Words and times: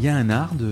il 0.00 0.06
y 0.06 0.08
a 0.08 0.16
un 0.16 0.30
art 0.30 0.54
de 0.54 0.70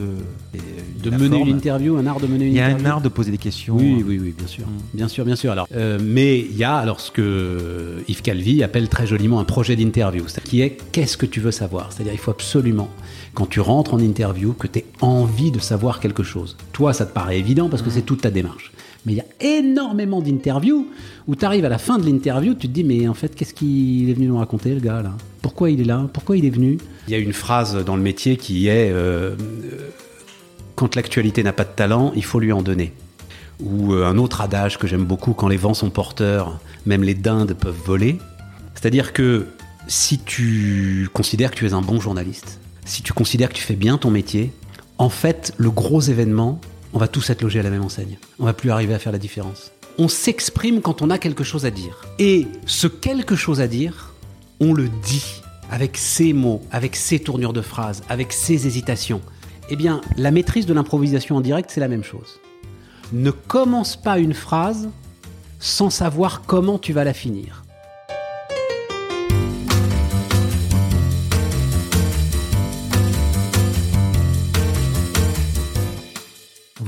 de 1.02 1.10
mener 1.10 1.38
une 1.38 1.48
interview, 1.48 1.96
un 1.96 2.06
art 2.06 2.18
de 2.18 2.26
mener 2.26 2.46
une 2.46 2.52
Il 2.52 2.56
y 2.56 2.60
a 2.60 2.66
interview. 2.66 2.86
un 2.86 2.90
art 2.90 3.00
de 3.02 3.08
poser 3.08 3.30
des 3.30 3.36
questions. 3.38 3.76
Oui, 3.76 4.02
oui, 4.06 4.18
oui, 4.20 4.34
bien 4.36 4.46
sûr, 4.46 4.64
bien 4.94 5.06
sûr, 5.08 5.24
bien 5.26 5.36
sûr. 5.36 5.52
Alors, 5.52 5.68
euh, 5.76 5.98
mais 6.02 6.38
il 6.38 6.56
y 6.56 6.64
a 6.64 6.76
alors 6.76 7.00
ce 7.00 7.10
que 7.10 8.02
Yves 8.08 8.22
Calvi 8.22 8.62
appelle 8.62 8.88
très 8.88 9.06
joliment 9.06 9.38
un 9.38 9.44
projet 9.44 9.76
d'interview, 9.76 10.24
qui 10.44 10.62
est 10.62 10.78
qu'est-ce 10.92 11.16
que 11.18 11.26
tu 11.26 11.40
veux 11.40 11.50
savoir? 11.50 11.92
C'est-à-dire, 11.92 12.14
il 12.14 12.18
faut 12.18 12.30
absolument 12.30 12.88
quand 13.34 13.46
tu 13.46 13.60
rentres 13.60 13.92
en 13.94 13.98
interview 13.98 14.54
que 14.54 14.66
tu 14.66 14.78
aies 14.80 14.86
envie 15.02 15.50
de 15.50 15.58
savoir 15.58 16.00
quelque 16.00 16.22
chose. 16.22 16.56
Toi, 16.72 16.92
ça 16.94 17.04
te 17.04 17.12
paraît 17.12 17.38
évident 17.38 17.68
parce 17.68 17.82
que 17.82 17.90
c'est 17.90 18.02
toute 18.02 18.22
ta 18.22 18.30
démarche. 18.30 18.72
Mais 19.08 19.14
il 19.14 19.16
y 19.16 19.20
a 19.20 19.58
énormément 19.58 20.20
d'interviews 20.20 20.86
où 21.26 21.34
tu 21.34 21.42
arrives 21.46 21.64
à 21.64 21.70
la 21.70 21.78
fin 21.78 21.96
de 21.96 22.04
l'interview, 22.04 22.52
tu 22.52 22.68
te 22.68 22.72
dis 22.74 22.84
mais 22.84 23.08
en 23.08 23.14
fait 23.14 23.34
qu'est-ce 23.34 23.54
qu'il 23.54 24.10
est 24.10 24.12
venu 24.12 24.26
nous 24.26 24.36
raconter 24.36 24.74
le 24.74 24.80
gars 24.80 25.00
là? 25.00 25.14
Pourquoi 25.40 25.70
il 25.70 25.80
est 25.80 25.84
là? 25.84 26.10
Pourquoi 26.12 26.36
il 26.36 26.44
est 26.44 26.50
venu? 26.50 26.76
Il 27.06 27.12
y 27.12 27.14
a 27.14 27.18
une 27.18 27.32
phrase 27.32 27.82
dans 27.86 27.96
le 27.96 28.02
métier 28.02 28.36
qui 28.36 28.68
est 28.68 28.90
euh, 28.92 29.34
quand 30.74 30.94
l'actualité 30.94 31.42
n'a 31.42 31.54
pas 31.54 31.64
de 31.64 31.70
talent, 31.74 32.12
il 32.16 32.24
faut 32.24 32.38
lui 32.38 32.52
en 32.52 32.60
donner. 32.60 32.92
Ou 33.60 33.94
euh, 33.94 34.04
un 34.04 34.18
autre 34.18 34.42
adage 34.42 34.76
que 34.76 34.86
j'aime 34.86 35.06
beaucoup, 35.06 35.32
quand 35.32 35.48
les 35.48 35.56
vents 35.56 35.72
sont 35.72 35.88
porteurs, 35.88 36.60
même 36.84 37.02
les 37.02 37.14
dindes 37.14 37.54
peuvent 37.54 37.80
voler. 37.86 38.18
C'est-à-dire 38.74 39.14
que 39.14 39.46
si 39.86 40.18
tu 40.18 41.08
considères 41.14 41.52
que 41.52 41.56
tu 41.56 41.66
es 41.66 41.72
un 41.72 41.80
bon 41.80 41.98
journaliste, 41.98 42.60
si 42.84 43.00
tu 43.00 43.14
considères 43.14 43.48
que 43.48 43.54
tu 43.54 43.62
fais 43.62 43.74
bien 43.74 43.96
ton 43.96 44.10
métier, 44.10 44.52
en 44.98 45.08
fait, 45.08 45.54
le 45.56 45.70
gros 45.70 46.02
événement, 46.02 46.60
on 46.92 46.98
va 46.98 47.08
tous 47.08 47.30
être 47.30 47.42
logés 47.42 47.60
à 47.60 47.62
la 47.62 47.70
même 47.70 47.84
enseigne. 47.84 48.18
On 48.38 48.44
va 48.44 48.52
plus 48.52 48.70
arriver 48.70 48.94
à 48.94 48.98
faire 48.98 49.12
la 49.12 49.18
différence. 49.18 49.72
On 49.98 50.08
s'exprime 50.08 50.80
quand 50.80 51.02
on 51.02 51.10
a 51.10 51.18
quelque 51.18 51.44
chose 51.44 51.66
à 51.66 51.70
dire. 51.70 52.04
Et 52.18 52.46
ce 52.66 52.86
quelque 52.86 53.36
chose 53.36 53.60
à 53.60 53.66
dire, 53.66 54.14
on 54.60 54.72
le 54.72 54.88
dit 54.88 55.42
avec 55.70 55.96
ses 55.96 56.32
mots, 56.32 56.62
avec 56.70 56.96
ses 56.96 57.18
tournures 57.18 57.52
de 57.52 57.60
phrases, 57.60 58.02
avec 58.08 58.32
ses 58.32 58.66
hésitations. 58.66 59.20
Eh 59.70 59.76
bien, 59.76 60.00
la 60.16 60.30
maîtrise 60.30 60.66
de 60.66 60.72
l'improvisation 60.72 61.36
en 61.36 61.40
direct, 61.40 61.70
c'est 61.70 61.80
la 61.80 61.88
même 61.88 62.04
chose. 62.04 62.40
Ne 63.12 63.30
commence 63.30 63.96
pas 63.96 64.18
une 64.18 64.34
phrase 64.34 64.88
sans 65.58 65.90
savoir 65.90 66.42
comment 66.46 66.78
tu 66.78 66.92
vas 66.92 67.04
la 67.04 67.12
finir. 67.12 67.64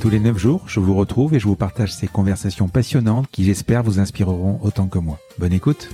Tous 0.00 0.10
les 0.10 0.20
9 0.20 0.38
jours, 0.38 0.62
je 0.68 0.78
vous 0.78 0.94
retrouve 0.94 1.34
et 1.34 1.40
je 1.40 1.46
vous 1.46 1.56
partage 1.56 1.92
ces 1.92 2.06
conversations 2.06 2.68
passionnantes 2.68 3.26
qui 3.32 3.44
j'espère 3.44 3.82
vous 3.82 3.98
inspireront 3.98 4.60
autant 4.62 4.86
que 4.86 4.98
moi. 4.98 5.18
Bonne 5.38 5.52
écoute. 5.52 5.90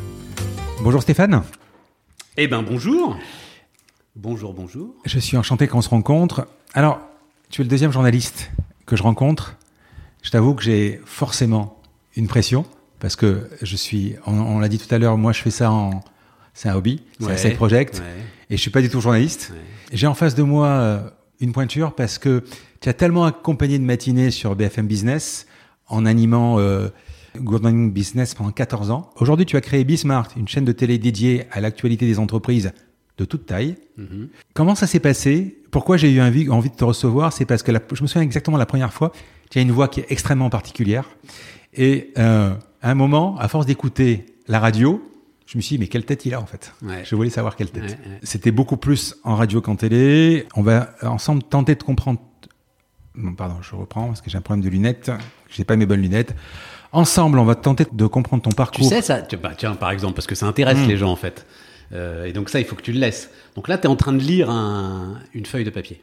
Bonjour 0.82 1.00
Stéphane. 1.00 1.42
Eh 2.36 2.46
ben 2.46 2.62
bonjour. 2.62 3.16
Bonjour, 4.14 4.52
bonjour. 4.52 4.94
Je 5.06 5.18
suis 5.18 5.38
enchanté 5.38 5.68
qu'on 5.68 5.80
se 5.80 5.88
rencontre. 5.88 6.46
Alors, 6.74 7.00
tu 7.48 7.62
es 7.62 7.64
le 7.64 7.70
deuxième 7.70 7.92
journaliste 7.92 8.50
que 8.84 8.94
je 8.94 9.02
rencontre. 9.02 9.56
Je 10.22 10.30
t'avoue 10.30 10.54
que 10.54 10.62
j'ai 10.62 11.00
forcément 11.06 11.80
une 12.14 12.28
pression 12.28 12.66
parce 13.00 13.16
que 13.16 13.48
je 13.62 13.76
suis, 13.76 14.16
on, 14.26 14.38
on 14.38 14.58
l'a 14.58 14.68
dit 14.68 14.78
tout 14.78 14.94
à 14.94 14.98
l'heure, 14.98 15.16
moi 15.16 15.32
je 15.32 15.40
fais 15.40 15.50
ça 15.50 15.70
en, 15.70 16.02
c'est 16.52 16.68
un 16.68 16.74
hobby, 16.74 17.02
c'est 17.20 17.30
un 17.30 17.36
side 17.38 17.56
project 17.56 18.00
ouais. 18.00 18.22
et 18.50 18.56
je 18.56 18.60
suis 18.60 18.70
pas 18.70 18.82
du 18.82 18.90
tout 18.90 19.00
journaliste. 19.00 19.52
Ouais. 19.52 19.60
J'ai 19.92 20.06
en 20.06 20.14
face 20.14 20.34
de 20.34 20.42
moi 20.42 20.66
euh, 20.68 21.00
une 21.40 21.52
pointure 21.52 21.94
parce 21.94 22.18
que 22.18 22.44
tu 22.84 22.90
as 22.90 22.92
tellement 22.92 23.24
accompagné 23.24 23.78
de 23.78 23.82
matinées 23.84 24.30
sur 24.30 24.54
BFM 24.54 24.86
Business 24.86 25.46
en 25.88 26.04
animant 26.04 26.58
euh, 26.58 26.88
Good 27.34 27.62
Morning 27.62 27.90
Business 27.90 28.34
pendant 28.34 28.50
14 28.50 28.90
ans. 28.90 29.08
Aujourd'hui, 29.16 29.46
tu 29.46 29.56
as 29.56 29.62
créé 29.62 29.84
Bismart, 29.84 30.28
une 30.36 30.46
chaîne 30.46 30.66
de 30.66 30.72
télé 30.72 30.98
dédiée 30.98 31.44
à 31.50 31.62
l'actualité 31.62 32.04
des 32.04 32.18
entreprises 32.18 32.72
de 33.16 33.24
toute 33.24 33.46
taille. 33.46 33.76
Mhm. 33.96 34.28
Comment 34.52 34.74
ça 34.74 34.86
s'est 34.86 35.00
passé? 35.00 35.62
Pourquoi 35.70 35.96
j'ai 35.96 36.10
eu 36.12 36.20
envie, 36.20 36.50
envie 36.50 36.68
de 36.68 36.74
te 36.74 36.84
recevoir? 36.84 37.32
C'est 37.32 37.46
parce 37.46 37.62
que 37.62 37.72
la- 37.72 37.80
je 37.90 38.02
me 38.02 38.06
souviens 38.06 38.20
exactement 38.20 38.58
la 38.58 38.66
première 38.66 38.92
fois, 38.92 39.12
tu 39.50 39.58
as 39.58 39.62
une 39.62 39.72
voix 39.72 39.88
qui 39.88 40.00
est 40.00 40.06
extrêmement 40.10 40.50
particulière. 40.50 41.08
Et 41.72 42.12
euh, 42.18 42.52
à 42.82 42.90
un 42.90 42.94
moment, 42.94 43.38
à 43.38 43.48
force 43.48 43.64
d'écouter 43.64 44.26
la 44.46 44.60
radio, 44.60 45.02
je 45.46 45.56
me 45.56 45.62
suis 45.62 45.76
dit, 45.76 45.80
mais 45.80 45.86
quelle 45.88 46.04
tête 46.04 46.26
il 46.26 46.34
a 46.34 46.40
en 46.40 46.44
fait? 46.44 46.74
Ouais. 46.82 47.02
Je 47.02 47.14
voulais 47.16 47.30
savoir 47.30 47.56
quelle 47.56 47.70
tête. 47.70 47.82
Ouais, 47.84 47.88
ouais. 47.90 48.18
C'était 48.24 48.50
beaucoup 48.50 48.76
plus 48.76 49.16
en 49.24 49.36
radio 49.36 49.62
qu'en 49.62 49.76
télé. 49.76 50.46
On 50.54 50.60
va 50.62 50.90
ensemble 51.00 51.42
tenter 51.44 51.76
de 51.76 51.82
comprendre. 51.82 52.20
Non, 53.16 53.32
pardon, 53.34 53.56
je 53.62 53.74
reprends 53.76 54.06
parce 54.08 54.20
que 54.20 54.30
j'ai 54.30 54.38
un 54.38 54.40
problème 54.40 54.64
de 54.64 54.68
lunettes. 54.70 55.10
J'ai 55.50 55.64
pas 55.64 55.76
mes 55.76 55.86
bonnes 55.86 56.00
lunettes. 56.02 56.34
Ensemble, 56.92 57.38
on 57.38 57.44
va 57.44 57.54
tenter 57.54 57.86
de 57.92 58.06
comprendre 58.06 58.42
ton 58.42 58.50
Tu 58.50 58.56
parcours. 58.56 58.88
sais 58.88 59.02
ça 59.02 59.22
tu- 59.22 59.36
bah, 59.36 59.52
Tiens, 59.56 59.74
par 59.74 59.90
exemple, 59.90 60.14
parce 60.14 60.26
que 60.26 60.34
ça 60.34 60.46
intéresse 60.46 60.78
Hmm. 60.78 60.88
les 60.88 60.96
gens 60.96 61.10
en 61.10 61.16
fait. 61.16 61.46
Euh, 61.92 62.24
et 62.24 62.32
donc 62.32 62.48
ça, 62.48 62.58
il 62.60 62.64
faut 62.66 62.74
que 62.76 62.82
tu 62.82 62.92
le 62.92 62.98
laisses. 62.98 63.30
Donc 63.56 63.68
là, 63.68 63.78
tu 63.78 63.84
es 63.84 63.86
en 63.86 63.96
train 63.96 64.12
de 64.12 64.18
lire 64.22 64.50
un- 64.50 65.18
une 65.32 65.46
feuille 65.46 65.64
de 65.64 65.70
papier. 65.70 66.02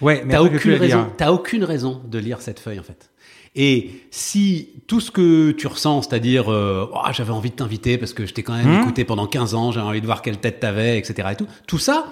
ouais, 0.00 0.22
mais 0.26 0.34
T'as 0.34 0.42
aucune 0.42 0.74
raison. 0.74 1.06
T'as 1.16 1.30
aucune 1.32 1.64
raison 1.64 2.00
de 2.06 2.18
lire 2.18 2.40
cette 2.40 2.60
feuille 2.60 2.78
en 2.78 2.82
fait. 2.82 3.10
Et 3.54 4.02
si 4.10 4.82
tout 4.86 5.00
ce 5.00 5.10
que 5.10 5.50
tu 5.52 5.66
ressens, 5.66 6.02
c'est-à-dire 6.02 6.50
euh, 6.52 6.86
Oh, 6.92 6.98
j'avais 7.12 7.30
envie 7.32 7.48
de 7.50 7.54
t'inviter 7.56 7.96
parce 7.98 8.12
que 8.12 8.26
je 8.26 8.34
t'ai 8.34 8.42
quand 8.42 8.54
même 8.54 8.78
Hmm. 8.78 8.82
écouté 8.82 9.04
pendant 9.04 9.26
15 9.26 9.54
ans, 9.54 9.72
j'avais 9.72 9.86
envie 9.86 10.00
de 10.02 10.06
voir 10.06 10.20
quelle 10.22 10.36
tête 10.38 10.60
t'avais, 10.60 10.98
etc. 10.98 11.28
Et 11.32 11.36
tout, 11.36 11.46
tout 11.66 11.78
ça, 11.78 12.06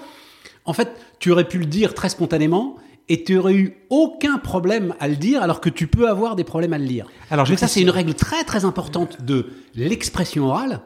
en 0.65 0.73
fait, 0.73 0.89
tu 1.19 1.31
aurais 1.31 1.47
pu 1.47 1.59
le 1.59 1.65
dire 1.65 1.93
très 1.93 2.09
spontanément 2.09 2.77
et 3.09 3.23
tu 3.23 3.37
aurais 3.37 3.53
eu 3.53 3.77
aucun 3.89 4.37
problème 4.37 4.95
à 4.99 5.07
le 5.07 5.15
dire, 5.15 5.41
alors 5.41 5.61
que 5.61 5.69
tu 5.69 5.87
peux 5.87 6.09
avoir 6.09 6.35
des 6.35 6.43
problèmes 6.43 6.73
à 6.73 6.77
le 6.77 6.85
lire. 6.85 7.07
Alors, 7.29 7.47
Donc 7.47 7.59
ça, 7.59 7.67
c'est 7.67 7.81
une 7.81 7.89
règle 7.89 8.13
très 8.13 8.43
très 8.43 8.65
importante 8.65 9.21
de 9.21 9.47
l'expression 9.75 10.45
orale, 10.47 10.81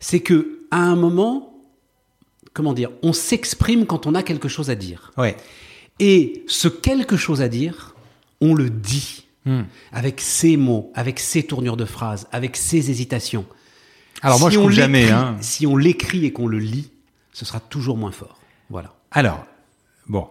c'est 0.00 0.20
que 0.20 0.60
à 0.70 0.78
un 0.78 0.96
moment, 0.96 1.54
comment 2.52 2.72
dire, 2.72 2.90
on 3.02 3.12
s'exprime 3.12 3.86
quand 3.86 4.06
on 4.06 4.14
a 4.14 4.22
quelque 4.22 4.48
chose 4.48 4.70
à 4.70 4.74
dire. 4.74 5.12
Ouais. 5.16 5.36
Et 6.00 6.44
ce 6.48 6.68
quelque 6.68 7.16
chose 7.16 7.42
à 7.42 7.48
dire, 7.48 7.94
on 8.40 8.54
le 8.54 8.70
dit 8.70 9.22
Hmm. 9.44 9.62
avec 9.90 10.20
ses 10.20 10.56
mots, 10.56 10.92
avec 10.94 11.18
ses 11.18 11.42
tournures 11.42 11.76
de 11.76 11.84
phrases, 11.84 12.28
avec 12.30 12.56
ses 12.56 12.92
hésitations. 12.92 13.44
Alors 14.22 14.38
moi, 14.38 14.50
je 14.50 14.58
coupe 14.60 14.70
jamais. 14.70 15.10
Hein. 15.10 15.36
Si 15.40 15.66
on 15.66 15.76
l'écrit 15.76 16.24
et 16.24 16.32
qu'on 16.32 16.46
le 16.46 16.60
lit, 16.60 16.92
ce 17.32 17.44
sera 17.44 17.58
toujours 17.58 17.96
moins 17.96 18.12
fort. 18.12 18.38
Voilà. 18.70 18.94
Alors, 19.10 19.44
bon, 20.06 20.28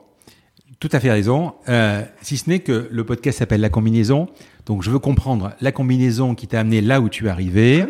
tout 0.81 0.90
à 0.92 1.00
fait 1.00 1.12
raison. 1.12 1.53
Euh, 1.69 2.02
si 2.22 2.35
ce 2.38 2.50
n'est 2.50 2.59
que 2.59 2.90
le 2.91 3.03
podcast 3.06 3.40
s'appelle 3.40 3.61
La 3.61 3.70
combinaison, 3.70 4.28
donc 4.66 4.84
je 4.84 4.90
veux 4.91 5.00
comprendre 5.00 5.52
la 5.61 5.72
combinaison 5.72 6.35
qui 6.35 6.47
t'a 6.47 6.59
amené 6.59 6.82
là 6.82 7.00
où 7.00 7.08
tu 7.08 7.28
es 7.28 7.29
arrivé. 7.29 7.85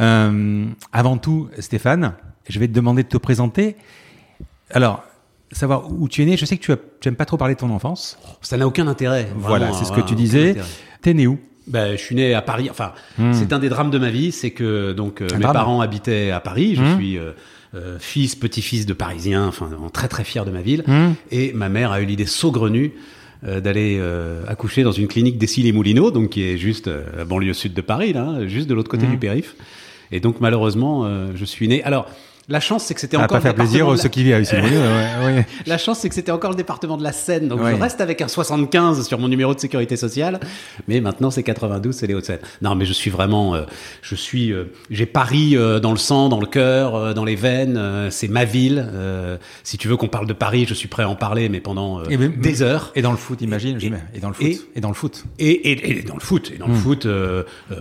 Euh, 0.00 0.64
avant 0.92 1.18
tout, 1.18 1.48
Stéphane, 1.58 2.14
je 2.48 2.58
vais 2.58 2.66
te 2.66 2.72
demander 2.72 3.02
de 3.02 3.08
te 3.08 3.18
présenter. 3.18 3.76
Alors, 4.70 5.04
savoir 5.50 5.92
où 5.92 6.08
tu 6.08 6.22
es 6.22 6.24
né. 6.24 6.36
Je 6.36 6.44
sais 6.46 6.56
que 6.56 6.72
tu 7.00 7.08
n'aimes 7.08 7.16
pas 7.16 7.26
trop 7.26 7.36
parler 7.36 7.54
de 7.54 7.60
ton 7.60 7.70
enfance. 7.70 8.18
Ça 8.40 8.56
n'a 8.56 8.66
aucun 8.66 8.86
intérêt. 8.88 9.28
voilà, 9.36 9.72
c'est 9.72 9.84
ce 9.84 9.90
que 9.92 9.96
tu 10.00 10.02
aucun 10.02 10.14
disais. 10.14 10.56
T'es 11.02 11.14
né 11.14 11.26
où? 11.26 11.38
Ben, 11.68 11.92
je 11.92 12.02
suis 12.02 12.16
né 12.16 12.34
à 12.34 12.42
Paris. 12.42 12.68
Enfin, 12.70 12.92
c'est 13.32 13.52
un 13.52 13.58
des 13.58 13.68
drames 13.68 13.90
de 13.90 13.98
ma 13.98 14.10
vie, 14.10 14.32
c'est 14.32 14.50
que 14.50 14.92
donc 14.92 15.20
euh, 15.20 15.28
Hmm. 15.28 15.34
Mes 15.36 15.42
drame? 15.42 15.52
parents 15.52 15.80
habitaient 15.80 16.30
à 16.30 16.40
Paris. 16.40 16.74
Je 16.76 16.82
Hmm. 16.82 16.96
suis 16.96 17.18
euh, 17.74 17.98
fils, 17.98 18.34
petit-fils 18.36 18.86
de 18.86 18.92
Parisiens, 18.92 19.46
enfin 19.46 19.68
très 19.92 20.08
très 20.08 20.24
fier 20.24 20.44
de 20.44 20.50
ma 20.50 20.60
ville. 20.62 20.84
Hmm. 20.86 21.12
Et 21.30 21.52
ma 21.52 21.68
mère 21.68 21.92
a 21.92 22.00
eu 22.00 22.04
l'idée 22.04 22.26
saugrenue 22.26 22.92
euh, 23.46 23.60
d'aller 23.60 23.96
euh, 24.00 24.44
accoucher 24.46 24.82
dans 24.82 24.92
une 24.92 25.08
clinique 25.08 25.38
d'Essy 25.38 25.62
les 25.62 25.72
Moulineaux, 25.72 26.10
donc 26.10 26.30
qui 26.30 26.42
est 26.42 26.58
juste 26.58 26.88
euh, 26.88 27.02
la 27.16 27.24
banlieue 27.24 27.54
sud 27.54 27.74
de 27.74 27.80
Paris, 27.80 28.12
là, 28.12 28.46
juste 28.46 28.68
de 28.68 28.74
l'autre 28.74 28.90
côté 28.90 29.06
Hmm. 29.06 29.10
du 29.10 29.16
périph. 29.18 29.56
Et 30.10 30.20
donc 30.20 30.40
malheureusement, 30.40 31.04
euh, 31.06 31.32
je 31.34 31.44
suis 31.44 31.68
né. 31.68 31.82
Alors 31.82 32.06
La 32.52 32.60
chance, 32.60 32.84
c'est 32.84 32.92
que 32.94 33.00
c'était 33.00 33.16
encore 33.16 33.28
pas 33.28 33.40
faire 33.40 33.52
le 33.52 33.56
département 33.56 33.68
plaisir 33.70 33.86
de 33.86 33.90
aux 33.90 33.94
la- 33.96 34.02
ceux 34.02 34.08
qui 34.10 34.22
vivent 34.24 34.40
ici. 34.40 34.54
ouais, 35.24 35.24
ouais. 35.24 35.46
La 35.66 35.78
chance, 35.78 36.00
c'est 36.00 36.08
que 36.10 36.14
c'était 36.14 36.32
encore 36.32 36.50
le 36.50 36.56
département 36.56 36.96
de 36.98 37.02
la 37.02 37.12
Seine, 37.12 37.48
donc 37.48 37.62
Ouais. 37.62 37.74
je 37.76 37.80
reste 37.80 38.00
avec 38.02 38.20
un 38.20 38.28
75 38.28 39.06
sur 39.08 39.18
mon 39.18 39.28
numéro 39.28 39.54
de 39.54 39.58
sécurité 39.60 39.96
sociale. 39.96 40.38
Mais 40.86 41.00
maintenant, 41.00 41.30
c'est 41.30 41.42
92, 41.42 41.94
c'est 41.94 42.06
les 42.06 42.14
Hauts-de-Seine. 42.14 42.40
Non, 42.60 42.74
mais 42.74 42.84
je 42.84 42.92
suis 42.92 43.10
vraiment, 43.10 43.54
euh, 43.54 43.62
je 44.02 44.14
suis, 44.14 44.52
euh, 44.52 44.64
j'ai 44.90 45.06
Paris 45.06 45.56
euh, 45.56 45.80
dans 45.80 45.92
le 45.92 45.96
sang, 45.96 46.28
dans 46.28 46.40
le 46.40 46.46
cœur, 46.46 47.14
dans 47.14 47.24
les 47.24 47.36
veines. 47.36 47.80
c'est 48.10 48.28
ma 48.28 48.44
ville. 48.44 48.86
Si 49.64 49.78
tu 49.78 49.88
veux 49.88 49.96
qu'on 49.96 50.08
parle 50.08 50.26
de 50.26 50.32
Paris, 50.34 50.66
je 50.68 50.74
suis 50.74 50.88
prêt 50.88 51.04
à 51.04 51.08
en 51.08 51.16
parler, 51.16 51.48
mais 51.48 51.60
pendant 51.60 52.04
Et 52.04 52.16
même- 52.18 52.36
des 52.36 52.60
heures. 52.62 52.92
Et 52.94 53.00
dans 53.02 53.12
le 53.12 53.16
foot, 53.16 53.40
imagine. 53.40 53.78
Et- 53.80 53.90
Et, 54.16 54.20
dans 54.20 54.28
le 54.28 54.34
foot. 54.34 54.44
et- 54.44 54.70
Et, 54.76 54.80
dans 54.80 54.88
le 54.90 54.94
foot. 54.94 55.24
Et, 55.32 56.04
dans 56.04 56.14
le 56.16 56.20
foot, 56.20 56.52
et 56.54 56.58
dans 56.58 56.66
le 56.68 56.74
foot, 56.74 57.06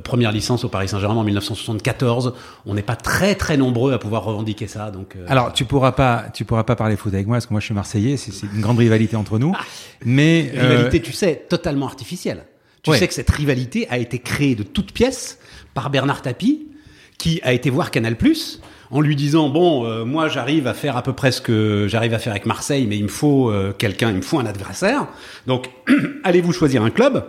première 0.04 0.32
licence 0.32 0.64
au 0.64 0.70
Paris 0.70 0.88
Saint-Germain 0.88 1.20
en 1.20 1.24
1974. 1.24 2.34
On 2.66 2.74
n'est 2.74 2.82
pas 2.82 2.96
très 2.96 3.36
très 3.36 3.58
nombreux 3.58 3.92
à 3.94 3.98
pouvoir 4.00 4.24
revendiquer 4.24 4.61
ça, 4.68 4.92
donc. 4.92 5.16
euh, 5.16 5.26
Alors, 5.28 5.54
tu 5.54 5.66
pourras 5.66 5.92
pas, 5.94 6.26
tu 6.34 6.46
pourras 6.46 6.64
pas 6.64 6.76
parler 6.76 6.96
foot 6.96 7.14
avec 7.14 7.28
moi 7.28 7.36
parce 7.38 7.46
que 7.48 7.54
moi 7.54 7.60
je 7.60 7.66
suis 7.66 7.74
Marseillais. 7.74 8.18
C'est 8.18 8.32
c'est 8.32 8.48
une 8.54 8.62
grande 8.62 8.78
rivalité 8.80 9.16
entre 9.16 9.40
nous. 9.40 9.54
Mais 10.06 10.52
euh, 10.56 10.62
rivalité, 10.70 11.02
tu 11.02 11.12
sais, 11.14 11.46
totalement 11.50 11.86
artificielle. 11.88 12.46
Tu 12.84 12.90
Ouais. 12.90 12.98
sais 12.98 13.08
que 13.08 13.14
cette 13.14 13.30
rivalité 13.30 13.88
a 13.90 13.98
été 14.00 14.18
créée 14.20 14.56
de 14.56 14.64
toutes 14.64 14.92
pièces 14.92 15.38
par 15.74 15.90
Bernard 15.92 16.22
Tapie, 16.24 16.68
qui 17.20 17.40
a 17.44 17.54
été 17.54 17.70
voir 17.70 17.92
Canal+, 17.92 18.16
en 18.90 19.00
lui 19.02 19.16
disant 19.16 19.50
bon, 19.50 19.86
euh, 19.86 20.04
moi 20.04 20.28
j'arrive 20.30 20.66
à 20.68 20.74
faire 20.74 20.98
à 20.98 21.04
peu 21.04 21.14
près 21.14 21.32
ce 21.32 21.40
que 21.42 21.86
j'arrive 21.88 22.14
à 22.16 22.20
faire 22.20 22.32
avec 22.34 22.46
Marseille, 22.48 22.88
mais 22.88 22.98
il 22.98 23.04
me 23.04 23.08
faut 23.10 23.52
euh, 23.52 23.72
quelqu'un, 23.72 24.10
il 24.10 24.16
me 24.18 24.22
faut 24.22 24.40
un 24.40 24.46
adversaire. 24.48 25.08
Donc, 25.46 25.70
allez-vous 26.24 26.52
choisir 26.54 26.84
un 26.84 26.90
club 26.90 27.24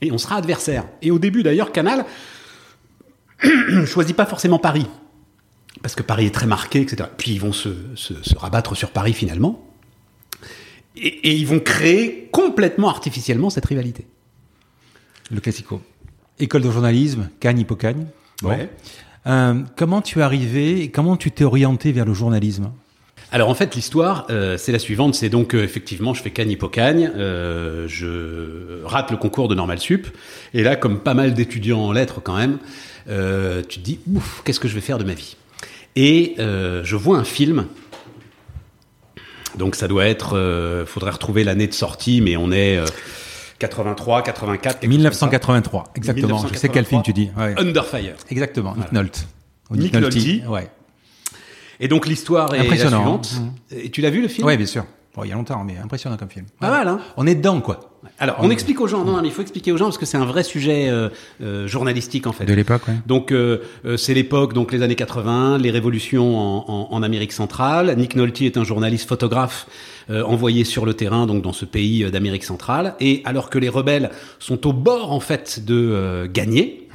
et 0.00 0.10
on 0.10 0.16
sera 0.18 0.36
adversaire. 0.36 0.84
Et 1.02 1.10
au 1.10 1.18
début 1.18 1.42
d'ailleurs, 1.42 1.70
Canal 1.70 2.04
choisit 3.86 4.16
pas 4.16 4.26
forcément 4.26 4.58
Paris. 4.58 4.86
Parce 5.82 5.94
que 5.94 6.02
Paris 6.02 6.26
est 6.26 6.34
très 6.34 6.46
marqué, 6.46 6.80
etc. 6.80 7.08
Puis 7.16 7.32
ils 7.32 7.40
vont 7.40 7.52
se, 7.52 7.68
se, 7.94 8.14
se 8.22 8.36
rabattre 8.36 8.76
sur 8.76 8.90
Paris 8.90 9.12
finalement. 9.12 9.64
Et, 10.96 11.06
et 11.28 11.34
ils 11.34 11.46
vont 11.46 11.60
créer 11.60 12.28
complètement 12.32 12.88
artificiellement 12.88 13.50
cette 13.50 13.66
rivalité. 13.66 14.06
le 15.30 15.40
classico. 15.40 15.80
École 16.40 16.62
de 16.62 16.70
journalisme, 16.70 17.28
Cagne, 17.40 17.60
Hippocagne. 17.60 18.06
Bon. 18.42 18.50
Ouais. 18.50 18.70
Euh, 19.26 19.62
comment 19.76 20.00
tu 20.00 20.20
es 20.20 20.22
arrivé 20.22 20.80
et 20.82 20.90
comment 20.90 21.16
tu 21.16 21.30
t'es 21.30 21.44
orienté 21.44 21.92
vers 21.92 22.04
le 22.04 22.14
journalisme? 22.14 22.70
Alors 23.30 23.50
en 23.50 23.54
fait 23.54 23.74
l'histoire 23.74 24.26
euh, 24.30 24.56
c'est 24.56 24.72
la 24.72 24.78
suivante, 24.78 25.14
c'est 25.14 25.28
donc 25.28 25.54
euh, 25.54 25.62
effectivement 25.62 26.14
je 26.14 26.22
fais 26.22 26.30
cagne 26.30 26.50
hippocagne, 26.52 27.10
je 27.14 28.82
rate 28.84 29.10
le 29.10 29.18
concours 29.18 29.48
de 29.48 29.54
normal 29.54 29.80
sup 29.80 30.06
et 30.54 30.62
là 30.62 30.76
comme 30.76 31.00
pas 31.00 31.12
mal 31.12 31.34
d'étudiants 31.34 31.80
en 31.80 31.92
lettres 31.92 32.22
quand 32.22 32.36
même, 32.36 32.58
tu 33.06 33.78
te 33.80 33.84
dis 33.84 33.98
ouf 34.10 34.40
qu'est-ce 34.44 34.60
que 34.60 34.68
je 34.68 34.74
vais 34.74 34.80
faire 34.80 34.96
de 34.98 35.04
ma 35.04 35.12
vie? 35.14 35.36
Et 36.00 36.36
euh, 36.38 36.84
je 36.84 36.94
vois 36.94 37.18
un 37.18 37.24
film. 37.24 37.66
Donc 39.56 39.74
ça 39.74 39.88
doit 39.88 40.06
être, 40.06 40.38
euh, 40.38 40.86
faudrait 40.86 41.10
retrouver 41.10 41.42
l'année 41.42 41.66
de 41.66 41.74
sortie, 41.74 42.20
mais 42.20 42.36
on 42.36 42.52
est 42.52 42.76
euh, 42.76 42.86
83, 43.58 44.22
84, 44.22 44.78
quelque 44.78 44.92
chose 44.92 45.02
comme 45.02 45.12
ça. 45.12 45.26
1983, 45.26 45.92
exactement. 45.96 46.46
Je 46.46 46.56
sais 46.56 46.68
quel 46.68 46.84
film 46.84 47.02
tu 47.02 47.12
dis. 47.12 47.32
Ouais. 47.36 47.52
Under 47.58 47.84
Fire. 47.84 48.14
Exactement, 48.30 48.76
Nick 48.76 48.92
Nolte. 48.92 49.26
Nick 49.72 49.92
Nolte. 49.92 50.14
Ouais. 50.46 50.68
Et 51.80 51.88
donc 51.88 52.06
l'histoire 52.06 52.54
est 52.54 52.60
Impressionnant, 52.60 53.16
la 53.16 53.22
suivante. 53.24 53.52
Et 53.72 53.90
tu 53.90 54.00
l'as 54.00 54.10
vu 54.10 54.22
le 54.22 54.28
film? 54.28 54.46
Ouais, 54.46 54.56
bien 54.56 54.66
sûr. 54.66 54.86
Bon, 55.16 55.24
il 55.24 55.30
y 55.30 55.32
a 55.32 55.34
longtemps, 55.34 55.64
mais 55.64 55.78
impressionnant 55.78 56.16
comme 56.16 56.30
film. 56.30 56.46
Pas 56.60 56.70
mal, 56.70 56.86
hein 56.86 57.00
On 57.16 57.26
est 57.26 57.34
dedans, 57.34 57.60
quoi. 57.60 57.87
Alors, 58.20 58.36
on 58.40 58.50
explique 58.50 58.80
aux 58.80 58.88
gens. 58.88 59.04
Non, 59.04 59.12
non, 59.12 59.22
mais 59.22 59.28
il 59.28 59.34
faut 59.34 59.42
expliquer 59.42 59.70
aux 59.70 59.76
gens 59.76 59.84
parce 59.86 59.98
que 59.98 60.06
c'est 60.06 60.16
un 60.16 60.24
vrai 60.24 60.42
sujet 60.42 60.88
euh, 60.88 61.08
euh, 61.40 61.68
journalistique 61.68 62.26
en 62.26 62.32
fait. 62.32 62.46
De 62.46 62.52
l'époque, 62.54 62.88
ouais. 62.88 62.94
Donc 63.06 63.30
euh, 63.30 63.58
euh, 63.84 63.96
c'est 63.96 64.12
l'époque, 64.14 64.54
donc 64.54 64.72
les 64.72 64.82
années 64.82 64.96
80, 64.96 65.58
les 65.58 65.70
révolutions 65.70 66.36
en, 66.36 66.64
en, 66.66 66.88
en 66.90 67.02
Amérique 67.02 67.32
centrale. 67.32 67.94
Nick 67.96 68.16
Nolte 68.16 68.42
est 68.42 68.56
un 68.56 68.64
journaliste 68.64 69.08
photographe 69.08 69.66
euh, 70.10 70.24
envoyé 70.24 70.64
sur 70.64 70.84
le 70.84 70.94
terrain, 70.94 71.26
donc 71.26 71.42
dans 71.42 71.52
ce 71.52 71.64
pays 71.64 72.02
euh, 72.02 72.10
d'Amérique 72.10 72.44
centrale. 72.44 72.94
Et 72.98 73.22
alors 73.24 73.50
que 73.50 73.58
les 73.58 73.68
rebelles 73.68 74.10
sont 74.40 74.66
au 74.66 74.72
bord 74.72 75.12
en 75.12 75.20
fait 75.20 75.64
de 75.64 75.74
euh, 75.76 76.26
gagner, 76.28 76.88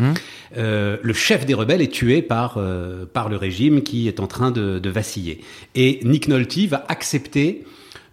euh, 0.57 0.97
le 1.01 1.13
chef 1.13 1.45
des 1.45 1.53
rebelles 1.53 1.81
est 1.81 1.91
tué 1.91 2.21
par 2.21 2.55
euh, 2.57 3.05
par 3.05 3.29
le 3.29 3.37
régime 3.37 3.81
qui 3.81 4.07
est 4.07 4.19
en 4.19 4.27
train 4.27 4.51
de, 4.51 4.79
de 4.79 4.89
vaciller. 4.89 5.39
Et 5.75 5.99
Nick 6.03 6.27
Nolte 6.27 6.57
va 6.67 6.83
accepter 6.89 7.63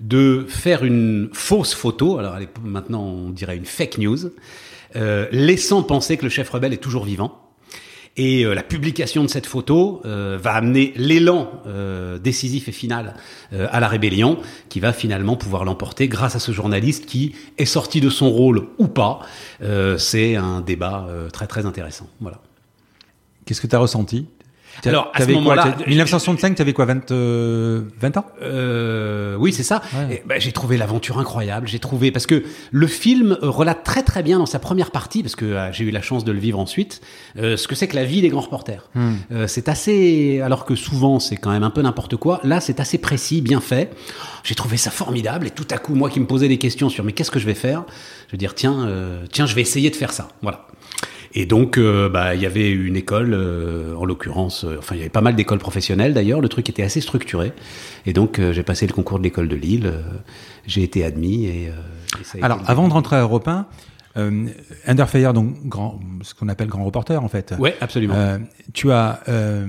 de 0.01 0.47
faire 0.49 0.85
une 0.85 1.29
fausse 1.33 1.75
photo, 1.75 2.19
alors 2.19 2.37
maintenant 2.65 3.05
on 3.05 3.31
dirait 3.31 3.57
une 3.57 3.67
fake 3.67 3.99
news, 3.99 4.19
euh, 4.97 5.29
laissant 5.31 5.83
penser 5.83 6.17
que 6.17 6.25
le 6.25 6.31
chef 6.31 6.49
rebelle 6.51 6.73
est 6.73 6.79
toujours 6.79 7.05
vivant. 7.05 7.47
Et 8.17 8.45
euh, 8.45 8.55
la 8.55 8.65
publication 8.65 9.23
de 9.23 9.29
cette 9.29 9.47
photo 9.47 10.03
euh, 10.05 10.37
va 10.43 10.55
amener 10.55 10.93
l'élan 10.97 11.63
décisif 12.23 12.69
et 12.69 12.73
final 12.73 13.15
à 13.53 13.81
la 13.81 13.89
rébellion, 13.89 14.39
qui 14.69 14.81
va 14.81 14.93
finalement 14.93 15.37
pouvoir 15.37 15.65
l'emporter 15.65 16.09
grâce 16.09 16.35
à 16.35 16.39
ce 16.39 16.53
journaliste 16.53 17.07
qui 17.07 17.35
est 17.59 17.67
sorti 17.67 18.01
de 18.01 18.11
son 18.11 18.31
rôle 18.31 18.69
ou 18.79 18.89
pas. 18.89 19.21
C'est 19.99 20.37
un 20.37 20.61
débat 20.61 21.09
très 21.33 21.47
très 21.47 21.67
intéressant. 21.67 22.09
Voilà. 22.21 22.41
Qu'est-ce 23.45 23.61
que 23.61 23.67
tu 23.67 23.77
as 23.77 23.81
ressenti? 23.81 24.27
Alors, 24.89 25.11
à 25.15 25.19
T'avais 25.19 25.33
ce 25.33 25.39
moment-là, 25.39 25.75
t'as- 25.79 25.87
1965, 25.87 26.55
tu 26.57 26.63
avais 26.63 26.73
quoi 26.73 26.85
20, 26.87 27.11
euh, 27.11 27.83
20 28.01 28.17
ans? 28.17 28.27
Euh, 28.43 29.37
oui, 29.39 29.53
c'est 29.53 29.63
ça. 29.63 29.83
Ouais. 29.95 30.23
Bah, 30.27 30.37
j'ai 30.39 30.53
trouvé 30.53 30.77
l'aventure 30.77 31.19
incroyable. 31.19 31.69
J'ai 31.69 31.79
trouvé 31.79 32.11
parce 32.11 32.27
que 32.27 32.43
le 32.71 32.87
film 32.87 33.37
euh, 33.43 33.51
relate 33.51 33.85
très 33.85 34.03
très 34.03 34.23
bien 34.23 34.39
dans 34.39 34.47
sa 34.47 34.59
première 34.59 34.91
partie, 34.91 35.23
parce 35.23 35.37
que 35.37 35.45
euh, 35.45 35.73
j'ai 35.73 35.85
eu 35.85 35.91
la 35.91 36.03
chance 36.03 36.25
de 36.25 36.33
le 36.33 36.39
vivre 36.39 36.59
ensuite, 36.59 37.01
euh, 37.39 37.57
ce 37.57 37.69
que 37.69 37.75
c'est 37.75 37.89
que 37.89 37.97
la 37.97 38.05
vie 38.05 38.21
des 38.23 38.29
grands 38.29 38.41
reporters. 38.41 38.89
Hmm. 38.95 39.15
Euh, 39.33 39.47
c'est 39.47 39.69
assez, 39.69 40.41
alors 40.41 40.65
que 40.65 40.75
souvent 40.75 41.19
c'est 41.21 41.37
quand 41.37 41.51
même 41.51 41.63
un 41.65 41.71
peu 41.71 41.83
n'importe 41.83 42.17
quoi. 42.17 42.41
Là, 42.45 42.61
c'est 42.61 42.81
assez 42.81 42.99
précis, 42.99 43.41
bien 43.43 43.61
fait. 43.61 43.91
J'ai 44.45 44.55
trouvé 44.55 44.77
ça 44.77 44.91
formidable. 44.91 45.47
Et 45.47 45.51
tout 45.51 45.67
à 45.71 45.79
coup, 45.79 45.95
moi 45.95 46.09
qui 46.11 46.21
me 46.21 46.27
posais 46.27 46.49
des 46.49 46.59
questions 46.59 46.89
sur 46.89 47.05
mais 47.05 47.13
qu'est-ce 47.13 47.31
que 47.31 47.39
je 47.39 47.47
vais 47.47 47.55
faire, 47.55 47.85
je 48.29 48.33
veux 48.33 48.39
dire 48.39 48.55
tiens, 48.55 48.87
euh, 48.87 49.25
tiens, 49.33 49.47
je 49.47 49.55
vais 49.55 49.63
essayer 49.63 49.91
de 49.91 49.97
faire 49.97 50.13
ça. 50.13 50.29
Voilà. 50.43 50.67
Et 51.33 51.47
donc, 51.47 51.79
euh, 51.79 52.09
bah, 52.09 52.35
il 52.35 52.41
y 52.43 52.47
avait 52.47 52.71
une 52.71 52.97
école, 52.97 53.35
euh, 53.35 53.95
en 53.95 54.05
l'occurrence, 54.05 54.65
euh, 54.65 54.77
enfin, 54.79 54.97
il 54.97 54.99
y 54.99 55.01
avait 55.03 55.11
pas 55.11 55.21
mal 55.21 55.37
d'écoles 55.37 55.59
professionnelles 55.61 56.13
d'ailleurs. 56.13 56.41
Le 56.41 56.49
truc 56.49 56.69
était 56.69 56.83
assez 56.83 57.01
structuré. 57.01 57.53
Et 58.07 58.13
donc, 58.13 58.39
euh, 58.41 58.53
j'ai 58.53 58.65
passé 58.65 58.87
le 58.87 58.93
concours 58.93 59.19
de 59.19 59.25
l'école 59.25 59.47
de 59.49 59.55
Lille. 59.57 59.93
j'ai 60.67 60.83
été 60.83 61.05
admis 61.05 61.47
et. 61.47 61.69
euh, 61.69 61.73
et 62.21 62.25
ça 62.25 62.39
été 62.39 62.45
Alors, 62.45 62.61
avant 62.67 62.89
de 62.89 62.93
rentrer 62.93 63.15
à 63.17 63.21
Europe 63.21 63.47
1, 63.47 63.67
euh, 64.17 64.49
Under 64.89 65.09
Fire, 65.09 65.33
donc 65.33 65.55
grand, 65.67 66.01
ce 66.23 66.35
qu'on 66.35 66.49
appelle 66.49 66.67
grand 66.67 66.85
reporter 66.85 67.23
en 67.23 67.29
fait. 67.29 67.55
Ouais, 67.61 67.77
absolument. 67.81 68.15
Euh, 68.17 68.39
tu 68.75 68.91
as. 68.91 69.21
euh, 69.29 69.67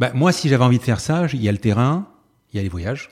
bah, 0.00 0.10
moi, 0.14 0.32
si 0.32 0.48
j'avais 0.48 0.64
envie 0.64 0.78
de 0.78 0.82
faire 0.82 0.98
ça, 0.98 1.26
il 1.32 1.40
y 1.42 1.48
a 1.48 1.52
le 1.52 1.58
terrain, 1.58 2.08
il 2.52 2.56
y 2.56 2.60
a 2.60 2.62
les 2.64 2.68
voyages, 2.68 3.10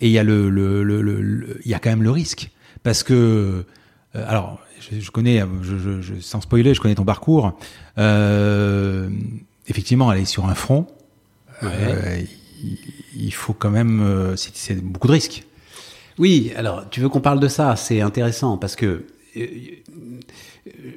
et 0.00 0.06
il 0.08 0.12
y 0.12 0.18
a 0.18 0.24
le, 0.24 0.50
le, 0.50 0.82
le, 0.82 1.00
le- 1.02 1.20
le- 1.22 1.60
il 1.64 1.70
y 1.70 1.74
a 1.74 1.78
quand 1.78 1.90
même 1.90 2.02
le 2.02 2.10
risque, 2.10 2.50
parce 2.82 3.04
que. 3.04 3.64
alors, 4.12 4.58
je, 4.90 5.00
je 5.00 5.10
connais, 5.10 5.42
je, 5.62 5.78
je, 5.78 6.00
je- 6.00 6.20
sans 6.20 6.40
spoiler, 6.40 6.74
je 6.74 6.80
connais 6.80 6.94
ton 6.94 7.04
parcours. 7.04 7.52
Euh, 7.98 9.08
effectivement, 9.68 10.10
aller 10.10 10.24
sur 10.24 10.46
un 10.46 10.54
front, 10.54 10.86
euh, 11.62 12.20
il, 12.62 12.78
il 13.16 13.32
faut 13.34 13.52
quand 13.52 13.70
même. 13.70 14.00
euh, 14.02 14.36
c'est- 14.36 14.82
beaucoup 14.82 15.06
de 15.08 15.12
risques. 15.12 15.44
Oui, 16.18 16.52
alors 16.56 16.88
tu 16.90 17.00
veux 17.00 17.08
qu'on 17.08 17.20
parle 17.20 17.40
de 17.40 17.48
ça 17.48 17.74
C'est 17.76 18.00
intéressant 18.02 18.58
parce 18.58 18.76
que 18.76 19.04
euh, 19.36 19.46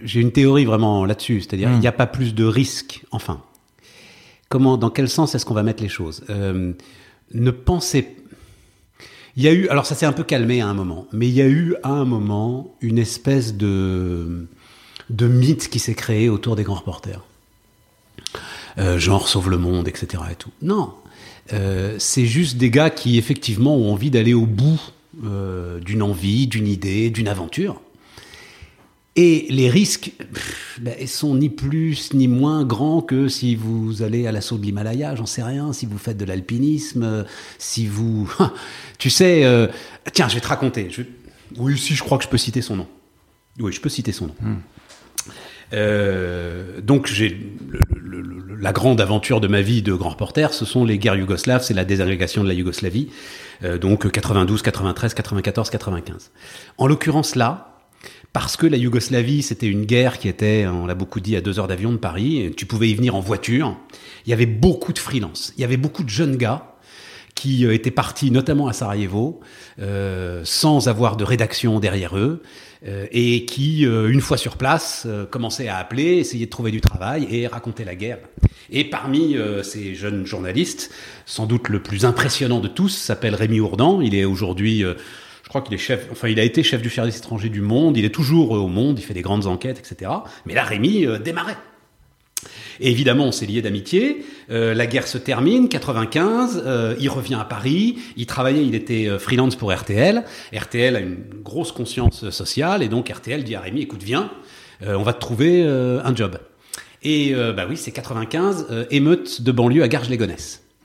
j'ai 0.04 0.20
une 0.22 0.32
théorie 0.32 0.66
vraiment 0.66 1.06
là-dessus, 1.06 1.42
c'est-à-dire 1.42 1.72
il 1.72 1.80
n'y 1.80 1.88
a 1.88 1.92
pas 1.94 2.06
plus 2.08 2.36
de 2.36 2.44
risques. 2.44 3.04
Enfin, 3.12 3.42
comment, 4.50 4.78
dans 4.78 4.90
quel 4.90 5.10
sens 5.10 5.34
est-ce 5.36 5.46
qu'on 5.46 5.54
va 5.54 5.64
mettre 5.64 5.82
les 5.82 5.90
choses? 5.90 6.24
Ne 7.34 7.52
pensez. 7.52 8.16
Il 9.38 9.44
y 9.44 9.48
a 9.48 9.54
eu, 9.54 9.68
alors 9.68 9.86
ça 9.86 9.96
s'est 9.96 10.06
un 10.06 10.14
peu 10.14 10.24
calmé 10.24 10.62
à 10.62 10.68
un 10.68 10.74
moment, 10.74 11.08
mais 11.12 11.28
il 11.28 11.34
y 11.34 11.42
a 11.42 11.48
eu 11.48 11.76
à 11.84 11.90
un 11.90 12.06
moment 12.06 12.76
une 12.82 12.98
espèce 12.98 13.56
de 13.56 14.48
de 15.10 15.28
mythe 15.28 15.70
qui 15.70 15.80
s'est 15.80 15.94
créé 15.94 16.30
autour 16.30 16.56
des 16.56 16.64
grands 16.64 16.76
reporters. 16.76 17.22
Euh, 18.78 18.98
genre 18.98 19.28
sauve 19.28 19.50
le 19.50 19.58
monde, 19.58 19.88
etc. 19.88 20.24
Et 20.32 20.36
tout. 20.36 20.52
Non, 20.62 20.94
Euh, 21.54 21.96
c'est 22.00 22.26
juste 22.26 22.58
des 22.58 22.72
gars 22.72 22.90
qui 22.90 23.20
effectivement 23.20 23.76
ont 23.76 23.94
envie 23.94 24.10
d'aller 24.10 24.34
au 24.34 24.48
bout 24.48 24.82
euh, 25.24 25.80
d'une 25.80 26.02
envie, 26.02 26.48
d'une 26.48 26.68
idée, 26.68 27.12
d'une 27.12 27.28
aventure. 27.28 27.82
Et 29.18 29.46
les 29.50 29.70
risques 29.70 30.12
pff, 30.34 30.80
ben, 30.82 30.94
ils 31.00 31.08
sont 31.08 31.36
ni 31.36 31.50
plus 31.50 32.14
ni 32.14 32.28
moins 32.28 32.66
grands 32.66 33.02
que 33.02 33.30
si 33.30 33.56
vous 33.56 34.02
allez 34.02 34.28
à 34.28 34.34
l'assaut 34.34 34.58
de 34.58 34.64
l'Himalaya, 34.66 35.16
j'en 35.16 35.26
sais 35.26 35.42
rien, 35.44 35.72
si 35.72 35.86
vous 35.86 35.98
faites 35.98 36.18
de 36.18 36.26
l'alpinisme, 36.26 37.26
si 37.58 37.88
vous... 37.88 38.30
tu 38.98 39.10
sais, 39.10 39.46
euh, 39.46 39.68
tiens, 40.14 40.28
je 40.28 40.36
vais 40.36 40.42
te 40.42 40.48
raconter. 40.48 40.90
Je... 40.92 41.04
Oui, 41.58 41.78
si, 41.78 41.96
je 41.96 42.04
crois 42.04 42.18
que 42.18 42.26
je 42.26 42.30
peux 42.30 42.38
citer 42.38 42.62
son 42.62 42.76
nom. 42.76 42.88
Oui, 43.60 43.72
je 43.72 43.80
peux 43.80 43.88
citer 43.88 44.12
son 44.12 44.28
nom. 44.28 44.36
Euh, 45.74 46.80
donc 46.82 47.08
j'ai 47.08 47.30
le- 47.30 47.80
le- 48.00 48.22
le- 48.22 48.56
la 48.56 48.72
grande 48.72 49.02
aventure 49.02 49.42
de 49.42 49.48
ma 49.48 49.62
vie 49.62 49.82
de 49.82 49.94
grand 49.94 50.10
reporter, 50.12 50.54
ce 50.54 50.64
sont 50.66 50.86
les 50.86 50.98
guerres 51.00 51.16
yougoslaves, 51.16 51.64
c'est 51.64 51.74
la 51.74 51.86
désagrégation 51.86 52.44
de 52.44 52.48
la 52.48 52.54
Yougoslavie, 52.54 53.10
euh, 53.64 53.78
donc 53.78 54.10
92, 54.12 54.62
93, 54.62 55.14
94, 55.14 55.70
95. 55.70 56.32
En 56.78 56.88
l'occurrence 56.88 57.36
là, 57.36 57.75
parce 58.36 58.58
que 58.58 58.68
la 58.68 58.76
Yougoslavie, 58.76 59.44
c'était 59.44 59.68
une 59.68 59.86
guerre 59.86 60.20
qui 60.20 60.28
était, 60.28 60.68
on 60.68 60.88
l'a 60.88 60.94
beaucoup 60.94 61.22
dit, 61.22 61.38
à 61.38 61.42
deux 61.42 61.58
heures 61.58 61.70
d'avion 61.70 61.94
de 61.94 61.98
Paris. 61.98 62.52
Tu 62.58 62.66
pouvais 62.66 62.90
y 62.90 62.94
venir 62.94 63.16
en 63.16 63.22
voiture. 63.22 63.78
Il 64.26 64.30
y 64.30 64.34
avait 64.34 64.46
beaucoup 64.46 64.92
de 64.92 65.00
freelance. 65.00 65.54
Il 65.56 65.62
y 65.62 65.64
avait 65.64 65.78
beaucoup 65.78 66.04
de 66.04 66.10
jeunes 66.10 66.36
gars 66.36 66.76
qui 67.34 67.66
euh, 67.66 67.74
étaient 67.74 67.92
partis, 67.92 68.32
notamment 68.32 68.68
à 68.68 68.74
Sarajevo, 68.74 69.40
euh, 69.80 70.42
sans 70.44 70.90
avoir 70.90 71.16
de 71.16 71.24
rédaction 71.24 71.80
derrière 71.80 72.18
eux, 72.18 72.44
euh, 72.86 73.08
et 73.14 73.46
qui, 73.46 73.86
euh, 73.86 74.12
une 74.12 74.20
fois 74.20 74.36
sur 74.36 74.58
place, 74.58 75.06
euh, 75.06 75.26
commençaient 75.26 75.70
à 75.70 75.78
appeler, 75.78 76.18
essayer 76.18 76.46
de 76.46 76.50
trouver 76.50 76.72
du 76.72 76.82
travail 76.82 77.28
et 77.32 77.48
raconter 77.48 77.86
la 77.86 77.96
guerre. 77.96 78.20
Et 78.70 78.84
parmi 78.84 79.38
ces 79.64 79.94
jeunes 79.94 80.26
journalistes, 80.26 80.92
sans 81.28 81.46
doute 81.46 81.70
le 81.70 81.84
plus 81.84 82.04
impressionnant 82.04 82.60
de 82.60 82.68
tous 82.68 82.90
s'appelle 82.90 83.36
Rémi 83.36 83.60
Ourdan. 83.60 84.02
Il 84.02 84.16
est 84.16 84.26
aujourd'hui 84.26 84.84
crois 85.56 85.66
qu'il 85.66 85.74
est 85.74 85.78
chef, 85.78 86.08
enfin, 86.12 86.28
il 86.28 86.38
a 86.38 86.44
été 86.44 86.64
chef 86.64 86.82
du 86.82 86.90
service 86.90 87.18
étranger 87.18 87.48
du 87.48 87.62
Monde, 87.62 87.96
il 87.96 88.04
est 88.04 88.14
toujours 88.14 88.58
euh, 88.58 88.60
au 88.60 88.68
Monde, 88.68 89.00
il 89.00 89.04
fait 89.04 89.14
des 89.14 89.22
grandes 89.22 89.48
enquêtes, 89.48 89.80
etc. 89.80 90.12
Mais 90.46 90.54
là, 90.54 90.64
Rémi 90.64 91.06
euh, 91.06 91.18
démarrait. 91.18 91.56
Et 92.82 92.92
évidemment, 92.92 93.28
on 93.28 93.32
s'est 93.32 93.46
lié 93.46 93.62
d'amitié. 93.62 94.26
Euh, 94.50 94.74
la 94.74 94.86
guerre 94.86 95.08
se 95.08 95.18
termine, 95.18 95.70
95. 95.70 96.62
euh, 96.66 96.96
il 97.00 97.08
revient 97.08 97.36
à 97.36 97.46
Paris. 97.46 97.98
Il 98.18 98.26
travaillait, 98.26 98.66
il 98.66 98.76
était 98.76 99.18
freelance 99.18 99.56
pour 99.56 99.74
RTL. 99.74 100.26
RTL 100.54 100.96
a 100.98 101.00
une 101.00 101.24
grosse 101.42 101.72
conscience 101.72 102.30
sociale 102.32 102.84
et 102.84 102.90
donc 102.90 103.08
RTL 103.08 103.46
dit 103.46 103.56
à 103.56 103.62
Rémi 103.62 103.82
"Écoute, 103.82 104.04
viens, 104.04 104.30
on 104.86 105.04
va 105.04 105.14
te 105.14 105.22
trouver 105.22 105.64
un 105.64 106.14
job." 106.14 106.38
Et 107.02 107.34
bah 107.34 107.66
oui, 107.70 107.78
c'est 107.78 107.92
95, 107.92 108.68
euh, 108.72 108.86
émeute 108.92 109.42
de 109.42 109.52
banlieue 109.52 109.84
à 109.84 109.88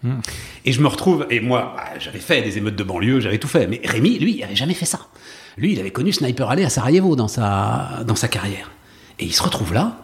Garges-les-Gonesse. 0.04 0.20
Et 0.64 0.72
je 0.72 0.80
me 0.80 0.88
retrouve, 0.88 1.26
et 1.30 1.40
moi, 1.40 1.74
bah, 1.76 1.98
j'avais 1.98 2.18
fait 2.18 2.42
des 2.42 2.58
émeutes 2.58 2.76
de 2.76 2.84
banlieue, 2.84 3.20
j'avais 3.20 3.38
tout 3.38 3.48
fait. 3.48 3.66
Mais 3.66 3.80
Rémi, 3.84 4.18
lui, 4.18 4.36
il 4.38 4.42
avait 4.44 4.56
jamais 4.56 4.74
fait 4.74 4.86
ça. 4.86 5.08
Lui, 5.56 5.72
il 5.72 5.80
avait 5.80 5.90
connu 5.90 6.12
Sniper 6.12 6.48
Alley 6.48 6.64
à 6.64 6.70
Sarajevo 6.70 7.16
dans 7.16 7.28
sa, 7.28 8.02
dans 8.06 8.14
sa 8.16 8.28
carrière. 8.28 8.70
Et 9.18 9.24
il 9.24 9.32
se 9.32 9.42
retrouve 9.42 9.74
là. 9.74 9.98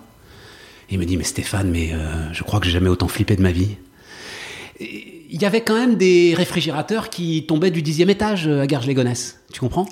Il 0.90 0.98
me 0.98 1.04
dit, 1.04 1.16
mais 1.16 1.24
Stéphane, 1.24 1.70
mais 1.70 1.92
euh, 1.92 2.32
je 2.32 2.42
crois 2.42 2.60
que 2.60 2.66
j'ai 2.66 2.72
jamais 2.72 2.88
autant 2.88 3.08
flippé 3.08 3.36
de 3.36 3.42
ma 3.42 3.52
vie. 3.52 3.76
Et 4.78 5.24
Il 5.30 5.40
y 5.42 5.44
avait 5.44 5.62
quand 5.62 5.74
même 5.74 5.96
des 5.96 6.34
réfrigérateurs 6.34 7.10
qui 7.10 7.44
tombaient 7.46 7.70
du 7.70 7.82
dixième 7.82 8.10
étage 8.10 8.46
euh, 8.46 8.60
à 8.62 8.66
Garges-les-Gonesse. 8.66 9.40
Tu 9.52 9.60
comprends? 9.60 9.86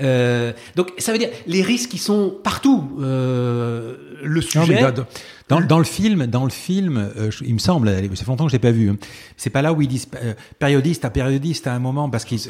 Euh, 0.00 0.52
Donc, 0.76 0.92
ça 0.98 1.12
veut 1.12 1.18
dire, 1.18 1.28
les 1.46 1.62
risques, 1.62 1.94
ils 1.94 1.98
sont 1.98 2.34
partout. 2.42 2.90
Euh, 3.00 3.96
le 4.22 4.40
sujet... 4.40 4.82
dans, 4.92 5.06
dans- 5.50 5.60
dans 5.66 5.78
le 5.78 5.84
film, 5.84 6.26
dans 6.26 6.44
le 6.44 6.50
film, 6.50 7.10
euh, 7.16 7.30
il 7.44 7.54
me 7.54 7.58
semble, 7.58 7.88
ça 7.90 8.24
fait 8.24 8.26
longtemps 8.26 8.44
que 8.46 8.50
je 8.50 8.56
l'ai 8.56 8.60
pas 8.60 8.70
vu. 8.70 8.90
hein. 8.90 8.96
C'est 9.36 9.50
pas 9.50 9.62
là 9.62 9.72
où 9.72 9.82
ils 9.82 9.88
disent 9.88 10.08
euh, 10.22 10.34
périodiste 10.58 11.04
à 11.04 11.10
périodiste 11.10 11.66
à 11.66 11.74
un 11.74 11.78
moment 11.78 12.08
parce 12.08 12.24
qu'ils 12.24 12.40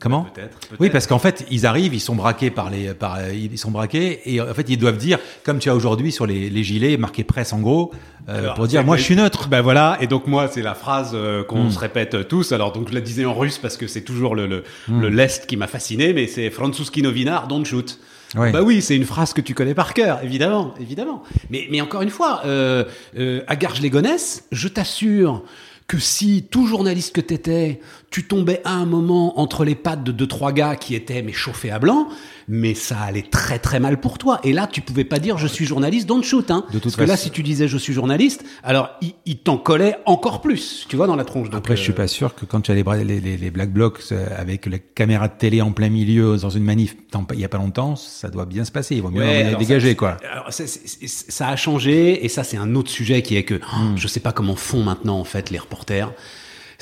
comment 0.00 0.22
Peut-être, 0.34 0.58
peut-être. 0.58 0.80
Oui, 0.80 0.90
parce 0.90 1.06
qu'en 1.06 1.18
fait, 1.20 1.46
ils 1.52 1.66
arrivent, 1.66 1.94
ils 1.94 2.00
sont 2.00 2.16
braqués 2.16 2.50
par 2.50 2.68
les, 2.70 2.94
par, 2.94 3.18
ils 3.32 3.56
sont 3.58 3.70
braqués 3.70 4.20
et 4.24 4.40
en 4.40 4.52
fait, 4.52 4.68
ils 4.68 4.76
doivent 4.76 4.96
dire, 4.96 5.18
comme 5.44 5.58
tu 5.60 5.68
as 5.70 5.74
aujourd'hui 5.76 6.10
sur 6.12 6.26
les, 6.26 6.50
les 6.50 6.64
gilets 6.64 6.96
marqué 6.96 7.22
presse 7.22 7.52
en 7.52 7.60
gros, 7.60 7.92
euh, 8.28 8.38
Alors, 8.40 8.54
pour 8.54 8.66
dire, 8.66 8.82
moi, 8.84 8.96
je 8.96 9.02
suis 9.02 9.14
neutre. 9.16 9.48
Ben 9.48 9.60
voilà, 9.60 9.96
et 10.00 10.06
donc 10.08 10.26
moi, 10.26 10.48
c'est 10.50 10.62
la 10.62 10.74
phrase 10.74 11.12
euh, 11.14 11.44
qu'on 11.44 11.64
Hmm. 11.66 11.70
se 11.70 11.78
répète 11.78 12.26
tous. 12.28 12.50
Alors 12.52 12.72
donc 12.72 12.88
je 12.88 12.94
la 12.94 13.00
disais 13.00 13.24
en 13.24 13.34
russe 13.34 13.58
parce 13.58 13.76
que 13.76 13.86
c'est 13.86 14.02
toujours 14.02 14.34
le, 14.34 14.46
le, 14.46 14.64
Hmm. 14.88 15.00
le 15.00 15.08
lest 15.10 15.46
qui 15.46 15.56
m'a 15.56 15.66
fasciné, 15.68 16.12
mais 16.12 16.26
c'est 16.26 16.50
Francuski 16.50 17.00
Novinar, 17.02 17.46
don't 17.46 17.64
shoot. 17.64 17.98
Ouais. 18.34 18.52
Bah 18.52 18.62
oui, 18.62 18.82
c'est 18.82 18.96
une 18.96 19.04
phrase 19.04 19.32
que 19.32 19.40
tu 19.40 19.54
connais 19.54 19.74
par 19.74 19.94
cœur, 19.94 20.20
évidemment, 20.22 20.74
évidemment. 20.80 21.22
Mais, 21.50 21.66
mais 21.70 21.80
encore 21.80 22.02
une 22.02 22.10
fois, 22.10 22.42
euh, 22.44 22.84
euh, 23.16 23.42
à 23.46 23.56
Garges-les-Gonesse, 23.56 24.44
je 24.50 24.68
t'assure 24.68 25.44
que 25.86 25.98
si 25.98 26.46
tout 26.50 26.66
journaliste 26.66 27.14
que 27.14 27.20
t'étais, 27.20 27.80
tu 28.10 28.26
tombais 28.26 28.60
à 28.64 28.72
un 28.72 28.86
moment 28.86 29.38
entre 29.38 29.64
les 29.64 29.74
pattes 29.74 30.02
de 30.02 30.12
deux 30.12 30.26
trois 30.26 30.52
gars 30.52 30.76
qui 30.76 30.94
étaient 30.94 31.22
mais 31.22 31.32
chauffés 31.32 31.70
à 31.70 31.78
blanc, 31.78 32.08
mais 32.48 32.74
ça 32.74 32.98
allait 33.00 33.22
très 33.22 33.58
très 33.58 33.80
mal 33.80 34.00
pour 34.00 34.18
toi. 34.18 34.40
Et 34.44 34.52
là, 34.52 34.66
tu 34.66 34.80
pouvais 34.80 35.04
pas 35.04 35.18
dire 35.18 35.38
je 35.38 35.46
suis 35.46 35.64
journaliste, 35.64 36.06
don't 36.08 36.22
shoot. 36.22 36.50
Hein. 36.50 36.64
De 36.68 36.74
toute 36.78 36.82
Parce 36.84 36.96
que 36.96 37.00
là, 37.02 37.08
façon- 37.16 37.24
si 37.24 37.30
tu 37.30 37.42
disais 37.42 37.68
je 37.68 37.78
suis 37.78 37.92
journaliste, 37.92 38.44
alors 38.62 38.90
il, 39.00 39.14
il 39.26 39.38
t'en 39.38 39.56
collait 39.58 39.96
encore 40.06 40.40
plus, 40.40 40.86
tu 40.88 40.96
vois, 40.96 41.06
dans 41.06 41.16
la 41.16 41.24
tronche. 41.24 41.50
Donc, 41.50 41.58
Après, 41.58 41.76
je 41.76 41.82
suis 41.82 41.92
euh, 41.92 41.96
pas 41.96 42.08
sûr 42.08 42.34
que 42.34 42.44
quand 42.44 42.60
tu 42.60 42.70
as 42.70 42.74
les, 42.74 42.82
les, 43.04 43.20
les, 43.20 43.36
les 43.36 43.50
black 43.50 43.72
blocs 43.72 44.00
euh, 44.12 44.26
avec 44.36 44.66
la 44.66 44.78
caméra 44.78 45.28
de 45.28 45.34
télé 45.38 45.62
en 45.62 45.72
plein 45.72 45.88
milieu 45.90 46.36
dans 46.36 46.50
une 46.50 46.64
manif, 46.64 46.96
il 47.32 47.40
y 47.40 47.44
a 47.44 47.48
pas 47.48 47.58
longtemps, 47.58 47.96
ça 47.96 48.28
doit 48.28 48.46
bien 48.46 48.64
se 48.64 48.72
passer. 48.72 48.96
Il 48.96 49.02
vaut 49.02 49.10
mieux 49.10 49.20
Ouais, 49.22 49.54
dégager, 49.58 49.90
ça- 49.90 49.94
quoi. 49.94 50.16
alors, 50.30 50.48
ça 50.50 51.48
a 51.48 51.56
changé 51.56 52.24
et 52.24 52.28
ça 52.28 52.44
c'est 52.44 52.56
un 52.56 52.74
autre 52.74 52.90
sujet 52.90 53.22
qui 53.22 53.36
est 53.36 53.44
que 53.44 53.60
oh, 53.62 53.92
je 53.96 54.06
sais 54.08 54.20
pas 54.20 54.32
comment 54.32 54.56
font 54.56 54.82
maintenant 54.82 55.18
en 55.18 55.24
fait 55.24 55.50
les 55.50 55.58
reporters. 55.58 56.12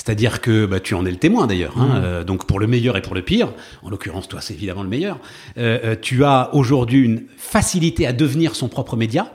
C'est-à-dire 0.05 0.41
que 0.41 0.67
bah, 0.67 0.81
tu 0.81 0.95
en 0.95 1.07
es 1.07 1.11
le 1.13 1.17
témoin 1.17 1.47
d'ailleurs. 1.47 1.79
Hein, 1.79 2.01
euh, 2.03 2.25
donc 2.25 2.47
pour 2.47 2.59
le 2.59 2.67
meilleur 2.67 2.97
et 2.97 3.03
pour 3.03 3.15
le 3.15 3.23
pire, 3.23 3.53
en 3.85 3.91
l'occurrence 3.91 4.27
toi 4.27 4.41
c'est 4.41 4.53
évidemment 4.55 4.83
le 4.83 4.89
meilleur. 4.89 5.19
euh, 5.59 5.79
euh, 5.85 5.97
tu 6.01 6.25
as 6.25 6.51
aujourd'hui 6.55 7.03
une 7.05 7.23
facilité 7.37 8.05
à 8.09 8.13
devenir 8.13 8.57
son 8.57 8.69
propre 8.69 8.97
média, 8.97 9.33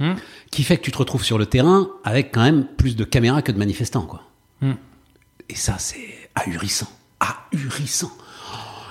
Hmm. 0.00 0.14
qui 0.50 0.62
fait 0.62 0.78
que 0.78 0.82
tu 0.82 0.90
te 0.90 0.96
retrouves 0.96 1.22
sur 1.24 1.36
le 1.36 1.44
terrain 1.44 1.90
avec 2.04 2.32
quand 2.32 2.40
même 2.42 2.64
plus 2.78 2.96
de 2.96 3.04
caméras 3.04 3.42
que 3.42 3.52
de 3.52 3.58
manifestants 3.58 4.06
quoi. 4.06 4.22
Hmm. 4.62 4.72
Et 5.50 5.54
ça 5.54 5.76
c'est 5.78 6.30
ahurissant, 6.34 6.88
ahurissant. 7.20 8.10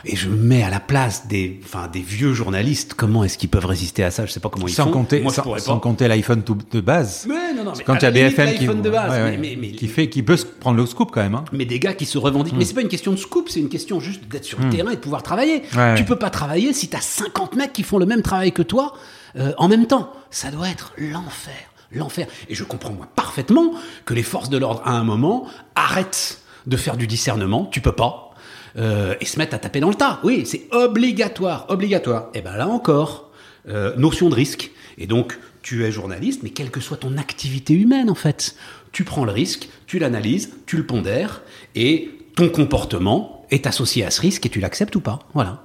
Et 0.06 0.16
je 0.16 0.30
me 0.30 0.36
mets 0.36 0.64
à 0.64 0.70
la 0.70 0.80
place 0.80 1.28
des, 1.28 1.60
enfin, 1.64 1.88
des 1.88 2.00
vieux 2.00 2.34
journalistes. 2.34 2.94
Comment 2.94 3.24
est-ce 3.24 3.38
qu'ils 3.38 3.50
peuvent 3.50 3.66
résister 3.66 4.04
à 4.04 4.12
ça? 4.12 4.26
Je 4.26 4.32
sais 4.32 4.40
pas 4.40 4.50
comment 4.50 4.68
ils 4.68 4.74
Sans 4.74 4.86
font. 4.86 4.92
compter, 4.92 5.22
Moi, 5.22 5.34
sans, 5.34 5.58
sans 5.58 5.80
compter 5.80 6.08
l'iPhone 6.08 6.42
de 6.72 6.80
base. 6.82 7.26
Mais 7.28 7.54
non, 7.54 7.64
non, 7.66 7.74
mais 7.78 7.84
Quand 7.84 7.96
as 7.96 8.02
la 8.04 8.12
limite, 8.12 8.38
BFM 8.38 8.54
qui, 8.56 8.60
l'iPhone 8.66 8.82
de 8.82 8.90
base, 8.90 9.12
ouais, 9.12 9.18
mais- 9.18 9.32
ouais, 9.32 9.38
mais- 9.38 9.58
mais- 9.60 9.72
qui 9.72 9.88
fait, 9.88 10.10
qui 10.10 10.24
peut 10.24 10.38
prendre 10.60 10.78
le 10.78 10.86
scoop 10.86 11.12
quand 11.12 11.22
même. 11.22 11.36
Hein. 11.36 11.46
mais 11.52 11.66
des 11.66 11.80
gars 11.80 11.94
qui 11.94 12.06
se 12.06 12.18
revendiquent. 12.18 12.56
Mais 12.58 12.66
c'est 12.66 12.74
pas 12.74 12.82
une 12.82 12.88
question 12.88 13.12
de 13.12 13.18
scoop, 13.18 13.50
c'est 13.50 13.60
une 13.60 13.70
question 13.70 14.00
juste 14.00 14.28
d'être 14.28 14.46
sur 14.46 14.60
le 14.60 14.70
terrain 14.70 14.92
et 14.92 14.96
de 14.96 15.02
pouvoir 15.02 15.24
travailler. 15.24 15.64
Ouais, 15.76 15.96
tu 15.96 16.04
peux 16.06 16.16
pas 16.18 16.30
travailler 16.30 16.74
si 16.74 16.88
t'as 16.88 17.02
50 17.02 17.56
mecs 17.56 17.74
qui 17.74 17.84
font 17.84 17.98
le 17.98 18.06
même 18.06 18.22
travail 18.22 18.52
que 18.52 18.62
toi 18.62 18.94
euh, 19.36 19.52
en 19.58 19.68
même 19.68 19.86
temps. 19.86 20.12
Ça 20.32 20.50
doit 20.52 20.70
être 20.70 20.94
l'enfer. 20.98 21.54
L'enfer. 21.92 22.28
Et 22.50 22.56
je 22.56 22.64
comprends 22.64 22.94
moi 22.94 23.08
parfaitement 23.16 23.74
que 24.06 24.14
les 24.14 24.24
forces 24.24 24.50
de 24.50 24.58
l'ordre, 24.58 24.82
à 24.86 24.92
un 24.92 25.04
moment, 25.04 25.46
arrêtent 25.76 26.40
de 26.68 26.78
faire 26.78 26.98
du 26.98 27.08
discernement. 27.08 27.66
Tu 27.72 27.82
peux 27.82 27.92
pas. 27.92 28.29
Euh, 28.78 29.16
et 29.20 29.26
se 29.26 29.38
mettent 29.38 29.54
à 29.54 29.60
taper 29.60 29.80
dans 29.80 29.90
le 29.90 29.96
tas. 29.96 30.20
Oui, 30.24 30.44
c'est 30.46 30.68
obligatoire, 30.72 31.66
obligatoire. 31.70 32.28
Et 32.34 32.42
ben 32.42 32.56
là 32.56 32.68
encore, 32.68 33.32
euh, 33.68 33.96
notion 33.98 34.30
de 34.30 34.36
risque. 34.36 34.72
Et 34.98 35.08
donc, 35.08 35.38
tu 35.62 35.84
es 35.86 35.92
journaliste, 35.92 36.42
mais 36.44 36.50
quelle 36.50 36.72
que 36.72 36.80
soit 36.80 36.98
ton 36.98 37.18
activité 37.18 37.74
humaine, 37.74 38.10
en 38.10 38.16
fait, 38.16 38.56
tu 38.92 39.04
prends 39.04 39.26
le 39.26 39.32
risque, 39.32 39.70
tu 39.88 40.00
l'analyses, 40.00 40.52
tu 40.66 40.78
le 40.78 40.86
pondères, 40.86 41.42
et 41.76 42.10
ton 42.36 42.50
comportement 42.50 43.46
est 43.52 43.68
associé 43.68 44.06
à 44.06 44.12
ce 44.12 44.22
risque 44.22 44.46
et 44.46 44.50
tu 44.50 44.60
l'acceptes 44.60 44.96
ou 44.96 45.02
pas. 45.02 45.20
Voilà. 45.34 45.64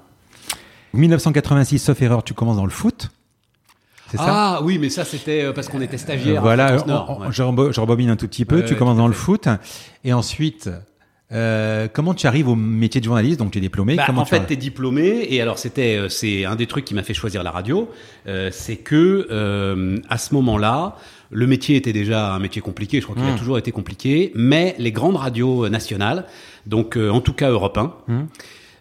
1986, 0.93 1.79
sauf 1.81 2.01
erreur, 2.03 2.23
tu 2.23 2.35
commences 2.35 2.57
dans 2.57 2.65
le 2.65 2.71
foot. 2.71 3.09
Ça? 4.13 4.21
Ah 4.29 4.61
oui, 4.63 4.79
mais 4.79 4.91
ça 4.91 5.05
c'était 5.05 5.43
euh, 5.43 5.53
parce 5.53 5.69
qu'on 5.69 5.81
était 5.81 5.99
stagiaire. 5.99 6.37
Euh, 6.39 6.41
Voilà, 6.41 6.79
France 6.79 6.89
on- 7.09 7.21
ouais. 7.23 7.27
je, 7.33 7.43
rembo- 7.43 7.73
je 7.73 7.81
rebobine 7.81 8.11
un 8.11 8.17
tout 8.17 8.29
petit 8.29 8.45
peu. 8.45 8.59
Ouais, 8.59 8.65
tu 8.65 8.77
commences 8.77 8.97
dans 8.99 9.09
le 9.09 9.13
foot. 9.15 9.49
Et 10.05 10.13
ensuite, 10.13 10.71
euh, 11.35 11.89
comment 11.93 12.15
tu 12.15 12.27
arrives 12.27 12.49
au 12.49 12.55
métier 12.55 13.01
de 13.01 13.05
journaliste? 13.07 13.39
Donc, 13.41 13.51
tu 13.51 13.59
es 13.59 13.61
diplômé. 13.61 13.97
Bah, 13.97 14.05
comment 14.07 14.23
en 14.23 14.25
tu 14.25 14.31
fait, 14.31 14.37
arrives 14.37 14.49
t'es 14.49 14.57
diplômé. 14.57 15.27
Et 15.31 15.41
alors 15.41 15.59
c'était 15.59 15.97
euh, 15.97 16.09
c'est 16.09 16.45
un 16.45 16.55
des 16.57 16.67
trucs 16.67 16.85
qui 16.85 16.95
m'a 16.95 17.03
fait 17.03 17.15
choisir 17.15 17.43
la 17.43 17.51
radio, 17.51 17.91
euh, 18.29 18.51
c'est 18.53 18.77
que 18.77 19.27
euh, 19.31 19.99
à 20.09 20.19
ce 20.19 20.33
moment-là, 20.35 20.97
le 21.31 21.47
métier 21.47 21.77
était 21.77 21.93
déjà 21.93 22.33
un 22.35 22.39
métier 22.39 22.63
compliqué. 22.63 23.01
Je 23.01 23.07
crois 23.07 23.17
qu'il 23.17 23.25
a 23.35 23.39
toujours 23.39 23.59
été 23.59 23.73
compliqué, 23.73 24.31
mais 24.35 24.75
les 24.79 24.93
grandes 24.93 25.17
radios 25.17 25.69
nationales, 25.69 26.27
donc 26.67 26.97
en 26.97 27.21
tout 27.21 27.33
cas 27.33 27.51
Europe 27.51 27.77
1, 27.79 27.93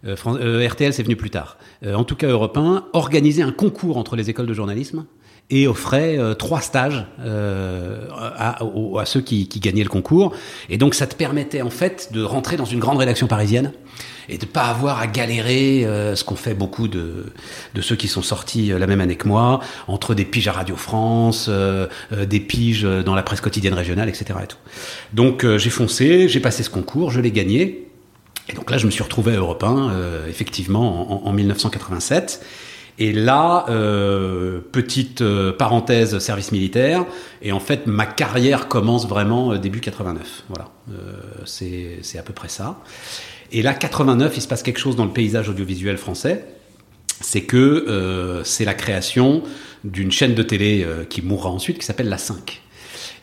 euh, 0.06 0.16
Fran- 0.16 0.36
euh, 0.36 0.68
RTL 0.68 0.94
c'est 0.94 1.04
venu 1.04 1.16
plus 1.16 1.30
tard. 1.32 1.58
Euh, 1.84 1.96
en 1.96 2.04
tout 2.04 2.16
cas 2.16 2.28
Europe 2.28 2.58
1 2.58 2.86
organisait 2.94 3.42
un 3.42 3.52
concours 3.54 3.98
entre 3.98 4.16
les 4.16 4.30
écoles 4.30 4.46
de 4.48 4.54
journalisme 4.54 5.06
et 5.50 5.68
offrait 5.68 6.18
euh, 6.18 6.34
trois 6.34 6.62
stages 6.62 7.06
euh, 7.20 8.08
à, 8.12 8.60
ceux 9.06 9.22
qui, 9.22 9.48
qui 9.48 9.60
gagnaient 9.60 9.84
le 9.84 9.90
concours. 9.90 10.34
Et 10.70 10.78
donc 10.78 10.96
ça 10.96 11.08
te 11.08 11.16
permettait 11.16 11.62
en 11.62 11.70
fait 11.70 12.10
de 12.12 12.24
rentrer 12.24 12.58
dans 12.58 12.66
une 12.66 12.80
grande 12.80 12.98
rédaction 12.98 13.28
parisienne 13.28 13.72
et 14.30 14.38
de 14.38 14.46
pas 14.46 14.64
avoir 14.64 15.00
à 15.00 15.08
galérer 15.08 15.86
euh, 15.86 16.16
ce 16.16 16.24
qu'ont 16.24 16.36
fait 16.36 16.54
beaucoup 16.54 16.88
de, 16.88 17.34
de 17.76 17.82
ceux 17.82 17.96
qui 17.96 18.08
sont 18.08 18.22
sortis 18.22 18.72
euh, 18.72 18.80
la 18.80 18.88
même 18.88 19.02
année 19.02 19.16
que 19.18 19.28
moi, 19.28 19.60
entre 19.88 20.16
des 20.16 20.26
piges 20.26 20.48
à 20.48 20.54
Radio 20.54 20.76
France, 20.76 21.48
euh, 21.50 21.88
des 22.12 22.40
piges 22.40 22.84
dans 22.84 23.16
la 23.16 23.24
presse 23.24 23.42
quotidienne 23.42 23.74
régionale, 23.74 24.10
etc. 24.10 24.40
Et 24.44 24.48
tout. 24.48 24.58
Donc 25.14 25.46
j'ai 25.58 25.70
foncé, 25.70 26.28
j'ai 26.30 26.40
passé 26.40 26.64
ce 26.64 26.70
concours, 26.70 27.12
je 27.12 27.20
l'ai 27.20 27.32
gagné. 27.32 27.88
Et 28.50 28.54
donc 28.54 28.72
là, 28.72 28.78
je 28.78 28.86
me 28.86 28.92
suis 28.92 29.04
retrouvé 29.04 29.34
à 29.34 29.38
Europe 29.38 29.64
1, 29.64 29.90
euh, 29.90 30.28
effectivement, 30.28 31.26
en, 31.26 31.30
en 31.30 31.34
1987. 31.34 32.46
Et 33.00 33.12
là, 33.12 33.66
euh, 33.70 34.60
petite 34.72 35.22
euh, 35.22 35.52
parenthèse 35.52 36.20
service 36.20 36.52
militaire, 36.52 37.06
et 37.42 37.52
en 37.52 37.60
fait, 37.60 37.88
ma 37.88 38.06
carrière 38.06 38.68
commence 38.68 39.08
vraiment 39.08 39.54
euh, 39.54 39.58
début 39.58 39.80
89. 39.80 40.44
Voilà, 40.50 40.70
c'est 41.46 42.00
c'est 42.02 42.20
à 42.20 42.24
peu 42.24 42.34
près 42.34 42.50
ça. 42.50 42.80
Et 43.52 43.62
là, 43.62 43.74
89, 43.74 44.34
il 44.38 44.42
se 44.42 44.48
passe 44.48 44.64
quelque 44.64 44.80
chose 44.80 44.96
dans 44.96 45.06
le 45.06 45.12
paysage 45.12 45.50
audiovisuel 45.50 45.98
français. 45.98 46.46
C'est 47.22 47.44
que 47.44 48.42
c'est 48.44 48.66
la 48.66 48.74
création 48.74 49.44
d'une 49.84 50.12
chaîne 50.12 50.34
de 50.34 50.44
télé 50.44 50.86
qui 51.10 51.22
mourra 51.22 51.52
ensuite, 51.52 51.78
qui 51.78 51.86
s'appelle 51.86 52.10
La 52.10 52.18
5. 52.18 52.62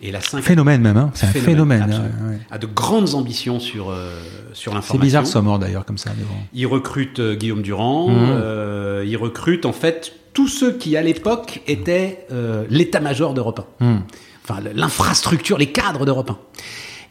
Et 0.03 0.11
La 0.11 0.21
5 0.21 0.43
Phénomène 0.43 0.81
même, 0.81 0.97
hein. 0.97 1.11
c'est 1.15 1.27
un 1.27 1.33
phénomène. 1.33 1.91
ouais, 1.91 2.31
ouais. 2.31 2.39
a 2.51 2.57
de 2.59 2.67
grandes 2.67 3.15
ambitions 3.15 3.61
sur, 3.61 3.91
euh, 3.91 4.19
sur 4.55 4.73
C'est 4.73 4.77
l'information. 4.77 4.99
bizarre, 4.99 5.27
ça 5.27 5.43
mort 5.43 5.59
d'ailleurs 5.59 5.85
comme 5.85 5.99
ça. 5.99 6.11
Bon. 6.11 6.25
Il 6.55 6.67
recrute 6.67 7.21
euh, 7.21 7.35
Guillaume 7.35 7.63
Durand. 7.63 8.09
Mhm. 8.09 8.17
euh, 8.31 9.05
il 9.07 9.17
recrute 9.17 9.67
en 9.67 9.73
fait 9.73 10.13
tous 10.33 10.49
ceux 10.49 10.73
qui 10.77 10.97
à 10.97 11.03
l'époque 11.03 11.61
étaient 11.67 12.25
euh, 12.33 12.65
l'état-major 12.71 13.35
d'Europe 13.35 13.69
1. 13.81 13.85
Hmm. 13.85 14.03
Enfin, 14.43 14.61
l'infrastructure, 14.75 15.59
les 15.59 15.71
cadres 15.71 16.07
d'Europe 16.07 16.31
1. 16.31 16.39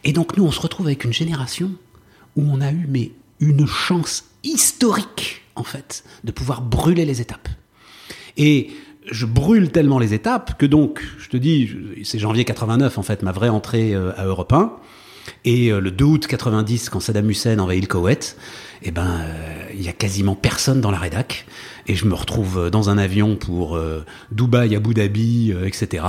Et 0.04 0.12
donc 0.12 0.36
nous, 0.36 0.44
on 0.44 0.50
se 0.50 0.60
retrouve 0.60 0.86
avec 0.86 1.04
une 1.04 1.12
génération 1.12 1.70
où 2.36 2.42
on 2.50 2.60
a 2.60 2.70
eu 2.72 2.86
mais 2.88 3.12
une 3.38 3.66
chance 3.66 4.24
historique 4.42 5.42
en 5.54 5.62
fait 5.64 6.02
de 6.24 6.32
pouvoir 6.32 6.60
brûler 6.62 7.04
les 7.04 7.20
étapes. 7.20 7.48
Et 8.36 8.70
je 9.10 9.26
brûle 9.26 9.70
tellement 9.70 9.98
les 9.98 10.14
étapes 10.14 10.58
que 10.58 10.66
donc, 10.66 11.02
je 11.18 11.28
te 11.28 11.36
dis, 11.36 11.70
c'est 12.04 12.18
janvier 12.18 12.44
89 12.44 12.98
en 12.98 13.02
fait 13.02 13.22
ma 13.22 13.32
vraie 13.32 13.48
entrée 13.48 13.94
euh, 13.94 14.12
à 14.16 14.24
Europe 14.24 14.52
1. 14.52 14.72
Et 15.44 15.70
euh, 15.70 15.80
le 15.80 15.90
2 15.90 16.04
août 16.04 16.26
90, 16.26 16.90
quand 16.90 17.00
Saddam 17.00 17.28
Hussein 17.30 17.58
envahit 17.58 17.82
le 17.82 17.86
Koweït, 17.86 18.36
eh 18.82 18.90
ben, 18.90 19.06
euh, 19.06 19.64
il 19.74 19.82
y 19.82 19.88
a 19.88 19.92
quasiment 19.92 20.34
personne 20.34 20.80
dans 20.80 20.90
la 20.90 20.98
rédac. 20.98 21.46
Et 21.86 21.94
je 21.94 22.06
me 22.06 22.14
retrouve 22.14 22.70
dans 22.70 22.90
un 22.90 22.98
avion 22.98 23.36
pour 23.36 23.76
euh, 23.76 24.04
Dubaï, 24.30 24.76
Abu 24.76 24.94
Dhabi, 24.94 25.52
euh, 25.52 25.66
etc. 25.66 26.04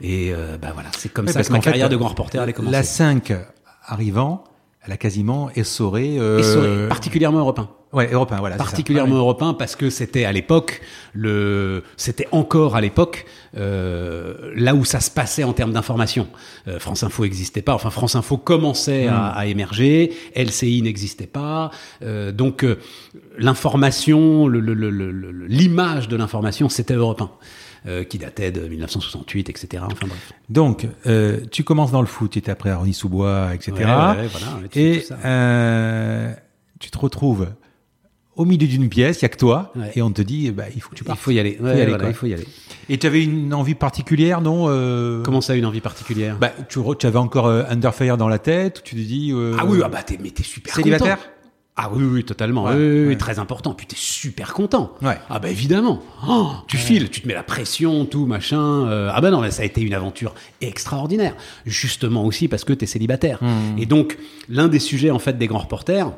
Et 0.00 0.32
bah 0.60 0.70
voilà, 0.74 0.90
c'est 0.96 1.12
comme 1.12 1.26
ça 1.28 1.42
que 1.42 1.52
ma 1.52 1.60
fait, 1.60 1.70
carrière 1.70 1.88
de 1.88 1.96
grand 1.96 2.08
reporter 2.08 2.40
allait 2.40 2.52
commencer. 2.52 2.72
La 2.72 2.82
5 2.82 3.32
arrivant, 3.86 4.44
elle 4.86 4.92
a 4.92 4.96
quasiment 4.96 5.50
essoré. 5.56 6.16
euh, 6.18 6.38
Et 6.38 6.42
sur- 6.42 6.88
particulièrement 6.88 7.38
européen. 7.38 7.68
Ouais, 7.92 8.10
européen, 8.12 8.38
voilà. 8.40 8.56
ça. 8.58 8.64
particulièrement 8.64 9.14
européen 9.14 9.54
parce 9.54 9.76
que 9.76 9.88
c'était 9.88 10.24
à 10.24 10.32
l'époque 10.32 10.80
le 11.12 11.84
c'était 11.96 12.26
encore 12.32 12.74
à 12.74 12.80
l'époque 12.80 13.24
euh, 13.56 14.50
là 14.56 14.74
où 14.74 14.84
ça 14.84 14.98
se 14.98 15.12
passait 15.12 15.44
en 15.44 15.52
termes 15.52 15.72
d'information 15.72 16.26
Euh, 16.66 16.80
France 16.80 17.04
Info 17.04 17.22
n'existait 17.22 17.62
pas 17.62 17.72
enfin 17.72 17.90
France 17.90 18.16
Info 18.16 18.36
commençait 18.36 19.06
à, 19.06 19.26
à 19.26 19.46
émerger 19.46 20.12
LCI 20.34 20.82
n'existait 20.82 21.28
pas 21.28 21.70
Euh, 22.02 22.32
donc 22.32 22.64
euh, 22.64 22.80
l'information 23.38 24.48
le- 24.48 24.58
le- 24.60 24.74
le- 24.74 24.90
le- 24.90 25.46
l'image 25.46 26.08
de 26.08 26.16
l'information 26.16 26.68
c'était 26.68 26.94
européen 26.94 27.30
euh, 27.86 28.04
qui 28.04 28.18
datait 28.18 28.50
de 28.50 28.66
1968 28.66 29.50
etc 29.50 29.82
enfin 29.86 30.06
bref 30.06 30.32
Donc, 30.48 30.86
euh, 31.06 31.40
tu 31.50 31.64
commences 31.64 31.92
dans 31.92 32.00
le 32.00 32.06
foot, 32.06 32.30
tu 32.32 32.38
étais 32.38 32.50
après 32.50 32.70
à 32.70 32.76
Rony-sous-Bois, 32.78 33.54
etc. 33.54 33.72
Ouais, 33.72 33.84
ouais, 33.84 33.90
ouais, 33.90 34.26
voilà, 34.28 34.46
ouais, 34.62 34.68
et 34.74 35.00
tout 35.00 35.06
ça. 35.08 35.18
euh, 35.24 36.32
tu 36.80 36.90
te 36.90 36.98
retrouves 36.98 37.48
au 38.36 38.44
milieu 38.44 38.66
d'une 38.66 38.88
pièce, 38.88 39.20
il 39.20 39.22
y 39.22 39.26
a 39.26 39.28
que 39.28 39.36
toi, 39.36 39.70
Ouais. 39.76 39.92
et 39.94 40.02
on 40.02 40.10
te 40.10 40.20
dit, 40.20 40.50
bah, 40.50 40.64
il 40.74 40.80
faut 40.80 40.90
que 40.90 40.96
tu 40.96 41.04
il 41.04 41.06
partes. 41.06 41.20
faut 41.20 41.30
y 41.30 41.38
aller, 41.38 41.52
Faut 41.56 41.62
y 41.66 41.66
Ouais, 41.66 41.80
aller, 41.82 41.88
voilà, 41.90 42.08
il 42.08 42.14
faut 42.14 42.26
y 42.26 42.34
aller 42.34 42.46
Et 42.88 42.98
tu 42.98 43.06
avais 43.06 43.22
une 43.22 43.54
envie 43.54 43.76
particulière, 43.76 44.40
non 44.40 44.64
euh, 44.68 45.22
comment 45.22 45.40
ça 45.40 45.54
une 45.54 45.64
envie 45.66 45.80
particulière? 45.80 46.36
Bah, 46.40 46.50
tu, 46.68 46.80
tu 46.98 47.06
avais 47.06 47.18
encore 47.18 47.46
euh, 47.46 47.62
Under 47.68 47.94
Fire 47.94 48.16
dans 48.16 48.26
la 48.28 48.40
tête, 48.40 48.82
tu 48.82 48.96
te 48.96 49.00
dis... 49.00 49.30
euh, 49.32 49.54
Ah 49.58 49.64
oui, 49.64 49.78
ah 49.84 49.88
bah 49.88 50.02
t'es, 50.02 50.18
mais 50.20 50.30
t'es 50.30 50.42
super 50.42 50.74
Célibataire? 50.74 51.18
content. 51.18 51.28
Ah 51.76 51.90
oui, 51.92 52.04
oui, 52.04 52.24
totalement. 52.24 52.64
Ouais, 52.66 52.74
oui, 52.74 53.00
oui, 53.02 53.06
ouais. 53.08 53.16
très 53.16 53.40
important. 53.40 53.74
Puis 53.74 53.86
t'es 53.86 53.96
super 53.98 54.52
content. 54.54 54.92
Ouais. 55.02 55.18
Ah 55.28 55.40
bah 55.40 55.48
évidemment. 55.50 56.00
Oh, 56.28 56.52
tu 56.68 56.76
files, 56.76 57.10
tu 57.10 57.20
te 57.20 57.26
mets 57.26 57.34
la 57.34 57.42
pression, 57.42 58.04
tout 58.04 58.26
machin. 58.26 58.86
Euh, 58.86 59.10
ah 59.12 59.20
bah 59.20 59.30
non, 59.32 59.40
mais 59.40 59.50
ça 59.50 59.62
a 59.62 59.64
été 59.64 59.80
une 59.80 59.92
aventure 59.94 60.34
extraordinaire. 60.60 61.34
Justement 61.66 62.24
aussi 62.24 62.46
parce 62.46 62.62
que 62.62 62.72
t'es 62.72 62.86
célibataire. 62.86 63.38
Mmh. 63.42 63.78
Et 63.78 63.86
donc 63.86 64.18
l'un 64.48 64.68
des 64.68 64.78
sujets 64.78 65.10
en 65.10 65.18
fait 65.18 65.36
des 65.36 65.48
grands 65.48 65.58
reporters. 65.58 66.12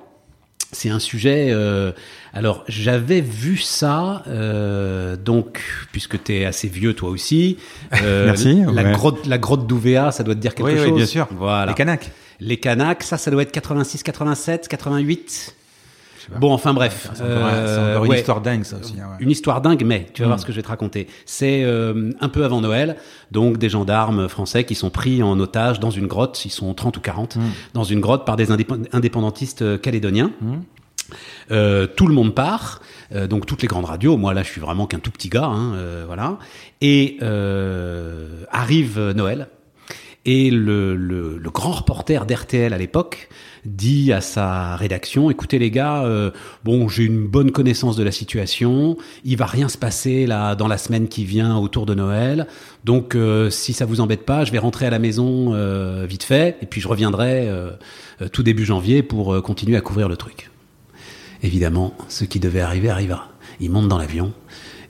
C'est 0.72 0.90
un 0.90 0.98
sujet. 0.98 1.46
euh, 1.50 1.92
alors, 2.34 2.64
j'avais 2.66 3.20
vu 3.20 3.56
ça, 3.56 4.25
euh, 4.26 5.16
donc, 5.16 5.62
puisque 5.92 6.22
tu 6.25 6.34
es 6.34 6.44
assez 6.44 6.66
vieux 6.68 6.92
toi 6.92 7.08
aussi. 7.08 7.56
euh, 8.02 8.26
Merci, 8.26 8.62
La 8.72 8.82
ouais. 8.82 8.92
grotte, 8.92 9.26
la 9.26 9.38
grotte 9.38 9.66
d'Ouvéa, 9.68 10.10
ça 10.10 10.25
doit 10.25 10.34
te 10.34 10.40
dire 10.40 10.54
quelque 10.56 10.66
Oui, 10.72 10.76
chose. 10.76 10.86
oui, 10.88 10.92
bien 10.96 11.06
sûr. 11.06 11.28
Voilà. 11.38 11.66
Les 11.66 11.75
Canaques. 11.75 12.10
Les 12.40 12.56
Canaques, 12.58 13.02
ça, 13.02 13.16
ça 13.18 13.30
doit 13.30 13.42
être 13.42 13.52
86, 13.52 14.02
87, 14.02 14.68
88. 14.68 15.54
Bon, 16.40 16.52
enfin 16.52 16.74
bref. 16.74 17.08
C'est 17.14 17.22
Euh, 17.22 18.02
une 18.02 18.08
ouais. 18.10 18.18
histoire 18.18 18.40
dingue, 18.40 18.64
ça 18.64 18.78
aussi. 18.78 18.94
hein, 19.00 19.10
ouais. 19.10 19.16
Une 19.20 19.30
histoire 19.30 19.60
dingue, 19.60 19.84
mais 19.84 20.08
tu 20.12 20.22
vas 20.22 20.28
voir 20.28 20.40
ce 20.40 20.44
que 20.44 20.50
je 20.50 20.56
vais 20.56 20.62
te 20.62 20.68
raconter. 20.68 21.06
C'est 21.24 21.62
euh, 21.62 22.10
un 22.20 22.28
peu 22.28 22.44
avant 22.44 22.60
Noël, 22.60 22.96
donc 23.30 23.58
des 23.58 23.68
gendarmes 23.68 24.28
français 24.28 24.64
qui 24.64 24.74
sont 24.74 24.90
pris 24.90 25.22
en 25.22 25.38
otage 25.38 25.78
dans 25.78 25.92
une 25.92 26.08
grotte, 26.08 26.44
ils 26.44 26.50
sont 26.50 26.74
30 26.74 26.96
ou 26.96 27.00
40, 27.00 27.36
Mm. 27.36 27.40
dans 27.74 27.84
une 27.84 28.00
grotte 28.00 28.26
par 28.26 28.34
des 28.34 28.50
indép- 28.50 28.88
indépendantistes 28.92 29.62
euh, 29.62 29.78
calédoniens. 29.78 30.32
Mm. 30.40 30.54
Euh, 31.52 31.86
tout 31.86 32.08
le 32.08 32.14
monde 32.14 32.34
part, 32.34 32.80
euh, 33.14 33.28
donc 33.28 33.46
toutes 33.46 33.62
les 33.62 33.68
grandes 33.68 33.84
radios. 33.84 34.16
Moi 34.16 34.34
là, 34.34 34.42
je 34.42 34.48
suis 34.50 34.60
vraiment 34.60 34.88
qu'un 34.88 34.98
tout 34.98 35.12
petit 35.12 35.28
gars, 35.28 35.44
hein, 35.44 35.74
euh, 35.74 36.02
voilà. 36.08 36.38
Et 36.80 37.18
euh, 37.22 38.42
arrive 38.50 38.99
Noël, 39.14 39.46
et 40.26 40.50
le, 40.50 41.41
grand 41.45 41.71
reporter 41.71 42.26
d'RTL 42.26 42.75
à 42.75 42.78
l'époque 42.78 43.28
dit 43.65 44.12
à 44.12 44.21
sa 44.21 44.76
rédaction 44.76 45.30
"Écoutez 45.30 45.58
les 45.58 45.71
gars, 45.71 46.02
euh, 46.04 46.32
bon, 46.65 46.89
j'ai 46.89 47.04
une 47.04 47.26
bonne 47.26 47.52
connaissance 47.52 47.97
de 47.97 48.02
la 48.02 48.10
situation. 48.10 48.97
Il 49.25 49.36
va 49.36 49.47
rien 49.47 49.69
se 49.69 49.78
passer 49.78 50.26
là 50.26 50.54
dans 50.56 50.69
la 50.69 50.78
semaine 50.78 51.08
qui 51.08 51.25
vient 51.25 51.56
autour 51.56 51.86
de 51.86 51.95
Noël. 51.95 52.49
Donc, 52.84 53.15
euh, 53.15 53.50
si 53.50 53.73
ça 53.73 53.86
vous 53.86 54.00
embête 54.00 54.26
pas, 54.26 54.45
je 54.45 54.52
vais 54.52 54.58
rentrer 54.58 54.84
à 54.86 54.91
la 54.91 54.99
maison 54.99 55.54
euh, 55.54 56.06
vite 56.08 56.25
fait, 56.25 56.58
et 56.60 56.67
puis 56.67 56.80
je 56.80 56.89
reviendrai 56.89 57.49
tout 58.32 58.43
début 58.43 58.65
janvier 58.65 59.02
pour 59.02 59.41
continuer 59.43 59.76
à 59.76 59.80
couvrir 59.80 60.08
le 60.08 60.17
truc." 60.17 60.50
Évidemment, 61.43 61.95
ce 62.08 62.25
qui 62.25 62.41
devait 62.41 62.60
arriver 62.60 62.89
arriva. 62.89 63.28
Il 63.60 63.71
monte 63.71 63.89
dans 63.89 63.99
l'avion 63.99 64.32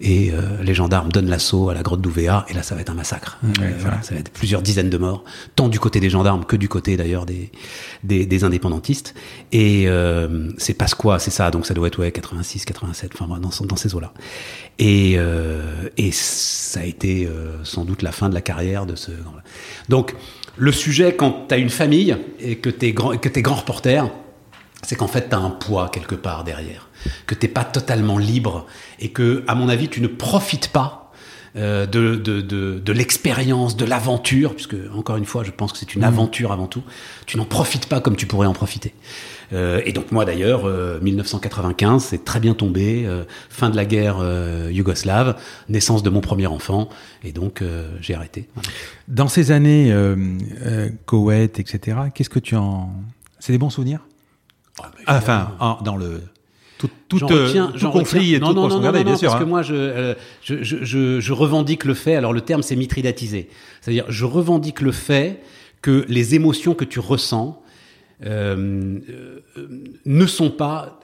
et 0.01 0.31
euh, 0.33 0.63
les 0.63 0.75
gendarmes 0.75 1.11
donnent 1.11 1.29
l'assaut 1.29 1.71
à 1.71 1.75
la 1.75 1.83
grotte 1.83 2.01
d'Ouvéa 2.01 2.45
et 2.49 2.55
là 2.55 2.63
ça 2.63 2.75
va 2.75 2.81
être 2.81 2.91
un 2.91 2.95
massacre. 2.95 3.39
Ouais, 3.43 3.51
Euh, 3.61 3.71
c'est 3.77 3.83
voilà, 3.83 4.03
ça 4.03 4.15
va 4.15 4.21
être 4.21 4.31
plusieurs 4.31 4.63
dizaines 4.63 4.91
de 4.91 4.99
morts, 4.99 5.25
tant 5.55 5.69
du 5.69 5.81
côté 5.81 6.01
des 6.01 6.11
gendarmes 6.11 6.45
que 6.45 6.57
du 6.57 6.69
côté 6.69 6.97
d'ailleurs 6.97 7.27
des, 7.27 7.51
des, 8.05 8.27
des 8.27 8.45
indépendantistes. 8.45 9.15
Et 9.53 9.85
euh, 9.87 10.51
c'est 10.59 10.75
Pasqua, 10.75 11.19
c'est 11.19 11.31
ça, 11.31 11.51
donc 11.51 11.67
ça 11.67 11.75
doit 11.75 11.89
être 11.89 11.99
ouais, 11.99 12.13
86, 12.13 12.65
87, 12.65 13.13
enfin 13.19 13.39
dans, 13.39 13.51
dans 13.67 13.77
ces 13.77 13.95
eaux-là. 13.95 14.13
Et, 14.79 15.15
euh, 15.17 15.89
et 15.97 16.11
ça 16.13 16.81
a 16.81 16.85
été 16.85 17.27
euh, 17.27 17.65
sans 17.65 17.85
doute 17.85 18.03
la 18.03 18.13
fin 18.13 18.29
de 18.29 18.35
la 18.35 18.43
carrière 18.43 18.87
de 18.87 18.97
ce. 18.97 19.11
Donc 19.89 20.15
le 20.57 20.73
sujet 20.73 21.15
quand 21.15 21.47
tu 21.49 21.55
as 21.55 21.59
une 21.59 21.71
famille 21.71 22.17
et 22.41 22.57
que 22.57 22.71
tu 22.71 22.87
es 22.87 22.93
grand, 22.93 23.17
que 23.17 23.29
t'es 23.29 23.43
grand 23.43 23.57
reporter, 23.57 24.11
c'est 24.83 24.95
qu'en 24.97 25.09
fait, 25.09 25.29
tu 25.31 25.35
as 25.35 25.39
un 25.39 25.51
poids 25.51 25.89
quelque 25.89 26.15
part 26.15 26.45
derrière, 26.45 26.86
que 27.27 27.35
t'es 27.35 27.49
pas 27.49 27.65
totalement 27.65 28.19
libre 28.19 28.67
et 28.99 29.11
que, 29.11 29.45
à 29.47 29.55
mon 29.55 29.69
avis, 29.69 29.89
tu 29.89 30.01
ne 30.01 30.07
profites 30.09 30.69
pas 30.69 31.03
euh, 31.57 31.87
de, 31.87 32.17
de, 32.17 32.43
de, 32.43 32.79
de 32.79 32.93
l'expérience, 32.93 33.77
de 33.79 33.87
l'aventure, 33.87 34.55
puisque, 34.55 34.77
encore 34.95 35.17
une 35.17 35.25
fois, 35.25 35.43
je 35.43 35.51
pense 35.51 35.73
que 35.73 35.79
c'est 35.79 35.95
une 35.95 36.05
aventure 36.05 36.53
avant 36.53 36.67
tout. 36.67 36.83
Tu 37.25 37.39
n'en 37.39 37.47
profites 37.47 37.87
pas 37.87 38.01
comme 38.01 38.15
tu 38.17 38.27
pourrais 38.27 38.47
en 38.47 38.53
profiter. 38.53 38.93
Euh, 39.55 39.81
et 39.87 39.93
donc, 39.93 40.13
moi, 40.13 40.25
d'ailleurs, 40.27 40.67
euh, 40.67 40.99
1995, 41.01 42.05
c'est 42.05 42.25
très 42.27 42.41
bien 42.41 42.53
tombé, 42.53 43.05
euh, 43.07 43.25
fin 43.49 43.71
de 43.71 43.77
la 43.77 43.85
guerre 43.87 44.17
euh, 44.21 44.69
yougoslave, 44.73 45.37
naissance 45.71 46.03
de 46.03 46.11
mon 46.11 46.21
premier 46.21 46.47
enfant, 46.49 46.89
et 47.25 47.33
donc, 47.33 47.63
euh, 47.63 47.89
j'ai 48.03 48.15
arrêté. 48.15 48.49
Voilà. 48.55 48.69
Dans 49.09 49.29
ces 49.29 49.51
années 49.53 49.93
euh, 49.93 50.17
euh, 50.67 50.91
Koweït, 51.07 51.59
etc., 51.59 51.97
qu'est-ce 52.15 52.29
que 52.29 52.41
tu 52.41 52.57
en... 52.57 52.91
C'est 53.39 53.53
des 53.53 53.59
bons 53.59 53.71
souvenirs? 53.71 54.01
Ah, 55.07 55.17
Enfin, 55.17 55.53
en- 55.61 55.81
dans 55.81 55.97
le... 55.97 56.21
Tout, 56.79 56.91
tout, 57.09 57.25
euh, 57.33 57.69
tout 57.79 57.91
conflit 57.91 58.35
et 58.35 58.39
non, 58.39 58.49
tout 58.49 58.55
non, 58.55 58.69
non, 58.69 58.81
non, 58.81 58.93
bien 58.93 59.05
non, 59.05 59.17
sûr. 59.17 59.31
Parce 59.31 59.41
hein. 59.41 59.45
que 59.45 59.49
moi, 59.49 59.63
je, 59.63 59.75
euh, 59.75 60.15
je, 60.43 60.63
je, 60.63 60.85
je, 60.85 61.21
je 61.21 61.33
revendique 61.33 61.85
le 61.85 61.95
fait. 61.95 62.17
Alors, 62.17 62.35
le 62.35 62.43
terme, 62.43 62.63
c'est 62.63 62.77
mitridatiser. 62.77 63.49
C'est-à-dire, 63.81 64.05
je 64.09 64.25
revendique 64.27 64.83
le 64.83 64.93
fait 64.93 65.41
que 65.81 66.05
les 66.09 66.35
émotions 66.35 66.75
que 66.75 66.85
tu 66.85 67.01
ressens 67.01 67.63
euh, 68.25 68.99
euh, 69.09 69.69
ne 70.05 70.27
sont 70.27 70.51
pas. 70.51 71.01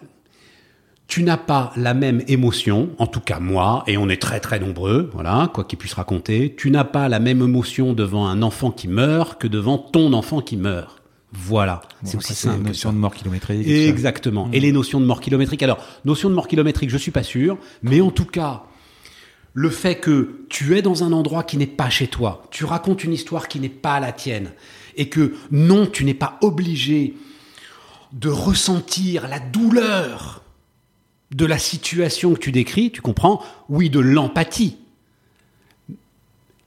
Tu 1.08 1.22
n'as 1.24 1.37
pas 1.37 1.72
la 1.76 1.92
même 1.92 2.22
émotion, 2.26 2.90
en 2.96 3.06
tout 3.06 3.20
cas 3.20 3.38
moi, 3.38 3.85
et 3.87 3.98
on 3.98 4.08
est 4.08 4.20
très 4.20 4.40
très 4.40 4.58
nombreux, 4.58 5.11
voilà, 5.12 5.50
quoi 5.52 5.64
qu'il 5.64 5.78
puisse 5.78 5.92
raconter. 5.92 6.54
Tu 6.56 6.70
n'as 6.70 6.85
pas 6.85 7.11
la 7.11 7.20
même 7.20 7.42
émotion 7.42 7.92
devant 7.92 8.26
un 8.26 8.40
enfant 8.40 8.70
qui 8.70 8.88
meurt 8.88 9.38
que 9.38 9.46
devant 9.46 9.76
ton 9.76 10.14
enfant 10.14 10.40
qui 10.40 10.56
meurt. 10.56 11.02
Voilà, 11.33 11.81
Bon, 12.03 12.11
c'est 12.11 12.16
aussi 12.18 12.35
simple. 12.35 12.62
notion 12.66 12.90
ça. 12.90 12.95
de 12.95 12.99
mort 13.01 13.14
kilométrique. 13.14 13.66
et. 13.66 13.88
Exactement. 13.88 14.49
Et 14.53 14.61
les 14.61 14.71
notions 14.73 15.01
de 15.01 15.07
mort 15.07 15.21
kilométrique. 15.21 15.62
Alors, 15.62 15.79
notion 16.05 16.29
de 16.29 16.35
mort 16.35 16.47
kilométrique, 16.47 16.90
je 16.90 16.99
suis 16.99 17.11
pas 17.11 17.23
sûr, 17.23 17.57
mais 17.83 18.01
en 18.03 18.11
tout 18.11 18.27
cas, 18.27 18.64
le 19.55 19.71
fait 19.71 19.97
que 19.97 20.45
tu 20.51 20.77
es 20.77 20.83
dans 20.83 21.05
un 21.05 21.12
endroit 21.12 21.42
qui 21.42 21.57
n'est 21.57 21.66
pas 21.66 21.88
chez 21.90 22.07
toi, 22.07 22.42
tu 22.51 22.64
racontes 22.64 23.03
une 23.05 23.12
histoire 23.14 23.49
qui 23.49 23.61
n'est 23.61 23.68
pas 23.71 23.99
la 24.01 24.12
tienne, 24.12 24.53
et 24.97 25.09
que 25.09 25.35
non, 25.51 25.87
tu 25.87 26.05
n'es 26.05 26.14
pas 26.14 26.37
obligé 26.42 27.14
de 28.12 28.29
ressentir 28.29 29.27
la 29.27 29.40
douleur 29.40 30.42
de 31.35 31.47
la 31.47 31.59
situation 31.59 32.35
que 32.35 32.38
tu 32.40 32.53
décris, 32.53 32.90
tu 32.90 33.01
comprends 33.01 33.42
Oui, 33.71 33.88
de 33.88 34.01
l'empathie. 34.01 34.77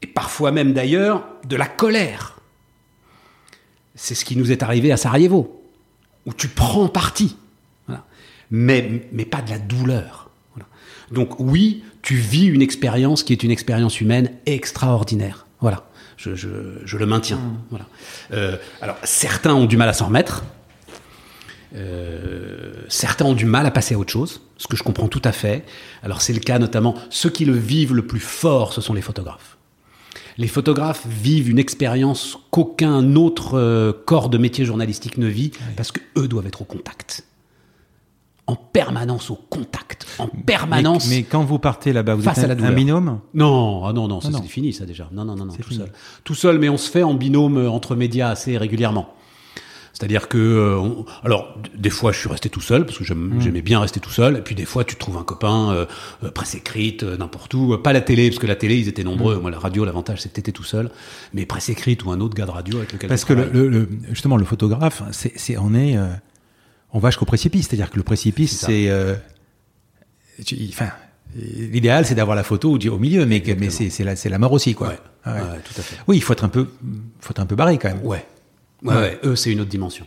Et 0.02 0.08
parfois 0.08 0.52
même 0.52 0.74
d'ailleurs 0.74 1.24
de 1.48 1.56
la 1.56 1.68
colère. 1.68 2.35
C'est 3.96 4.16
ce 4.16 4.26
qui 4.26 4.36
nous 4.36 4.52
est 4.52 4.62
arrivé 4.64 4.92
à 4.92 4.98
Sarajevo, 4.98 5.64
où 6.26 6.34
tu 6.34 6.48
prends 6.50 6.88
parti. 6.90 7.36
Voilà. 7.88 8.04
Mais, 8.52 9.08
mais 9.12 9.26
pas 9.26 9.42
de 9.42 9.50
la 9.50 9.58
douleur. 9.60 10.30
Voilà. 10.54 10.68
Donc 11.12 11.40
oui, 11.40 11.84
tu 12.02 12.16
vis 12.16 12.46
une 12.46 12.62
expérience 12.62 13.24
qui 13.24 13.34
est 13.34 13.44
une 13.44 13.52
expérience 13.52 14.02
humaine 14.02 14.32
extraordinaire. 14.46 15.46
Voilà. 15.62 15.88
Je, 16.18 16.36
je- 16.36 16.80
je 16.86 16.98
le 16.98 17.06
maintiens. 17.06 17.40
Voilà. 17.70 17.86
Euh, 18.34 18.58
alors 18.82 18.98
certains 19.04 19.54
ont 19.54 19.66
du 19.66 19.78
mal 19.78 19.90
à 19.90 19.94
s'en 19.94 20.08
remettre. 20.08 20.44
Euh, 21.76 22.74
certains 22.88 23.26
ont 23.26 23.34
du 23.34 23.46
mal 23.46 23.66
à 23.66 23.72
passer 23.72 23.96
à 23.96 23.98
autre 23.98 24.12
chose, 24.12 24.42
ce 24.58 24.68
que 24.68 24.78
je 24.78 24.84
comprends 24.84 25.08
tout 25.10 25.22
à 25.26 25.32
fait. 25.32 25.66
Alors 26.04 26.22
c'est 26.22 26.32
le 26.34 26.40
cas 26.40 26.58
notamment, 26.60 26.96
ceux 27.10 27.30
qui 27.30 27.44
le 27.44 27.54
vivent 27.54 27.94
le 27.94 28.06
plus 28.06 28.20
fort, 28.20 28.72
ce 28.74 28.80
sont 28.82 28.94
les 28.94 29.02
photographes. 29.02 29.55
Les 30.38 30.48
photographes 30.48 31.06
vivent 31.08 31.50
une 31.50 31.60
expérience 31.60 32.38
qu'aucun 32.52 33.16
autre 33.16 33.58
euh, 33.58 33.94
corps 34.06 34.30
de 34.30 34.38
métier 34.38 34.66
journalistique 34.66 35.18
ne 35.18 35.28
vit, 35.28 35.52
parce 35.78 35.92
que 35.92 36.02
eux 36.18 36.28
doivent 36.28 36.48
être 36.48 36.62
au 36.62 36.66
contact. 36.66 37.26
En 38.48 38.56
permanence 38.56 39.32
au 39.32 39.36
contact, 39.36 40.06
en 40.20 40.28
permanence. 40.28 41.08
Mais, 41.10 41.18
mais 41.18 41.24
quand 41.24 41.44
vous 41.44 41.58
partez 41.58 41.94
là-bas, 41.94 42.14
vous 42.14 42.22
Face 42.22 42.38
êtes 42.38 42.44
à 42.44 42.56
la 42.56 42.68
un, 42.68 42.74
binôme 42.74 43.20
Non, 43.34 43.86
ah 43.86 43.94
non, 43.94 44.08
non, 44.08 44.22
ça 44.22 44.30
Ah 44.32 44.38
c'est 44.40 44.48
fini 44.48 44.72
ça 44.72 44.86
déjà. 44.86 45.10
Non, 45.12 45.26
non, 45.26 45.36
non, 45.36 45.46
non, 45.46 45.54
tout 45.56 45.64
fini. 45.64 45.80
seul. 45.80 45.92
Tout 46.24 46.36
seul, 46.36 46.60
mais 46.60 46.70
on 46.70 46.78
se 46.78 46.92
fait 46.92 47.02
en 47.02 47.16
binôme 47.16 47.58
euh, 47.58 47.70
entre 47.70 47.96
médias 47.96 48.30
assez 48.30 48.58
régulièrement. 48.58 49.16
C'est-à-dire 49.98 50.28
que, 50.28 50.38
euh, 50.38 50.76
on- 50.78 51.06
alors, 51.24 51.58
des 51.74 51.90
fois, 51.90 52.12
je 52.12 52.20
suis 52.20 52.28
resté 52.28 52.50
tout 52.50 52.60
seul 52.60 52.86
parce 52.86 52.98
que 52.98 53.14
Mm. 53.14 53.40
j'aimais 53.40 53.62
bien 53.62 53.80
rester 53.80 54.02
tout 54.02 54.10
seul. 54.10 54.36
Et 54.36 54.42
puis 54.42 54.54
des 54.54 54.66
fois, 54.66 54.84
tu 54.84 54.98
trouves 54.98 55.16
un 55.18 55.24
copain, 55.24 55.72
euh, 55.72 55.86
euh, 56.26 56.32
presse 56.32 56.54
écrite, 56.54 57.04
euh, 57.04 57.16
n'importe 57.16 57.54
où. 57.54 57.74
Euh, 57.74 57.78
Pas 57.82 57.94
la 57.94 58.02
télé 58.02 58.30
parce 58.30 58.40
que 58.40 58.46
la 58.46 58.58
télé, 58.58 58.78
ils 58.78 58.90
étaient 58.90 59.04
Mm. 59.04 59.08
nombreux. 59.08 59.40
Moi, 59.40 59.52
la 59.52 59.58
radio, 59.60 59.86
l'avantage, 59.86 60.22
c'est 60.22 60.28
que 60.30 60.34
t'étais 60.36 60.52
tout 60.52 60.66
seul. 60.66 60.92
Mais 61.34 61.46
presse 61.46 61.70
écrite 61.70 62.04
ou 62.04 62.12
un 62.12 62.20
autre 62.20 62.36
gars 62.36 62.46
de 62.46 62.52
radio 62.52 62.78
avec 62.80 62.92
lequel. 62.92 63.08
Parce 63.08 63.24
que 63.24 63.32
le, 63.32 63.50
le- 63.54 63.70
le- 63.70 63.90
justement, 64.10 64.36
le 64.36 64.44
photographe, 64.44 65.02
c'est, 65.12 65.58
on 65.58 65.74
est, 65.74 65.96
euh, 65.98 66.08
on 66.92 67.00
va 67.00 67.10
jusqu'au 67.10 67.24
précipice. 67.26 67.68
C'est-à-dire 67.70 67.90
que 67.90 67.96
le 67.98 68.04
précipice, 68.04 68.58
C'est 68.66 68.90
euh, 68.90 69.16
enfin, 70.70 70.90
l'idéal, 71.36 72.06
c'est 72.06 72.16
d'avoir 72.16 72.36
la 72.36 72.44
photo 72.44 72.72
au, 72.78 72.98
milieu, 73.00 73.26
mais, 73.26 73.42
mais 73.58 73.70
c'est, 73.70 74.30
la, 74.30 74.38
mort 74.40 74.52
aussi, 74.52 74.74
quoi. 74.76 74.90
Ouais. 74.90 75.00
Ah 75.24 75.34
ouais. 75.36 75.40
Ouais, 75.42 75.48
tout 75.64 75.80
à 75.80 75.82
fait. 75.82 75.96
Oui, 76.08 76.18
il 76.18 76.22
faut 76.22 76.34
être 76.34 76.44
un 76.44 76.50
peu, 76.50 76.68
faut 77.20 77.32
être 77.32 77.40
un 77.40 77.46
peu 77.46 77.56
barré 77.56 77.78
quand 77.78 77.90
même. 77.90 78.02
Ouais. 78.04 78.26
Ouais, 78.86 78.96
ouais. 78.96 79.20
Eux, 79.24 79.36
c'est 79.36 79.52
une 79.52 79.62
autre 79.62 79.70
dimension. 79.70 80.06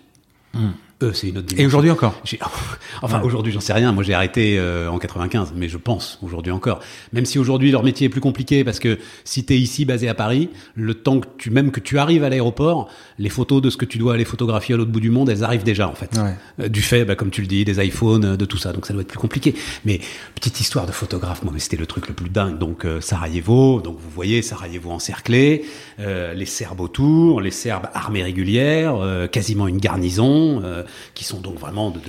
Eux, 1.00 1.12
c'est 1.12 1.28
une 1.28 1.38
autre 1.38 1.46
dimension. 1.46 1.62
Et 1.62 1.66
aujourd'hui 1.66 1.90
encore. 1.92 2.20
J'ai- 2.24 2.40
Enfin, 3.02 3.20
aujourd'hui, 3.22 3.52
j'en 3.52 3.60
sais 3.60 3.72
rien. 3.72 3.92
Moi, 3.92 4.02
j'ai 4.02 4.14
arrêté 4.14 4.58
euh, 4.58 4.90
en 4.90 4.98
95, 4.98 5.52
mais 5.54 5.68
je 5.68 5.76
pense 5.78 6.18
aujourd'hui 6.22 6.50
encore. 6.50 6.80
Même 7.12 7.24
si 7.24 7.38
aujourd'hui 7.38 7.70
leur 7.70 7.84
métier 7.84 8.06
est 8.06 8.10
plus 8.10 8.20
compliqué 8.20 8.64
parce 8.64 8.80
que 8.80 8.98
si 9.24 9.44
tu 9.44 9.52
es 9.54 9.58
ici 9.58 9.84
basé 9.84 10.08
à 10.08 10.14
Paris, 10.14 10.50
le 10.74 10.94
temps 10.94 11.20
que 11.20 11.28
tu 11.38 11.50
même 11.50 11.70
que 11.70 11.78
tu 11.78 11.98
arrives 11.98 12.24
à 12.24 12.28
l'aéroport, 12.28 12.88
les 13.20 13.28
photos 13.28 13.62
de 13.62 13.70
ce 13.70 13.76
que 13.76 13.84
tu 13.84 13.98
dois 13.98 14.14
aller 14.14 14.24
photographier 14.24 14.74
à 14.74 14.78
l'autre 14.78 14.90
bout 14.90 14.98
du 14.98 15.10
monde, 15.10 15.30
elles 15.30 15.44
arrivent 15.44 15.62
déjà 15.62 15.88
en 15.88 15.94
fait. 15.94 16.10
Ouais. 16.18 16.34
Euh, 16.64 16.68
Du 16.68 16.82
fait, 16.82 17.04
bah, 17.04 17.14
comme 17.14 17.30
tu 17.30 17.40
le 17.42 17.46
dis, 17.46 17.64
des 17.64 17.78
iPhones, 17.86 18.24
euh, 18.24 18.36
de 18.36 18.44
tout 18.44 18.58
ça. 18.58 18.72
Donc 18.72 18.84
ça 18.84 18.92
doit 18.92 19.02
être 19.02 19.08
plus 19.08 19.18
compliqué. 19.20 19.54
Mais 19.84 20.00
petite 20.34 20.58
histoire 20.58 20.86
de 20.86 20.92
photographe, 20.92 21.44
moi, 21.44 21.52
mais 21.54 21.60
c'était 21.60 21.76
le 21.76 21.86
truc 21.86 22.08
le 22.08 22.14
plus 22.14 22.30
dingue. 22.30 22.58
Donc 22.58 22.84
euh, 22.84 23.00
Sarajevo, 23.00 23.80
donc 23.80 23.98
vous 24.00 24.10
voyez 24.10 24.42
Sarajevo 24.42 24.90
encerclé, 24.90 25.64
euh, 26.00 26.34
les 26.34 26.46
Serbes 26.46 26.80
autour, 26.80 27.40
les 27.40 27.52
Serbes 27.52 27.86
armées 27.94 28.24
régulières, 28.24 28.96
euh, 28.96 29.28
quasiment 29.28 29.68
une 29.68 29.78
garnison, 29.78 30.60
euh, 30.64 30.82
qui 31.14 31.24
sont 31.24 31.40
donc 31.40 31.58
vraiment 31.58 31.90
de, 31.90 32.00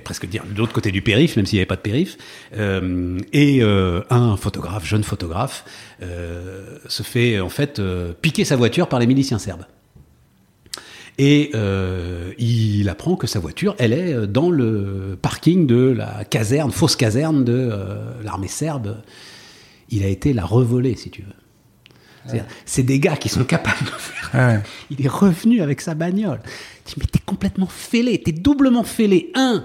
presque 0.00 0.26
dire 0.26 0.44
de 0.44 0.56
l'autre 0.56 0.72
côté 0.72 0.90
du 0.90 1.02
périph, 1.02 1.36
même 1.36 1.46
s'il 1.46 1.56
n'y 1.56 1.60
avait 1.60 1.66
pas 1.66 1.76
de 1.76 1.80
périph. 1.80 2.16
Euh, 2.56 3.18
et 3.32 3.62
euh, 3.62 4.02
un 4.10 4.36
photographe, 4.36 4.86
jeune 4.86 5.04
photographe, 5.04 5.64
euh, 6.02 6.78
se 6.88 7.02
fait 7.02 7.40
en 7.40 7.48
fait 7.48 7.80
piquer 8.20 8.44
sa 8.44 8.56
voiture 8.56 8.88
par 8.88 8.98
les 8.98 9.06
miliciens 9.06 9.38
serbes. 9.38 9.66
Et 11.16 11.52
il 12.38 12.88
apprend 12.88 13.14
que 13.14 13.28
sa 13.28 13.38
voiture, 13.38 13.76
elle 13.78 13.92
est 13.92 14.26
dans 14.26 14.50
le 14.50 15.16
parking 15.20 15.66
de 15.66 15.76
la 15.76 16.24
caserne, 16.24 16.72
fausse 16.72 16.96
caserne 16.96 17.44
de 17.44 17.70
l'armée 18.24 18.48
serbe. 18.48 18.96
Il 19.90 20.02
a 20.02 20.08
été 20.08 20.32
la 20.32 20.44
revoler, 20.44 20.96
si 20.96 21.10
tu 21.10 21.22
veux. 21.22 21.43
C'est 22.64 22.82
des 22.82 23.00
gars 23.00 23.16
qui 23.16 23.28
sont 23.28 23.44
capables 23.44 23.84
de 23.84 23.90
faire. 23.90 24.30
Ah. 24.32 24.56
Il 24.90 25.04
est 25.04 25.08
revenu 25.08 25.62
avec 25.62 25.80
sa 25.80 25.94
bagnole. 25.94 26.40
Tu 26.84 26.94
dis, 26.94 27.00
mais 27.00 27.06
t'es 27.06 27.20
complètement 27.24 27.66
fêlé, 27.66 28.20
t'es 28.22 28.32
doublement 28.32 28.84
fêlé. 28.84 29.30
Un, 29.34 29.64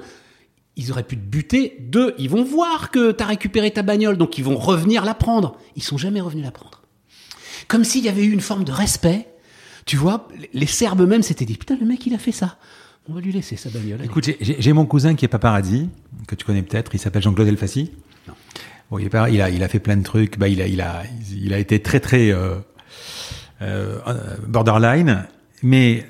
ils 0.76 0.91
auraient 0.91 1.04
pu 1.04 1.17
te 1.17 1.22
buter. 1.22 1.78
Deux, 1.80 2.15
ils 2.17 2.30
vont 2.30 2.43
voir 2.43 2.91
que 2.91 3.12
t'as 3.12 3.26
récupéré 3.26 3.72
ta 3.72 3.82
bagnole, 3.82 4.17
donc 4.17 4.38
ils 4.38 4.43
vont 4.43 4.58
revenir 4.58 5.06
la 5.06 5.13
prendre. 5.13 5.58
Ils 5.76 5.84
sont 5.84 5.98
jamais 5.98 6.22
revenus 6.22 6.45
la 6.45 6.52
prendre. 6.52 6.82
Comme 7.67 7.84
s'il 7.84 8.04
y 8.04 8.10
avait 8.10 8.24
eu 8.24 8.32
une 8.32 8.41
forme 8.41 8.63
de 8.63 8.72
respect. 8.72 9.28
Tu 9.86 9.98
vois, 9.98 10.28
les 10.54 10.67
Serbes 10.67 11.02
eux-mêmes 11.02 11.24
s'étaient 11.24 11.45
dit, 11.45 11.58
putain, 11.58 11.76
le 11.80 11.86
mec, 11.86 12.06
il 12.06 12.13
a 12.13 12.19
fait 12.19 12.32
ça. 12.32 12.58
On 13.10 13.13
va 13.13 13.22
lui 13.22 13.32
laisser 13.32 13.56
sa 13.56 13.69
bagnole. 13.69 14.04
Écoute, 14.04 14.30
j'ai 14.39 14.74
mon 14.74 14.86
cousin 14.86 15.15
qui 15.15 15.26
est 15.26 15.30
paparazzi, 15.30 15.89
que 16.28 16.36
tu 16.36 16.45
connais 16.45 16.62
peut-être. 16.62 16.93
Il 16.93 17.00
s'appelle 17.00 17.24
Jean-Claude 17.24 17.48
Elfassi. 17.48 17.91
Bon, 18.91 18.97
il, 18.97 19.10
pas- 19.10 19.30
il 19.30 19.41
a, 19.41 19.49
il 19.49 19.62
a 19.63 19.67
fait 19.67 19.80
plein 19.80 19.97
de 19.97 20.04
trucs. 20.04 20.38
Bah, 20.39 20.47
il 20.47 20.62
a, 20.62 20.67
il 20.67 20.82
a, 20.82 21.04
il 21.32 21.54
a 21.54 21.60
été 21.60 21.80
très, 21.82 21.99
très 21.99 22.32
euh, 22.32 22.56
euh, 23.62 23.99
borderline, 24.47 25.25
mais 25.62 26.06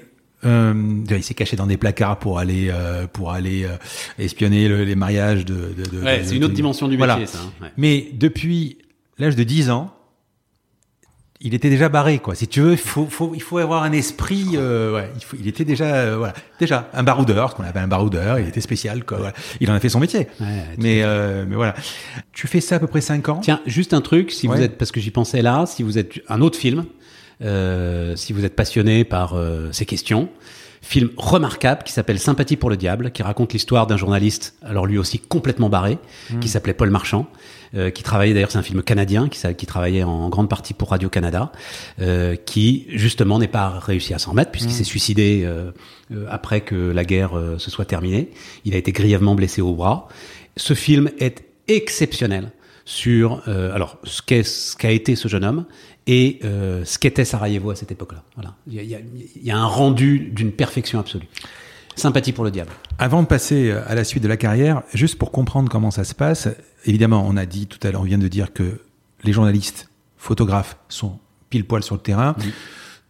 euh, 0.45 1.03
il 1.09 1.23
s'est 1.23 1.33
caché 1.33 1.55
dans 1.57 1.67
des 1.67 1.77
placards 1.77 2.19
pour 2.19 2.39
aller, 2.39 2.69
euh, 2.71 3.07
pour 3.07 3.31
aller 3.31 3.65
euh, 3.65 3.75
espionner 4.17 4.67
le- 4.69 4.83
les 4.85 4.95
mariages 4.95 5.43
de. 5.45 5.73
de, 5.77 5.89
de- 5.97 6.03
Ouais, 6.03 6.19
de- 6.19 6.23
c'est 6.25 6.35
une 6.37 6.43
autre 6.45 6.53
dimension 6.53 6.87
du 6.87 6.95
Voilà. 6.97 7.17
métier, 7.17 7.27
ça. 7.35 7.39
hein. 7.43 7.51
Ouais. 7.61 7.71
Mais 7.77 8.07
depuis 8.13 8.77
l'âge 9.17 9.35
de 9.35 9.43
10 9.43 9.69
ans, 9.69 9.93
il 11.41 11.53
était 11.53 11.69
déjà 11.69 11.87
barré, 11.87 12.19
quoi. 12.19 12.35
Si 12.35 12.47
tu 12.47 12.59
veux, 12.61 12.73
il 12.73 12.77
faut, 12.77 13.05
faut, 13.09 13.31
il 13.33 13.41
faut 13.41 13.57
avoir 13.59 13.83
un 13.83 13.91
esprit. 13.93 14.49
Euh, 14.55 14.93
ouais, 14.93 15.09
il, 15.15 15.23
faut, 15.23 15.37
il 15.39 15.47
était 15.47 15.63
déjà, 15.63 15.85
euh, 15.95 16.17
voilà, 16.17 16.33
déjà 16.59 16.89
un 16.93 17.03
baroudeur, 17.03 17.51
ce 17.51 17.55
qu'on 17.55 17.63
appelle 17.63 17.83
un 17.83 17.87
baroudeur. 17.87 18.39
Il 18.39 18.47
était 18.47 18.59
spécial, 18.61 19.05
quoi. 19.05 19.17
voilà. 19.19 19.33
Il 19.61 19.71
en 19.71 19.73
a 19.73 19.79
fait 19.79 19.89
son 19.89 19.99
métier. 20.01 20.27
Ouais, 20.41 20.65
mais, 20.77 21.01
euh, 21.03 21.45
mais 21.47 21.55
voilà. 21.55 21.75
Tu 22.33 22.47
fais 22.47 22.59
ça 22.59 22.75
à 22.75 22.79
peu 22.79 22.87
près 22.87 23.01
5 23.01 23.29
ans? 23.29 23.39
Tiens, 23.41 23.61
juste 23.65 23.93
un 23.93 24.01
truc, 24.01 24.31
si 24.31 24.47
vous 24.47 24.59
êtes, 24.61 24.77
parce 24.77 24.91
que 24.91 24.99
j'y 24.99 25.11
pensais 25.11 25.41
là, 25.41 25.65
si 25.65 25.81
vous 25.81 25.97
êtes 25.97 26.19
un 26.27 26.41
autre 26.41 26.57
film, 26.57 26.85
euh, 27.41 28.15
si 28.17 28.33
vous 28.33 28.43
êtes 28.43 28.55
passionné 28.55 29.05
par 29.05 29.33
euh, 29.35 29.69
ces 29.71 29.85
questions, 29.85 30.27
film 30.81 31.09
remarquable 31.17 31.83
qui 31.83 31.93
s'appelle 31.93 32.19
Sympathie 32.19 32.57
pour 32.57 32.69
le 32.69 32.75
diable, 32.77 33.11
qui 33.11 33.23
raconte 33.23 33.53
l'histoire 33.53 33.87
d'un 33.87 33.97
journaliste, 33.97 34.55
alors 34.63 34.85
lui 34.85 34.97
aussi 34.97 35.19
complètement 35.19 35.69
barré, 35.69 35.97
Hmm. 36.31 36.39
qui 36.39 36.49
s'appelait 36.49 36.73
Paul 36.73 36.89
Marchand, 36.89 37.27
euh, 37.75 37.89
qui 37.91 38.03
travaillait 38.03 38.33
d'ailleurs, 38.33 38.51
c'est 38.51 38.57
un 38.57 38.63
film 38.63 38.81
canadien, 38.83 39.29
qui, 39.29 39.65
travaillait 39.65 40.03
en 40.03 40.29
grande 40.29 40.49
partie 40.49 40.73
pour 40.73 40.89
Radio 40.89 41.09
Canada, 41.09 41.51
euh, 42.01 42.35
qui 42.35 42.85
justement 42.89 43.39
n'est 43.39 43.47
pas 43.47 43.69
réussi 43.79 44.13
à 44.13 44.19
s'en 44.19 44.31
remettre 44.31 44.51
puisqu'il 44.51 44.73
s'est 44.73 44.83
suicidé 44.83 45.41
euh, 45.43 45.71
euh, 46.11 46.25
après 46.29 46.61
que 46.61 46.75
la 46.91 47.05
guerre 47.05 47.37
euh, 47.37 47.57
se 47.57 47.69
soit 47.71 47.85
terminée. 47.85 48.29
Il 48.65 48.73
a 48.73 48.77
été 48.77 48.91
grièvement 48.91 49.35
blessé 49.35 49.61
au 49.61 49.73
bras. 49.75 50.07
Ce 50.57 50.73
film 50.73 51.09
est 51.19 51.43
exceptionnel 51.67 52.51
sur 52.85 53.43
euh, 53.47 53.71
alors 53.73 53.97
ce 54.03 54.21
qu'est 54.21 54.43
ce 54.43 54.75
qu'a 54.75 54.91
été 54.91 55.15
ce 55.15 55.27
jeune 55.27 55.45
homme 55.45 55.65
et 56.07 56.39
euh, 56.43 56.83
ce 56.85 56.97
qu'était 56.97 57.23
Sarajevo 57.25 57.69
à 57.69 57.75
cette 57.75 57.91
époque-là. 57.91 58.23
Voilà, 58.35 58.55
il 58.67 58.73
y 58.73 58.79
a, 58.79 58.81
il 58.81 58.89
y 58.89 58.95
a- 58.95 58.99
il 59.35 59.45
y 59.47 59.51
a 59.51 59.57
un 59.57 59.65
rendu 59.67 60.31
d'une 60.33 60.51
perfection 60.51 60.99
absolue. 60.99 61.27
Sympathie 61.99 62.31
pour 62.31 62.43
le 62.43 62.51
diable. 62.51 62.71
Avant 62.97 63.21
de 63.21 63.27
passer 63.27 63.71
à 63.71 63.95
la 63.95 64.03
suite 64.03 64.23
de 64.23 64.27
la 64.27 64.37
carrière, 64.37 64.81
juste 64.93 65.17
pour 65.17 65.31
comprendre 65.31 65.69
comment 65.69 65.91
ça 65.91 66.03
se 66.03 66.15
passe, 66.15 66.47
évidemment, 66.85 67.25
on 67.27 67.37
a 67.37 67.45
dit 67.45 67.67
tout 67.67 67.79
à 67.87 67.91
l'heure, 67.91 68.01
on 68.01 68.05
vient 68.05 68.17
de 68.17 68.27
dire 68.27 68.53
que 68.53 68.79
les 69.23 69.33
journalistes, 69.33 69.89
photographes 70.17 70.77
sont 70.89 71.19
pile 71.49 71.65
poil 71.65 71.83
sur 71.83 71.95
le 71.95 72.01
terrain. 72.01 72.35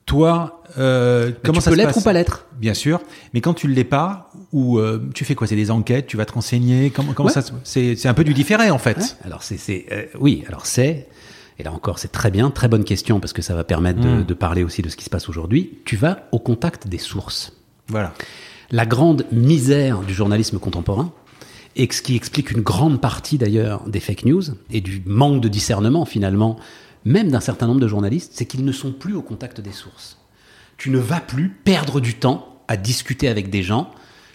Toi, 0.05 0.63
euh, 0.79 1.31
comment 1.43 1.59
tu 1.59 1.65
ça 1.65 1.69
peux 1.69 1.75
l'être 1.77 1.97
ou 1.97 2.01
pas 2.01 2.13
l'être? 2.13 2.47
Bien 2.59 2.73
sûr, 2.73 2.99
mais 3.33 3.41
quand 3.41 3.53
tu 3.53 3.67
ne 3.67 3.73
l'es 3.73 3.83
pas, 3.83 4.31
ou 4.51 4.79
euh, 4.79 5.07
tu 5.13 5.23
fais 5.23 5.35
quoi? 5.35 5.45
C'est 5.45 5.55
des 5.55 5.69
enquêtes, 5.69 6.07
tu 6.07 6.17
vas 6.17 6.25
te 6.25 6.33
renseigner? 6.33 6.89
Comment, 6.89 7.13
comment 7.13 7.27
Ouais. 7.27 7.33
ça 7.33 7.43
C'est 7.63 8.07
un 8.07 8.13
peu 8.15 8.23
du 8.23 8.33
différé 8.33 8.71
en 8.71 8.79
fait. 8.79 8.97
Ouais. 8.97 9.03
Alors 9.23 9.43
c'est, 9.43 9.85
euh, 9.91 10.05
oui, 10.19 10.43
alors 10.47 10.65
c'est 10.65 11.07
et 11.59 11.63
là 11.63 11.71
encore 11.73 11.99
c'est 11.99 12.11
très 12.11 12.31
bien, 12.31 12.49
très 12.49 12.67
bonne 12.67 12.85
question 12.85 13.19
parce 13.19 13.33
que 13.33 13.43
ça 13.43 13.53
va 13.53 13.63
permettre 13.63 13.99
de, 13.99 14.09
Mm. 14.21 14.23
de 14.25 14.33
parler 14.33 14.63
aussi 14.63 14.81
de 14.81 14.89
ce 14.89 14.95
qui 14.97 15.03
se 15.05 15.09
passe 15.11 15.29
aujourd'hui. 15.29 15.77
Tu 15.85 15.95
vas 15.95 16.27
au 16.31 16.39
contact 16.39 16.87
des 16.87 16.97
sources. 16.97 17.53
Voilà. 17.87 18.13
La 18.71 18.85
grande 18.85 19.25
misère 19.31 20.01
du 20.01 20.13
journalisme 20.13 20.59
contemporain, 20.59 21.11
et 21.75 21.87
ce 21.91 22.01
qui 22.01 22.15
explique 22.15 22.51
une 22.51 22.61
grande 22.61 23.01
partie 23.01 23.37
d'ailleurs 23.37 23.87
des 23.87 23.99
fake 23.99 24.25
news 24.25 24.43
et 24.71 24.81
du 24.81 25.01
manque 25.05 25.41
de 25.41 25.47
discernement 25.47 26.05
finalement, 26.05 26.57
même 27.05 27.31
d'un 27.31 27.39
certain 27.39 27.67
nombre 27.67 27.79
de 27.79 27.87
journalistes, 27.87 28.33
c'est 28.35 28.45
qu'ils 28.45 28.65
ne 28.65 28.71
sont 28.71 28.91
plus 28.91 29.15
au 29.15 29.21
contact 29.21 29.61
des 29.61 29.71
sources. 29.71 30.17
Tu 30.77 30.89
ne 30.89 30.99
vas 30.99 31.19
plus 31.19 31.49
perdre 31.49 31.99
du 31.99 32.15
temps 32.15 32.61
à 32.67 32.77
discuter 32.77 33.27
avec 33.27 33.49
des 33.49 33.63
gens 33.63 33.91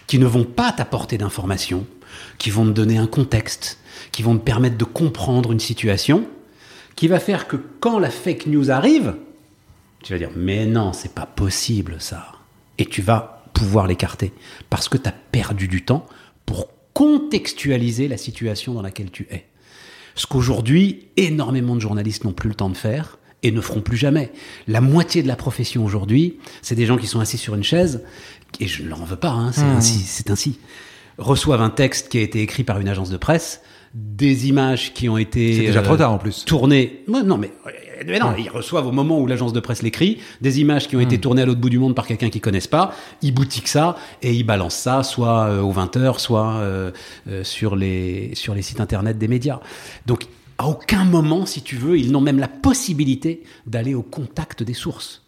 qui 0.06 0.18
ne 0.18 0.26
vont 0.26 0.44
pas 0.44 0.72
t'apporter 0.72 1.16
d'informations, 1.18 1.86
qui 2.38 2.50
vont 2.50 2.64
te 2.66 2.70
donner 2.70 2.98
un 2.98 3.06
contexte, 3.06 3.78
qui 4.12 4.22
vont 4.22 4.36
te 4.36 4.42
permettre 4.42 4.76
de 4.76 4.84
comprendre 4.84 5.52
une 5.52 5.60
situation, 5.60 6.26
qui 6.96 7.08
va 7.08 7.20
faire 7.20 7.46
que 7.46 7.56
quand 7.80 7.98
la 7.98 8.10
fake 8.10 8.46
news 8.46 8.70
arrive, 8.70 9.14
tu 10.02 10.12
vas 10.12 10.18
dire 10.18 10.30
mais 10.36 10.66
non, 10.66 10.92
c'est 10.92 11.14
pas 11.14 11.26
possible 11.26 11.96
ça. 12.00 12.32
Et 12.78 12.86
tu 12.86 13.02
vas 13.02 13.33
pouvoir 13.54 13.86
l'écarter 13.86 14.32
parce 14.68 14.90
que 14.90 14.98
tu 14.98 15.08
as 15.08 15.12
perdu 15.12 15.66
du 15.68 15.84
temps 15.84 16.06
pour 16.44 16.68
contextualiser 16.92 18.08
la 18.08 18.18
situation 18.18 18.74
dans 18.74 18.82
laquelle 18.82 19.10
tu 19.10 19.26
es. 19.30 19.46
Ce 20.14 20.26
qu'aujourd'hui, 20.26 21.08
énormément 21.16 21.74
de 21.74 21.80
journalistes 21.80 22.24
n'ont 22.24 22.32
plus 22.32 22.50
le 22.50 22.54
temps 22.54 22.68
de 22.68 22.76
faire 22.76 23.18
et 23.42 23.50
ne 23.50 23.60
feront 23.60 23.80
plus 23.80 23.96
jamais. 23.96 24.32
La 24.68 24.80
moitié 24.80 25.22
de 25.22 25.28
la 25.28 25.36
profession 25.36 25.84
aujourd'hui, 25.84 26.38
c'est 26.62 26.74
des 26.74 26.86
gens 26.86 26.96
qui 26.96 27.06
sont 27.06 27.20
assis 27.20 27.38
sur 27.38 27.54
une 27.54 27.64
chaise, 27.64 28.02
et 28.60 28.66
je 28.66 28.82
ne 28.82 28.88
leur 28.88 29.02
en 29.02 29.04
veux 29.04 29.16
pas, 29.16 29.30
hein, 29.30 29.52
c'est 29.52 29.62
ainsi, 29.62 29.98
c'est 29.98 30.30
ainsi. 30.30 30.58
Reçoivent 31.18 31.62
un 31.62 31.70
texte 31.70 32.08
qui 32.08 32.18
a 32.18 32.22
été 32.22 32.40
écrit 32.40 32.64
par 32.64 32.80
une 32.80 32.88
agence 32.88 33.10
de 33.10 33.16
presse, 33.16 33.60
des 33.94 34.48
images 34.48 34.92
qui 34.92 35.08
ont 35.08 35.16
été 35.16 35.66
déjà 35.66 35.80
trop 35.80 35.96
tard 35.96 36.12
en 36.12 36.18
plus. 36.18 36.44
tournées. 36.44 37.04
Non, 37.06 37.38
mais, 37.38 37.52
mais 38.04 38.18
non, 38.18 38.34
ils 38.36 38.50
reçoivent 38.50 38.88
au 38.88 38.92
moment 38.92 39.20
où 39.20 39.26
l'agence 39.26 39.52
de 39.52 39.60
presse 39.60 39.82
l'écrit 39.82 40.18
des 40.40 40.60
images 40.60 40.88
qui 40.88 40.96
ont 40.96 41.00
été 41.00 41.18
tournées 41.18 41.42
à 41.42 41.46
l'autre 41.46 41.60
bout 41.60 41.70
du 41.70 41.78
monde 41.78 41.94
par 41.94 42.06
quelqu'un 42.06 42.28
qu'ils 42.28 42.40
connaissent 42.40 42.66
pas. 42.66 42.92
Ils 43.22 43.32
boutiquent 43.32 43.68
ça 43.68 43.96
et 44.20 44.34
ils 44.34 44.42
balancent 44.42 44.74
ça 44.74 45.04
soit 45.04 45.46
euh, 45.46 45.60
aux 45.60 45.72
20h, 45.72 46.18
soit 46.18 46.54
euh, 46.54 46.90
euh, 47.28 47.44
sur 47.44 47.76
les 47.76 48.32
sur 48.34 48.54
les 48.54 48.62
sites 48.62 48.80
internet 48.80 49.16
des 49.16 49.28
médias. 49.28 49.60
Donc 50.06 50.26
à 50.58 50.66
aucun 50.66 51.04
moment, 51.04 51.46
si 51.46 51.62
tu 51.62 51.76
veux, 51.76 51.96
ils 51.96 52.10
n'ont 52.10 52.20
même 52.20 52.38
la 52.38 52.48
possibilité 52.48 53.44
d'aller 53.66 53.94
au 53.94 54.02
contact 54.02 54.62
des 54.62 54.74
sources. 54.74 55.23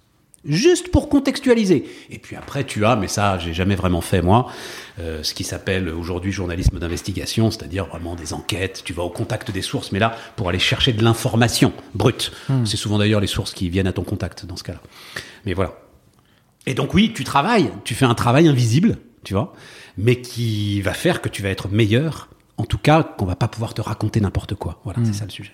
Juste 0.49 0.91
pour 0.91 1.09
contextualiser. 1.09 1.89
Et 2.11 2.19
puis 2.19 2.37
après, 2.37 2.65
tu 2.65 2.85
as, 2.85 2.97
mais 2.97 3.09
ça, 3.09 3.39
j'ai 3.39 3.53
jamais 3.53 3.75
vraiment 3.75 4.01
fait 4.01 4.23
moi, 4.23 4.51
euh, 4.99 5.23
ce 5.23 5.35
qui 5.35 5.45
s'appelle 5.45 5.89
aujourd'hui 5.89 6.33
journalisme 6.33 6.79
d'investigation, 6.79 7.51
c'est-à-dire 7.51 7.87
vraiment 7.87 8.15
des 8.15 8.33
enquêtes. 8.33 8.83
Tu 8.85 8.93
vas 8.93 9.03
au 9.03 9.11
contact 9.11 9.51
des 9.51 9.63
sources, 9.63 9.93
mais 9.93 9.99
là, 9.99 10.17
pour 10.37 10.49
aller 10.49 10.59
chercher 10.59 10.93
de 10.93 11.03
l'information 11.03 11.73
brute. 11.95 12.33
C'est 12.65 12.77
souvent 12.77 12.99
d'ailleurs 12.99 13.21
les 13.21 13.27
sources 13.27 13.53
qui 13.53 13.69
viennent 13.69 13.87
à 13.87 13.93
ton 13.93 14.05
contact 14.05 14.47
dans 14.47 14.57
ce 14.57 14.63
cas-là. 14.65 14.81
Mais 15.45 15.55
voilà. 15.55 15.75
Et 16.67 16.75
donc 16.75 16.95
oui, 16.95 17.13
tu 17.15 17.25
travailles, 17.25 17.71
tu 17.85 17.95
fais 17.95 18.07
un 18.07 18.15
travail 18.15 18.49
invisible, 18.49 18.99
tu 19.25 19.35
vois, 19.35 19.53
mais 19.97 20.21
qui 20.21 20.81
va 20.83 20.93
faire 20.93 21.21
que 21.21 21.29
tu 21.29 21.43
vas 21.43 21.49
être 21.49 21.69
meilleur. 21.69 22.29
En 22.57 22.65
tout 22.65 22.79
cas, 22.79 23.03
qu'on 23.03 23.27
va 23.27 23.37
pas 23.37 23.49
pouvoir 23.49 23.75
te 23.75 23.83
raconter 23.83 24.21
n'importe 24.21 24.55
quoi. 24.55 24.81
Voilà, 24.85 25.01
c'est 25.05 25.13
ça 25.13 25.25
le 25.25 25.31
sujet. 25.31 25.53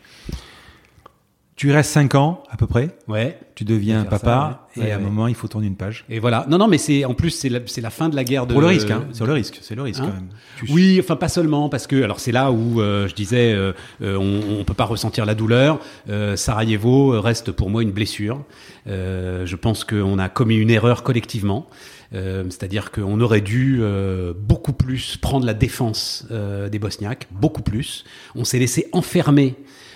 Tu 1.54 1.70
restes 1.70 1.90
5 1.92 2.14
ans 2.14 2.42
à 2.50 2.56
peu 2.56 2.66
près. 2.66 2.96
Ouais. 3.08 3.38
Tu 3.54 3.64
deviens 3.64 4.04
ça, 4.04 4.08
papa 4.10 4.66
ouais. 4.76 4.88
et 4.88 4.92
à 4.92 4.96
un 4.96 4.98
moment 4.98 5.26
il 5.28 5.34
faut 5.34 5.48
tourner 5.48 5.66
une 5.66 5.76
page. 5.76 6.06
Et 6.08 6.18
voilà. 6.18 6.46
Non, 6.48 6.56
non, 6.56 6.66
mais 6.66 6.78
c'est 6.78 7.04
en 7.04 7.12
plus 7.14 7.30
c'est 7.30 7.50
la, 7.50 7.60
c'est 7.66 7.82
la 7.82 7.90
fin 7.90 8.08
de 8.08 8.16
la 8.16 8.24
guerre 8.24 8.46
de. 8.46 8.52
Pour 8.54 8.62
le 8.62 8.68
risque, 8.68 8.90
hein. 8.90 9.04
C'est 9.12 9.26
le 9.26 9.32
risque, 9.32 9.58
c'est 9.60 9.74
le 9.74 9.82
risque 9.82 10.00
Hein 10.00 10.06
quand 10.06 10.14
même. 10.14 10.28
Tu- 10.56 10.72
Oui, 10.72 10.96
enfin 10.98 11.16
pas 11.16 11.28
seulement 11.28 11.68
parce 11.68 11.86
que 11.86 12.02
alors 12.02 12.20
c'est 12.20 12.32
là 12.32 12.50
où 12.50 12.80
euh, 12.80 13.06
je 13.06 13.14
disais 13.14 13.52
euh, 13.52 13.72
euh, 14.00 14.16
on, 14.16 14.60
on 14.60 14.64
peut 14.64 14.72
pas 14.74 14.86
ressentir 14.86 15.26
la 15.26 15.34
douleur. 15.34 15.78
Euh, 16.08 16.36
Sarajevo 16.36 17.20
reste 17.20 17.52
pour 17.52 17.68
moi 17.68 17.82
une 17.82 17.92
blessure. 17.92 18.42
Euh, 18.86 19.44
je 19.44 19.56
pense 19.56 19.84
qu'on 19.84 20.18
a 20.18 20.28
commis 20.30 20.56
une 20.56 20.70
erreur 20.70 21.02
collectivement. 21.02 21.66
Euh, 22.14 22.44
C'est-à-dire 22.48 22.90
qu'on 22.92 23.20
aurait 23.20 23.40
dû 23.42 23.78
euh, 23.80 24.32
beaucoup 24.36 24.72
plus 24.72 25.16
prendre 25.18 25.46
la 25.46 25.54
défense 25.54 26.26
euh, 26.30 26.68
des 26.70 26.78
Bosniaques, 26.78 27.28
beaucoup 27.30 27.62
plus. 27.62 28.04
On 28.34 28.44
s'est 28.44 28.58
laissé 28.58 28.88
enfermer 28.92 29.54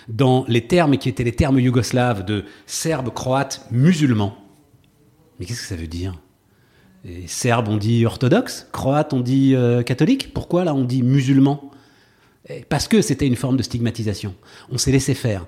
dans 0.09 0.45
les 0.49 0.67
termes 0.67 0.97
qui 0.99 1.09
étaient 1.09 1.25
les 1.25 1.33
termes 1.33 1.59
yougoslaves 1.59 2.25
de 2.25 2.45
Serbes, 2.67 3.13
Croates, 3.13 3.67
musulmans. 3.71 4.37
Mais 5.39 5.47
qu'est-ce 5.47 5.63
que 5.63 5.67
ça 5.67 5.77
veut 5.77 5.87
dire? 5.87 6.15
Et 7.05 7.27
Serbe, 7.27 7.69
on 7.69 7.77
dit 7.77 8.05
orthodoxe? 8.05 8.67
Croate, 8.73 9.13
on 9.13 9.21
dit 9.21 9.55
euh, 9.55 9.83
catholique? 9.83 10.33
Pourquoi 10.35 10.65
là, 10.65 10.75
on 10.75 10.85
dit 10.85 11.03
musulman? 11.03 11.71
Eh, 12.49 12.65
Parce 12.69 12.89
que 12.89 13.03
c'était 13.03 13.27
une 13.27 13.37
forme 13.37 13.57
de 13.57 13.63
stigmatisation. 13.63 14.35
On 14.71 14.79
s'est 14.79 14.93
laissé 14.93 15.15
faire. 15.15 15.47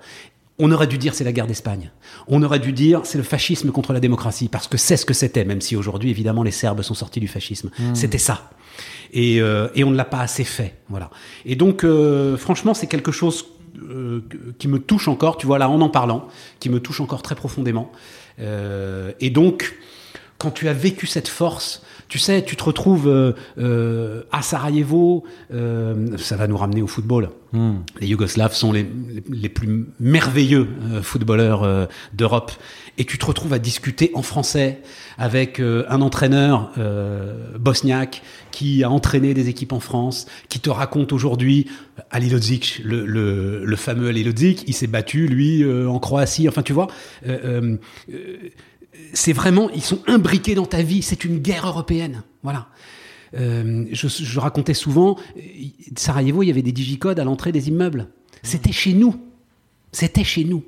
On 0.61 0.71
aurait 0.73 0.89
dû 0.89 0.99
dire 0.99 1.15
c'est 1.15 1.25
la 1.25 1.33
guerre 1.33 1.47
d'Espagne. 1.47 1.91
On 2.27 2.43
aurait 2.43 2.59
dû 2.59 2.73
dire 2.73 3.03
c'est 3.05 3.19
le 3.19 3.25
fascisme 3.25 3.71
contre 3.71 3.93
la 3.93 4.01
démocratie, 4.01 4.49
parce 4.49 4.67
que 4.67 4.77
c'est 4.77 4.97
ce 4.97 5.07
que 5.07 5.15
c'était, 5.15 5.45
même 5.45 5.61
si 5.61 5.77
aujourd'hui, 5.77 6.11
évidemment, 6.11 6.43
les 6.43 6.51
Serbes 6.51 6.83
sont 6.83 6.95
sortis 6.95 7.21
du 7.21 7.29
fascisme. 7.29 7.71
C'était 7.95 8.19
ça. 8.19 8.51
Et, 9.13 9.41
euh, 9.41 9.69
et 9.75 9.85
on 9.85 9.91
ne 9.91 9.97
l'a 9.97 10.05
pas 10.05 10.21
assez 10.21 10.45
fait. 10.45 10.75
Voilà. 10.89 11.11
Et 11.45 11.57
donc, 11.57 11.85
euh, 11.85 12.37
franchement, 12.37 12.75
c'est 12.75 12.89
quelque 12.89 13.13
chose 13.13 13.47
euh, 13.83 14.23
qui 14.59 14.69
me 14.69 14.79
touche 14.79 15.09
encore, 15.09 15.37
tu 15.37 15.47
vois, 15.47 15.59
là, 15.59 15.69
en 15.69 15.81
en 15.81 15.89
parlant, 15.89 16.29
qui 16.61 16.71
me 16.71 16.81
touche 16.81 17.01
encore 17.01 17.23
très 17.23 17.35
profondément. 17.35 17.93
Euh, 18.41 19.13
et 19.21 19.31
donc, 19.31 19.77
quand 20.39 20.51
tu 20.51 20.69
as 20.69 20.73
vécu 20.73 21.07
cette 21.07 21.29
force, 21.29 21.83
tu 22.09 22.19
sais, 22.19 22.43
tu 22.45 22.57
te 22.57 22.65
retrouves 22.65 23.09
euh, 23.09 23.33
euh, 23.59 24.23
à 24.33 24.43
Sarajevo, 24.43 25.25
euh, 25.53 26.17
ça 26.17 26.37
va 26.37 26.47
nous 26.47 26.57
ramener 26.57 26.83
au 26.83 26.87
football. 26.87 27.31
Hmm. 27.53 27.77
Les 28.01 28.07
Yougoslaves 28.09 28.55
sont 28.55 28.73
les, 28.73 28.83
les, 28.83 29.23
les 29.29 29.49
plus 29.49 29.87
merveilleux 30.01 30.67
euh, 30.91 31.03
footballeurs 31.03 31.89
d'Europe. 32.15 32.53
Et 33.01 33.05
tu 33.05 33.17
te 33.17 33.27
retrouves 33.27 33.53
à 33.53 33.61
discuter 33.61 34.11
en 34.15 34.23
français 34.23 34.81
avec 35.19 35.61
un 35.61 36.01
entraîneur 36.01 36.73
euh, 36.79 37.57
bosniaque 37.57 38.23
qui 38.51 38.83
a 38.83 38.91
entraîné 38.91 39.35
des 39.35 39.49
équipes 39.49 39.73
en 39.73 39.79
France, 39.79 40.27
qui 40.49 40.59
te 40.59 40.69
raconte 40.69 41.13
aujourd'hui 41.13 41.69
Ali 42.11 42.29
Lodzic, 42.29 42.81
le, 42.85 43.07
le, 43.07 43.65
le 43.65 43.77
fameux 43.77 44.09
Ali 44.09 44.25
Lodzic, 44.25 44.65
il 44.67 44.75
s'est 44.75 44.89
battu, 44.89 45.29
lui, 45.29 45.63
euh, 45.63 45.89
en 45.89 46.01
Croatie. 46.01 46.49
Enfin, 46.49 46.63
tu 46.63 46.73
vois, 46.73 46.89
euh, 47.27 47.39
euh, 47.45 47.77
euh, 48.13 48.37
c'est 49.13 49.33
vraiment, 49.33 49.71
ils 49.71 49.83
sont 49.83 50.03
imbriqués 50.07 50.55
dans 50.55 50.67
ta 50.67 50.83
vie. 50.83 51.03
C'est 51.03 51.25
une 51.25 51.39
guerre 51.39 51.67
européenne. 51.67 52.23
Voilà. 52.43 52.69
Euh, 53.35 53.87
je, 53.93 54.39
racontais 54.39 54.75
souvent, 54.75 55.19
euh, 55.37 55.41
Sarajevo, 55.97 56.43
il 56.43 56.47
y 56.47 56.51
avait 56.51 56.63
des 56.63 56.73
digicodes 56.73 57.21
à 57.21 57.25
l'entrée 57.25 57.53
des 57.53 57.69
immeubles. 57.69 58.09
C'était 58.43 58.73
chez 58.73 58.93
nous. 58.93 59.17
C'était 59.93 60.25
chez 60.25 60.45
nous. 60.45 60.65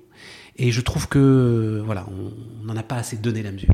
Et 0.56 0.70
je 0.72 0.80
trouve 0.80 1.08
que, 1.08 1.82
voilà, 1.84 2.06
on 2.10 2.66
n'en 2.66 2.76
a 2.76 2.82
pas 2.82 2.96
assez 2.96 3.16
donné 3.16 3.42
la 3.42 3.52
mesure. 3.52 3.72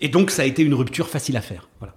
Et 0.00 0.08
donc, 0.08 0.30
ça 0.30 0.42
a 0.42 0.44
été 0.44 0.62
une 0.62 0.74
rupture 0.74 1.08
facile 1.08 1.36
à 1.36 1.42
faire. 1.42 1.68
Voilà. 1.78 1.94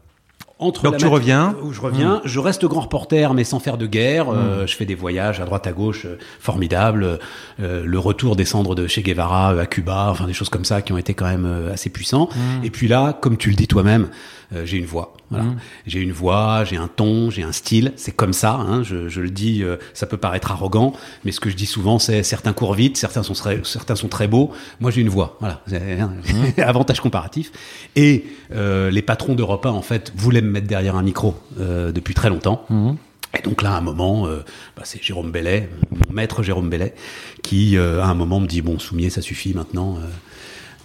Entre 0.61 0.83
Donc 0.83 0.93
la 0.93 0.99
tu 0.99 1.07
reviens. 1.07 1.55
où 1.63 1.71
je 1.71 1.79
reviens, 1.79 2.21
je 2.25 2.37
reste 2.37 2.65
grand 2.65 2.81
reporter, 2.81 3.33
mais 3.33 3.45
sans 3.45 3.59
faire 3.59 3.77
de 3.77 3.87
guerre. 3.87 4.27
Euh, 4.29 4.67
je 4.67 4.75
fais 4.75 4.85
des 4.85 4.93
voyages 4.93 5.39
à 5.39 5.45
droite 5.45 5.65
à 5.67 5.71
gauche 5.71 6.05
euh, 6.05 6.17
formidables. 6.41 7.19
Euh, 7.61 7.83
le 7.85 7.99
retour 7.99 8.35
des 8.35 8.43
cendres 8.43 8.75
de 8.75 8.85
Che 8.85 8.99
Guevara 8.99 9.51
à 9.51 9.65
Cuba, 9.65 10.07
enfin 10.09 10.27
des 10.27 10.33
choses 10.33 10.49
comme 10.49 10.65
ça 10.65 10.81
qui 10.81 10.91
ont 10.91 10.97
été 10.97 11.13
quand 11.13 11.27
même 11.27 11.69
assez 11.71 11.89
puissants. 11.89 12.27
Et 12.61 12.71
puis 12.71 12.89
là, 12.89 13.17
comme 13.21 13.37
tu 13.37 13.49
le 13.49 13.55
dis 13.55 13.67
toi-même, 13.67 14.09
euh, 14.53 14.65
j'ai 14.65 14.77
une 14.77 14.85
voix. 14.85 15.13
Voilà. 15.31 15.45
J'ai 15.85 15.99
une 15.99 16.11
voix, 16.11 16.63
j'ai 16.63 16.75
un 16.77 16.87
ton, 16.87 17.29
j'ai 17.29 17.43
un 17.43 17.51
style. 17.51 17.93
C'est 17.97 18.11
comme 18.15 18.33
ça. 18.33 18.53
Hein, 18.53 18.81
je, 18.83 19.09
je 19.09 19.21
le 19.21 19.29
dis, 19.29 19.63
euh, 19.63 19.77
ça 19.93 20.07
peut 20.07 20.17
paraître 20.17 20.51
arrogant, 20.51 20.93
mais 21.23 21.31
ce 21.31 21.39
que 21.39 21.49
je 21.49 21.55
dis 21.55 21.65
souvent, 21.67 21.99
c'est 21.99 22.23
certains 22.23 22.53
courent 22.53 22.73
vite, 22.73 22.97
certains 22.97 23.21
sont 23.23 23.33
très, 23.33 23.61
certains 23.63 23.95
sont 23.95 24.07
très 24.07 24.27
beaux. 24.27 24.51
Moi, 24.79 24.89
j'ai 24.91 25.01
une 25.01 25.09
voix. 25.09 25.37
Voilà, 25.39 25.61
C'est- 25.67 26.59
avantage 26.61 26.99
comparatif. 26.99 27.51
Et 27.95 28.25
euh, 28.53 28.89
les 28.89 29.01
patrons 29.01 29.35
d'Europe 29.35 29.65
1, 29.65 29.69
en 29.69 29.81
fait, 29.81 30.11
voulaient 30.15 30.41
me 30.41 30.49
mettre 30.49 30.67
derrière 30.67 30.95
un 30.95 31.03
micro 31.03 31.35
euh, 31.59 31.91
depuis 31.91 32.13
très 32.13 32.29
longtemps. 32.29 32.65
Et 33.37 33.43
donc 33.43 33.61
là, 33.61 33.73
à 33.75 33.77
un 33.77 33.81
moment, 33.81 34.25
euh, 34.25 34.43
bah, 34.75 34.81
c'est 34.85 35.03
Jérôme 35.03 35.31
Bellet, 35.31 35.69
mon 35.91 36.11
maître 36.15 36.41
Jérôme 36.41 36.67
Bellet, 36.67 36.95
qui 37.43 37.77
euh, 37.77 38.01
à 38.01 38.07
un 38.07 38.15
moment 38.15 38.39
me 38.39 38.47
dit 38.47 38.63
bon, 38.63 38.79
Soumier, 38.79 39.11
ça 39.11 39.21
suffit 39.21 39.53
maintenant. 39.53 39.97
euh, 39.97 40.07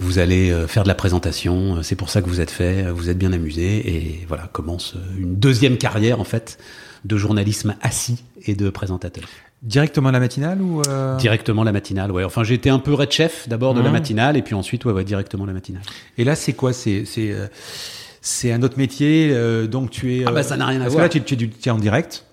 vous 0.01 0.19
allez 0.19 0.51
euh, 0.51 0.67
faire 0.67 0.83
de 0.83 0.89
la 0.89 0.95
présentation, 0.95 1.77
euh, 1.77 1.83
c'est 1.83 1.95
pour 1.97 2.11
ça 2.11 2.21
que 2.23 2.29
vous 2.29 2.41
êtes 2.41 2.51
fait, 2.51 2.85
euh, 2.87 2.93
vous 2.93 3.09
êtes 3.11 3.19
bien 3.19 3.33
amusé, 3.33 3.95
et 3.95 4.25
voilà 4.29 4.49
commence 4.53 4.95
une 5.19 5.37
deuxième 5.37 5.77
carrière 5.79 6.21
en 6.21 6.25
fait 6.25 6.59
de 7.05 7.17
journalisme 7.17 7.75
assis 7.83 8.23
et 8.47 8.55
de 8.55 8.71
présentateur. 8.71 9.25
Directement 9.63 10.11
la 10.11 10.21
matinale 10.21 10.61
ou 10.61 10.83
euh, 10.89 11.17
Directement 11.17 11.65
la 11.65 11.73
matinale, 11.73 12.11
ouais. 12.13 12.25
Enfin, 12.25 12.45
été 12.45 12.69
un 12.71 12.79
peu 12.79 12.93
red 12.93 13.11
chef 13.11 13.49
d'abord 13.49 13.73
de 13.75 13.81
la 13.81 13.87
Mhm. 13.87 13.93
matinale, 13.93 14.37
et 14.37 14.43
puis 14.43 14.55
ensuite, 14.55 14.85
ouais, 14.85 14.93
ouais, 14.93 15.05
directement 15.05 15.47
la 15.47 15.53
matinale. 15.55 15.83
Et 16.19 16.25
là, 16.25 16.35
c'est 16.35 16.53
quoi? 16.53 16.73
C'est 16.75 18.53
un 18.53 18.63
autre 18.63 18.79
métier. 18.79 19.31
euh, 19.33 19.67
donc 19.67 19.91
tu 19.91 20.17
es. 20.19 20.25
Ah 20.27 20.33
bah, 20.33 20.43
ça 20.43 20.57
n'a 20.57 20.67
rien 20.67 20.81
à 20.81 20.85
parce 20.85 20.95
voir. 20.95 21.09
que 21.09 21.19
là, 21.19 21.25
tu, 21.25 21.37
tu, 21.37 21.49
tu 21.51 21.69
es 21.69 21.73
en 21.73 21.79
direct? 21.79 22.25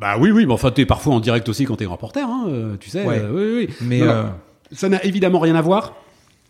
Bah 0.00 0.16
oui, 0.18 0.30
oui, 0.32 0.44
mais 0.46 0.52
enfin, 0.52 0.70
t'es 0.72 0.86
parfois 0.86 1.14
en 1.14 1.20
direct 1.20 1.48
aussi 1.48 1.64
quand 1.64 1.76
t'es 1.76 1.86
reporter, 1.86 2.28
hein, 2.28 2.46
tu 2.80 2.90
sais. 2.90 3.04
Ouais. 3.04 3.20
euh, 3.20 3.30
oui, 3.58 3.66
oui. 3.68 3.74
Mais 3.80 4.00
non. 4.00 4.06
euh, 4.08 4.24
Ça 4.72 4.88
n'a 4.88 5.04
évidemment 5.04 5.38
rien 5.38 5.54
à 5.54 5.60
voir. 5.62 5.94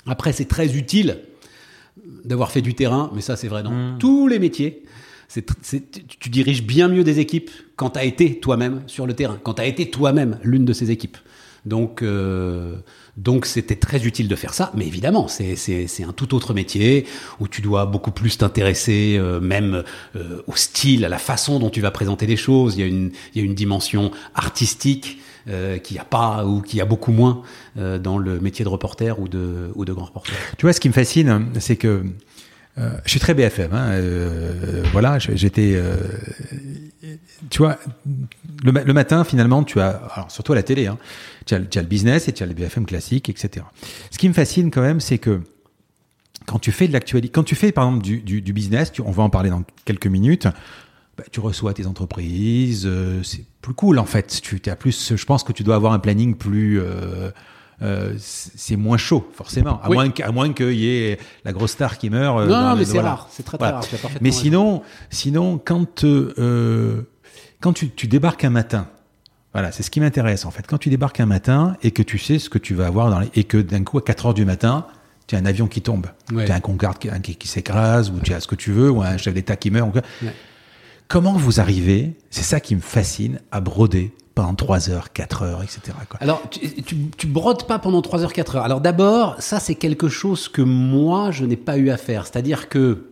Après, 0.07 0.33
c'est 0.33 0.45
très 0.47 0.77
utile 0.77 1.19
d'avoir 2.25 2.51
fait 2.51 2.63
du 2.63 2.75
terrain, 2.75 3.11
mais 3.15 3.21
ça, 3.21 3.37
c'est 3.37 3.49
vrai 3.49 3.63
dans 3.63 3.71
Mm. 3.71 3.99
tous 3.99 4.29
les 4.29 4.39
métiers. 4.39 4.83
C'est 5.29 5.49
tr- 5.49 5.55
c'est- 5.63 5.91
tu- 5.91 6.19
tu 6.19 6.29
diriges 6.29 6.63
bien 6.63 6.89
mieux 6.89 7.05
des 7.05 7.19
équipes 7.19 7.51
quand 7.77 7.91
tu 7.91 7.99
as 7.99 8.05
été 8.05 8.39
toi-même 8.41 8.83
sur 8.87 9.07
le 9.07 9.15
terrain, 9.15 9.39
quand 9.43 9.55
tu 9.55 9.63
as 9.63 9.67
été 9.67 9.91
toi-même 9.91 10.39
l'une 10.43 10.65
de 10.65 10.73
ces 10.73 10.91
équipes. 10.91 11.17
Donc, 11.65 12.03
euh, 12.03 12.75
donc 13.17 13.47
c'était 13.47 13.77
très 13.77 14.05
utile 14.05 14.29
de 14.29 14.37
faire 14.37 14.53
ça, 14.53 14.71
mais 14.75 14.87
évidemment, 14.87 15.29
c'est 15.29 15.57
c'est- 15.57 15.87
c'est 15.87 16.05
un 16.05 16.13
tout 16.13 16.35
autre 16.35 16.53
métier 16.53 17.07
où 17.41 17.49
tu 17.49 17.63
dois 17.63 17.87
beaucoup 17.87 18.11
plus 18.11 18.37
t'intéresser, 18.37 19.17
euh, 19.19 19.41
même 19.41 19.83
euh, 20.15 20.43
au 20.47 20.57
style, 20.57 21.07
à 21.07 21.09
la 21.09 21.19
façon 21.19 21.59
dont 21.59 21.71
tu 21.71 21.81
vas 21.81 21.91
présenter 21.91 22.27
les 22.27 22.37
choses. 22.37 22.75
Il 22.77 22.81
y 22.81 22.83
a 22.83 22.87
une, 22.87 23.11
il 23.35 23.39
y 23.41 23.43
a 23.43 23.45
une 23.47 23.55
dimension 23.55 24.11
artistique 24.35 25.19
euh, 25.49 25.79
qu'il 25.79 25.95
n'y 25.97 26.01
a 26.01 26.05
pas 26.05 26.45
ou 26.47 26.61
qu'il 26.63 26.79
y 26.79 26.83
a 26.83 26.85
beaucoup 26.87 27.13
moins 27.13 27.43
euh, 27.79 27.99
dans 27.99 28.19
le 28.19 28.41
métier 28.41 28.65
de 28.65 28.71
reporter 28.71 29.19
ou 29.21 29.29
de, 29.29 29.71
ou 29.75 29.85
de 29.85 29.93
grand 29.93 30.07
reporter. 30.07 30.33
tu 30.59 30.67
vois, 30.67 30.73
ce 30.73 30.81
qui 30.81 30.89
me 30.89 30.95
fascine, 30.95 31.49
c'est 31.61 31.77
que 31.77 32.05
euh, 32.79 32.91
je 33.05 33.11
suis 33.11 33.21
très 33.21 33.35
BFM. 33.35 33.73
Hein, 33.73 33.91
euh, 33.93 34.83
voilà, 34.93 35.19
j'étais. 35.21 35.75
euh, 35.77 35.97
tu 37.51 37.59
vois, 37.59 37.79
le, 38.65 38.73
le 38.73 38.93
matin, 38.93 39.23
finalement, 39.25 39.63
tu 39.63 39.81
as, 39.81 39.91
alors 40.15 40.31
surtout 40.31 40.53
à 40.53 40.57
la 40.57 40.63
télé, 40.63 40.87
hein, 40.87 40.99
tu, 41.47 41.55
as, 41.55 41.61
tu 41.61 41.79
as 41.79 41.83
le 41.83 41.89
business 41.89 42.27
et 42.29 42.33
tu 42.33 42.43
as 42.43 42.47
le 42.47 42.55
BFM 42.55 42.87
classique, 42.87 43.29
etc. 43.29 43.65
Ce 44.11 44.19
qui 44.19 44.29
me 44.29 44.35
fascine 44.35 44.71
quand 44.71 44.81
même, 44.83 45.01
c'est 45.01 45.19
que 45.19 45.41
quand 46.47 46.59
tu 46.59 46.73
fais 46.73 46.89
de 46.89 46.93
l'actualité, 46.93 47.31
quand 47.33 47.45
tu 47.45 47.55
fais 47.55 47.71
par 47.73 47.87
exemple 47.87 48.03
du, 48.03 48.19
du, 48.21 48.43
du 48.43 48.53
business, 48.53 48.91
tu- 48.93 49.03
on 49.03 49.11
va 49.13 49.23
en 49.23 49.31
parler 49.31 49.51
dans 49.51 49.63
quelques 49.85 50.07
minutes. 50.09 50.49
Bah, 51.17 51.25
tu 51.31 51.41
reçois 51.41 51.73
tes 51.75 51.87
entreprises, 51.87 52.85
euh, 52.87 53.23
c'est 53.23 53.45
plus 53.61 53.75
cool 53.75 53.99
en 53.99 54.05
fait. 54.05 54.41
Tu 54.43 54.61
as 54.69 54.77
plus, 54.77 55.15
je 55.17 55.25
pense 55.25 55.45
que 55.45 55.53
tu 55.53 55.63
dois 55.63 55.77
avoir 55.77 55.93
un 55.93 55.99
planning 55.99 56.35
plus. 56.37 56.81
euh, 56.81 57.31
euh, 57.83 58.15
c'est 58.19 58.77
moins 58.77 58.97
chaud 58.97 59.29
forcément, 59.35 59.81
à 59.83 59.91
Oui. 59.91 59.97
moins 59.97 60.33
moins 60.33 60.53
qu'il 60.53 60.73
y 60.75 60.89
ait 60.89 61.19
la 61.45 61.53
grosse 61.53 61.73
star 61.73 61.99
qui 61.99 62.09
meurt. 62.09 62.39
non, 62.49 62.63
non, 62.63 62.71
le- 62.73 62.79
mais 62.79 62.85
c'est 62.85 62.93
voilà. 62.93 63.11
rare, 63.11 63.29
c'est 63.33 63.43
très 63.45 63.59
très 63.59 63.67
Voilà. 63.69 63.81
rare. 63.81 64.11
Mais 64.21 64.31
sinon, 64.31 64.83
sinon, 65.11 65.59
quand 65.63 66.05
quand 67.61 67.73
tu, 67.73 67.91
tu 67.91 68.07
débarques 68.07 68.45
un 68.45 68.51
matin 68.51 68.87
Voilà, 69.53 69.71
c'est 69.73 69.83
ce 69.83 69.91
qui 69.91 70.01
m'intéresse 70.01 70.45
en 70.45 70.51
fait. 70.51 70.67
Quand 70.67 70.79
tu 70.79 70.89
débarques 70.91 71.21
un 71.21 71.27
matin 71.27 71.77
et 71.83 71.91
que 71.93 72.03
tu 72.03 72.19
sais 72.19 72.39
ce 72.39 72.49
que 72.51 72.59
tu 72.59 72.75
vas 72.75 72.87
avoir 72.87 73.11
dans 73.11 73.21
les... 73.21 73.31
et 73.35 73.45
que 73.45 73.57
d'un 73.59 73.83
coup 73.85 73.99
à 73.99 74.03
4 74.03 74.27
heures 74.27 74.35
du 74.35 74.45
matin, 74.45 74.87
tu 75.27 75.37
as 75.37 75.39
un 75.39 75.47
avion 75.47 75.67
qui 75.69 75.81
tombe, 75.81 76.07
Ouais. 76.33 76.45
tu 76.45 76.53
as 76.53 76.55
un 76.57 76.61
Concorde 76.61 76.99
qui, 76.99 77.09
qui- 77.23 77.37
qui 77.37 77.49
s'écrase 77.49 78.11
ou 78.11 78.19
tu 78.21 78.35
as 78.35 78.41
ce 78.41 78.47
que 78.49 78.57
tu 78.57 78.73
veux 78.73 78.91
ou 78.91 79.03
un 79.03 79.17
chef 79.17 79.33
d'État 79.35 79.57
qui 79.57 79.71
meurt. 79.71 79.97
ou. 79.97 80.27
Comment 81.09 81.35
vous 81.35 81.61
arrivez, 81.61 82.15
c'est 82.31 82.43
ça 82.43 82.61
qui 82.61 82.75
me 82.75 82.81
fascine, 82.81 83.41
à 83.53 83.61
broder 83.61 84.13
pendant 84.35 84.55
3 84.55 84.91
heures, 84.91 85.13
4 85.13 85.43
heures, 85.43 85.63
etc. 85.63 85.97
quoi. 86.09 86.19
Alors, 86.21 86.43
tu, 86.51 86.61
tu, 86.83 86.97
tu 87.17 87.27
brodes 87.27 87.67
pas 87.67 87.79
pendant 87.79 88.03
3 88.03 88.23
heures, 88.23 88.33
4 88.33 88.57
heures. 88.57 88.65
Alors 88.65 88.81
d'abord, 88.81 89.37
ça 89.39 89.61
c'est 89.61 89.77
quelque 89.77 90.09
chose 90.09 90.49
que 90.49 90.63
moi, 90.63 91.31
je 91.31 91.45
n'ai 91.45 91.57
pas 91.57 91.77
eu 91.77 91.91
à 91.91 91.97
faire. 91.97 92.27
C'est-à-dire 92.27 92.69
que, 92.69 93.11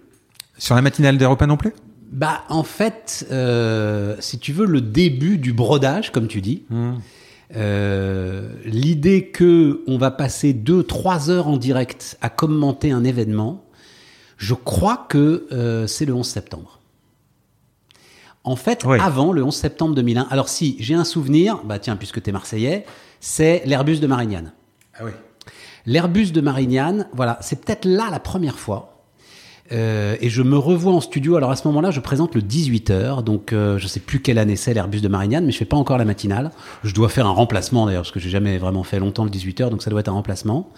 Sur 0.58 0.74
la 0.74 0.82
matinale 0.82 1.18
d'Europe 1.18 1.42
1 1.42 1.46
non 1.46 1.56
plus? 1.56 1.72
Bah, 2.12 2.42
en 2.50 2.62
fait, 2.62 3.26
euh, 3.30 4.16
si 4.20 4.38
tu 4.38 4.52
veux, 4.52 4.66
le 4.66 4.82
début 4.82 5.38
du 5.38 5.54
brodage, 5.54 6.12
comme 6.12 6.28
tu 6.28 6.42
dis, 6.42 6.64
euh, 7.56 8.52
l'idée 8.66 9.28
que 9.28 9.82
on 9.86 9.96
va 9.96 10.10
passer 10.10 10.52
2-3 10.52 11.30
heures 11.30 11.48
en 11.48 11.56
direct 11.56 12.18
à 12.20 12.28
commenter 12.28 12.92
un 12.92 13.04
événement, 13.04 13.64
je 14.36 14.52
crois 14.52 15.06
que 15.08 15.46
euh, 15.52 15.86
c'est 15.86 16.04
le 16.04 16.12
11 16.12 16.26
septembre. 16.26 16.81
En 18.44 18.56
fait, 18.56 18.82
Oui. 18.84 18.98
avant 19.00 19.32
le 19.32 19.44
11 19.44 19.54
septembre 19.54 19.94
2001, 19.94 20.26
alors 20.30 20.48
si 20.48 20.76
j'ai 20.80 20.94
un 20.94 21.04
souvenir, 21.04 21.60
bah 21.64 21.78
tiens, 21.78 21.96
puisque 21.96 22.20
tu 22.22 22.30
es 22.30 22.32
Marseillais, 22.32 22.84
c'est 23.20 23.62
l'Airbus 23.66 23.98
de 24.00 24.06
Marignane. 24.08 24.52
Ah 24.98 25.04
oui. 25.04 25.12
L'Airbus 25.86 26.32
de 26.32 26.40
Marignane, 26.40 27.06
voilà, 27.12 27.38
c'est 27.40 27.64
peut-être 27.64 27.84
là 27.84 28.08
la 28.10 28.18
première 28.20 28.58
fois. 28.58 28.88
Euh, 29.70 30.16
et 30.20 30.28
je 30.28 30.42
me 30.42 30.58
revois 30.58 30.92
en 30.92 31.00
studio. 31.00 31.36
Alors 31.36 31.50
à 31.50 31.56
ce 31.56 31.66
moment-là, 31.68 31.90
je 31.92 32.00
présente 32.00 32.34
le 32.34 32.40
18h, 32.42 33.22
donc 33.22 33.52
euh, 33.52 33.78
je 33.78 33.86
sais 33.86 34.00
plus 34.00 34.20
quelle 34.20 34.38
année 34.38 34.56
c'est 34.56 34.74
l'Airbus 34.74 35.00
de 35.00 35.08
Marignane, 35.08 35.46
mais 35.46 35.52
je 35.52 35.58
fais 35.58 35.64
pas 35.64 35.76
encore 35.76 35.96
la 35.98 36.04
matinale. 36.04 36.50
Je 36.84 36.92
dois 36.94 37.08
faire 37.08 37.26
un 37.26 37.32
remplacement 37.32 37.86
d'ailleurs, 37.86 38.02
parce 38.02 38.12
que 38.12 38.20
j'ai 38.20 38.28
jamais 38.30 38.58
vraiment 38.58 38.82
fait 38.82 38.98
longtemps 38.98 39.24
le 39.24 39.30
18h, 39.30 39.70
donc 39.70 39.82
ça 39.82 39.90
doit 39.90 40.00
être 40.00 40.08
un 40.08 40.12
remplacement. 40.12 40.68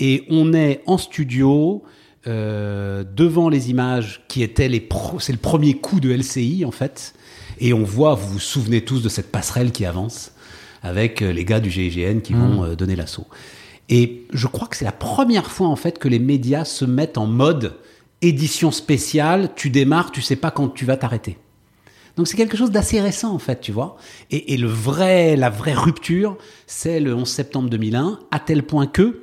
Et 0.00 0.24
on 0.28 0.52
est 0.54 0.82
en 0.86 0.98
studio 0.98 1.82
euh, 2.26 3.02
devant 3.02 3.48
les 3.48 3.70
images 3.70 4.22
qui 4.28 4.42
étaient 4.42 4.68
les 4.68 4.86
c'est 5.20 5.32
le 5.32 5.38
premier 5.38 5.74
coup 5.74 6.00
de 6.00 6.12
LCI 6.12 6.64
en 6.66 6.70
fait, 6.70 7.14
et 7.60 7.72
on 7.72 7.82
voit, 7.82 8.14
vous 8.14 8.34
vous 8.34 8.38
souvenez 8.38 8.84
tous 8.84 9.02
de 9.02 9.08
cette 9.08 9.32
passerelle 9.32 9.72
qui 9.72 9.86
avance 9.86 10.32
avec 10.82 11.22
euh, 11.22 11.32
les 11.32 11.44
gars 11.44 11.60
du 11.60 11.70
GIGN 11.70 12.20
qui 12.20 12.34
vont 12.34 12.64
euh, 12.64 12.76
donner 12.76 12.94
l'assaut. 12.94 13.26
Et 13.88 14.26
je 14.32 14.46
crois 14.46 14.68
que 14.68 14.76
c'est 14.76 14.84
la 14.84 14.92
première 14.92 15.50
fois 15.50 15.68
en 15.68 15.76
fait 15.76 15.98
que 15.98 16.08
les 16.08 16.18
médias 16.18 16.64
se 16.66 16.84
mettent 16.84 17.18
en 17.18 17.26
mode 17.26 17.76
édition 18.20 18.70
spéciale, 18.70 19.50
tu 19.56 19.70
démarres, 19.70 20.12
tu 20.12 20.20
sais 20.20 20.36
pas 20.36 20.50
quand 20.50 20.68
tu 20.68 20.84
vas 20.84 20.98
t'arrêter. 20.98 21.38
Donc 22.16 22.28
c'est 22.28 22.36
quelque 22.36 22.56
chose 22.56 22.70
d'assez 22.70 23.00
récent 23.00 23.32
en 23.32 23.38
fait, 23.38 23.62
tu 23.62 23.72
vois. 23.72 23.96
Et, 24.30 24.52
et 24.52 24.56
le 24.58 24.68
vrai, 24.68 25.36
la 25.36 25.48
vraie 25.48 25.72
rupture, 25.72 26.36
c'est 26.66 27.00
le 27.00 27.14
11 27.14 27.26
septembre 27.26 27.70
2001, 27.70 28.18
à 28.30 28.40
tel 28.40 28.62
point 28.62 28.86
que, 28.86 29.22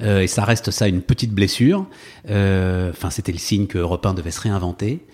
euh, 0.00 0.20
et 0.20 0.26
ça 0.26 0.44
reste 0.44 0.70
ça 0.70 0.88
une 0.88 1.02
petite 1.02 1.32
blessure, 1.32 1.86
euh, 2.28 2.90
enfin 2.90 3.10
c'était 3.10 3.32
le 3.32 3.38
signe 3.38 3.66
que 3.66 3.78
Europe 3.78 4.04
1 4.04 4.14
devait 4.14 4.30
se 4.30 4.40
réinventer, 4.40 5.04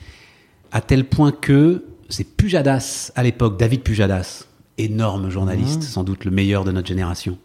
à 0.71 0.81
tel 0.81 1.05
point 1.05 1.33
que 1.33 1.85
c'est 2.09 2.25
Pujadas, 2.25 3.13
à 3.15 3.23
l'époque, 3.23 3.59
David 3.59 3.83
Pujadas, 3.83 4.47
énorme 4.79 5.31
journaliste, 5.31 5.83
sans 5.83 6.05
doute 6.05 6.25
le 6.25 6.31
meilleur 6.31 6.65
de 6.65 6.73
notre 6.73 6.89
génération, 6.89 7.39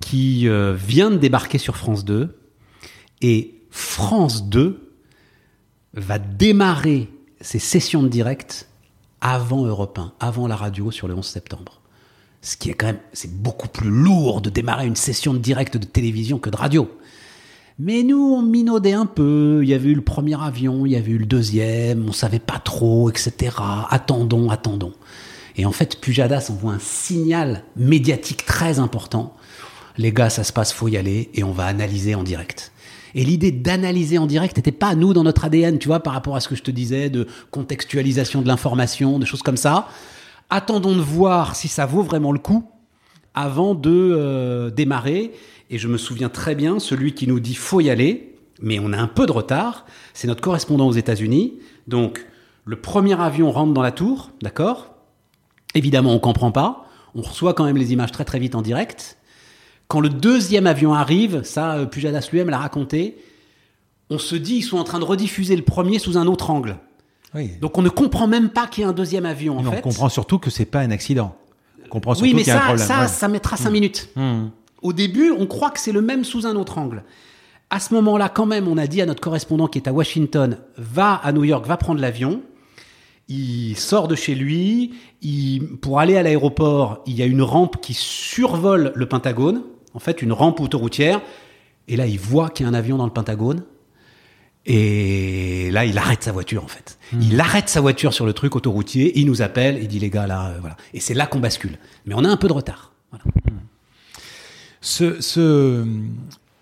qui 0.00 0.48
euh, 0.48 0.74
vient 0.74 1.10
de 1.10 1.16
débarquer 1.16 1.58
sur 1.58 1.76
France 1.76 2.04
2, 2.04 2.38
et 3.20 3.54
France 3.70 4.48
2 4.48 4.94
va 5.94 6.18
démarrer 6.18 7.08
ses 7.40 7.58
sessions 7.58 8.02
de 8.02 8.08
direct 8.08 8.68
avant 9.20 9.64
Europe 9.64 9.98
1, 9.98 10.12
avant 10.20 10.46
la 10.46 10.56
radio 10.56 10.90
sur 10.90 11.08
le 11.08 11.14
11 11.14 11.26
septembre. 11.26 11.77
Ce 12.40 12.56
qui 12.56 12.70
est 12.70 12.74
quand 12.74 12.86
même, 12.86 13.00
c'est 13.12 13.32
beaucoup 13.32 13.68
plus 13.68 13.90
lourd 13.90 14.40
de 14.40 14.50
démarrer 14.50 14.86
une 14.86 14.96
session 14.96 15.34
de 15.34 15.38
direct 15.38 15.76
de 15.76 15.84
télévision 15.84 16.38
que 16.38 16.50
de 16.50 16.56
radio. 16.56 16.88
Mais 17.80 18.02
nous, 18.02 18.34
on 18.34 18.42
minaudait 18.42 18.92
un 18.92 19.06
peu. 19.06 19.60
Il 19.62 19.68
y 19.68 19.74
avait 19.74 19.90
eu 19.90 19.94
le 19.94 20.02
premier 20.02 20.40
avion, 20.40 20.84
il 20.84 20.92
y 20.92 20.96
avait 20.96 21.12
eu 21.12 21.18
le 21.18 21.26
deuxième, 21.26 22.08
on 22.08 22.12
savait 22.12 22.40
pas 22.40 22.58
trop, 22.58 23.08
etc. 23.10 23.56
Attendons, 23.88 24.50
attendons. 24.50 24.94
Et 25.56 25.66
en 25.66 25.72
fait, 25.72 26.00
Pujadas 26.00 26.48
envoie 26.50 26.72
un 26.72 26.78
signal 26.80 27.64
médiatique 27.76 28.46
très 28.46 28.78
important. 28.78 29.36
Les 29.96 30.12
gars, 30.12 30.30
ça 30.30 30.44
se 30.44 30.52
passe, 30.52 30.72
faut 30.72 30.88
y 30.88 30.96
aller, 30.96 31.30
et 31.34 31.42
on 31.42 31.50
va 31.50 31.66
analyser 31.66 32.14
en 32.14 32.22
direct. 32.22 32.72
Et 33.14 33.24
l'idée 33.24 33.50
d'analyser 33.50 34.18
en 34.18 34.26
direct 34.26 34.56
n'était 34.56 34.70
pas 34.70 34.94
nous 34.94 35.12
dans 35.12 35.24
notre 35.24 35.44
ADN, 35.44 35.78
tu 35.78 35.88
vois, 35.88 36.00
par 36.00 36.12
rapport 36.12 36.36
à 36.36 36.40
ce 36.40 36.48
que 36.48 36.54
je 36.54 36.62
te 36.62 36.70
disais 36.70 37.10
de 37.10 37.26
contextualisation 37.50 38.42
de 38.42 38.46
l'information, 38.46 39.18
de 39.18 39.24
choses 39.24 39.42
comme 39.42 39.56
ça. 39.56 39.88
Attendons 40.50 40.96
de 40.96 41.00
voir 41.00 41.56
si 41.56 41.68
ça 41.68 41.84
vaut 41.84 42.02
vraiment 42.02 42.32
le 42.32 42.38
coup 42.38 42.64
avant 43.34 43.74
de 43.74 43.90
euh, 43.90 44.70
démarrer. 44.70 45.32
Et 45.70 45.78
je 45.78 45.88
me 45.88 45.98
souviens 45.98 46.28
très 46.28 46.54
bien, 46.54 46.78
celui 46.78 47.14
qui 47.14 47.26
nous 47.26 47.40
dit 47.40 47.54
faut 47.54 47.80
y 47.80 47.90
aller, 47.90 48.34
mais 48.60 48.78
on 48.78 48.92
a 48.92 48.98
un 48.98 49.06
peu 49.06 49.26
de 49.26 49.32
retard, 49.32 49.84
c'est 50.14 50.26
notre 50.26 50.40
correspondant 50.40 50.88
aux 50.88 50.92
États-Unis. 50.92 51.58
Donc, 51.86 52.26
le 52.64 52.80
premier 52.80 53.20
avion 53.20 53.50
rentre 53.52 53.72
dans 53.74 53.82
la 53.82 53.92
tour, 53.92 54.30
d'accord? 54.42 54.94
Évidemment, 55.74 56.14
on 56.14 56.18
comprend 56.18 56.50
pas. 56.50 56.86
On 57.14 57.22
reçoit 57.22 57.54
quand 57.54 57.64
même 57.64 57.76
les 57.76 57.92
images 57.92 58.12
très 58.12 58.24
très 58.24 58.38
vite 58.38 58.54
en 58.54 58.62
direct. 58.62 59.18
Quand 59.86 60.00
le 60.00 60.08
deuxième 60.08 60.66
avion 60.66 60.94
arrive, 60.94 61.42
ça, 61.44 61.76
euh, 61.76 61.86
Pujadas 61.86 62.28
lui-même 62.32 62.50
l'a 62.50 62.58
raconté, 62.58 63.18
on 64.10 64.18
se 64.18 64.36
dit 64.36 64.56
ils 64.56 64.62
sont 64.62 64.78
en 64.78 64.84
train 64.84 64.98
de 64.98 65.04
rediffuser 65.04 65.56
le 65.56 65.62
premier 65.62 65.98
sous 65.98 66.18
un 66.18 66.26
autre 66.26 66.50
angle. 66.50 66.78
Oui. 67.34 67.52
Donc 67.60 67.76
on 67.78 67.82
ne 67.82 67.88
comprend 67.88 68.26
même 68.26 68.48
pas 68.50 68.66
qu'il 68.66 68.82
y 68.82 68.84
a 68.84 68.88
un 68.88 68.92
deuxième 68.92 69.26
avion 69.26 69.58
en 69.58 69.62
fait. 69.62 69.78
on 69.78 69.80
comprend 69.82 70.08
surtout 70.08 70.38
que 70.38 70.50
c'est 70.50 70.64
pas 70.64 70.80
un 70.80 70.90
accident. 70.90 71.34
On 71.84 71.88
comprend 71.88 72.14
surtout 72.14 72.28
Oui, 72.28 72.34
mais 72.34 72.42
qu'il 72.42 72.48
y 72.52 72.56
a 72.56 72.56
un 72.56 72.60
ça, 72.60 72.64
problème. 72.66 72.86
ça, 72.86 73.00
Ouais. 73.02 73.08
ça 73.08 73.28
mettra 73.28 73.56
cinq 73.56 73.70
minutes. 73.70 74.08
Mmh. 74.16 74.46
Au 74.82 74.92
début, 74.92 75.30
on 75.36 75.46
croit 75.46 75.70
que 75.70 75.80
c'est 75.80 75.92
le 75.92 76.00
même 76.02 76.24
sous 76.24 76.46
un 76.46 76.54
autre 76.56 76.78
angle. 76.78 77.02
À 77.70 77.80
ce 77.80 77.92
moment-là, 77.94 78.28
quand 78.30 78.46
même, 78.46 78.66
on 78.68 78.78
a 78.78 78.86
dit 78.86 79.02
à 79.02 79.06
notre 79.06 79.20
correspondant 79.20 79.66
qui 79.66 79.78
est 79.78 79.88
à 79.88 79.92
Washington, 79.92 80.58
va 80.78 81.14
à 81.14 81.32
New 81.32 81.44
York, 81.44 81.66
va 81.66 81.76
prendre 81.76 82.00
l'avion. 82.00 82.40
Il 83.28 83.76
sort 83.76 84.08
de 84.08 84.14
chez 84.14 84.34
lui. 84.34 84.94
Il, 85.20 85.76
pour 85.76 86.00
aller 86.00 86.16
à 86.16 86.22
l'aéroport, 86.22 87.02
il 87.06 87.14
y 87.14 87.22
a 87.22 87.26
une 87.26 87.42
rampe 87.42 87.80
qui 87.82 87.92
survole 87.92 88.92
le 88.94 89.06
Pentagone. 89.06 89.62
En 89.92 89.98
fait, 89.98 90.22
une 90.22 90.32
rampe 90.32 90.60
autoroutière. 90.60 91.20
Et 91.88 91.96
là, 91.96 92.06
il 92.06 92.18
voit 92.18 92.48
qu'il 92.48 92.64
y 92.64 92.68
a 92.68 92.70
un 92.70 92.74
avion 92.74 92.96
dans 92.96 93.04
le 93.06 93.12
Pentagone. 93.12 93.64
Et 94.70 95.70
là, 95.72 95.86
il 95.86 95.96
arrête 95.96 96.22
sa 96.22 96.30
voiture, 96.30 96.62
en 96.62 96.68
fait. 96.68 96.98
Il 97.18 97.40
arrête 97.40 97.70
sa 97.70 97.80
voiture 97.80 98.12
sur 98.12 98.26
le 98.26 98.34
truc 98.34 98.54
autoroutier. 98.54 99.18
Il 99.18 99.26
nous 99.26 99.40
appelle. 99.40 99.78
Il 99.80 99.88
dit, 99.88 99.98
les 99.98 100.10
gars, 100.10 100.26
là, 100.26 100.48
euh, 100.48 100.58
voilà. 100.60 100.76
Et 100.92 101.00
c'est 101.00 101.14
là 101.14 101.26
qu'on 101.26 101.40
bascule. 101.40 101.78
Mais 102.04 102.14
on 102.14 102.22
a 102.24 102.28
un 102.28 102.36
peu 102.36 102.48
de 102.48 102.52
retard. 102.52 102.92
Voilà. 103.10 103.24
Ce, 104.80 105.20
ce, 105.22 105.86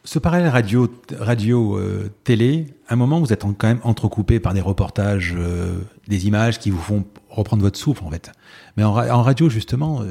ce 0.05 0.19
parallèle 0.21 0.49
radio, 0.49 0.89
radio 1.19 1.77
euh, 1.79 2.11
télé, 2.25 2.67
à 2.89 2.95
un 2.95 2.97
moment, 2.97 3.19
vous 3.21 3.33
êtes 3.33 3.45
en- 3.45 3.53
quand 3.53 3.67
même 3.67 3.81
entrecoupé 3.83 4.39
par 4.39 4.55
des 4.55 4.61
reportages, 4.61 5.35
euh, 5.37 5.75
des 6.07 6.27
images 6.29 6.59
qui 6.61 6.71
vous 6.71 6.81
font 6.81 7.05
reprendre 7.29 7.63
votre 7.63 7.79
souffle, 7.79 8.05
en 8.05 8.11
fait. 8.11 8.31
Mais 8.77 8.85
en, 8.85 8.93
ra- 8.93 9.15
en 9.17 9.23
radio, 9.23 9.51
justement, 9.51 10.03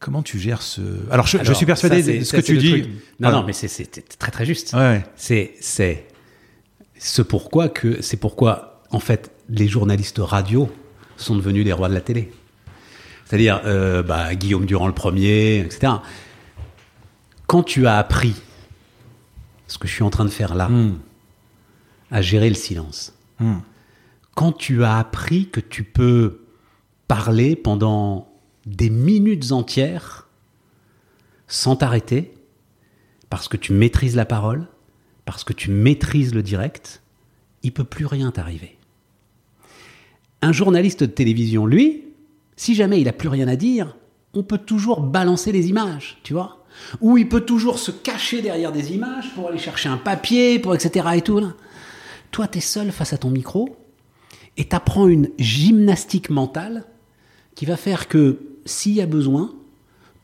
comment 0.00 0.22
tu 0.22 0.38
gères 0.40 0.60
ce... 0.60 0.80
Alors, 1.10 1.26
je, 1.28 1.52
suis 1.52 1.66
persuadé 1.66 2.02
de 2.18 2.24
ce 2.24 2.36
que 2.36 2.40
tu 2.42 2.58
dis. 2.58 2.82
Non, 2.82 2.88
Voilà. 3.20 3.36
non, 3.38 3.44
mais 3.46 3.52
c'est- 3.52 4.18
très 4.18 4.32
très 4.32 4.44
juste. 4.44 4.72
Ouais, 4.72 4.80
ouais. 4.80 5.04
C'est 5.14 5.54
c'est 5.60 6.06
ce 6.98 7.22
pourquoi 7.22 7.68
que 7.68 8.00
c'est 8.02 8.16
pourquoi 8.16 8.82
en 8.90 9.00
fait 9.00 9.30
les 9.48 9.68
journalistes 9.68 10.18
radio 10.18 10.70
sont 11.16 11.36
devenus 11.36 11.64
des 11.64 11.72
rois 11.72 11.88
de 11.88 11.94
la 11.94 12.00
télé. 12.00 12.30
C'est-à-dire 13.24 13.60
euh, 13.64 14.02
bah, 14.02 14.34
Guillaume 14.34 14.66
Durand 14.66 14.86
le 14.86 14.92
premier, 14.94 15.58
etc. 15.60 15.94
Quand 17.46 17.62
tu 17.62 17.86
as 17.86 17.96
appris 17.98 18.34
ce 19.66 19.78
que 19.78 19.88
je 19.88 19.92
suis 19.94 20.02
en 20.04 20.10
train 20.10 20.24
de 20.24 20.30
faire 20.30 20.54
là, 20.54 20.68
Mmh. 20.68 20.98
à 22.10 22.22
gérer 22.22 22.48
le 22.48 22.54
silence, 22.54 23.14
Mmh. 23.40 23.54
quand 24.34 24.52
tu 24.52 24.84
as 24.84 24.98
appris 24.98 25.48
que 25.48 25.60
tu 25.60 25.82
peux 25.84 26.44
parler 27.08 27.56
pendant 27.56 28.28
des 28.64 28.90
minutes 28.90 29.52
entières 29.52 30.28
sans 31.48 31.76
t'arrêter, 31.76 32.32
parce 33.30 33.48
que 33.48 33.56
tu 33.56 33.72
maîtrises 33.72 34.16
la 34.16 34.24
parole, 34.24 34.66
parce 35.26 35.44
que 35.44 35.52
tu 35.52 35.70
maîtrises 35.70 36.34
le 36.34 36.42
direct, 36.42 37.02
il 37.62 37.72
peut 37.72 37.84
plus 37.84 38.06
rien 38.06 38.30
t'arriver. 38.30 38.78
Un 40.40 40.52
journaliste 40.52 41.00
de 41.00 41.06
télévision, 41.06 41.66
lui, 41.66 42.04
si 42.56 42.74
jamais 42.74 43.00
il 43.00 43.08
a 43.08 43.12
plus 43.12 43.28
rien 43.28 43.48
à 43.48 43.56
dire, 43.56 43.96
on 44.32 44.42
peut 44.42 44.58
toujours 44.58 45.00
balancer 45.00 45.52
les 45.52 45.68
images, 45.68 46.18
tu 46.22 46.32
vois 46.32 46.64
Ou 47.00 47.18
il 47.18 47.28
peut 47.28 47.40
toujours 47.40 47.78
se 47.78 47.90
cacher 47.90 48.40
derrière 48.40 48.72
des 48.72 48.92
images 48.92 49.34
pour 49.34 49.48
aller 49.48 49.58
chercher 49.58 49.88
un 49.88 49.96
papier, 49.96 50.58
pour 50.58 50.74
etc. 50.74 51.06
et 51.14 51.22
tout. 51.22 51.42
Toi, 52.30 52.46
tu 52.48 52.58
es 52.58 52.62
seul 52.62 52.92
face 52.92 53.12
à 53.12 53.18
ton 53.18 53.30
micro 53.30 53.76
et 54.56 54.66
t'apprends 54.66 55.08
une 55.08 55.30
gymnastique 55.38 56.30
mentale 56.30 56.84
qui 57.54 57.66
va 57.66 57.76
faire 57.76 58.06
que, 58.06 58.38
s'il 58.64 58.92
y 58.92 59.00
a 59.00 59.06
besoin, 59.06 59.52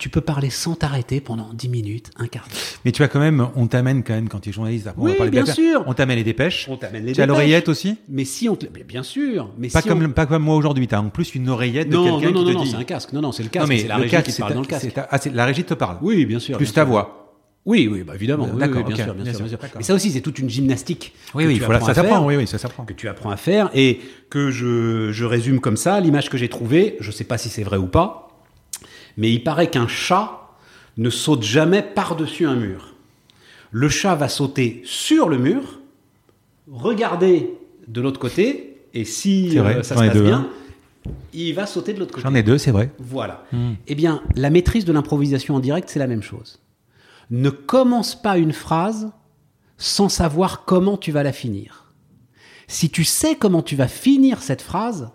tu 0.02 0.08
peux 0.08 0.20
parler 0.20 0.50
sans 0.50 0.74
t'arrêter 0.74 1.20
pendant 1.20 1.54
10 1.54 1.68
minutes, 1.68 2.10
un 2.16 2.26
quart 2.26 2.42
d'heure. 2.48 2.58
Mais 2.84 2.90
tu 2.90 3.04
as 3.04 3.08
quand 3.08 3.20
même, 3.20 3.46
on 3.54 3.68
t'amène 3.68 4.02
quand 4.02 4.14
même 4.14 4.28
quand 4.28 4.40
tu 4.40 4.48
es 4.48 4.52
journaliste. 4.52 4.88
après, 4.88 5.00
on 5.00 5.04
va 5.04 5.10
Oui, 5.12 5.16
parler 5.16 5.30
bien 5.30 5.46
sûr. 5.46 5.84
On 5.86 5.94
t'amène 5.94 6.16
les 6.16 6.24
dépêches. 6.24 6.66
On 6.68 6.76
t'amène 6.76 7.04
les 7.06 7.12
Tu 7.12 7.20
as 7.20 7.24
dépêches. 7.26 7.28
l'oreillette 7.28 7.68
aussi? 7.68 7.96
Mais 8.08 8.24
si 8.24 8.48
on 8.48 8.56
te... 8.56 8.66
mais 8.74 8.82
bien 8.82 9.04
sûr. 9.04 9.50
Mais 9.58 9.68
pas, 9.68 9.80
si 9.80 9.86
comme, 9.86 10.04
on- 10.04 10.10
pas 10.10 10.26
comme 10.26 10.42
moi 10.42 10.56
aujourd'hui. 10.56 10.88
Tu 10.88 10.94
as 10.96 11.00
en 11.00 11.08
plus 11.08 11.36
une 11.36 11.48
oreillette 11.48 11.88
de 11.88 11.94
Non, 11.94 12.04
non, 12.04 12.18
quelqu'un 12.20 12.34
non, 12.34 12.44
qui 12.44 12.50
te 12.52 12.56
non, 12.58 12.64
dit. 12.64 12.70
c'est 12.70 12.76
un 12.78 12.82
casque. 12.84 13.12
Non, 13.12 13.20
non, 13.20 13.30
c'est 13.30 13.44
le 13.44 13.46
Non, 13.46 13.50
casque. 13.52 13.72
c'est 13.78 13.86
la 13.86 13.96
régie 13.96 14.10
casque, 14.10 14.26
qui 14.26 14.32
te 14.32 14.38
parle 14.38 14.50
ta- 14.50 14.54
dans 14.56 14.60
le 14.62 14.66
casque. 14.66 14.92
ta- 14.92 15.08
ah, 15.08 15.18
la 15.32 15.44
régie 15.44 15.62
te 15.64 15.74
parle. 15.74 15.98
Oui, 16.02 16.26
bien 16.26 16.40
sûr. 16.40 16.56
Plus 16.56 16.64
bien 16.66 16.72
ta 16.74 16.80
sûr. 16.82 16.90
voix. 16.90 17.18
Oui, 17.64 17.88
oui, 17.88 18.02
bah 18.02 18.16
évidemment. 18.16 18.48
Oui, 18.52 18.58
D'accord, 18.58 18.78
oui, 18.78 18.92
bien 18.92 18.96
sûr, 18.96 19.14
bien, 19.14 19.22
bien 19.22 19.32
sûr, 19.32 19.34
sûr, 19.34 19.44
bien 19.44 19.48
sûr. 19.50 19.58
d'accord. 19.58 19.76
Mais 19.78 19.84
ça 19.84 19.94
aussi, 19.94 20.10
c'est 20.10 20.20
toute 20.20 20.40
une 20.40 20.50
gymnastique. 20.50 21.12
Oui, 21.36 21.46
oui, 21.46 21.54
tu 21.58 21.64
voilà, 21.64 21.78
ça 21.80 21.94
s'apprend. 21.94 22.26
Oui, 22.26 22.34
oui, 22.34 22.48
ça 22.48 22.58
s'apprend. 22.58 22.84
Que 22.84 22.92
tu 22.92 23.06
apprends 23.08 23.30
à 23.30 23.36
faire 23.36 23.70
et 23.72 24.00
que 24.30 24.50
je, 24.50 25.12
je 25.12 25.24
résume 25.24 25.60
comme 25.60 25.76
ça. 25.76 26.00
L'image 26.00 26.28
que 26.28 26.36
j'ai 26.36 26.48
trouvée, 26.48 26.96
je 26.98 27.12
sais 27.12 27.22
pas 27.22 27.38
si 27.38 27.48
c'est 27.48 27.62
vrai 27.62 27.76
ou 27.76 27.86
pas, 27.86 28.21
mais 29.16 29.32
il 29.32 29.42
paraît 29.42 29.70
qu'un 29.70 29.88
chat 29.88 30.56
ne 30.96 31.10
saute 31.10 31.42
jamais 31.42 31.82
par-dessus 31.82 32.46
un 32.46 32.56
mur. 32.56 32.94
Le 33.70 33.88
chat 33.88 34.14
va 34.14 34.28
sauter 34.28 34.82
sur 34.84 35.28
le 35.28 35.38
mur, 35.38 35.80
regarder 36.70 37.50
de 37.88 38.00
l'autre 38.00 38.20
côté, 38.20 38.76
et 38.94 39.04
si 39.04 39.56
vrai, 39.56 39.76
euh, 39.76 39.82
ça 39.82 39.94
se 39.94 40.00
passe 40.00 40.12
deux, 40.12 40.24
bien, 40.24 40.48
hein. 41.06 41.10
il 41.32 41.52
va 41.54 41.66
sauter 41.66 41.94
de 41.94 41.98
l'autre 41.98 42.12
côté. 42.12 42.22
J'en 42.28 42.34
ai 42.34 42.42
deux, 42.42 42.58
c'est 42.58 42.70
vrai. 42.70 42.90
Voilà. 42.98 43.44
Hmm. 43.52 43.72
Eh 43.86 43.94
bien, 43.94 44.22
la 44.36 44.50
maîtrise 44.50 44.84
de 44.84 44.92
l'improvisation 44.92 45.54
en 45.54 45.60
direct, 45.60 45.88
c'est 45.88 45.98
la 45.98 46.06
même 46.06 46.22
chose. 46.22 46.60
Ne 47.30 47.50
commence 47.50 48.20
pas 48.20 48.36
une 48.36 48.52
phrase 48.52 49.10
sans 49.78 50.08
savoir 50.08 50.64
comment 50.64 50.98
tu 50.98 51.10
vas 51.10 51.22
la 51.22 51.32
finir. 51.32 51.92
Si 52.68 52.90
tu 52.90 53.04
sais 53.04 53.36
comment 53.36 53.62
tu 53.62 53.74
vas 53.74 53.88
finir 53.88 54.42
cette 54.42 54.62
phrase, 54.62 55.10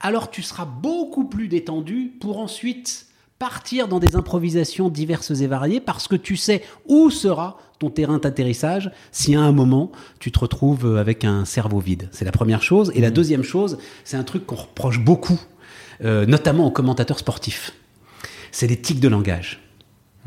alors 0.00 0.30
tu 0.30 0.42
seras 0.42 0.64
beaucoup 0.64 1.24
plus 1.24 1.48
détendu 1.48 2.12
pour 2.20 2.38
ensuite 2.38 3.06
partir 3.40 3.88
dans 3.88 3.98
des 3.98 4.16
improvisations 4.16 4.90
diverses 4.90 5.30
et 5.40 5.46
variées 5.46 5.80
parce 5.80 6.06
que 6.06 6.14
tu 6.14 6.36
sais 6.36 6.62
où 6.86 7.10
sera 7.10 7.58
ton 7.78 7.88
terrain 7.88 8.18
d'atterrissage 8.18 8.92
si 9.12 9.34
à 9.34 9.40
un 9.40 9.50
moment 9.50 9.90
tu 10.18 10.30
te 10.30 10.38
retrouves 10.38 10.98
avec 10.98 11.24
un 11.24 11.46
cerveau 11.46 11.80
vide. 11.80 12.10
C'est 12.12 12.26
la 12.26 12.32
première 12.32 12.62
chose. 12.62 12.92
Et 12.94 13.00
la 13.00 13.10
deuxième 13.10 13.42
chose, 13.42 13.78
c'est 14.04 14.18
un 14.18 14.24
truc 14.24 14.44
qu'on 14.44 14.56
reproche 14.56 15.00
beaucoup, 15.00 15.40
euh, 16.04 16.26
notamment 16.26 16.66
aux 16.66 16.70
commentateurs 16.70 17.18
sportifs. 17.18 17.72
C'est 18.52 18.66
les 18.66 18.78
tics 18.78 19.00
de 19.00 19.08
langage. 19.08 19.62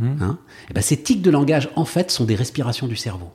Hein? 0.02 0.40
Eh 0.72 0.74
ben, 0.74 0.82
ces 0.82 0.98
tics 0.98 1.22
de 1.22 1.30
langage, 1.30 1.70
en 1.76 1.86
fait, 1.86 2.10
sont 2.10 2.26
des 2.26 2.36
respirations 2.36 2.88
du 2.88 2.96
cerveau. 2.96 3.32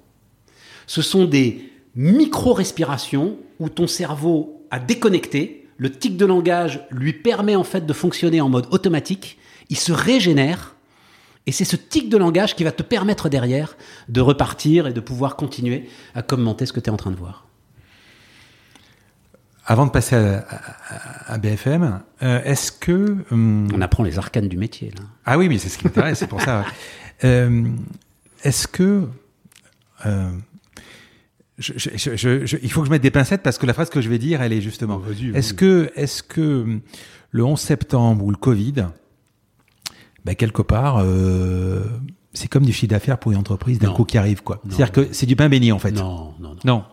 Ce 0.88 1.02
sont 1.02 1.24
des 1.24 1.70
micro-respirations 1.94 3.36
où 3.60 3.68
ton 3.68 3.86
cerveau 3.86 4.66
a 4.72 4.80
déconnecté. 4.80 5.68
Le 5.76 5.92
tic 5.92 6.16
de 6.16 6.26
langage 6.26 6.84
lui 6.90 7.12
permet 7.12 7.54
en 7.54 7.62
fait 7.62 7.86
de 7.86 7.92
fonctionner 7.92 8.40
en 8.40 8.48
mode 8.48 8.66
automatique. 8.72 9.37
Il 9.70 9.76
se 9.76 9.92
régénère. 9.92 10.74
Et 11.46 11.52
c'est 11.52 11.64
ce 11.64 11.76
tic 11.76 12.10
de 12.10 12.16
langage 12.18 12.54
qui 12.56 12.64
va 12.64 12.72
te 12.72 12.82
permettre 12.82 13.28
derrière 13.30 13.76
de 14.08 14.20
repartir 14.20 14.86
et 14.86 14.92
de 14.92 15.00
pouvoir 15.00 15.34
continuer 15.36 15.88
à 16.14 16.20
commenter 16.22 16.66
ce 16.66 16.72
que 16.74 16.80
tu 16.80 16.90
es 16.90 16.92
en 16.92 16.96
train 16.98 17.10
de 17.10 17.16
voir. 17.16 17.46
Avant 19.64 19.84
de 19.86 19.90
passer 19.90 20.16
à, 20.16 20.46
à- 20.48 21.32
à 21.34 21.38
BFM, 21.38 22.00
euh, 22.22 22.42
est-ce 22.44 22.72
que 22.72 23.16
hum, 23.30 23.68
On 23.74 23.80
apprend 23.82 24.02
les 24.02 24.18
arcanes 24.18 24.48
du 24.48 24.56
métier. 24.56 24.90
Là. 24.96 25.04
Ah 25.26 25.36
oui, 25.38 25.48
mais 25.48 25.58
c'est 25.58 25.68
ce 25.68 25.76
qui 25.78 25.84
m'intéresse, 25.84 26.18
c'est 26.18 26.26
pour 26.26 26.40
ça. 26.40 26.64
Euh, 27.24 27.68
Est-ce 28.44 28.68
que 28.68 29.08
euh, 30.06 30.30
je- 31.58 31.72
je- 31.76 31.90
je- 31.96 32.16
je- 32.16 32.46
je- 32.46 32.56
il 32.62 32.70
faut 32.70 32.80
que 32.80 32.86
je 32.86 32.90
mette 32.92 33.02
des 33.02 33.10
pincettes 33.10 33.42
parce 33.42 33.58
que 33.58 33.66
la 33.66 33.74
phrase 33.74 33.90
que 33.90 34.00
je 34.00 34.08
vais 34.08 34.18
dire, 34.18 34.40
elle 34.40 34.52
est 34.52 34.60
justement. 34.60 35.02
Oh, 35.06 35.12
Est-ce 35.34 35.52
que, 35.54 35.90
est-ce 35.96 36.22
que 36.22 36.78
le 37.30 37.44
11 37.44 37.60
septembre 37.60 38.24
ou 38.24 38.30
le 38.30 38.36
Covid, 38.36 38.86
ben, 40.28 40.34
quelque 40.36 40.60
part, 40.60 40.98
euh, 41.00 41.82
c'est 42.34 42.48
comme 42.48 42.66
du 42.66 42.72
chiffre 42.74 42.90
d'affaires 42.90 43.16
pour 43.18 43.32
une 43.32 43.38
entreprise 43.38 43.78
d'un 43.78 43.92
coup 43.94 44.04
qui 44.04 44.18
arrive, 44.18 44.42
quoi. 44.42 44.60
C'est-à-dire 44.68 44.92
que 44.92 45.08
c'est 45.10 45.24
du 45.24 45.36
pain 45.36 45.48
béni, 45.48 45.72
en 45.72 45.78
fait. 45.78 45.90
Non, 45.92 46.34
non, 46.38 46.50
non. 46.50 46.56
Non. 46.64 46.84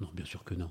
Non, 0.00 0.06
bien 0.14 0.24
sûr 0.24 0.44
que 0.44 0.54
non. 0.54 0.68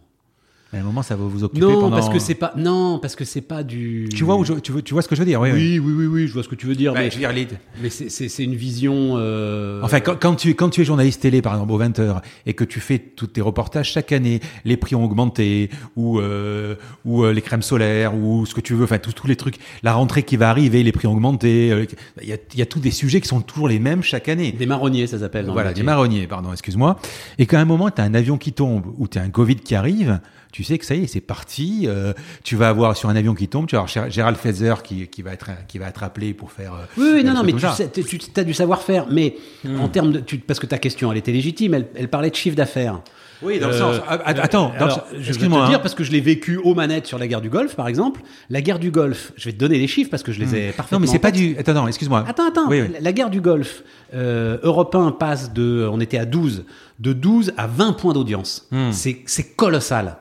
Mais 0.74 0.80
à 0.80 0.82
un 0.82 0.86
moment, 0.86 1.04
ça 1.04 1.16
va 1.16 1.24
vous 1.24 1.44
occuper 1.44 1.62
Non, 1.62 1.80
pendant. 1.80 1.92
parce 1.96 2.10
que 2.10 2.18
c'est 2.18 2.34
pas. 2.34 2.52
Non, 2.58 2.98
parce 3.00 3.16
que 3.16 3.24
c'est 3.26 3.42
pas 3.42 3.62
du. 3.64 4.10
Tu 4.14 4.24
vois 4.24 4.36
où 4.38 4.44
je- 4.44 4.54
tu, 4.54 4.72
veux- 4.72 4.82
tu 4.82 4.94
vois 4.96 5.04
ce 5.04 5.08
que 5.08 5.16
je 5.16 5.22
veux 5.22 5.26
dire, 5.28 5.40
oui. 5.40 5.52
Oui, 5.54 5.78
oui, 5.80 5.94
oui, 5.96 6.06
oui, 6.08 6.28
je 6.28 6.34
vois 6.34 6.42
ce 6.42 6.48
que 6.50 6.56
tu 6.56 6.66
veux 6.66 6.74
dire. 6.76 6.94
Mais 6.94 7.10
je 7.12 7.16
veux 7.16 7.20
dire, 7.20 7.32
les- 7.32 7.48
mais 7.82 7.90
c'est- 7.92 8.10
c'est 8.10 8.28
c'est 8.28 8.44
une 8.44 8.56
vision. 8.56 9.14
euh, 9.18 9.82
Enfin, 9.84 10.00
quand, 10.00 10.16
quand 10.20 10.34
tu, 10.36 10.56
quand 10.56 10.70
tu 10.70 10.82
es 10.82 10.84
journaliste 10.86 11.22
télé, 11.22 11.44
par 11.44 11.54
exemple, 11.54 11.72
au 11.72 11.78
20h, 11.78 12.22
et 12.48 12.54
que 12.56 12.64
tu 12.64 12.80
fais 12.80 12.98
tous 12.98 13.28
tes 13.28 13.42
reportages 13.42 13.92
chaque 13.92 14.12
année, 14.12 14.40
les 14.66 14.76
prix 14.76 14.96
ont 14.96 15.04
augmenté, 15.06 15.70
ou, 15.96 16.20
euh, 16.20 16.74
ou 17.06 17.24
euh, 17.24 17.34
les 17.34 17.42
crèmes 17.44 17.62
solaires, 17.62 18.16
ou 18.16 18.46
ce 18.48 18.56
que 18.56 18.62
tu 18.62 18.74
veux, 18.74 18.86
enfin, 18.86 18.98
tous 18.98 19.14
tous 19.14 19.28
les 19.28 19.36
trucs, 19.36 19.58
la 19.84 19.94
rentrée 19.94 20.24
qui 20.24 20.38
va 20.38 20.50
arriver, 20.50 20.82
les 20.82 20.92
prix 20.92 21.08
ont 21.08 21.14
augmenté, 21.14 21.72
euh, 21.72 21.86
il 22.22 22.30
y, 22.30 22.34
a, 22.34 22.38
il 22.54 22.58
y 22.60 22.64
a 22.64 22.66
tous 22.66 22.80
des 22.80 22.90
sujets 22.92 23.22
qui 23.22 23.28
sont 23.28 23.42
toujours 23.42 23.68
les 23.68 23.78
mêmes 23.80 24.02
chaque 24.02 24.28
année. 24.28 24.52
Des 24.52 24.66
marronniers, 24.66 25.06
ça 25.06 25.20
s'appelle. 25.20 25.48
Voilà, 25.52 25.72
des 25.72 25.84
marronniers, 25.84 26.26
pardon, 26.26 26.52
excuse-moi. 26.52 26.98
Et 27.38 27.46
qu'à 27.46 27.60
un 27.60 27.66
moment, 27.66 27.92
tu 27.92 28.02
as 28.02 28.06
un 28.06 28.16
avion 28.16 28.38
qui 28.40 28.54
tombe, 28.54 28.86
ou 28.98 29.08
tu 29.08 29.20
as 29.20 29.22
un 29.22 29.30
Covid 29.30 29.58
qui 29.58 29.76
arrive, 29.76 30.20
tu 30.54 30.64
sais 30.64 30.78
que 30.78 30.86
ça 30.86 30.96
y 30.96 31.04
est, 31.04 31.08
c'est 31.08 31.20
parti. 31.20 31.84
euh, 31.88 32.14
tu 32.46 32.56
vas 32.56 32.70
avoir 32.70 32.96
sur 32.96 33.10
un 33.10 33.16
avion 33.18 33.34
qui 33.34 33.50
tombe, 33.50 33.68
tu 33.68 33.76
vas 33.76 33.82
avoir 33.82 34.10
Gérald- 34.10 34.38
Fezer 34.38 34.82
qui, 34.84 35.08
qui, 35.08 35.22
va 35.22 35.34
être, 35.34 35.50
qui 35.68 35.80
va 35.80 35.88
être 35.88 36.04
appelé 36.04 36.34
pour 36.34 36.52
faire. 36.54 36.74
euh, 36.74 36.86
Oui, 36.96 37.10
oui, 37.16 37.20
euh, 37.20 37.24
non, 37.24 37.34
non, 37.34 37.44
mais 37.44 37.52
tu, 37.54 37.60
sais, 37.76 37.90
tu, 37.92 38.04
tu 38.20 38.40
as 38.40 38.44
du 38.46 38.54
savoir-faire. 38.54 39.08
Mais 39.12 39.36
en 39.80 39.90
termes 39.90 40.12
de. 40.14 40.20
Tu, 40.22 40.38
parce 40.38 40.60
que 40.62 40.66
ta 40.68 40.78
question, 40.78 41.12
elle 41.12 41.18
était 41.18 41.34
légitime, 41.34 41.74
elle, 41.74 41.88
elle 41.96 42.08
parlait 42.08 42.30
de 42.30 42.36
chiffre 42.36 42.56
d'affaires. 42.56 43.02
Oui, 43.42 43.60
dans 43.60 43.68
le 43.68 43.74
Euh, 43.74 43.80
sens. 43.80 43.96
ah, 44.08 44.20
ah, 44.24 44.30
Attends, 44.42 44.72
le 44.74 44.82
alors, 44.84 44.92
sens- 44.96 45.04
je 45.12 45.18
vais 45.18 45.24
te 45.24 45.30
excuse-moi. 45.30 45.68
dire 45.68 45.78
hein. 45.78 45.82
parce 45.82 45.96
que 45.96 46.06
je 46.06 46.12
l'ai 46.14 46.22
vécu 46.22 46.56
aux 46.58 46.76
manettes 46.76 47.08
sur 47.08 47.18
la 47.18 47.28
guerre 47.28 47.42
du 47.42 47.50
Golfe, 47.50 47.76
par 47.76 47.90
exemple. 47.90 48.22
La 48.50 48.62
guerre 48.62 48.80
du 48.80 48.90
Golfe, 48.90 49.34
je 49.36 49.46
vais 49.46 49.52
te 49.52 49.58
donner 49.58 49.80
les 49.80 49.88
chiffres 49.88 50.10
parce 50.10 50.24
que 50.24 50.32
je 50.32 50.40
les 50.40 50.56
ai 50.56 50.72
parfaitement. 50.72 51.00
Hmm. 51.00 51.02
Non, 51.02 51.08
mais 51.08 51.08
c'est 51.12 51.20
pas 51.20 51.32
du. 51.32 51.58
Attends, 51.58 51.74
non, 51.74 51.88
excuse-moi. 51.88 52.24
Attends, 52.26 52.48
attends. 52.48 52.70
Oui, 52.70 52.82
oui. 52.82 52.96
La- 53.02 53.12
guerre 53.12 53.30
du 53.32 53.42
Golfe, 53.42 53.84
euh, 54.14 54.60
Europe 54.64 54.96
1 54.96 55.12
passe 55.12 55.52
de, 55.52 55.90
on 55.92 56.00
était 56.00 56.20
à 56.20 56.26
12, 56.26 56.64
de 57.00 57.12
12 57.12 57.54
à 57.58 57.68
20 57.68 57.94
points 57.94 58.14
d'audience. 58.14 58.68
Hmm. 58.72 58.92
C'est, 58.92 59.24
c'est 59.26 59.56
colossal. 59.58 60.18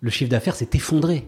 Le 0.00 0.10
chiffre 0.10 0.30
d'affaires 0.30 0.54
s'est 0.56 0.70
effondré. 0.74 1.26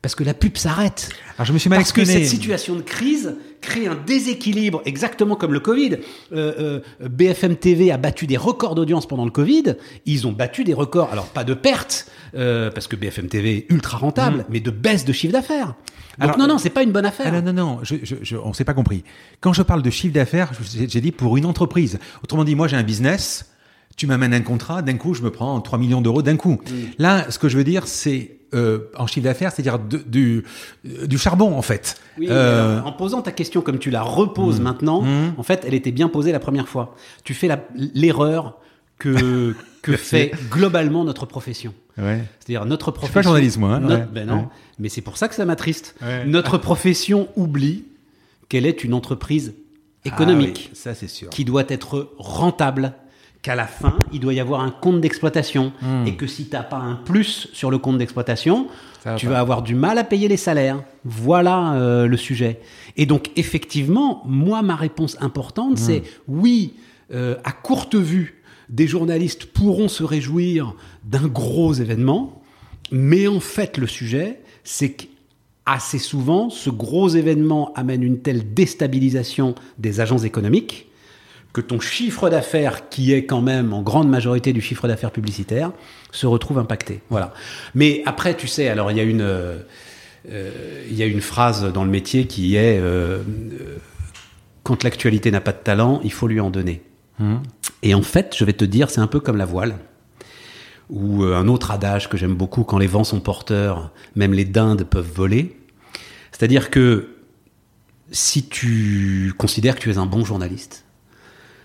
Parce 0.00 0.16
que 0.16 0.24
la 0.24 0.34
pub 0.34 0.56
s'arrête. 0.56 1.10
Alors, 1.36 1.46
je 1.46 1.52
me 1.52 1.58
suis 1.58 1.70
mal 1.70 1.78
Parce 1.78 1.92
que 1.92 2.04
cette 2.04 2.26
situation 2.26 2.74
de 2.74 2.80
crise 2.80 3.36
crée 3.60 3.86
un 3.86 3.94
déséquilibre, 3.94 4.82
exactement 4.84 5.36
comme 5.36 5.52
le 5.52 5.60
Covid. 5.60 5.98
Euh, 6.32 6.80
euh, 7.00 7.08
BFM 7.08 7.54
TV 7.54 7.92
a 7.92 7.98
battu 7.98 8.26
des 8.26 8.36
records 8.36 8.74
d'audience 8.74 9.06
pendant 9.06 9.24
le 9.24 9.30
Covid. 9.30 9.76
Ils 10.04 10.26
ont 10.26 10.32
battu 10.32 10.64
des 10.64 10.74
records, 10.74 11.10
alors 11.12 11.26
pas 11.26 11.44
de 11.44 11.54
pertes, 11.54 12.10
euh, 12.34 12.68
parce 12.72 12.88
que 12.88 12.96
BFM 12.96 13.28
TV 13.28 13.58
est 13.58 13.66
ultra 13.70 13.96
rentable, 13.96 14.44
mais 14.50 14.58
de 14.58 14.72
baisse 14.72 15.04
de 15.04 15.12
chiffre 15.12 15.34
d'affaires. 15.34 15.66
Donc. 15.68 15.74
Alors, 16.18 16.38
non, 16.38 16.48
non, 16.48 16.58
c'est 16.58 16.70
pas 16.70 16.82
une 16.82 16.90
bonne 16.90 17.06
affaire. 17.06 17.32
Ah 17.32 17.40
non, 17.40 17.52
non, 17.52 17.76
non, 17.76 17.78
je, 17.84 17.94
je, 18.02 18.16
je- 18.22 18.36
on 18.36 18.52
s'est 18.52 18.64
pas 18.64 18.74
compris. 18.74 19.04
Quand 19.40 19.52
je 19.52 19.62
parle 19.62 19.82
de 19.82 19.90
chiffre 19.90 20.12
d'affaires, 20.14 20.50
j'ai 20.74 21.00
dit 21.00 21.12
pour 21.12 21.36
une 21.36 21.46
entreprise. 21.46 22.00
Autrement 22.24 22.42
dit, 22.42 22.56
moi 22.56 22.66
j'ai 22.66 22.76
un 22.76 22.82
business, 22.82 23.51
tu 23.96 24.06
m'amènes 24.06 24.34
un 24.34 24.40
contrat, 24.40 24.82
d'un 24.82 24.96
coup 24.96 25.14
je 25.14 25.22
me 25.22 25.30
prends 25.30 25.60
3 25.60 25.78
millions 25.78 26.00
d'euros 26.00 26.22
d'un 26.22 26.36
coup. 26.36 26.60
Là, 26.98 27.30
ce 27.30 27.38
que 27.38 27.48
je 27.48 27.56
veux 27.56 27.64
dire, 27.64 27.86
c'est 27.86 28.38
euh, 28.54 28.80
en 28.98 29.06
chiffre 29.06 29.24
d'affaires, 29.24 29.50
c'est-à-dire 29.52 29.78
du, 29.78 30.44
euh, 30.86 31.06
du 31.06 31.16
charbon 31.18 31.56
en 31.56 31.62
fait. 31.62 31.96
Oui, 32.18 32.26
Euh, 32.30 32.80
en 32.82 32.92
posant 32.92 33.22
ta 33.22 33.32
question 33.32 33.62
comme 33.62 33.78
tu 33.78 33.90
la 33.90 34.02
reposes 34.02 34.60
maintenant, 34.60 35.04
en 35.38 35.42
fait, 35.42 35.64
elle 35.66 35.74
était 35.74 35.92
bien 35.92 36.08
posée 36.08 36.32
la 36.32 36.40
première 36.40 36.68
fois. 36.68 36.94
Tu 37.24 37.32
fais 37.34 37.48
l'erreur 37.94 38.58
que, 38.98 39.54
que 39.82 39.96
fait 39.96 40.32
globalement 40.50 41.04
notre 41.04 41.24
profession. 41.26 41.72
ouais. 41.98 42.22
C'est-à-dire 42.40 42.66
notre 42.66 42.90
suis 42.90 42.98
profession. 42.98 43.14
pas 43.14 43.22
journaliste, 43.22 43.58
moi, 43.58 43.74
hein, 43.76 43.80
Notre- 43.80 43.94
ouais, 44.02 44.08
ben 44.12 44.26
non, 44.28 44.36
ouais. 44.36 44.48
mais 44.78 44.88
c'est 44.90 45.00
pour 45.00 45.16
ça 45.16 45.28
que 45.28 45.34
ça 45.34 45.44
m'attriste. 45.46 45.94
Notre 46.26 46.58
profession 46.68 47.28
oublie 47.36 47.84
qu'elle 48.50 48.66
est 48.66 48.84
une 48.84 48.92
entreprise 48.92 49.54
économique 50.04 50.64
Ah 50.66 50.68
oui, 50.72 50.76
ça 50.78 50.94
c'est 50.94 51.08
sûr. 51.08 51.30
qui 51.30 51.44
doit 51.46 51.64
être 51.68 52.12
rentable, 52.18 52.92
qu'à 53.42 53.54
la 53.56 53.66
fin, 53.66 53.94
il 54.12 54.20
doit 54.20 54.32
y 54.34 54.40
avoir 54.40 54.60
un 54.60 54.70
compte 54.70 55.00
d'exploitation 55.00 55.72
et 56.06 56.14
que 56.14 56.26
si 56.28 56.46
tu 56.46 56.52
n'as 56.52 56.62
pas 56.62 56.76
un 56.76 56.94
plus 56.94 57.48
sur 57.52 57.70
le 57.70 57.78
compte 57.78 57.98
d'exploitation, 57.98 58.68
Hmm. 59.04 59.08
Va 59.10 59.14
tu 59.16 59.26
pas. 59.26 59.32
vas 59.32 59.40
avoir 59.40 59.62
du 59.62 59.74
mal 59.74 59.98
à 59.98 60.04
payer 60.04 60.28
les 60.28 60.36
salaires. 60.36 60.80
Voilà 61.04 61.72
euh, 61.74 62.06
le 62.06 62.16
sujet. 62.16 62.60
Et 62.96 63.04
donc, 63.04 63.32
effectivement, 63.34 64.22
moi, 64.26 64.62
ma 64.62 64.76
réponse 64.76 65.16
importante, 65.20 65.72
Hmm. 65.72 65.76
c'est 65.76 66.02
oui, 66.28 66.74
euh, 67.12 67.34
à 67.42 67.50
courte 67.50 67.96
vue, 67.96 68.40
des 68.68 68.86
journalistes 68.86 69.46
pourront 69.46 69.88
se 69.88 70.04
réjouir 70.04 70.76
d'un 71.02 71.26
gros 71.26 71.72
événement, 71.74 72.42
mais 72.92 73.26
en 73.26 73.40
fait, 73.40 73.76
le 73.76 73.88
sujet, 73.88 74.38
c'est 74.62 74.90
que 74.92 75.06
assez 75.66 75.98
souvent, 75.98 76.48
ce 76.48 76.70
gros 76.70 77.08
événement 77.08 77.72
amène 77.74 78.04
une 78.04 78.20
telle 78.20 78.54
déstabilisation 78.54 79.56
des 79.78 79.98
agences 80.00 80.22
économiques 80.24 80.86
que 81.52 81.60
ton 81.60 81.80
chiffre 81.80 82.30
d'affaires, 82.30 82.88
qui 82.88 83.12
est 83.12 83.26
quand 83.26 83.42
même 83.42 83.72
en 83.72 83.82
grande 83.82 84.08
majorité 84.08 84.52
du 84.52 84.60
chiffre 84.60 84.88
d'affaires 84.88 85.10
publicitaire, 85.10 85.72
se 86.10 86.26
retrouve 86.26 86.58
impacté. 86.58 87.00
Voilà. 87.10 87.34
Mais 87.74 88.02
après, 88.06 88.36
tu 88.36 88.46
sais, 88.46 88.68
alors 88.68 88.90
il 88.90 88.96
y 88.96 89.00
a 89.00 89.04
une, 89.04 89.20
euh, 90.30 90.84
il 90.88 90.96
y 90.96 91.02
a 91.02 91.06
une 91.06 91.20
phrase 91.20 91.72
dans 91.72 91.84
le 91.84 91.90
métier 91.90 92.26
qui 92.26 92.56
est 92.56 92.78
euh, 92.78 93.18
euh, 93.18 93.78
quand 94.62 94.84
l'actualité 94.84 95.30
n'a 95.30 95.40
pas 95.40 95.52
de 95.52 95.58
talent, 95.58 96.00
il 96.04 96.12
faut 96.12 96.28
lui 96.28 96.40
en 96.40 96.50
donner. 96.50 96.82
Et 97.84 97.94
en 97.94 98.02
fait, 98.02 98.34
je 98.36 98.44
vais 98.44 98.52
te 98.52 98.64
dire, 98.64 98.90
c'est 98.90 99.00
un 99.00 99.06
peu 99.06 99.20
comme 99.20 99.36
la 99.36 99.44
voile. 99.44 99.76
Ou 100.90 101.22
un 101.22 101.46
autre 101.46 101.70
adage 101.70 102.08
que 102.08 102.16
j'aime 102.16 102.34
beaucoup, 102.34 102.64
quand 102.64 102.78
les 102.78 102.88
vents 102.88 103.04
sont 103.04 103.20
porteurs, 103.20 103.92
même 104.16 104.32
les 104.32 104.44
dindes 104.44 104.82
peuvent 104.82 105.08
voler. 105.14 105.56
C'est-à-dire 106.32 106.68
que 106.68 107.10
si 108.10 108.48
tu 108.48 109.32
considères 109.38 109.76
que 109.76 109.80
tu 109.80 109.90
es 109.90 109.98
un 109.98 110.06
bon 110.06 110.24
journaliste, 110.24 110.84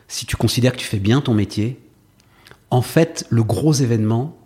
si 0.08 0.26
tu 0.26 0.36
considères 0.36 0.72
que 0.74 0.78
tu 0.78 0.86
fais 0.88 1.00
bien 1.00 1.22
ton 1.22 1.34
métier, 1.34 1.80
en 2.70 2.82
fait, 2.82 3.26
le 3.30 3.44
gros 3.44 3.74
événement, 3.74 4.38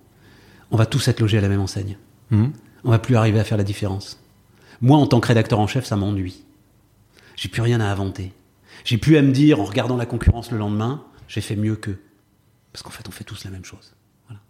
on 0.72 0.78
va 0.78 0.86
tous 0.86 1.07
être 1.07 1.20
logés 1.20 1.38
à 1.38 1.41
la 1.41 1.49
même 1.49 1.62
enseigne. 1.62 1.97
Hmm. 2.30 2.49
On 2.84 2.91
va 2.91 2.99
plus 2.99 3.16
arriver 3.16 3.39
à 3.39 3.43
faire 3.43 3.57
la 3.57 3.64
différence. 3.64 4.20
Moi, 4.82 4.97
en 4.97 5.05
tant 5.05 5.20
que 5.20 5.28
rédacteur 5.28 5.59
en 5.59 5.68
chef, 5.68 5.86
ça 5.86 5.95
m'ennuie. 5.95 6.43
J'ai 7.36 7.49
plus 7.49 7.62
rien 7.62 7.80
à 7.80 7.86
inventer. 7.86 8.34
J'ai 8.84 8.97
plus 8.97 9.18
à 9.18 9.22
me 9.22 9.32
dire, 9.32 9.59
en 9.59 9.66
regardant 9.66 9.97
la 9.97 10.05
concurrence 10.05 10.51
le 10.51 10.57
lendemain, 10.57 11.03
j'ai 11.28 11.41
fait 11.41 11.55
mieux 11.55 11.76
qu'eux. 11.76 11.99
Parce 12.74 12.84
qu'en 12.84 12.89
fait, 12.89 13.07
on 13.07 13.12
fait 13.12 13.24
tous 13.24 13.43
la 13.43 13.51
même 13.51 13.66
chose. 13.66 13.93
Voilà. 14.28 14.41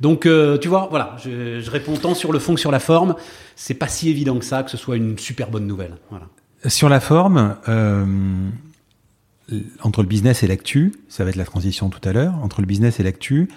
Donc, 0.00 0.26
euh, 0.26 0.58
tu 0.58 0.68
vois, 0.68 0.86
voilà, 0.88 1.16
je, 1.22 1.60
je 1.60 1.70
réponds 1.70 1.96
tant 1.96 2.14
sur 2.14 2.32
le 2.32 2.38
fond 2.38 2.54
que 2.54 2.60
sur 2.60 2.70
la 2.70 2.80
forme. 2.80 3.16
C'est 3.56 3.74
pas 3.74 3.88
si 3.88 4.08
évident 4.08 4.38
que 4.38 4.44
ça 4.44 4.62
que 4.62 4.70
ce 4.70 4.76
soit 4.76 4.96
une 4.96 5.18
super 5.18 5.50
bonne 5.50 5.66
nouvelle. 5.66 5.98
Voilà. 6.10 6.28
Sur 6.66 6.88
la 6.88 7.00
forme, 7.00 7.56
euh, 7.68 8.06
entre 9.82 10.02
le 10.02 10.08
business 10.08 10.42
et 10.42 10.46
l'actu, 10.46 10.92
ça 11.08 11.24
va 11.24 11.30
être 11.30 11.36
la 11.36 11.44
transition 11.44 11.88
tout 11.90 12.06
à 12.08 12.12
l'heure, 12.12 12.34
entre 12.42 12.60
le 12.60 12.66
business 12.66 13.00
et 13.00 13.02
l'actu, 13.02 13.48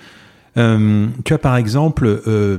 euh, 0.57 1.07
tu 1.23 1.33
as 1.33 1.37
par 1.37 1.55
exemple, 1.55 2.05
euh, 2.27 2.57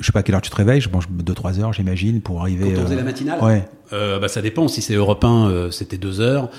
je 0.00 0.04
sais 0.06 0.12
pas 0.12 0.18
à 0.20 0.22
quelle 0.22 0.34
heure 0.34 0.42
tu 0.42 0.50
te 0.50 0.56
réveilles, 0.56 0.80
je 0.80 0.88
mange 0.90 1.08
2-3 1.08 1.60
heures 1.60 1.72
j'imagine 1.72 2.20
pour 2.20 2.40
arriver... 2.40 2.72
Quand 2.74 2.80
on 2.80 2.84
faisait 2.84 2.94
euh, 2.94 2.98
la 2.98 3.04
matinale 3.04 3.42
Ouais. 3.42 3.68
Euh, 3.92 4.18
bah, 4.18 4.28
Ça 4.28 4.42
dépend. 4.42 4.68
Si 4.68 4.82
c'est 4.82 4.94
Europe 4.94 5.24
1, 5.24 5.48
euh, 5.48 5.70
c'était 5.70 5.96
2 5.98 6.20
heures. 6.20 6.50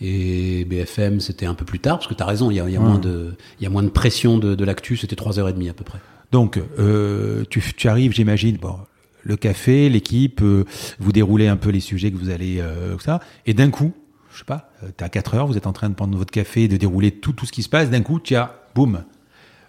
Et 0.00 0.64
BFM, 0.66 1.18
c'était 1.20 1.46
un 1.46 1.54
peu 1.54 1.64
plus 1.64 1.80
tard, 1.80 1.98
parce 1.98 2.06
que 2.06 2.14
tu 2.14 2.22
as 2.22 2.26
raison, 2.26 2.50
il 2.52 2.56
y 2.56 2.60
a, 2.60 2.68
y 2.68 2.76
a 2.76 2.78
Ouais. 2.78 2.86
moins, 2.86 2.98
de, 2.98 3.34
il 3.58 3.64
y 3.64 3.66
a 3.66 3.70
moins 3.70 3.82
de 3.82 3.88
pression 3.88 4.38
de, 4.38 4.54
de 4.54 4.64
l'actu, 4.64 4.96
c'était 4.96 5.16
3h30 5.16 5.70
à 5.70 5.72
peu 5.72 5.82
près. 5.84 5.98
Donc, 6.30 6.60
euh, 6.78 7.42
tu, 7.50 7.60
tu 7.76 7.88
arrives, 7.88 8.12
j'imagine, 8.12 8.58
bon, 8.58 8.76
le 9.24 9.36
café, 9.36 9.88
l'équipe, 9.88 10.40
euh, 10.42 10.64
vous 11.00 11.10
déroulez 11.10 11.48
un 11.48 11.56
peu 11.56 11.70
les 11.70 11.80
sujets 11.80 12.12
que 12.12 12.16
vous 12.16 12.30
allez, 12.30 12.60
euh, 12.60 12.96
ça, 13.00 13.18
et 13.44 13.54
d'un 13.54 13.70
coup, 13.70 13.92
je 14.38 14.44
sais 14.44 14.46
pas, 14.46 14.70
euh, 14.84 14.90
t'es 14.96 15.04
à 15.04 15.08
4 15.08 15.34
heures, 15.34 15.46
vous 15.48 15.56
êtes 15.56 15.66
en 15.66 15.72
train 15.72 15.88
de 15.88 15.94
prendre 15.96 16.16
votre 16.16 16.30
café, 16.30 16.68
de 16.68 16.76
dérouler 16.76 17.10
tout, 17.10 17.32
tout 17.32 17.44
ce 17.44 17.50
qui 17.50 17.64
se 17.64 17.68
passe, 17.68 17.90
d'un 17.90 18.02
coup, 18.02 18.20
tu 18.20 18.36
as, 18.36 18.54
boum, 18.72 19.02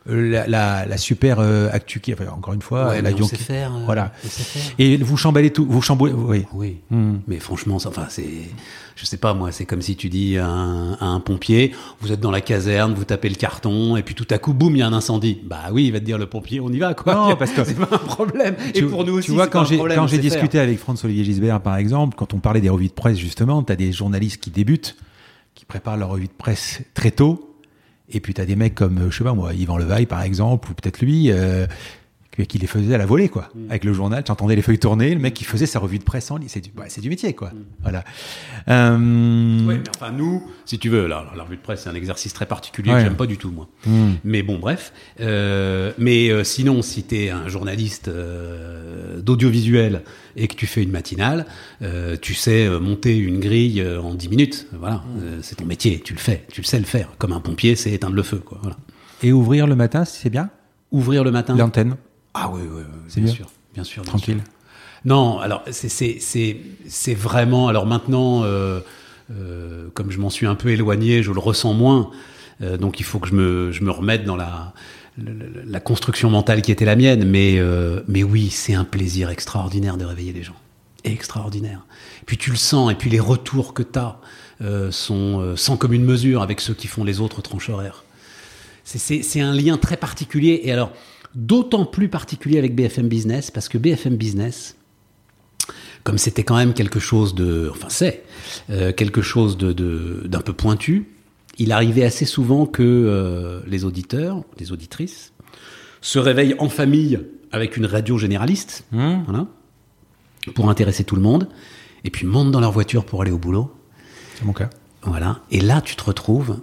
la, 0.06 0.48
la, 0.48 0.86
la 0.86 0.98
super 0.98 1.40
euh, 1.40 1.70
actu 1.72 2.00
qui, 2.00 2.14
enfin, 2.14 2.26
encore 2.36 2.54
une 2.54 2.62
fois, 2.62 2.90
Ouais, 2.90 3.02
l'avion 3.02 3.26
on 3.26 3.30
sait 3.30 3.38
qui- 3.38 3.44
faire. 3.44 3.74
euh, 3.76 3.80
voilà. 3.86 4.12
on 4.26 4.28
sait 4.30 4.44
faire. 4.44 4.72
Et 4.80 4.98
vous 4.98 5.18
chamballez 5.18 5.52
tout, 5.52 5.66
vous 5.70 5.82
chamboulez, 5.82 6.14
oui. 6.14 6.46
Oui. 6.54 6.78
Hmm. 6.90 7.18
Mais 7.28 7.38
franchement, 7.40 7.78
ça- 7.80 7.90
enfin, 7.90 8.06
c'est, 8.10 8.26
je 8.96 9.06
sais 9.06 9.18
pas 9.18 9.34
moi, 9.34 9.52
c'est 9.52 9.66
comme 9.66 9.82
si 9.82 9.96
tu 9.96 10.10
dis 10.10 10.38
à 10.38 10.48
un, 10.48 10.94
à 10.94 11.06
un 11.06 11.20
pompier, 11.20 11.74
vous 12.02 12.12
êtes 12.12 12.20
dans 12.22 12.32
la 12.32 12.42
caserne, 12.42 12.94
vous 12.94 13.04
tapez 13.06 13.30
le 13.30 13.36
carton, 13.36 13.98
et 13.98 14.04
puis 14.04 14.16
tout 14.16 14.28
à 14.32 14.38
coup, 14.40 14.54
boum, 14.54 14.76
il 14.76 14.80
y 14.80 14.82
a 14.82 14.88
un 14.88 14.94
incendie. 14.94 15.40
Bah 15.44 15.66
oui, 15.72 15.86
il 15.86 15.92
va 15.92 16.00
te 16.00 16.06
dire 16.06 16.18
le 16.18 16.26
pompier, 16.28 16.60
on 16.60 16.70
y 16.70 16.80
va 16.80 16.94
quoi. 16.94 17.14
Non, 17.14 17.36
parce 17.40 17.52
que- 17.52 17.64
c'est 17.64 17.76
pas 17.76 17.90
un 17.96 17.98
problème. 18.00 18.56
et 18.74 18.82
pour 18.84 19.04
nous 19.06 19.14
aussi, 19.14 19.28
tu 19.28 19.34
vois, 19.34 19.48
quand 19.48 19.66
j'ai 19.66 19.78
quand 19.78 20.08
j'ai 20.08 20.18
discuté 20.18 20.54
faire. 20.58 20.64
avec 20.64 20.80
François-Olivier 20.80 21.26
Gisbert, 21.26 21.62
par 21.62 21.76
exemple, 21.78 22.16
quand 22.18 22.34
on 22.34 22.40
parlait 22.40 22.62
des 22.62 22.70
revues 22.70 22.88
de 22.88 22.94
presse, 22.94 23.18
justement, 23.18 23.62
tu 23.64 23.72
as 23.74 23.76
des 23.76 23.92
journalistes 23.92 24.42
qui 24.42 24.50
débutent, 24.50 24.96
qui 25.56 25.66
préparent 25.66 25.98
leur 25.98 26.10
revue 26.10 26.28
de 26.28 26.32
presse 26.38 26.82
très 26.94 27.12
tôt, 27.12 27.49
et 28.12 28.20
puis 28.20 28.34
tu 28.34 28.46
des 28.46 28.56
mecs 28.56 28.76
comme, 28.76 29.10
je 29.10 29.18
sais 29.18 29.24
pas 29.24 29.34
moi, 29.34 29.54
Yvan 29.54 29.78
Levaille, 29.78 30.06
par 30.06 30.22
exemple, 30.22 30.72
ou 30.72 30.74
peut-être 30.74 31.02
lui, 31.02 31.32
euh, 31.32 31.68
qui 32.46 32.50
qui 32.50 32.58
les 32.58 32.68
faisait 32.68 32.96
à 32.96 32.98
la 32.98 33.06
volée, 33.06 33.30
quoi. 33.30 33.50
Mm. 33.56 33.70
Avec 33.70 33.84
le 33.84 33.94
journal, 33.94 34.24
tu 34.24 34.32
entendais 34.32 34.56
les 34.56 34.62
feuilles 34.62 34.80
tourner, 34.80 35.14
le 35.14 35.20
mec 35.20 35.34
qui 35.34 35.44
faisait 35.44 35.66
sa 35.68 35.80
revue 35.80 36.00
de 36.00 36.04
presse 36.04 36.32
en 36.32 36.38
ligne, 36.38 36.50
c'est 36.50 36.62
du, 36.62 36.72
c'est 36.88 37.02
du 37.02 37.10
métier, 37.10 37.34
quoi. 37.34 37.50
Mm. 37.50 37.64
Voilà. 37.84 38.04
Euh, 38.68 39.66
Ouais, 39.68 39.76
mais 39.78 39.90
enfin 39.96 40.12
nous, 40.12 40.44
si 40.66 40.80
tu 40.80 40.90
veux, 40.90 41.08
la, 41.08 41.26
la 41.36 41.44
revue 41.44 41.58
de 41.58 41.62
presse, 41.62 41.82
c'est 41.84 41.90
un 41.90 41.96
exercice 41.96 42.34
très 42.34 42.46
particulier 42.46 42.92
Ouais. 42.92 42.98
que 42.98 43.04
j'aime 43.04 43.16
pas 43.18 43.26
du 43.28 43.38
tout 43.38 43.52
moi. 43.52 43.68
hmm. 43.86 44.14
Mais 44.24 44.42
bon, 44.44 44.58
bref. 44.60 44.94
Euh, 45.20 45.92
mais 45.98 46.30
euh, 46.30 46.44
sinon, 46.44 46.82
si 46.82 47.04
t'es 47.04 47.30
un 47.30 47.48
journaliste 47.48 48.08
euh, 48.08 49.20
d'audiovisuel 49.22 50.04
et 50.36 50.48
que 50.48 50.56
tu 50.56 50.66
fais 50.66 50.82
une 50.84 50.92
matinale, 50.92 51.46
euh, 51.82 52.16
tu 52.22 52.34
sais 52.34 52.66
euh, 52.68 52.80
monter 52.80 53.18
une 53.18 53.40
grille 53.40 53.82
euh, 53.82 54.02
en 54.02 54.14
10 54.16 54.30
minutes. 54.30 54.68
Voilà, 54.80 55.04
Euh, 55.22 55.40
c'est 55.42 55.56
ton 55.56 55.66
métier, 55.66 56.00
tu 56.04 56.14
le 56.14 56.20
fais, 56.20 56.46
tu 56.52 56.62
le 56.62 56.66
sais 56.66 56.80
le 56.80 56.86
faire. 56.86 57.10
Comme 57.18 57.34
un 57.34 57.40
pompier, 57.42 57.76
c'est 57.76 57.92
éteindre 57.92 58.16
le 58.16 58.24
feu, 58.24 58.38
quoi. 58.38 58.58
Voilà. 58.62 58.78
Et 59.22 59.32
ouvrir 59.34 59.68
le 59.68 59.76
matin, 59.76 60.06
c'est 60.06 60.30
bien? 60.30 60.50
Ouvrir 60.92 61.24
le 61.24 61.32
matin. 61.32 61.56
L'antenne, 61.56 61.96
Ah 62.34 62.50
oui, 62.54 62.62
oui, 62.64 62.84
oui, 62.86 63.22
bien 63.22 63.32
sûr, 63.34 63.48
bien 63.74 63.84
sûr, 63.84 64.04
bien 64.04 64.12
tranquille. 64.12 64.36
sûr. 64.38 64.44
Non, 65.06 65.40
alors 65.40 65.64
c'est 65.72 67.14
vraiment 67.14 67.68
alors 67.70 67.86
maintenant 67.86 68.44
euh, 68.44 68.82
euh, 69.32 69.88
comme 69.94 70.12
je 70.12 70.20
m'en 70.20 70.30
suis 70.30 70.46
un 70.46 70.56
peu 70.56 70.70
éloigné, 70.70 71.24
je 71.24 71.32
le 71.32 71.40
ressens 71.40 71.74
moins. 71.74 72.12
Euh, 72.62 72.78
donc 72.78 73.00
il 73.00 73.04
faut 73.04 73.20
que 73.20 73.28
je 73.30 73.34
me 73.34 73.72
je 73.72 73.84
me 73.84 73.92
remette 73.92 74.26
dans 74.26 74.36
la 74.36 74.74
la, 75.18 75.32
la- 75.32 75.66
la 75.66 75.80
construction 75.80 76.30
mentale 76.30 76.62
qui 76.62 76.72
était 76.72 76.86
la 76.86 76.96
mienne. 76.96 77.26
Mais 77.26 77.60
mais 78.08 78.24
oui, 78.24 78.50
c'est 78.50 78.74
un 78.74 78.84
plaisir 78.86 79.30
extraordinaire 79.30 79.98
de 79.98 80.06
réveiller 80.06 80.34
les 80.34 80.44
gens, 80.44 80.56
extraordinaire. 81.04 81.86
Puis 82.26 82.38
tu 82.38 82.52
le 82.52 82.58
sens 82.58 82.92
et 82.92 82.96
puis 82.96 83.10
les 83.10 83.20
retours 83.20 83.74
que 83.74 83.84
tu 83.84 84.00
as 84.00 84.20
sont 84.92 85.54
sans 85.56 85.78
commune 85.78 86.04
mesure 86.04 86.42
avec 86.42 86.60
ceux 86.62 86.74
qui 86.74 86.88
font 86.88 87.04
les 87.06 87.20
autres 87.22 87.42
tranches 87.42 87.70
horaires. 87.70 88.04
C'est 88.84 89.42
un 89.42 89.54
lien 89.54 89.78
très 89.78 89.98
particulier 89.98 90.62
et 90.64 90.72
alors 90.72 90.92
d'autant 91.36 91.86
plus 91.86 92.10
particulier 92.10 92.58
avec 92.58 92.76
BFM 92.76 93.08
Business 93.08 93.52
parce 93.52 93.70
que 93.70 93.78
BFM 93.78 94.16
Business, 94.16 94.76
comme 96.04 96.18
c'était 96.18 96.44
quand 96.44 96.56
même 96.56 96.74
quelque 96.74 97.00
chose 97.00 97.36
de, 97.36 97.70
enfin 97.72 97.88
c'est 97.90 98.24
euh, 98.70 98.92
quelque 98.94 99.22
chose 99.22 99.58
de 99.58 100.24
d'un 100.28 100.42
peu 100.42 100.54
pointu, 100.54 101.10
il 101.58 101.72
arrivait 101.72 102.04
assez 102.06 102.26
souvent 102.26 102.66
que 102.66 102.82
euh, 102.84 103.62
les 103.68 103.84
auditeurs, 103.86 104.44
les 104.60 104.72
auditrices, 104.72 105.34
se 106.02 106.18
réveillent 106.20 106.56
en 106.60 106.70
famille 106.70 107.20
avec 107.52 107.76
une 107.78 107.86
radio 107.86 108.18
généraliste, 108.18 108.86
Hmm. 108.92 109.24
voilà, 109.28 109.48
pour 110.56 110.70
intéresser 110.70 111.04
tout 111.04 111.16
le 111.16 111.22
monde, 111.22 111.50
et 112.06 112.10
puis 112.10 112.26
montent 112.26 112.52
dans 112.52 112.62
leur 112.62 112.72
voiture 112.72 113.06
pour 113.06 113.22
aller 113.22 113.32
au 113.32 113.38
boulot, 113.38 113.72
C'est 114.36 114.46
mon 114.46 114.54
cas. 114.54 114.70
voilà. 115.04 115.42
Et 115.52 115.60
là, 115.60 115.82
tu 115.82 115.96
te 115.98 116.04
retrouves, 116.04 116.60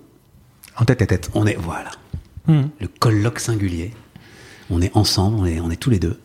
En 0.78 0.84
tête 0.86 1.02
à 1.02 1.06
tête. 1.06 1.30
on 1.34 1.46
est 1.46 1.56
voilà, 1.56 1.90
Hmm. 2.46 2.68
le 2.80 2.88
colloque 2.88 3.38
singulier. 3.40 3.92
On 4.70 4.80
est 4.82 4.96
ensemble, 4.96 5.38
on 5.40 5.46
est, 5.46 5.60
on 5.60 5.70
est 5.70 5.76
tous 5.76 5.90
les 5.90 5.98
deux, 5.98 6.18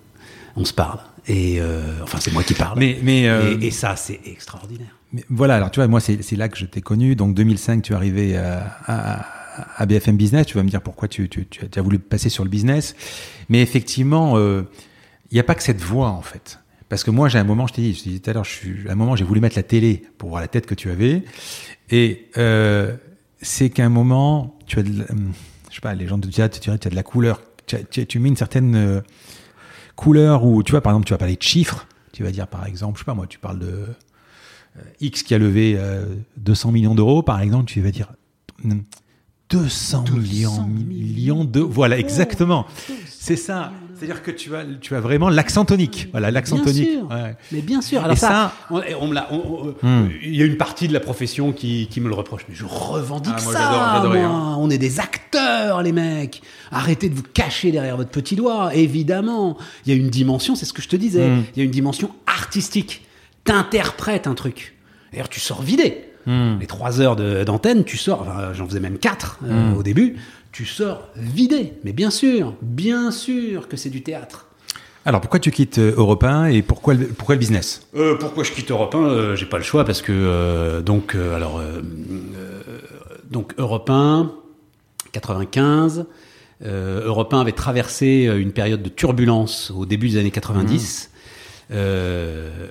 on 0.56 0.66
se 0.66 0.74
parle. 0.74 1.00
Et 1.28 1.62
euh, 1.62 1.82
enfin, 2.02 2.18
c'est 2.20 2.34
moi 2.34 2.44
qui 2.44 2.54
parle. 2.56 2.80
Mais, 2.80 2.98
mais 3.04 3.28
euh, 3.30 3.58
et, 3.62 3.68
et 3.68 3.72
ça, 3.72 3.96
c'est 3.96 4.20
extraordinaire. 4.26 4.98
Mais 5.14 5.24
voilà, 5.30 5.56
alors 5.58 5.70
tu 5.72 5.80
vois, 5.80 5.88
moi, 5.88 6.00
c'est 6.00 6.32
là 6.36 6.50
que 6.50 6.58
je 6.58 6.66
t'ai 6.66 6.82
connu. 6.82 7.16
Donc, 7.16 7.36
2005, 7.36 7.84
tu 7.84 7.94
es 7.94 7.96
arrivé 7.96 8.38
à, 8.38 8.76
à, 8.88 9.26
à 9.78 9.86
BFM 9.86 10.18
Business. 10.18 10.48
Tu 10.48 10.56
vas 10.58 10.64
me 10.64 10.70
dire 10.70 10.82
pourquoi 10.82 11.08
tu, 11.08 11.30
tu, 11.30 11.46
tu 11.48 11.64
as- 11.64 11.68
tu 11.68 11.78
as 11.78 11.82
voulu 11.82 12.00
passer 12.00 12.30
sur 12.30 12.44
le 12.44 12.50
business. 12.50 12.96
Mais 13.50 13.62
effectivement, 13.62 14.38
euh, 14.38 14.64
il 15.30 15.36
n'y 15.36 15.40
a 15.40 15.44
pas 15.44 15.54
que 15.54 15.62
cette 15.64 15.82
voix, 15.82 16.10
en 16.10 16.22
fait. 16.22 16.60
Parce 16.90 17.04
que 17.04 17.12
moi, 17.12 17.30
j'ai 17.30 17.38
un 17.38 17.44
moment, 17.44 17.68
je 17.68 17.74
t'ai 17.74 17.82
dit, 17.84 17.94
je 17.94 18.02
dit 18.10 18.20
tout 18.22 18.30
à 18.30 18.34
l'heure, 18.34 18.46
à 18.88 18.92
un 18.92 18.96
moment, 18.96 19.16
j'ai 19.16 19.24
voulu 19.24 19.40
mettre 19.42 19.56
la 19.58 19.64
télé 19.64 20.04
pour 20.18 20.30
voir 20.30 20.42
la 20.42 20.48
tête 20.48 20.66
que 20.66 20.76
tu 20.76 20.90
avais. 20.90 21.24
Et 21.92 22.30
euh, 22.38 22.96
c'est 23.42 23.70
qu'à 23.70 23.86
un 23.86 23.90
moment, 23.90 24.58
tu 24.66 24.80
as 24.80 24.84
de 24.84 24.90
hum, 25.10 25.32
je 25.70 25.76
sais 25.76 25.82
pas, 25.82 25.94
les 25.94 26.08
gens 26.08 26.20
te 26.20 26.28
disent, 26.28 26.50
tu 26.52 26.60
dirais, 26.60 26.78
tu 26.80 26.88
as 26.88 26.92
de 26.92 26.96
la 26.96 27.04
couleur. 27.04 27.42
Tu, 27.90 28.20
mets 28.20 28.30
une 28.30 28.36
certaine 28.36 28.76
euh, 28.76 29.02
couleur 29.96 30.46
où, 30.46 30.64
tu 30.64 30.72
vois, 30.72 30.82
par 30.82 30.94
exemple, 30.94 31.08
tu 31.08 31.14
vas 31.14 31.18
parler 31.18 31.36
de 31.36 31.42
chiffres. 31.42 31.88
Tu 32.14 32.24
vas 32.24 32.32
dire, 32.32 32.48
par 32.48 32.66
exemple, 32.66 32.98
je 32.98 33.04
sais 33.04 33.06
pas 33.06 33.14
moi, 33.14 33.28
tu 33.28 33.40
parles 33.40 33.60
de 33.60 33.86
euh, 34.78 34.82
X 35.00 35.24
qui 35.24 35.34
a 35.34 35.38
levé 35.38 35.76
euh, 35.78 36.06
200 36.38 36.72
millions 36.72 36.96
d'euros, 36.96 37.24
par 37.24 37.40
exemple, 37.42 37.66
tu 37.66 37.82
vas 37.82 37.92
dire 37.92 38.12
hmm, 38.64 38.80
200, 39.50 40.06
millions, 40.14 40.64
millions 40.66 41.46
de. 41.46 41.60
Voilà, 41.60 41.98
exactement. 41.98 42.66
C'est 43.06 43.36
ça. 43.36 43.74
C'est-à-dire 44.02 44.24
que 44.24 44.32
tu 44.32 44.56
as, 44.56 44.64
tu 44.82 44.96
as 44.96 45.00
vraiment 45.00 45.30
l'accent 45.30 45.64
tonique. 45.64 46.08
Voilà, 46.12 46.32
l'accent 46.32 46.58
tonique. 46.58 46.90
Ouais. 47.12 47.36
Mais 47.52 47.62
bien 47.62 47.82
sûr. 47.84 48.00
Alors 48.04 48.14
Et 48.14 48.20
ça, 48.20 48.52
on, 48.72 48.82
on 49.00 49.16
on- 49.16 49.32
on- 49.32 49.76
Hmm. 49.88 50.10
il 50.24 50.36
y 50.36 50.42
a 50.42 50.46
une 50.46 50.58
partie 50.58 50.88
de 50.88 50.94
la 50.94 51.00
profession 51.00 51.52
qui, 51.52 51.88
qui 51.92 52.02
me 52.02 52.08
le 52.10 52.16
reproche, 52.16 52.42
mais 52.50 52.56
je 52.56 52.66
revendique 52.66 53.34
Ah, 53.38 53.44
moi, 53.44 53.54
ça. 53.54 53.70
moi. 54.08 54.18
hein. 54.18 54.56
On 54.58 54.72
est 54.72 54.80
des 54.80 55.00
acteurs, 55.00 55.84
les 55.84 55.92
mecs. 55.92 56.42
Arrêtez 56.72 57.10
de 57.10 57.14
vous 57.16 57.22
cacher 57.22 57.72
derrière 57.72 57.96
votre 57.96 58.10
petit 58.10 58.36
doigt. 58.36 58.74
Évidemment, 58.76 59.56
il 59.86 59.94
y 59.94 59.96
a 59.96 60.00
une 60.00 60.10
dimension, 60.10 60.56
c'est 60.56 60.66
ce 60.66 60.74
que 60.74 60.82
je 60.82 60.90
te 60.90 60.96
disais. 60.96 61.28
Hmm. 61.30 61.44
Il 61.56 61.60
y 61.60 61.62
a 61.62 61.66
une 61.66 61.70
dimension 61.72 62.10
artistique. 62.26 63.06
T'interprètes 63.44 64.26
un 64.28 64.34
truc. 64.34 64.76
D'ailleurs, 65.12 65.30
tu 65.30 65.40
sors 65.40 65.62
vidé. 65.62 66.06
Hmm. 66.26 66.58
Les 66.60 66.68
trois 66.68 67.02
heures 67.02 67.16
d'antenne, 67.16 67.84
tu 67.84 67.98
sors. 67.98 68.22
Enfin, 68.22 68.54
j'en 68.54 68.68
faisais 68.68 68.80
même 68.80 68.98
quatre 69.00 69.40
euh, 69.44 69.74
au 69.74 69.82
début. 69.84 70.18
Tu 70.52 70.66
sors 70.66 71.08
vidé. 71.16 71.74
Mais 71.84 71.94
bien 71.94 72.10
sûr, 72.12 72.54
bien 72.62 73.12
sûr 73.12 73.68
que 73.68 73.78
c'est 73.78 73.90
du 73.90 74.04
théâtre. 74.04 74.48
Alors, 75.06 75.20
pourquoi 75.22 75.40
tu 75.40 75.50
quittes 75.50 75.80
euh, 75.80 75.94
Europe 75.98 76.24
1 76.24 76.46
et 76.48 76.62
pourquoi 76.62 76.94
le, 76.94 77.08
pourquoi 77.08 77.34
le 77.36 77.40
business? 77.40 77.88
Euh, 77.96 78.16
pourquoi 78.20 78.44
je 78.44 78.52
quitte 78.52 78.70
Europe 78.70 78.94
1 78.94 78.98
Euh, 79.00 79.36
J'ai 79.36 79.48
pas 79.48 79.58
le 79.58 79.64
choix 79.64 79.84
parce 79.86 80.02
que 80.02 80.12
euh, 80.12 80.82
donc 80.82 81.16
euh, 81.16 81.36
alors 81.36 81.58
euh, 81.58 81.82
euh, 82.36 82.62
donc 83.30 83.54
Europe 83.58 83.90
1 83.90 84.32
95 85.12 86.06
euh, 86.64 87.06
Europe 87.06 87.34
1 87.34 87.40
avait 87.42 87.52
traversé 87.54 88.30
une 88.38 88.52
période 88.52 88.84
de 88.84 88.90
turbulence 88.90 89.72
au 89.76 89.88
début 89.88 90.10
des 90.10 90.18
années 90.18 90.30
90. 90.32 91.10
Euh, 91.72 92.68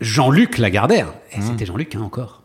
Jean-Luc 0.00 0.56
Lagardère, 0.56 1.12
et 1.32 1.42
c'était 1.42 1.66
Jean-Luc 1.66 1.94
hein, 1.94 2.00
encore, 2.00 2.42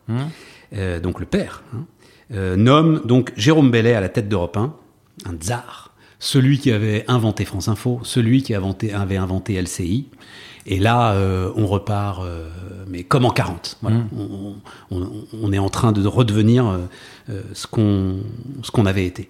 euh, 0.74 1.00
donc 1.00 1.22
le 1.22 1.26
père, 1.26 1.64
hein, 1.74 1.86
euh, 2.34 2.56
nomme 2.56 3.02
donc 3.06 3.32
Jérôme 3.36 3.72
Bellet 3.72 3.94
à 3.94 4.02
la 4.02 4.10
tête 4.10 4.28
d'Europe 4.30 4.58
1, 4.58 4.74
un 5.26 5.36
tsar, 5.36 5.92
celui 6.20 6.58
qui 6.60 6.72
avait 6.72 7.06
inventé 7.08 7.46
France 7.46 7.68
Info, 7.68 8.00
celui 8.04 8.42
qui 8.44 8.54
avait 8.54 9.18
inventé 9.18 9.62
LCI. 9.62 10.08
Et 10.68 10.80
là, 10.80 11.14
euh, 11.14 11.52
on 11.56 11.68
repart, 11.68 12.24
euh, 12.24 12.50
mais 12.88 13.04
comme 13.04 13.26
en 13.26 13.30
40. 13.30 13.78
Voilà. 13.84 13.98
Mmh. 13.98 14.08
On, 14.18 14.56
on- 14.92 15.12
on 15.44 15.54
est 15.54 15.60
en 15.60 15.70
train 15.70 15.92
de 15.92 16.06
redevenir 16.08 16.66
euh, 17.30 17.42
ce 17.54 17.68
qu'on 17.68 18.18
ce 18.64 18.72
qu'on 18.72 18.88
avait 18.88 19.06
été. 19.06 19.30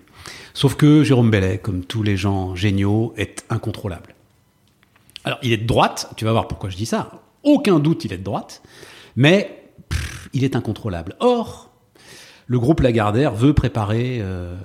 Sauf 0.54 0.76
que 0.76 1.04
Jérôme 1.04 1.30
Bellet, 1.30 1.58
comme 1.58 1.84
tous 1.84 2.04
les 2.04 2.16
gens 2.16 2.56
géniaux, 2.56 3.14
est 3.18 3.44
incontrôlable. 3.50 4.16
Alors, 5.26 5.40
il 5.44 5.52
est 5.52 5.58
de 5.58 5.68
droite, 5.68 6.10
tu 6.16 6.24
vas 6.24 6.32
voir 6.32 6.48
pourquoi 6.48 6.70
je 6.70 6.78
dis 6.78 6.86
ça. 6.86 7.12
Aucun 7.44 7.80
doute, 7.80 8.06
il 8.06 8.14
est 8.14 8.18
de 8.18 8.24
droite, 8.24 8.62
mais 9.18 9.64
pff, 9.90 10.30
il 10.34 10.44
est 10.46 10.56
incontrôlable. 10.56 11.16
Or, 11.20 11.70
le 12.48 12.60
groupe 12.60 12.82
Lagardère 12.82 13.34
veut 13.34 13.54
préparer 13.54 14.20
euh, 14.22 14.56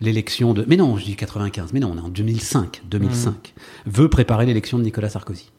l'élection 0.00 0.52
de. 0.54 0.64
Mais 0.68 0.76
non, 0.76 0.96
je 0.96 1.04
dis 1.04 1.16
95, 1.16 1.72
mais 1.72 1.80
non, 1.80 1.92
on 1.94 1.98
est 1.98 2.04
en 2.04 2.08
2005. 2.08 2.82
2005 2.90 3.54
veut 3.86 4.08
préparer 4.08 4.46
l'élection 4.46 4.78
de 4.78 4.84
Nicolas 4.84 5.08
Sarkozy. 5.08 5.50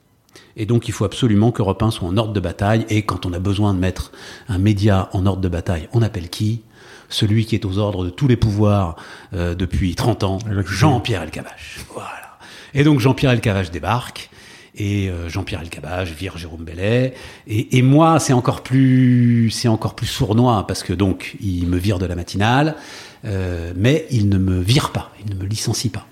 Et 0.57 0.65
donc, 0.65 0.87
il 0.87 0.93
faut 0.93 1.05
absolument 1.05 1.51
que 1.51 1.61
Europe 1.61 1.81
1 1.81 1.91
soit 1.91 2.07
en 2.07 2.17
ordre 2.17 2.33
de 2.33 2.39
bataille. 2.39 2.85
Et 2.89 3.03
quand 3.03 3.25
on 3.25 3.33
a 3.33 3.39
besoin 3.39 3.73
de 3.73 3.79
mettre 3.79 4.11
un 4.47 4.57
média 4.57 5.09
en 5.13 5.25
ordre 5.25 5.41
de 5.41 5.49
bataille, 5.49 5.89
on 5.93 6.01
appelle 6.01 6.29
qui? 6.29 6.61
Celui 7.09 7.45
qui 7.45 7.55
est 7.55 7.65
aux 7.65 7.77
ordres 7.77 8.03
de 8.05 8.09
tous 8.09 8.27
les 8.27 8.35
pouvoirs 8.35 8.95
euh, 9.33 9.53
depuis 9.53 9.95
30 9.95 10.23
ans, 10.23 10.39
Jean-Pierre 10.65 11.21
Elkabbach. 11.21 11.85
Voilà. 11.93 12.37
Et 12.73 12.83
donc, 12.83 12.99
Jean-Pierre 12.99 13.31
Elkabbach 13.31 13.69
débarque. 13.71 14.29
Et 14.77 15.09
euh, 15.09 15.29
Jean-Pierre 15.29 15.61
Elkabbach 15.61 16.07
vire 16.09 16.37
Jérôme 16.37 16.63
Bellet. 16.65 17.13
Et, 17.47 17.77
et 17.77 17.81
moi, 17.81 18.19
c'est 18.19 18.33
encore 18.33 18.61
plus, 18.61 19.49
c'est 19.51 19.67
encore 19.69 19.95
plus 19.95 20.07
sournois 20.07 20.65
parce 20.67 20.83
que 20.83 20.91
donc 20.93 21.35
il 21.41 21.65
me 21.67 21.77
vire 21.77 21.97
de 21.99 22.05
la 22.05 22.15
matinale, 22.15 22.75
euh, 23.23 23.71
mais 23.75 24.05
il 24.11 24.27
ne 24.29 24.37
me 24.37 24.59
vire 24.59 24.91
pas, 24.91 25.11
il 25.25 25.33
ne 25.33 25.39
me 25.41 25.45
licencie 25.47 25.89
pas. 25.89 26.05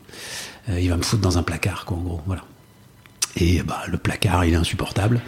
Euh, 0.70 0.80
il 0.80 0.90
va 0.90 0.96
me 0.98 1.02
foutre 1.04 1.22
dans 1.22 1.38
un 1.38 1.44
placard, 1.44 1.84
quoi, 1.86 1.98
en 1.98 2.02
gros. 2.02 2.22
Voilà. 2.26 2.44
Et 3.36 3.62
bah, 3.64 3.82
le 3.90 3.98
placard, 3.98 4.46
il 4.46 4.54
est 4.54 4.58
insupportable. 4.58 5.20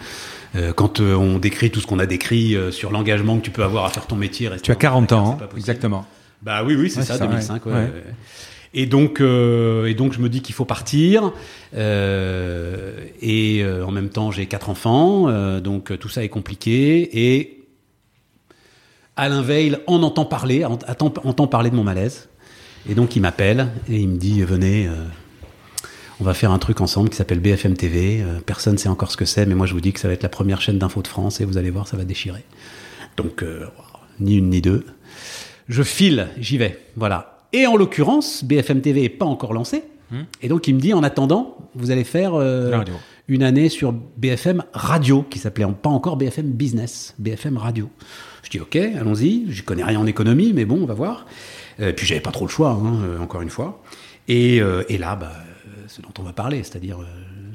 Euh, 0.54 0.72
quand 0.72 1.00
on 1.00 1.38
décrit 1.38 1.70
tout 1.70 1.80
ce 1.80 1.86
qu'on 1.86 1.98
a 1.98 2.06
décrit 2.06 2.56
sur 2.70 2.90
l'engagement 2.90 3.36
que 3.36 3.42
tu 3.42 3.50
peux 3.50 3.64
avoir 3.64 3.84
à 3.84 3.90
faire 3.90 4.06
ton 4.06 4.16
métier, 4.16 4.48
Tu 4.62 4.70
as 4.70 4.74
dans 4.74 4.78
un 4.78 4.80
40 4.80 5.06
placard, 5.08 5.24
ans, 5.26 5.32
possible. 5.36 5.58
exactement. 5.58 6.06
Bah 6.42 6.62
oui, 6.64 6.74
oui, 6.74 6.88
c'est 6.88 7.00
Ouais, 7.00 7.04
ça, 7.04 7.18
ça, 7.18 7.26
2005. 7.26 7.66
ouais. 7.66 7.72
ouais, 7.72 7.78
Ouais. 7.78 7.84
ouais. 7.86 8.02
Et 8.78 8.84
donc, 8.86 9.20
euh, 9.22 9.86
et 9.86 9.94
donc, 9.94 10.12
je 10.12 10.20
me 10.20 10.28
dis 10.28 10.42
qu'il 10.42 10.54
faut 10.54 10.66
partir. 10.66 11.32
Euh, 11.74 12.92
et 13.22 13.62
euh, 13.62 13.84
en 13.86 13.90
même 13.90 14.10
temps, 14.10 14.30
j'ai 14.30 14.44
quatre 14.46 14.68
enfants, 14.68 15.30
donc 15.60 15.98
tout 15.98 16.08
ça 16.10 16.22
est 16.22 16.28
compliqué. 16.28 17.08
Et 17.26 17.64
Alain 19.16 19.40
Veil 19.42 19.78
en 19.86 20.02
entend 20.02 20.26
parler, 20.26 20.64
en- 20.66 20.78
entend 20.88 21.46
parler 21.46 21.70
de 21.70 21.74
mon 21.76 21.84
malaise. 21.84 22.28
Et 22.88 22.94
donc, 22.94 23.16
il 23.16 23.20
m'appelle 23.20 23.68
et 23.88 23.96
il 23.96 24.08
me 24.08 24.16
dit 24.18 24.42
venez. 24.42 24.88
on 26.20 26.24
va 26.24 26.34
faire 26.34 26.50
un 26.52 26.58
truc 26.58 26.80
ensemble 26.82 27.08
qui 27.08 27.16
s'appelle 27.16 27.40
BFM 27.40 27.74
TV. 27.78 28.22
Personne 28.44 28.74
ne 28.74 28.78
sait 28.78 28.90
encore 28.90 29.10
ce 29.10 29.16
que 29.16 29.24
c'est, 29.24 29.46
mais 29.46 29.54
moi 29.54 29.66
je 29.66 29.72
vous 29.72 29.80
dis 29.80 29.92
que 29.94 30.00
ça 30.00 30.06
va 30.08 30.14
être 30.14 30.22
la 30.22 30.28
première 30.28 30.60
chaîne 30.60 30.78
d'info 30.78 31.00
de 31.02 31.08
France 31.08 31.40
et 31.40 31.44
vous 31.46 31.56
allez 31.56 31.70
voir, 31.70 31.88
ça 31.88 31.96
va 31.96 32.04
déchirer. 32.04 32.44
Donc, 33.16 33.42
ni 34.20 34.36
une 34.36 34.50
ni 34.50 34.60
deux. 34.60 34.84
Je 35.68 35.82
file, 35.82 36.28
j'y 36.38 36.58
vais. 36.58 36.78
Voilà. 36.96 37.35
Et 37.56 37.66
en 37.66 37.76
l'occurrence, 37.76 38.44
BFM 38.44 38.80
TV 38.82 39.04
est 39.04 39.08
pas 39.08 39.24
encore 39.26 39.52
lancé. 39.54 39.82
Et 40.42 40.48
donc 40.48 40.68
il 40.68 40.74
me 40.76 40.80
dit, 40.80 40.92
en 40.94 41.02
attendant, 41.02 41.56
vous 41.74 41.90
allez 41.90 42.04
faire 42.04 42.34
euh, 42.34 42.84
une 43.28 43.42
année 43.42 43.68
sur 43.68 43.92
BFM 43.92 44.62
Radio, 44.72 45.24
qui 45.28 45.38
s'appelait 45.40 45.66
pas 45.82 45.90
encore 45.90 46.16
BFM 46.16 46.46
Business, 46.52 47.14
BFM 47.18 47.56
Radio. 47.56 47.88
Je 48.44 48.50
dis, 48.50 48.60
ok, 48.60 48.76
allons-y. 48.76 49.46
Je 49.48 49.62
connais 49.64 49.82
rien 49.82 49.98
en 49.98 50.06
économie, 50.06 50.52
mais 50.54 50.64
bon, 50.64 50.78
on 50.82 50.86
va 50.86 50.94
voir. 50.94 51.26
Euh, 51.80 51.92
puis 51.92 52.06
j'avais 52.06 52.20
pas 52.20 52.30
trop 52.30 52.44
le 52.44 52.50
choix, 52.50 52.70
hein, 52.70 53.00
euh, 53.02 53.18
encore 53.20 53.42
une 53.42 53.50
fois. 53.50 53.82
Et, 54.28 54.60
euh, 54.60 54.84
et 54.88 54.96
là, 54.98 55.16
bah, 55.16 55.32
ce 55.88 56.00
dont 56.02 56.12
on 56.20 56.22
va 56.22 56.32
parler, 56.32 56.62
c'est-à-dire, 56.62 56.98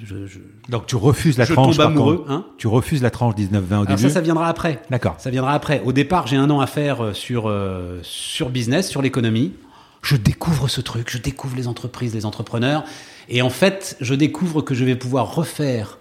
je, 0.03 0.25
je- 0.27 0.39
Donc 0.67 0.87
tu 0.87 0.97
refuses 0.97 1.37
la 1.37 1.45
Je 1.45 1.53
tranche. 1.53 1.77
tombe 1.77 1.85
amoureux, 1.85 2.25
hein. 2.27 2.45
Tu 2.57 2.67
refuses 2.67 3.01
la 3.01 3.11
tranche 3.11 3.35
19-20 3.35 3.53
au 3.69 3.73
Alors 3.73 3.85
début. 3.85 4.01
ça, 4.01 4.09
ça 4.09 4.21
viendra 4.21 4.47
après. 4.49 4.81
D'accord. 4.89 5.15
Ça 5.19 5.29
viendra 5.29 5.53
après. 5.53 5.81
Au 5.85 5.93
départ, 5.93 6.27
j'ai 6.27 6.35
un 6.35 6.49
an 6.49 6.59
à 6.59 6.67
faire 6.67 7.15
sur, 7.15 7.47
euh, 7.47 7.99
sur 8.03 8.49
business, 8.49 8.89
sur 8.89 9.01
l'économie. 9.01 9.53
Je 10.01 10.15
découvre 10.15 10.67
ce 10.67 10.81
truc, 10.81 11.09
je 11.09 11.17
découvre 11.17 11.55
les 11.55 11.67
entreprises, 11.67 12.13
les 12.13 12.25
entrepreneurs. 12.25 12.83
Et 13.29 13.41
en 13.41 13.49
fait, 13.49 13.97
je 14.01 14.13
découvre 14.15 14.61
que 14.61 14.73
je 14.73 14.83
vais 14.83 14.95
pouvoir 14.95 15.35
refaire 15.35 15.99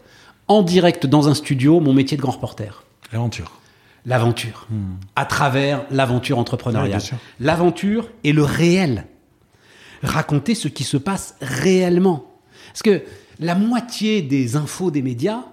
en 0.48 0.62
direct 0.62 1.07
dans 1.07 1.28
un 1.28 1.34
studio 1.34 1.80
mon 1.80 1.92
métier 1.92 2.16
de 2.16 2.22
grand 2.22 2.32
reporter. 2.32 2.84
L'aventure. 3.12 3.61
L'aventure. 4.07 4.66
À 5.14 5.26
travers 5.26 5.84
l'aventure 5.90 6.38
entrepreneuriale. 6.38 7.03
L'aventure 7.38 8.09
et 8.24 8.32
le 8.32 8.42
réel. 8.42 9.07
Raconter 10.03 10.55
ce 10.55 10.68
qui 10.68 10.84
se 10.84 10.96
passe 10.96 11.34
réellement. 11.42 12.32
Parce 12.68 12.82
que 12.82 13.03
la 13.38 13.55
moitié 13.55 14.22
des 14.22 14.57
infos 14.57 14.90
des 14.90 15.03
médias 15.03 15.44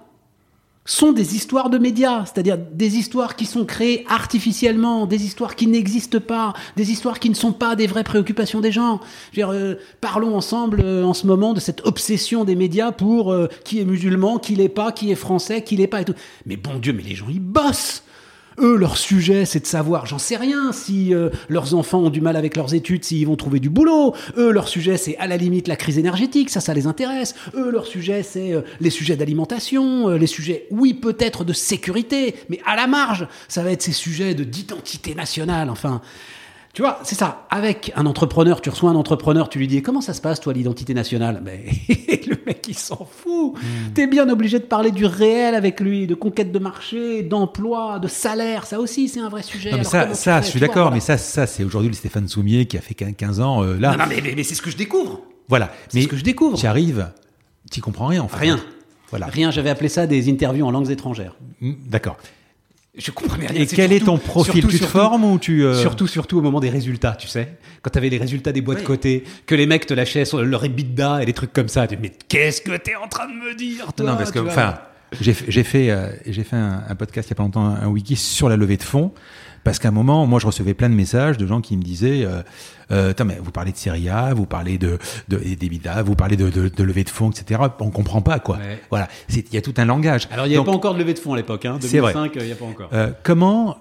sont 0.88 1.12
des 1.12 1.36
histoires 1.36 1.68
de 1.68 1.76
médias, 1.76 2.24
c'est-à-dire 2.24 2.56
des 2.56 2.96
histoires 2.96 3.36
qui 3.36 3.44
sont 3.44 3.66
créées 3.66 4.06
artificiellement, 4.08 5.04
des 5.06 5.22
histoires 5.22 5.54
qui 5.54 5.66
n'existent 5.66 6.18
pas, 6.18 6.54
des 6.76 6.90
histoires 6.90 7.20
qui 7.20 7.28
ne 7.28 7.34
sont 7.34 7.52
pas 7.52 7.76
des 7.76 7.86
vraies 7.86 8.04
préoccupations 8.04 8.60
des 8.60 8.72
gens. 8.72 8.98
Je 9.32 9.40
veux 9.40 9.46
dire, 9.46 9.52
euh, 9.52 9.74
parlons 10.00 10.34
ensemble 10.34 10.80
euh, 10.82 11.04
en 11.04 11.12
ce 11.12 11.26
moment 11.26 11.52
de 11.52 11.60
cette 11.60 11.86
obsession 11.86 12.44
des 12.44 12.56
médias 12.56 12.90
pour 12.90 13.32
euh, 13.32 13.48
qui 13.64 13.80
est 13.80 13.84
musulman, 13.84 14.38
qui 14.38 14.56
l'est 14.56 14.70
pas, 14.70 14.90
qui 14.90 15.12
est 15.12 15.14
français, 15.14 15.62
qui 15.62 15.76
l'est 15.76 15.86
pas 15.86 16.00
et 16.00 16.04
tout. 16.06 16.14
Mais 16.46 16.56
bon 16.56 16.78
Dieu, 16.78 16.94
mais 16.94 17.02
les 17.02 17.14
gens 17.14 17.28
ils 17.28 17.38
bossent. 17.38 18.02
Eux, 18.60 18.76
leur 18.76 18.96
sujet, 18.96 19.44
c'est 19.44 19.60
de 19.60 19.66
savoir, 19.66 20.06
j'en 20.06 20.18
sais 20.18 20.36
rien, 20.36 20.72
si 20.72 21.14
euh, 21.14 21.30
leurs 21.48 21.74
enfants 21.74 22.00
ont 22.00 22.10
du 22.10 22.20
mal 22.20 22.36
avec 22.36 22.56
leurs 22.56 22.74
études, 22.74 23.04
s'ils 23.04 23.26
vont 23.26 23.36
trouver 23.36 23.60
du 23.60 23.70
boulot. 23.70 24.14
Eux, 24.36 24.50
leur 24.50 24.68
sujet, 24.68 24.96
c'est 24.96 25.16
à 25.18 25.26
la 25.26 25.36
limite 25.36 25.68
la 25.68 25.76
crise 25.76 25.98
énergétique, 25.98 26.50
ça, 26.50 26.60
ça 26.60 26.74
les 26.74 26.86
intéresse. 26.86 27.34
Eux, 27.54 27.70
leur 27.70 27.86
sujet, 27.86 28.22
c'est 28.22 28.52
euh, 28.52 28.62
les 28.80 28.90
sujets 28.90 29.16
d'alimentation, 29.16 30.08
euh, 30.08 30.18
les 30.18 30.26
sujets, 30.26 30.66
oui, 30.70 30.94
peut-être 30.94 31.44
de 31.44 31.52
sécurité, 31.52 32.34
mais 32.48 32.60
à 32.66 32.76
la 32.76 32.86
marge, 32.86 33.28
ça 33.48 33.62
va 33.62 33.70
être 33.70 33.82
ces 33.82 33.92
sujets 33.92 34.34
de 34.34 34.44
d'identité 34.44 35.14
nationale, 35.14 35.70
enfin. 35.70 36.00
Tu 36.74 36.82
vois, 36.82 37.00
c'est 37.02 37.14
ça. 37.16 37.46
Avec 37.50 37.92
un 37.96 38.06
entrepreneur, 38.06 38.60
tu 38.60 38.70
reçois 38.70 38.90
un 38.90 38.94
entrepreneur, 38.94 39.48
tu 39.48 39.58
lui 39.58 39.66
dis 39.66 39.82
comment 39.82 40.00
ça 40.00 40.12
se 40.14 40.20
passe 40.20 40.38
toi 40.38 40.52
l'identité 40.52 40.94
nationale? 40.94 41.40
Mais 41.44 41.64
le 42.26 42.36
mec 42.46 42.64
il 42.68 42.78
s'en 42.78 43.04
fout. 43.10 43.54
Hmm. 43.54 43.92
T'es 43.94 44.06
bien 44.06 44.28
obligé 44.28 44.58
de 44.60 44.64
parler 44.64 44.92
du 44.92 45.04
réel 45.06 45.54
avec 45.56 45.80
lui, 45.80 46.06
de 46.06 46.14
conquête 46.14 46.52
de 46.52 46.58
marché, 46.60 47.22
d'emploi, 47.24 47.98
de 47.98 48.06
salaire. 48.06 48.64
Ça 48.66 48.78
aussi 48.78 49.08
c'est 49.08 49.18
un 49.20 49.28
vrai 49.28 49.42
sujet. 49.42 49.72
Non, 49.72 49.78
mais 49.78 49.84
ça, 49.84 50.06
fais 50.06 50.42
je 50.42 50.50
suis 50.50 50.60
d'accord, 50.60 50.74
voilà. 50.84 50.94
mais 50.94 51.00
ça, 51.00 51.18
ça 51.18 51.46
c'est 51.46 51.64
aujourd'hui 51.64 51.88
le 51.90 51.96
Stéphane 51.96 52.28
Soumier 52.28 52.66
qui 52.66 52.76
a 52.78 52.80
fait 52.80 52.94
15 52.94 53.40
ans. 53.40 53.64
euh, 53.64 53.76
là, 53.78 53.92
Non, 53.92 53.98
non, 53.98 54.04
mais, 54.08 54.20
mais- 54.22 54.34
mais 54.36 54.42
c'est 54.44 54.54
ce 54.54 54.62
que 54.62 54.70
je 54.70 54.76
découvre. 54.76 55.22
voilà. 55.48 55.72
C'est 55.88 56.02
ce 56.02 56.08
que 56.08 56.16
je 56.16 56.22
découvre. 56.24 56.56
tu 56.58 56.66
arrives, 56.66 57.10
tu 57.72 57.80
comprends 57.80 58.06
rien 58.06 58.22
en 58.22 58.28
fait. 58.28 58.36
Rien. 58.38 58.60
Voilà. 59.10 59.26
Rien. 59.26 59.50
J'avais 59.50 59.70
appelé 59.70 59.88
ça 59.88 60.06
des 60.06 60.30
interviews 60.30 60.66
en 60.66 60.70
langues 60.70 60.90
étrangères. 60.90 61.34
Mm, 61.60 61.72
D'accord. 61.88 62.18
Je 62.98 63.10
comprenais 63.12 63.46
rien. 63.46 63.60
Et 63.62 63.66
quel 63.66 63.92
est 63.92 64.04
ton 64.04 64.18
profil 64.18 64.54
surtout- 64.54 64.68
Tu 64.68 64.72
te 64.74 64.78
surtout- 64.84 64.98
formes 64.98 65.24
ou 65.24 65.38
tu 65.38 65.64
euh, 65.64 65.74
Surtout, 65.80 66.06
surtout 66.08 66.38
au 66.38 66.40
moment 66.40 66.58
des 66.60 66.68
résultats, 66.70 67.12
tu 67.18 67.28
sais? 67.28 67.56
Quand 67.80 67.90
t'avais 67.90 68.08
les 68.08 68.18
résultats 68.18 68.50
des 68.52 68.60
boîtes 68.60 68.82
cotées, 68.82 69.22
que 69.46 69.54
les 69.54 69.66
mecs 69.66 69.86
te 69.86 69.94
lâchaient 69.94 70.24
sur 70.24 70.42
leur 70.42 70.64
EBITDA 70.64 71.22
et 71.22 71.26
des 71.26 71.32
trucs 71.32 71.52
comme 71.52 71.68
ça. 71.68 71.86
Tu 71.86 71.94
dis, 71.96 72.02
mais 72.02 72.12
qu'est-ce 72.28 72.60
que 72.60 72.76
t'es 72.76 72.96
en 72.96 73.06
train 73.08 73.26
de 73.28 73.34
me 73.34 73.54
dire, 73.54 73.92
toi 73.92 74.04
Non, 74.04 74.16
parce 74.16 74.32
que, 74.32 74.40
enfin, 74.40 74.74
j'ai 75.20 75.32
fait, 75.34 75.44
j'ai 75.50 75.64
fait, 75.64 75.90
euh, 75.90 76.10
j'ai 76.26 76.44
fait 76.44 76.56
un, 76.56 76.82
un 76.88 76.94
podcast 76.94 77.28
il 77.28 77.32
y 77.32 77.34
a 77.34 77.36
pas 77.36 77.42
longtemps, 77.42 77.64
un 77.66 77.86
wiki 77.88 78.16
sur 78.16 78.48
la 78.48 78.56
levée 78.56 78.76
de 78.76 78.82
fonds. 78.82 79.12
Parce 79.64 79.78
qu'à 79.80 79.88
un 79.88 79.92
moment, 79.92 80.24
moi, 80.26 80.38
je 80.38 80.46
recevais 80.46 80.72
plein 80.72 80.88
de 80.88 80.94
messages 80.94 81.36
de 81.36 81.46
gens 81.46 81.60
qui 81.60 81.76
me 81.76 81.82
disaient, 81.82 82.24
euh, 82.24 82.42
euh, 82.92 83.12
mais 83.26 83.38
vous 83.42 83.50
parlez 83.50 83.72
de 83.72 83.76
Serie 83.76 84.08
A, 84.08 84.32
vous 84.32 84.46
parlez 84.46 84.78
de, 84.78 84.98
de 85.28 85.36
d'EBITDA, 85.36 86.02
vous 86.02 86.14
parlez 86.14 86.36
de, 86.36 86.48
de, 86.48 86.68
de 86.68 86.82
levée 86.84 87.04
de 87.04 87.10
fonds, 87.10 87.30
etc. 87.30 87.60
On 87.80 87.90
comprend 87.90 88.22
pas, 88.22 88.38
quoi. 88.38 88.56
Ouais. 88.56 88.80
Voilà. 88.88 89.08
Il 89.28 89.42
y 89.52 89.56
a 89.58 89.60
tout 89.60 89.74
un 89.76 89.84
langage. 89.84 90.28
Alors, 90.30 90.46
il 90.46 90.50
n'y 90.50 90.54
avait 90.54 90.64
Donc, 90.64 90.72
pas 90.72 90.76
encore 90.76 90.94
de 90.94 91.00
levée 91.00 91.12
de 91.12 91.18
fonds 91.18 91.34
à 91.34 91.36
l'époque. 91.36 91.64
Hein. 91.66 91.78
C'est 91.80 91.98
vrai. 91.98 92.12
2005, 92.14 92.40
il 92.40 92.46
n'y 92.46 92.52
a 92.52 92.56
pas 92.56 92.64
encore. 92.64 92.88
euh, 92.94 93.10
comment, 93.24 93.76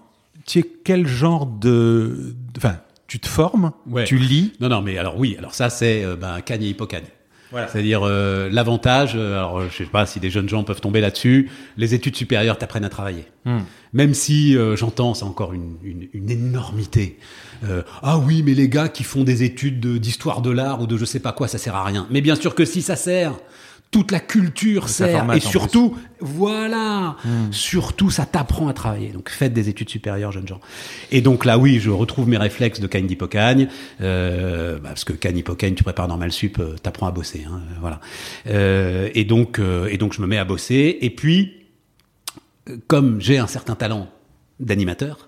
tu 0.45 0.59
es 0.59 0.63
quel 0.83 1.07
genre 1.07 1.45
de, 1.45 2.35
enfin, 2.57 2.77
tu 3.07 3.19
te 3.19 3.27
formes, 3.27 3.71
Ouais. 3.89 4.03
tu 4.03 4.17
lis? 4.17 4.53
Non, 4.59 4.67
non, 4.69 4.81
mais 4.81 4.97
alors 4.97 5.17
oui, 5.17 5.35
alors 5.37 5.53
ça 5.53 5.69
c'est 5.69 6.03
euh, 6.03 6.15
ben, 6.17 6.41
Cagne 6.41 6.63
et 6.63 6.69
Hippocagne. 6.69 7.03
Voilà. 7.51 7.67
C'est-à-dire 7.67 8.01
euh, 8.03 8.49
l'avantage, 8.51 9.13
euh, 9.15 9.33
alors 9.37 9.61
je 9.69 9.75
sais 9.75 9.85
pas 9.85 10.05
si 10.05 10.19
des 10.19 10.29
jeunes 10.29 10.49
gens 10.49 10.63
peuvent 10.63 10.81
tomber 10.81 10.99
là-dessus, 11.01 11.49
les 11.77 11.93
études 11.93 12.15
supérieures 12.15 12.57
t'apprennent 12.57 12.85
à 12.85 12.89
travailler. 12.89 13.25
Hmm. 13.45 13.59
Même 13.93 14.13
si 14.13 14.57
euh, 14.57 14.75
j'entends, 14.75 15.13
c'est 15.13 15.23
encore 15.23 15.53
une, 15.53 15.77
une, 15.81 16.09
une 16.13 16.29
énormité. 16.29 17.17
Euh, 17.63 17.83
ah 18.03 18.17
oui, 18.17 18.43
mais 18.45 18.53
les 18.53 18.67
gars 18.69 18.89
qui 18.89 19.03
font 19.03 19.23
des 19.23 19.43
études 19.43 19.79
de- 19.79 19.97
d'histoire 19.97 20.41
de, 20.41 20.51
l'art 20.51 20.81
ou 20.81 20.87
de 20.87 20.97
je 20.97 21.05
sais 21.05 21.19
pas 21.21 21.31
quoi, 21.31 21.47
ça 21.47 21.57
sert 21.57 21.75
à 21.75 21.83
rien. 21.85 22.05
Mais 22.11 22.21
bien 22.21 22.35
sûr 22.35 22.53
que 22.53 22.65
si 22.65 22.81
ça 22.81 22.95
sert. 22.95 23.33
Toute 23.89 24.11
la 24.11 24.19
culture 24.19 24.89
Ça 24.89 25.07
sert. 25.07 25.33
Et 25.33 25.39
surtout, 25.39 25.95
voilà, 26.19 27.15
surtout 27.51 28.09
ça 28.09 28.25
t'apprend 28.25 28.67
à 28.67 28.73
travailler. 28.73 29.09
Donc 29.09 29.29
faites 29.29 29.53
des 29.53 29.69
études 29.69 29.89
supérieures, 29.89 30.31
jeunes 30.31 30.47
gens. 30.47 30.59
Et 31.11 31.21
donc 31.21 31.45
là, 31.45 31.57
oui, 31.57 31.79
je 31.79 31.89
retrouve 31.89 32.27
mes 32.27 32.37
réflexes 32.37 32.79
de 32.79 32.87
Cagne 32.87 33.07
d'Hippocagne, 33.07 33.69
euh, 34.01 34.79
bah, 34.79 34.89
parce 34.89 35.05
que 35.05 35.13
Cagne 35.13 35.37
Hippocagne, 35.37 35.73
tu 35.73 35.83
prépares 35.83 36.07
normal 36.07 36.31
sup, 36.31 36.59
euh, 36.59 36.75
t'apprends 36.81 37.07
à 37.07 37.11
bosser, 37.11 37.45
hein, 37.47 37.61
euh, 37.71 37.75
voilà. 37.79 38.01
Euh, 38.47 39.09
et 39.13 39.23
donc, 39.23 39.59
euh, 39.59 39.87
et 39.89 39.97
donc 39.97 40.13
je 40.13 40.21
me 40.21 40.27
mets 40.27 40.37
à 40.37 40.45
bosser. 40.45 40.97
Et 41.01 41.09
puis, 41.09 41.53
comme 42.87 43.21
j'ai 43.21 43.37
un 43.37 43.47
certain 43.47 43.75
talent 43.75 44.09
d'animateur, 44.59 45.26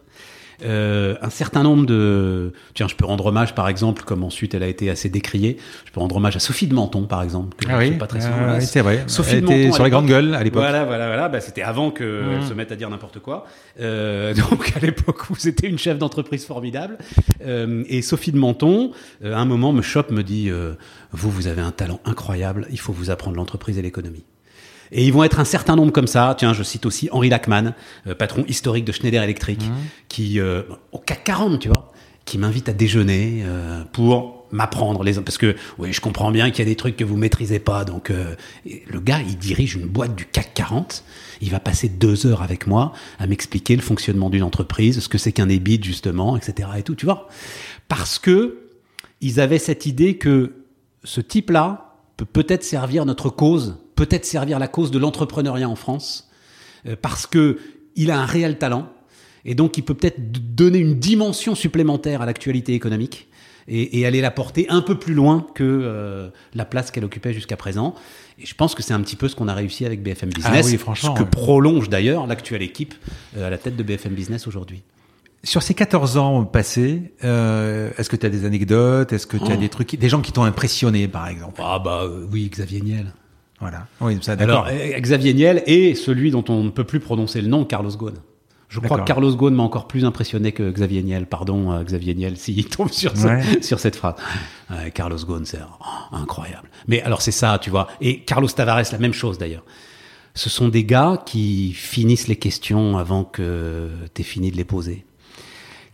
euh, 0.64 1.16
un 1.22 1.30
certain 1.30 1.64
nombre 1.64 1.86
de... 1.86 2.53
Tiens, 2.74 2.88
je 2.88 2.95
peux 2.95 3.05
rendre 3.05 3.26
hommage, 3.26 3.55
par 3.55 3.68
exemple, 3.68 4.03
comme 4.03 4.24
ensuite 4.24 4.53
elle 4.53 4.64
a 4.64 4.68
été 4.68 4.89
assez 4.89 5.10
décriée, 5.10 5.57
je 5.86 5.91
peux 5.91 5.99
rendre 5.99 6.16
hommage 6.16 6.36
à 6.36 6.39
Sophie 6.39 6.68
de 6.68 6.74
Menton, 6.74 7.03
par 7.05 7.24
exemple. 7.24 7.55
que 7.57 7.66
Ah 7.70 7.78
oui, 7.78 7.91
pas 7.91 8.07
très 8.07 8.22
souvent. 8.22 8.36
ah 8.39 8.55
oui, 8.57 8.66
c'est 8.66 8.82
vrai. 8.82 9.03
Sophie 9.07 9.36
Elle 9.36 9.41
de 9.41 9.45
était 9.45 9.64
Menton, 9.64 9.74
sur 9.76 9.84
les 9.84 9.89
grandes 9.89 10.07
gueules 10.07 10.34
à 10.36 10.43
l'époque. 10.43 10.62
Voilà, 10.62 10.86
voilà, 10.86 11.07
voilà. 11.07 11.30
Bah, 11.30 11.39
c'était 11.41 11.62
avant 11.62 11.91
qu'elle 11.91 12.39
Mmh. 12.39 12.47
se 12.47 12.53
mette 12.53 12.72
à 12.72 12.76
dire 12.76 12.89
n'importe 12.89 13.20
quoi. 13.20 13.45
Euh, 13.80 14.34
donc, 14.49 14.74
à 14.76 14.80
l'époque 14.80 15.30
où 15.30 15.36
c'était 15.36 15.68
une 15.68 15.78
chef 15.78 15.97
d'entreprise 15.97 16.45
formidable. 16.45 16.97
Euh, 17.45 17.84
et 17.88 18.01
Sophie 18.01 18.32
de 18.32 18.38
Menton, 18.38 18.91
euh, 19.24 19.34
à 19.34 19.39
un 19.39 19.45
moment, 19.45 19.72
me 19.74 19.82
chope, 19.82 20.12
me 20.12 20.24
dit 20.24 20.49
euh, 20.49 20.74
Vous, 21.12 21.32
vous 21.32 21.47
avez 21.47 21.62
un 21.62 21.72
talent 21.72 21.99
incroyable, 22.05 22.68
il 22.72 22.80
faut 22.80 22.93
vous 22.93 23.10
apprendre 23.10 23.38
l'entreprise 23.38 23.78
et 23.78 23.82
l'économie. 23.82 24.24
Et 24.91 25.05
ils 25.05 25.13
vont 25.13 25.23
être 25.23 25.39
un 25.39 25.45
certain 25.45 25.75
nombre 25.75 25.91
comme 25.91 26.07
ça. 26.07 26.35
Tiens, 26.37 26.53
je 26.53 26.63
cite 26.63 26.85
aussi 26.85 27.09
Henri 27.11 27.29
Lachman, 27.29 27.73
euh, 28.07 28.15
patron 28.15 28.43
historique 28.47 28.85
de 28.85 28.91
Schneider 28.91 29.21
Electric, 29.23 29.61
qui, 30.07 30.39
euh, 30.39 30.63
au 30.91 30.99
CAC 30.99 31.23
40, 31.23 31.59
tu 31.59 31.69
vois, 31.69 31.91
qui 32.29 32.37
m'invite 32.37 32.69
à 32.69 32.73
déjeuner 32.73 33.41
euh, 33.43 33.83
pour 33.91 34.45
m'apprendre 34.51 35.03
les 35.03 35.13
parce 35.13 35.37
que 35.37 35.55
oui 35.77 35.93
je 35.93 36.01
comprends 36.01 36.31
bien 36.31 36.49
qu'il 36.49 36.59
y 36.59 36.67
a 36.67 36.71
des 36.71 36.75
trucs 36.75 36.95
que 36.95 37.03
vous 37.03 37.17
maîtrisez 37.17 37.59
pas. 37.59 37.85
Donc 37.85 38.11
euh, 38.11 38.35
le 38.65 38.99
gars 38.99 39.19
il 39.21 39.37
dirige 39.37 39.75
une 39.75 39.87
boîte 39.87 40.15
du 40.15 40.25
CAC 40.25 40.53
40 40.53 41.03
il 41.41 41.49
va 41.49 41.59
passer 41.59 41.89
deux 41.89 42.27
heures 42.27 42.43
avec 42.43 42.67
moi 42.67 42.93
à 43.17 43.25
m'expliquer 43.25 43.75
le 43.75 43.81
fonctionnement 43.81 44.29
d'une 44.29 44.43
entreprise 44.43 44.99
ce 44.99 45.09
que 45.09 45.17
c'est 45.17 45.31
qu'un 45.31 45.49
EBIT 45.49 45.83
justement 45.83 46.37
etc 46.37 46.69
et 46.77 46.83
tout 46.83 46.95
tu 46.95 47.05
vois. 47.05 47.27
Parce 47.87 48.19
que 48.19 48.59
ils 49.21 49.39
avaient 49.39 49.59
cette 49.59 49.85
idée 49.85 50.17
que 50.17 50.53
ce 51.03 51.21
type 51.21 51.49
là 51.49 51.95
peut 52.17 52.25
peut-être 52.25 52.63
servir 52.63 53.05
notre 53.05 53.29
cause 53.29 53.77
peut-être 53.99 54.25
servir 54.25 54.59
la 54.59 54.67
cause 54.67 54.91
de 54.91 54.99
l'entrepreneuriat 54.99 55.67
en 55.69 55.75
France 55.75 56.29
euh, 56.87 56.95
parce 57.01 57.27
que 57.27 57.57
il 57.95 58.11
a 58.11 58.19
un 58.19 58.25
réel 58.25 58.57
talent 58.57 58.87
et 59.45 59.55
donc 59.55 59.77
il 59.77 59.83
peut 59.83 59.93
peut-être 59.93 60.19
donner 60.55 60.77
une 60.79 60.95
dimension 60.99 61.53
supplémentaire 61.55 62.21
à 62.21 62.25
l'actualité 62.25 62.73
économique 62.73 63.27
et, 63.67 63.99
et 63.99 64.05
aller 64.05 64.21
la 64.21 64.31
porter 64.31 64.67
un 64.69 64.81
peu 64.81 64.97
plus 64.97 65.13
loin 65.13 65.45
que 65.53 65.63
euh, 65.63 66.29
la 66.53 66.65
place 66.65 66.91
qu'elle 66.91 67.05
occupait 67.05 67.33
jusqu'à 67.33 67.57
présent. 67.57 67.93
Et 68.41 68.45
je 68.45 68.55
pense 68.55 68.73
que 68.73 68.81
c'est 68.81 68.93
un 68.93 69.01
petit 69.01 69.15
peu 69.17 69.27
ce 69.27 69.35
qu'on 69.35 69.47
a 69.47 69.53
réussi 69.53 69.85
avec 69.85 70.01
BFM 70.01 70.29
Business, 70.29 70.65
Ah 70.65 70.69
oui, 70.71 70.77
franchement, 70.77 71.15
ce 71.15 71.21
que 71.21 71.27
prolonge 71.27 71.89
d'ailleurs 71.89 72.25
l'actuelle 72.25 72.61
équipe 72.63 72.95
euh, 73.37 73.47
à 73.47 73.49
la 73.49 73.57
tête 73.57 73.75
de 73.75 73.83
BFM 73.83 74.13
Business 74.13 74.47
aujourd'hui. 74.47 74.81
Sur 75.43 75.61
ces 75.63 75.73
14 75.73 76.17
ans 76.17 76.43
passés, 76.45 77.13
euh, 77.23 77.91
est-ce 77.97 78.09
que 78.09 78.15
tu 78.17 78.25
as 78.25 78.29
des 78.29 78.43
anecdotes? 78.45 79.13
Est-ce 79.13 79.27
que 79.27 79.37
tu 79.37 79.51
as 79.51 79.55
Oh. 79.55 79.57
des 79.59 79.69
trucs, 79.69 79.95
des 79.95 80.09
gens 80.09 80.21
qui 80.21 80.31
t'ont 80.33 80.43
impressionné, 80.43 81.07
par 81.07 81.27
exemple? 81.27 81.61
Ah 81.63 81.79
bah 81.79 82.05
oui, 82.31 82.49
Xavier 82.49 82.81
Niel. 82.81 83.13
Voilà. 83.60 83.88
Oui, 84.01 84.18
ça, 84.22 84.36
d'accord. 84.36 84.66
Alors, 84.66 84.80
euh, 84.82 84.99
Xavier 84.99 85.34
Niel 85.34 85.64
et 85.66 85.95
celui 85.95 86.32
dont 86.32 86.45
on 86.47 86.64
ne 86.64 86.70
peut 86.70 86.84
plus 86.86 86.99
prononcer 86.99 87.41
le 87.41 87.47
nom, 87.47 87.66
Carlos 87.66 87.91
Ghosn. 87.91 88.16
Je 88.70 88.78
crois 88.80 88.89
D'accord. 88.97 89.05
que 89.05 89.07
Carlos 89.07 89.36
Ghosn 89.36 89.55
m'a 89.55 89.64
encore 89.64 89.88
plus 89.88 90.05
impressionné 90.05 90.51
que 90.51 90.70
Xavier 90.72 91.01
Niel. 91.01 91.26
Pardon, 91.26 91.72
euh, 91.72 91.84
Xavier 91.84 92.14
Niel, 92.14 92.38
s'il 92.38 92.66
tombe 92.70 92.91
sur, 92.91 93.18
ce- 93.18 93.26
Ouais. 93.26 93.41
sur 93.64 93.80
cette 93.80 93.95
phrase. 93.95 94.14
Ouais, 94.70 94.91
Carlos 94.91 95.18
Ghosn, 95.18 95.43
c'est 95.45 95.57
oh, 95.60 96.16
incroyable. 96.16 96.70
Mais 96.88 97.01
alors, 97.01 97.22
c'est 97.24 97.32
ça, 97.32 97.57
tu 97.60 97.72
vois. 97.72 97.88
Et 97.99 98.20
Carlos 98.20 98.47
Tavares, 98.47 98.84
la 98.91 98.97
même 98.99 99.14
chose 99.14 99.38
d'ailleurs. 99.39 99.66
Ce 100.36 100.49
sont 100.49 100.70
des 100.70 100.84
gars 100.84 101.22
qui 101.26 101.74
finissent 101.74 102.28
les 102.28 102.36
questions 102.36 102.97
avant 102.97 103.24
que 103.24 103.89
tu 104.14 104.22
aies 104.22 104.24
fini 104.24 104.51
de 104.51 104.57
les 104.57 104.64
poser. 104.64 105.03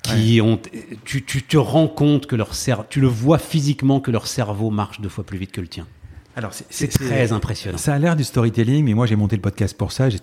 Qui 0.04 0.40
ont, 0.42 0.60
tu, 1.04 1.24
tu 1.26 1.42
te 1.42 1.58
rends 1.58 1.88
compte 1.88 2.28
que 2.28 2.36
leur 2.36 2.54
cerveau, 2.54 2.84
tu 2.90 3.02
le 3.02 3.08
vois 3.08 3.40
physiquement 3.40 4.00
que 4.02 4.12
leur 4.12 4.28
cerveau 4.28 4.70
marche 4.70 5.02
deux 5.02 5.10
fois 5.10 5.24
plus 5.24 5.40
vite 5.40 5.52
que 5.52 5.62
le 5.62 5.68
tien. 5.68 5.88
Alors, 6.36 6.52
C'est 6.70 6.88
très 6.90 7.32
impressionnant. 7.32 7.78
Ça 7.78 7.94
a 7.94 8.00
l'air 8.00 8.16
du 8.16 8.24
storytelling, 8.24 8.84
mais 8.84 8.94
moi 8.94 9.06
j'ai 9.06 9.16
monté 9.16 9.36
le 9.38 9.42
podcast 9.42 9.76
pour 9.78 9.92
ça. 9.92 10.10
J'ai 10.10 10.20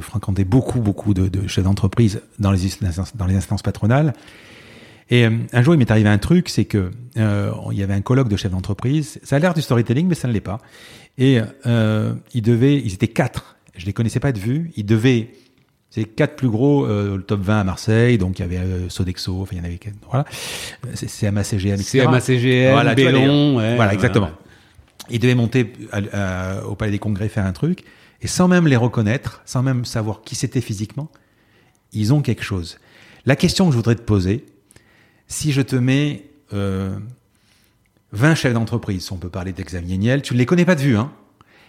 fréquenté 0.00 0.44
beaucoup, 0.44 0.80
beaucoup 0.80 1.12
de, 1.14 1.28
de 1.28 1.46
chefs 1.46 1.64
d'entreprise 1.64 2.22
dans 2.38 2.50
les, 2.52 2.64
instances- 2.64 3.14
dans 3.16 3.26
les 3.26 3.36
instances 3.36 3.62
patronales. 3.62 4.14
Et 5.10 5.26
euh, 5.26 5.30
un 5.52 5.62
jour, 5.62 5.74
il 5.74 5.78
m'est 5.78 5.90
arrivé 5.90 6.08
un 6.08 6.16
truc, 6.18 6.48
c'est 6.48 6.64
que 6.64 6.90
euh, 7.18 7.50
il 7.70 7.78
y 7.78 7.82
avait 7.82 7.92
un 7.92 8.00
colloque 8.00 8.28
de 8.28 8.36
chefs 8.36 8.50
d'entreprise. 8.52 9.20
Ça 9.24 9.36
a 9.36 9.38
l'air 9.40 9.52
du 9.52 9.60
storytelling, 9.60 10.06
mais 10.08 10.14
ça 10.14 10.26
ne 10.26 10.32
l'est 10.32 10.40
pas. 10.40 10.58
Et 11.18 11.40
euh, 11.66 12.14
ils 12.32 12.40
devaient, 12.40 12.76
ils 12.78 12.94
étaient 12.94 13.08
quatre. 13.08 13.56
Je 13.76 13.84
les 13.84 13.92
connaissais 13.92 14.20
pas 14.20 14.32
de 14.32 14.38
vue. 14.38 14.70
Ils 14.76 14.86
devaient, 14.86 15.32
c'est 15.90 16.04
quatre 16.04 16.34
plus 16.36 16.48
gros, 16.48 16.86
euh, 16.86 17.18
le 17.18 17.22
top 17.22 17.42
20 17.42 17.60
à 17.60 17.64
Marseille. 17.64 18.16
Donc 18.16 18.38
il 18.38 18.42
y 18.42 18.44
avait 18.46 18.56
euh, 18.56 18.88
Sodexo, 18.88 19.42
enfin 19.42 19.56
il 19.56 19.58
y 19.58 19.60
en 19.60 19.64
avait, 19.64 19.78
voilà. 20.10 20.24
C'est 20.94 21.08
CMA-CGM, 21.10 21.74
etc. 21.74 22.06
CMA-CGM, 22.06 22.72
Voilà, 22.72 22.94
Bellon, 22.94 23.56
ouais, 23.58 23.76
voilà, 23.76 23.92
exactement. 23.92 24.30
Ils 25.10 25.18
devaient 25.18 25.34
monter 25.34 25.72
à- 25.92 26.00
à- 26.60 26.64
au 26.64 26.74
Palais 26.74 26.92
des 26.92 26.98
Congrès 26.98 27.28
faire 27.28 27.44
un 27.46 27.52
truc, 27.52 27.84
et 28.20 28.26
sans 28.28 28.48
même 28.48 28.66
les 28.66 28.76
reconnaître, 28.76 29.42
sans 29.44 29.62
même 29.62 29.84
savoir 29.84 30.22
qui 30.22 30.34
c'était 30.34 30.60
physiquement, 30.60 31.10
ils 31.92 32.12
ont 32.14 32.22
quelque 32.22 32.44
chose. 32.44 32.78
La 33.26 33.36
question 33.36 33.66
que 33.66 33.72
je 33.72 33.76
voudrais 33.76 33.96
te 33.96 34.02
poser, 34.02 34.46
si 35.28 35.52
je 35.52 35.60
te 35.62 35.76
mets 35.76 36.28
euh, 36.52 36.96
20 38.12 38.34
chefs 38.34 38.52
d'entreprise, 38.54 39.10
on 39.12 39.16
peut 39.16 39.28
parler 39.30 39.52
d'Xavier 39.52 39.96
Niel, 39.98 40.22
tu 40.22 40.34
ne 40.34 40.38
les 40.38 40.46
connais 40.46 40.64
pas 40.64 40.74
de 40.74 40.80
vue, 40.82 40.96
hein 40.96 41.12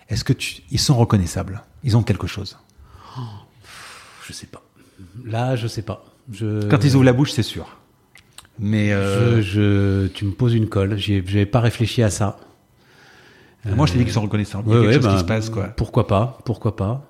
Est-ce 0.09 0.23
que 0.23 0.34
tu, 0.34 0.61
ils 0.71 0.79
sont 0.79 0.95
reconnaissables? 0.97 1.63
Ils 1.84 1.95
ont 1.97 2.03
quelque 2.03 2.27
chose. 2.27 2.57
Je 4.27 4.34
sais 4.34 4.47
pas. 4.47 4.63
Là, 5.25 5.55
je 5.55 5.67
sais 5.67 5.81
pas. 5.81 6.05
Je, 6.31 6.67
Quand 6.69 6.84
ils 6.84 6.95
ouvrent 6.95 7.03
la 7.05 7.13
bouche, 7.13 7.31
c'est 7.31 7.43
sûr. 7.43 7.77
Mais 8.59 8.93
euh, 8.93 9.41
je, 9.41 9.41
je- 9.41 10.07
tu 10.07 10.25
me 10.25 10.31
poses 10.31 10.53
une 10.53 10.69
colle. 10.69 10.97
J'y 10.97 11.15
ai- 11.15 11.23
J'avais 11.25 11.45
pas 11.45 11.59
réfléchi 11.59 12.03
à 12.03 12.09
ça. 12.09 12.39
Moi, 13.66 13.86
je 13.88 13.93
t'ai 13.93 13.97
dit 13.99 14.03
qu'ils 14.05 14.14
sont 14.14 14.22
reconnaissables. 14.22 14.64
Il 14.68 14.72
y 14.72 14.76
a 14.76 14.80
Ouais, 14.80 14.86
quelque 14.88 14.95
ouais, 14.97 15.01
chose 15.01 15.05
bah, 15.05 15.14
qui 15.14 15.20
se 15.20 15.26
passe, 15.26 15.49
quoi. 15.49 15.64
Pourquoi 15.76 16.07
pas 16.07 16.38
Pourquoi 16.45 16.76
pas 16.76 17.09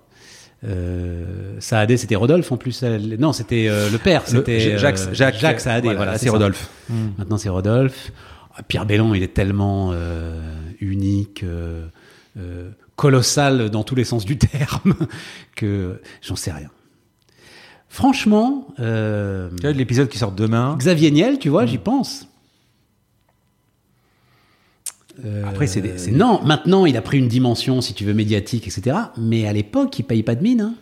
euh, 0.65 1.55
Saadé, 1.59 1.97
c'était 1.97 2.15
Rodolphe 2.15 2.51
en 2.51 2.57
plus. 2.57 2.83
elle- 2.83 3.17
Non, 3.19 3.33
c'était 3.33 3.67
euh, 3.67 3.89
le 3.89 3.97
père. 3.97 4.21
C'était 4.25 4.77
Jacques, 4.77 4.97
euh, 4.99 5.13
Jacques, 5.13 5.35
Jacques 5.35 5.59
Saadé. 5.59 5.87
voilà, 5.87 5.97
Voilà, 5.97 6.17
c'est. 6.17 6.29
Rodolphe. 6.29 6.69
Maintenant, 7.17 7.37
c'est 7.37 7.49
Rodolphe. 7.49 8.11
Ah, 8.55 8.63
Pierre 8.63 8.85
Bellon, 8.85 9.13
il 9.13 9.23
est 9.23 9.33
tellement 9.33 9.89
euh, 9.93 10.39
unique, 10.79 11.43
euh, 11.43 11.85
euh, 12.37 12.69
colossal 12.95 13.69
dans 13.71 13.83
tous 13.83 13.95
les 13.95 14.03
sens 14.05 14.23
du 14.25 14.37
terme 14.37 14.93
que 15.55 15.99
j'en 16.21 16.35
sais 16.35 16.51
rien. 16.51 16.69
Franchement, 17.89 18.67
euh, 18.79 19.49
l'épisode 19.63 20.07
qui 20.09 20.17
sort 20.17 20.31
demain. 20.31 20.75
Xavier 20.79 21.11
Niel, 21.11 21.37
tu 21.39 21.49
vois, 21.49 21.65
j'y 21.65 21.77
pense. 21.77 22.27
Euh, 25.25 25.43
Après, 25.47 25.67
c'est 25.67 25.81
des- 25.81 26.11
Non, 26.11 26.41
maintenant, 26.43 26.85
il 26.85 26.97
a 26.97 27.01
pris 27.01 27.19
une 27.19 27.27
dimension, 27.27 27.81
si 27.81 27.93
tu 27.93 28.03
veux, 28.03 28.13
médiatique, 28.13 28.67
etc. 28.67 28.97
Mais 29.17 29.45
à 29.47 29.53
l'époque, 29.53 29.97
il 29.99 30.03
paye 30.03 30.23
pas 30.23 30.35
de 30.35 30.41
mine. 30.43 30.61
hein. 30.61 30.73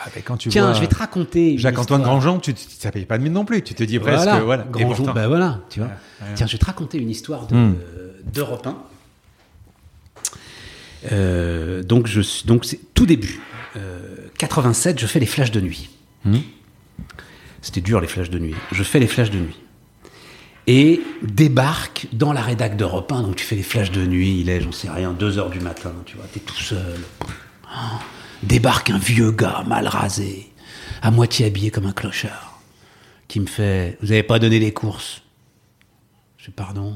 Ah, 0.00 0.08
ben, 0.14 0.22
quand 0.24 0.36
tu 0.36 0.48
Tiens, 0.50 0.64
vois 0.66 0.72
je 0.74 0.80
vais 0.80 0.86
te 0.88 0.94
raconter. 0.96 1.56
Jacques-Antoine. 1.56 2.02
Grandjean, 2.02 2.38
tu, 2.40 2.52
tu, 2.52 2.64
ça 2.78 2.90
paye 2.90 3.04
pas 3.06 3.16
de 3.16 3.22
mine 3.22 3.32
non 3.32 3.44
plus. 3.44 3.62
Tu 3.62 3.74
te 3.74 3.84
dis 3.84 3.98
presque, 3.98 4.24
Voilà, 4.24 4.40
voilà. 4.44 4.64
Grandjean, 4.70 5.12
bah 5.14 5.28
voilà, 5.28 5.60
tu 5.70 5.80
vois. 5.80 5.90
Tiens, 6.34 6.46
je 6.46 6.52
vais 6.52 6.58
te 6.58 6.64
raconter 6.66 6.98
une 6.98 7.10
histoire 7.10 7.46
de- 7.46 7.54
Hmm. 7.54 7.74
d'Europe 8.32 8.66
1. 8.66 8.76
Euh, 11.12 11.82
donc, 11.82 12.06
je, 12.06 12.20
suis- 12.20 12.46
donc 12.46 12.64
c'est 12.64 12.80
tout 12.94 13.06
début. 13.06 13.40
Euh, 13.76 14.16
87, 14.38 14.98
je 14.98 15.06
fais 15.06 15.20
les 15.20 15.26
flashs 15.26 15.50
de 15.50 15.60
nuit. 15.60 15.90
Hmm. 16.24 16.38
C'était 17.60 17.80
dur 17.80 18.00
les 18.00 18.06
flashs 18.08 18.30
de 18.30 18.38
nuit. 18.38 18.54
Je 18.72 18.82
fais 18.82 18.98
les 18.98 19.06
flashs 19.06 19.30
de 19.30 19.38
nuit. 19.38 19.56
Et 20.66 21.02
débarque 21.22 22.08
dans 22.12 22.32
la 22.32 22.40
rédac 22.40 22.76
d'Europe 22.76 23.12
1, 23.12 23.22
donc 23.22 23.36
tu 23.36 23.44
fais 23.44 23.56
les 23.56 23.62
flashs 23.62 23.90
de 23.90 24.06
nuit, 24.06 24.40
il 24.40 24.48
est, 24.48 24.62
j'en 24.62 24.72
sais 24.72 24.88
rien, 24.88 25.12
2 25.12 25.38
heures 25.38 25.50
du 25.50 25.60
matin, 25.60 25.92
tu 26.06 26.16
vois, 26.16 26.26
t'es 26.32 26.40
tout 26.40 26.54
seul. 26.54 27.00
Oh. 27.64 27.98
débarque 28.42 28.90
un 28.90 28.98
vieux 28.98 29.30
gars 29.30 29.64
mal 29.66 29.86
rasé, 29.88 30.50
à 31.02 31.10
moitié 31.10 31.46
habillé 31.46 31.70
comme 31.70 31.86
un 31.86 31.92
clochard, 31.92 32.62
qui 33.28 33.40
me 33.40 33.46
fait 33.46 33.98
Vous 34.00 34.12
avez 34.12 34.22
pas 34.22 34.38
donné 34.38 34.58
les 34.58 34.72
courses? 34.72 35.22
Je 36.38 36.46
dis 36.46 36.50
Pardon 36.52 36.94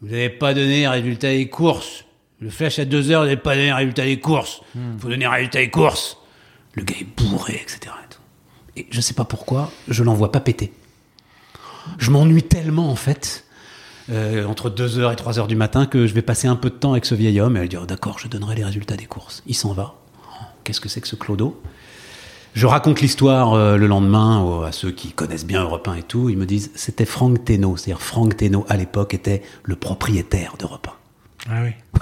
Vous 0.00 0.08
n'avez 0.08 0.30
pas 0.30 0.54
donné 0.54 0.80
les 0.80 0.88
résultats 0.88 1.30
des 1.30 1.48
courses? 1.48 2.04
Le 2.38 2.48
flash 2.48 2.78
à 2.78 2.86
2 2.86 3.10
heures, 3.10 3.20
vous 3.20 3.26
n'avez 3.26 3.36
pas 3.36 3.54
donné 3.54 3.66
les 3.66 3.72
résultats 3.72 4.04
des 4.04 4.18
courses 4.18 4.62
faut 4.98 5.08
donner 5.08 5.24
les 5.24 5.26
résultats 5.26 5.60
des 5.60 5.70
courses 5.70 6.16
Le 6.72 6.84
gars 6.84 6.96
est 6.98 7.04
bourré, 7.04 7.60
etc. 7.62 7.94
Et, 8.76 8.86
je 8.90 9.00
sais 9.02 9.14
pas 9.14 9.24
pourquoi, 9.24 9.70
je 9.88 10.02
l'envoie 10.02 10.32
pas 10.32 10.40
péter. 10.40 10.72
Je 11.98 12.10
m'ennuie 12.10 12.42
tellement, 12.42 12.90
en 12.90 12.96
fait. 12.96 13.44
euh, 14.10 14.44
entre 14.46 14.70
2h 14.70 15.12
et 15.12 15.16
3h 15.16 15.46
du 15.46 15.54
matin 15.56 15.86
que 15.86 16.06
je 16.06 16.14
vais 16.14 16.22
passer 16.22 16.48
un 16.48 16.56
peu 16.56 16.70
de 16.70 16.74
temps 16.74 16.92
avec 16.92 17.04
ce 17.04 17.14
vieil 17.14 17.40
homme 17.40 17.56
et 17.56 17.60
elle 17.60 17.68
dit 17.68 17.76
oh, 17.80 17.86
d'accord 17.86 18.18
je 18.18 18.26
donnerai 18.28 18.56
les 18.56 18.64
résultats 18.64 18.96
des 18.96 19.06
courses. 19.06 19.42
Il 19.46 19.54
s'en 19.54 19.72
va. 19.72 19.94
Oh, 20.18 20.44
qu'est-ce 20.64 20.80
que 20.80 20.88
c'est 20.88 21.00
que 21.00 21.06
ce 21.08 21.16
clodo? 21.16 21.60
Je 22.54 22.66
raconte 22.66 23.00
l'histoire 23.00 23.52
euh, 23.52 23.76
le 23.76 23.86
lendemain 23.86 24.64
à 24.66 24.72
ceux 24.72 24.90
qui 24.90 25.12
connaissent 25.12 25.46
bien 25.46 25.62
Europe 25.62 25.86
1 25.86 25.94
et 25.94 26.02
tout. 26.02 26.28
Ils 26.30 26.36
me 26.38 26.46
disent 26.46 26.72
c'était 26.74 27.04
Franck 27.04 27.44
Teno 27.44 27.76
c'est-à-dire 27.76 28.02
Franck 28.02 28.36
Teno 28.36 28.66
à 28.68 28.76
l'époque 28.76 29.14
était 29.14 29.42
le 29.62 29.76
propriétaire 29.76 30.54
d'Europe 30.58 30.88
1 31.48 31.52
Ah 31.52 31.62
oui. 31.62 32.00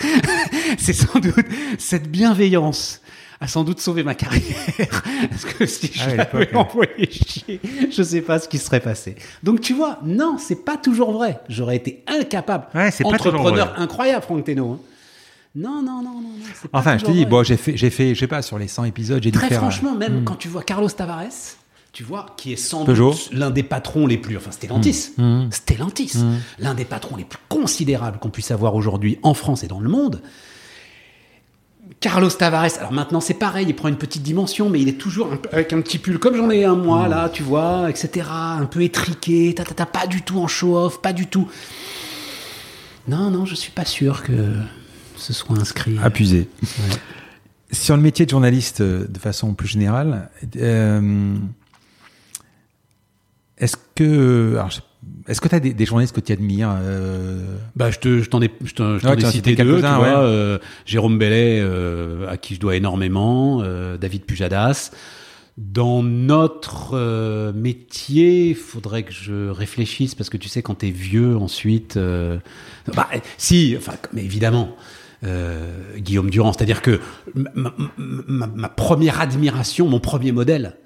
c'est 0.78 0.92
sans 0.92 1.18
doute 1.18 1.34
cette 1.78 2.08
bienveillance 2.10 3.00
a 3.40 3.48
sans 3.48 3.64
doute 3.64 3.80
sauvé 3.80 4.02
ma 4.02 4.14
carrière. 4.14 4.42
Parce 5.30 5.44
que 5.46 5.64
si 5.66 5.90
je 5.92 6.00
Ah, 6.02 6.10
à 6.10 6.14
l'avais 6.16 6.54
envoyé 6.54 7.10
chier, 7.10 7.60
je 7.90 8.02
sais 8.02 8.20
pas 8.20 8.38
ce 8.38 8.48
qui 8.48 8.58
serait 8.58 8.80
passé. 8.80 9.16
Donc 9.42 9.60
tu 9.60 9.72
vois, 9.74 9.98
non, 10.04 10.36
c'est 10.38 10.64
pas 10.64 10.76
toujours 10.76 11.12
vrai. 11.12 11.40
J'aurais 11.48 11.76
été 11.76 12.04
incapable. 12.06 12.66
Ouais, 12.74 12.90
c'est 12.90 13.04
Entrepreneur 13.04 13.72
incroyable, 13.78 14.22
Franck 14.24 14.44
Teno. 14.44 14.72
hein. 14.72 14.78
Non, 15.56 15.82
non, 15.82 16.00
non, 16.02 16.20
non. 16.20 16.28
Enfin, 16.72 16.96
je 16.96 17.04
te 17.04 17.10
dis, 17.10 17.22
vrai. 17.22 17.30
bon, 17.30 17.42
j'ai 17.42 17.56
fait, 17.56 17.76
j'ai 17.76 17.90
fait, 17.90 18.14
je 18.14 18.20
sais 18.20 18.28
pas, 18.28 18.40
sur 18.42 18.56
les 18.58 18.68
100 18.68 18.84
épisodes, 18.84 19.20
j'ai 19.22 19.32
Très 19.32 19.50
franchement, 19.54 19.94
même 19.96 20.20
Hmm. 20.20 20.24
quand 20.24 20.36
tu 20.36 20.46
vois 20.46 20.62
Carlos 20.62 20.88
Tavares, 20.88 21.24
tu 21.92 22.04
vois, 22.04 22.26
qui 22.36 22.52
est 22.52 22.56
sans 22.56 22.84
Peugeot. 22.84 23.10
doute 23.10 23.30
l'un 23.32 23.50
des 23.50 23.64
patrons 23.64 24.06
les 24.06 24.16
plus, 24.16 24.36
enfin 24.36 24.52
Stellantis, 24.52 25.10
Hmm. 25.16 25.48
Stellantis, 25.50 26.12
l'un 26.60 26.74
des 26.74 26.84
patrons 26.84 27.16
les 27.16 27.24
plus 27.24 27.40
considérables 27.48 28.18
qu'on 28.20 28.30
puisse 28.30 28.52
avoir 28.52 28.76
aujourd'hui 28.76 29.18
en 29.24 29.34
France 29.34 29.64
et 29.64 29.66
dans 29.66 29.80
le 29.80 29.88
monde. 29.88 30.22
Carlos 31.98 32.30
Tavares, 32.30 32.78
alors 32.78 32.92
maintenant 32.92 33.20
c'est 33.20 33.34
pareil, 33.34 33.66
il 33.68 33.74
prend 33.74 33.88
une 33.88 33.96
petite 33.98 34.22
dimension, 34.22 34.70
mais 34.70 34.80
il 34.80 34.88
est 34.88 34.98
toujours 34.98 35.32
un 35.32 35.38
avec 35.52 35.72
un 35.72 35.80
petit 35.80 35.98
pull 35.98 36.18
comme 36.18 36.36
j'en 36.36 36.48
ai 36.50 36.64
un 36.64 36.76
moi 36.76 37.08
là, 37.08 37.28
tu 37.28 37.42
vois, 37.42 37.90
etc. 37.90 38.26
Un 38.30 38.66
peu 38.66 38.82
étriqué, 38.82 39.54
ta, 39.54 39.64
ta, 39.64 39.74
ta, 39.74 39.86
pas 39.86 40.06
du 40.06 40.22
tout 40.22 40.38
en 40.38 40.46
show-off, 40.46 41.02
pas 41.02 41.12
du 41.12 41.26
tout. 41.26 41.48
Non, 43.08 43.30
non, 43.30 43.44
je 43.44 43.54
suis 43.54 43.72
pas 43.72 43.84
sûr 43.84 44.22
que 44.22 44.54
ce 45.16 45.32
soit 45.32 45.58
inscrit. 45.58 45.98
Appusé. 46.02 46.48
Sur 47.72 47.96
le 47.96 48.02
métier 48.02 48.24
de 48.24 48.30
journaliste, 48.30 48.80
euh, 48.80 49.06
de 49.08 49.18
façon 49.18 49.54
plus 49.54 49.68
générale, 49.68 50.30
euh, 50.56 51.34
est-ce 53.58 53.76
que, 53.94 54.54
alors, 54.56 54.70
je- 54.70 54.80
est-ce 55.28 55.40
que 55.40 55.48
tu 55.48 55.54
as 55.54 55.60
des, 55.60 55.72
des 55.72 55.86
journalistes 55.86 56.14
que 56.14 56.20
tu 56.20 56.32
admires 56.32 56.74
euh, 56.82 57.56
Bah, 57.76 57.90
je 57.90 57.98
te, 57.98 58.20
je 58.22 58.28
t'en 58.28 58.40
ai, 58.42 58.50
je 58.64 58.74
t'en, 58.74 58.98
t'en 58.98 59.08
Ouais, 59.10 59.22
ai 59.22 59.26
cité 59.30 59.54
deux, 59.54 59.64
tu 59.64 59.70
quelques-uns, 59.70 59.96
vois. 59.96 60.06
ouais. 60.06 60.14
euh, 60.16 60.58
Jérôme 60.86 61.18
Bellet, 61.18 61.60
euh, 61.60 62.28
à 62.28 62.36
qui 62.36 62.54
je 62.54 62.60
dois 62.60 62.76
énormément, 62.76 63.60
euh, 63.62 63.96
David 63.96 64.24
Pujadas. 64.24 64.90
Dans 65.58 66.02
notre 66.02 66.92
euh, 66.94 67.52
métier, 67.52 68.48
il 68.50 68.54
faudrait 68.54 69.02
que 69.02 69.12
je 69.12 69.48
réfléchisse 69.50 70.14
parce 70.14 70.30
que 70.30 70.36
tu 70.38 70.48
sais, 70.48 70.62
quand 70.62 70.76
t'es 70.76 70.90
vieux, 70.90 71.36
ensuite, 71.36 71.96
euh, 71.98 72.38
bah, 72.94 73.08
si, 73.36 73.74
enfin, 73.76 73.92
mais 74.12 74.24
évidemment. 74.24 74.74
euh, 75.22 75.98
Guillaume 75.98 76.30
Durand, 76.30 76.54
c'est-à-dire 76.54 76.80
que 76.80 76.98
ma- 77.34 77.50
ma- 78.26 78.46
ma 78.46 78.68
première 78.70 79.20
admiration, 79.20 79.86
mon 79.86 80.00
premier 80.00 80.32
modèle, 80.32 80.76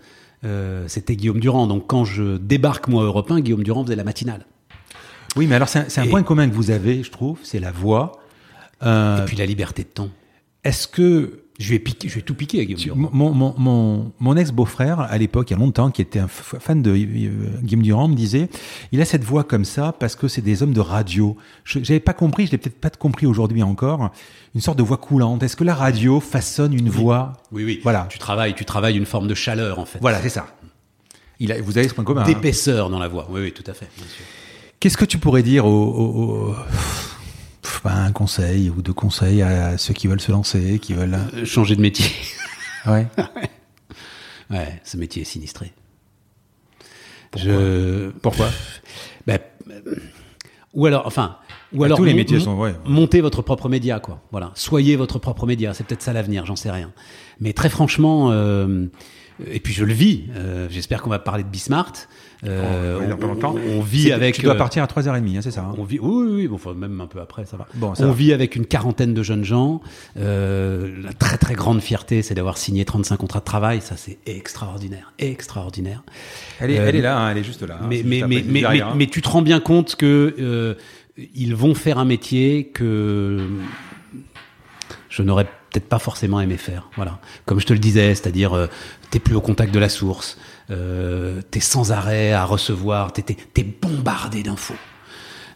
euh, 0.45 0.85
c'était 0.89 1.17
Guillaume 1.17 1.41
Durand. 1.41 1.67
Donc 1.67 1.87
quand 1.87 2.05
je 2.05 2.37
débarque 2.37 2.89
moi 2.89 3.05
Europe 3.05 3.31
1, 3.31 3.41
Guillaume 3.41 3.63
Durand 3.63 3.85
faisait 3.85 3.97
la 3.97 4.05
matinale. 4.05 4.47
Oui, 5.37 5.47
mais 5.47 5.57
alors 5.57 5.69
c'est 5.69 5.99
un, 5.99 6.07
point 6.07 6.23
commun 6.23 6.49
que 6.49 6.55
vous 6.55 6.71
avez, 6.71 7.03
je 7.03 7.11
trouve, 7.11 7.39
c'est 7.43 7.59
la 7.59 7.73
voix. 7.73 8.13
Euh, 8.83 9.23
Et 9.23 9.25
puis 9.25 9.37
la 9.37 9.47
liberté 9.47 9.83
de 9.83 9.89
ton. 9.89 10.11
est-ce 10.63 10.87
que 10.87 11.44
Je 11.61 11.71
vais 11.71 11.83
je 12.07 12.19
tout 12.19 12.35
piquer 12.35 12.61
à 12.61 12.65
Guillaume 12.65 12.81
Durand. 12.81 13.11
mon, 13.13 13.33
mon, 13.33 13.55
mon, 13.59 14.13
mon 14.19 14.37
ex-beau-frère, 14.37 15.01
à 15.01 15.17
l'époque, 15.19 15.51
il 15.51 15.53
y 15.53 15.57
a 15.57 15.59
longtemps, 15.61 15.91
qui 15.93 16.03
était 16.03 16.19
un 16.19 16.27
fan 16.27 16.83
de 16.83 16.91
euh, 16.91 16.95
Guillaume 17.63 17.83
Durand, 17.83 18.09
me 18.09 18.17
disait 18.17 18.49
il 18.91 19.01
a 19.01 19.05
cette 19.05 19.23
voix 19.23 19.45
comme 19.45 19.65
ça 19.65 19.93
parce 19.93 20.17
que 20.17 20.27
c'est 20.27 20.41
des 20.43 20.65
hommes 20.65 20.73
de 20.73 20.81
radio. 20.81 21.37
Je 21.63 21.79
n'avais 21.79 22.01
pas 22.01 22.13
compris, 22.13 22.47
je 22.47 22.51
l'ai 22.53 22.59
peut-être 22.59 22.81
pas 22.81 22.91
compris 22.91 23.27
aujourd'hui 23.27 23.63
encore, 23.63 24.11
une 24.57 24.61
sorte 24.61 24.79
de 24.79 24.83
voix 24.83 24.97
coulante. 24.97 25.45
Est-ce 25.45 25.55
que 25.55 25.63
la 25.63 25.77
radio 25.77 26.19
façonne 26.19 26.75
une 26.75 26.89
voix? 26.89 27.35
Oui, 27.53 27.63
oui. 27.65 27.81
Voilà. 27.85 28.09
Tu 28.11 28.19
travailles, 28.19 28.55
tu 28.55 28.65
travailles 28.65 28.97
une 28.97 29.07
forme 29.07 29.29
de 29.29 29.35
chaleur 29.35 29.79
en 29.79 29.85
fait. 29.85 29.99
Voilà, 30.01 30.21
c'est 30.23 30.31
ça. 30.31 30.47
Il 31.39 31.53
a, 31.53 31.61
vous 31.63 31.79
avez 31.79 31.89
ce 31.89 31.95
point 31.95 32.03
commun. 32.05 32.23
hein. 32.23 32.27
D'épaisseur 32.27 32.91
dans 32.91 32.99
la 32.99 33.07
voix. 33.09 33.29
Oui, 33.31 33.41
oui, 33.43 33.53
tout 33.53 33.65
à 33.69 33.75
fait. 33.75 33.89
Qu'est-ce 34.81 34.97
que 34.97 35.05
tu 35.05 35.19
pourrais 35.19 35.43
dire 35.45 35.67
au, 35.67 35.71
au- 35.71 36.49
au- 36.51 36.53
pff, 36.53 37.14
un 37.85 38.13
conseil 38.13 38.71
ou 38.71 38.83
deux 38.83 38.93
conseils 38.93 39.43
à 39.43 39.77
ceux 39.79 39.95
qui 39.95 40.07
veulent 40.09 40.21
se 40.21 40.33
lancer, 40.33 40.79
qui 40.79 40.95
veulent. 40.95 41.19
Euh, 41.35 41.45
changer 41.45 41.77
de 41.77 41.81
métier. 41.81 42.07
Ouais. 42.87 43.07
ouais, 44.51 44.81
ce 44.85 44.97
métier 44.99 45.23
est 45.23 45.25
sinistré. 45.25 45.73
Je. 47.37 48.11
Pourquoi 48.23 48.49
Ben, 49.27 49.39
euh, 49.71 49.81
ou 50.75 50.87
alors, 50.87 51.07
enfin, 51.07 51.39
ou 51.73 51.83
alors 51.85 51.97
tous 51.99 52.05
les 52.05 52.15
métiers 52.15 52.41
sont- 52.41 52.57
ouais. 52.59 52.75
montez 52.85 53.21
votre 53.21 53.43
propre 53.43 53.69
média, 53.69 54.01
quoi. 54.01 54.21
Voilà, 54.31 54.53
soyez 54.55 54.97
votre 54.97 55.19
propre 55.19 55.47
média. 55.47 55.73
C'est 55.75 55.85
peut-être 55.85 56.03
ça 56.03 56.13
l'avenir, 56.13 56.45
j'en 56.47 56.57
sais 56.57 56.71
rien. 56.71 56.93
Mais 57.41 57.53
très 57.55 57.69
franchement, 57.71 58.31
euh, 58.33 58.87
et 59.51 59.61
puis 59.61 59.73
je 59.73 59.85
le 59.85 59.93
vis. 59.95 60.25
euh, 60.37 60.69
J'espère 60.71 61.01
qu'on 61.03 61.11
va 61.11 61.19
parler 61.19 61.43
de 61.43 61.49
Bismart. 61.49 61.93
Euh, 62.47 62.99
Oh, 63.13 63.17
pas 63.17 63.25
on, 63.27 63.29
longtemps. 63.29 63.55
on- 63.57 63.79
on 63.79 63.81
vit 63.81 64.13
avec. 64.13 64.35
Tu 64.35 64.43
dois 64.43 64.55
euh, 64.55 64.59
partir 64.59 64.83
à 64.83 64.87
3h30, 64.87 65.37
hein, 65.37 65.41
c'est 65.43 65.51
ça 65.51 65.63
hein 65.63 65.75
On 65.79 65.85
vit, 65.85 65.99
oui, 66.01 66.25
oui, 66.27 66.33
oui, 66.35 66.49
bon, 66.49 66.57
enfin, 66.57 66.75
même 66.75 67.01
un 67.01 67.07
peu 67.07 67.21
après, 67.21 67.45
ça 67.47 67.57
va. 67.57 67.67
Bon, 67.75 67.95
ça 67.95 68.05
on 68.05 68.09
va. 68.09 68.13
vit 68.15 68.33
avec 68.33 68.55
une 68.57 68.67
quarantaine 68.67 69.15
de 69.15 69.23
jeunes 69.23 69.45
gens. 69.45 69.81
Euh, 70.19 70.91
la 71.03 71.13
très 71.13 71.39
très 71.39 71.55
grande 71.55 71.81
fierté, 71.81 72.23
c'est 72.23 72.35
d'avoir 72.35 72.59
signé 72.59 72.85
35 72.85 73.17
contrats 73.17 73.41
de 73.41 73.45
travail. 73.45 73.81
Ça, 73.81 73.97
c'est 73.97 74.19
extraordinaire, 74.27 75.13
extraordinaire. 75.19 76.03
Elle 76.61 76.71
est, 76.71 76.79
Euh, 76.79 76.89
elle 76.89 76.97
est 76.97 77.01
là, 77.03 77.19
hein, 77.19 77.31
elle 77.31 77.39
est 77.39 77.45
juste 77.45 77.63
là. 77.63 77.79
hein, 77.81 77.87
mais, 77.89 78.03
mais, 78.05 78.23
mais, 78.27 78.45
mais, 78.47 78.61
derrière, 78.61 78.91
mais- 78.91 79.05
mais 79.05 79.07
tu 79.07 79.23
te 79.23 79.29
rends 79.29 79.43
bien 79.43 79.61
compte 79.61 79.97
que 79.97 80.35
euh, 80.39 80.75
ils 81.35 81.55
vont 81.55 81.75
faire 81.75 81.99
un 81.99 82.05
métier 82.05 82.67
que 82.75 83.39
je 85.09 85.23
n'aurais 85.23 85.47
peut-être 85.75 85.89
pas 85.89 85.99
forcément 85.99 86.41
aimé 86.41 86.57
faire. 86.57 86.89
Voilà. 86.95 87.19
Comme 87.47 87.59
je 87.59 87.67
te 87.67 87.73
le 87.73 87.81
disais, 87.81 88.15
c'est-à-dire 88.15 88.55
euh, 88.55 88.69
t'es 89.11 89.19
plus 89.19 89.35
au 89.35 89.41
contact 89.41 89.75
de 89.75 89.81
la 89.81 89.89
source, 89.89 90.39
euh, 90.71 91.43
t'es 91.51 91.59
sans 91.59 91.91
arrêt 91.91 92.33
à 92.33 92.45
recevoir, 92.45 93.13
t'es, 93.13 93.23
t'es, 93.23 93.37
t'es 93.53 93.65
bombardé 93.65 94.45
d'infos. 94.45 94.77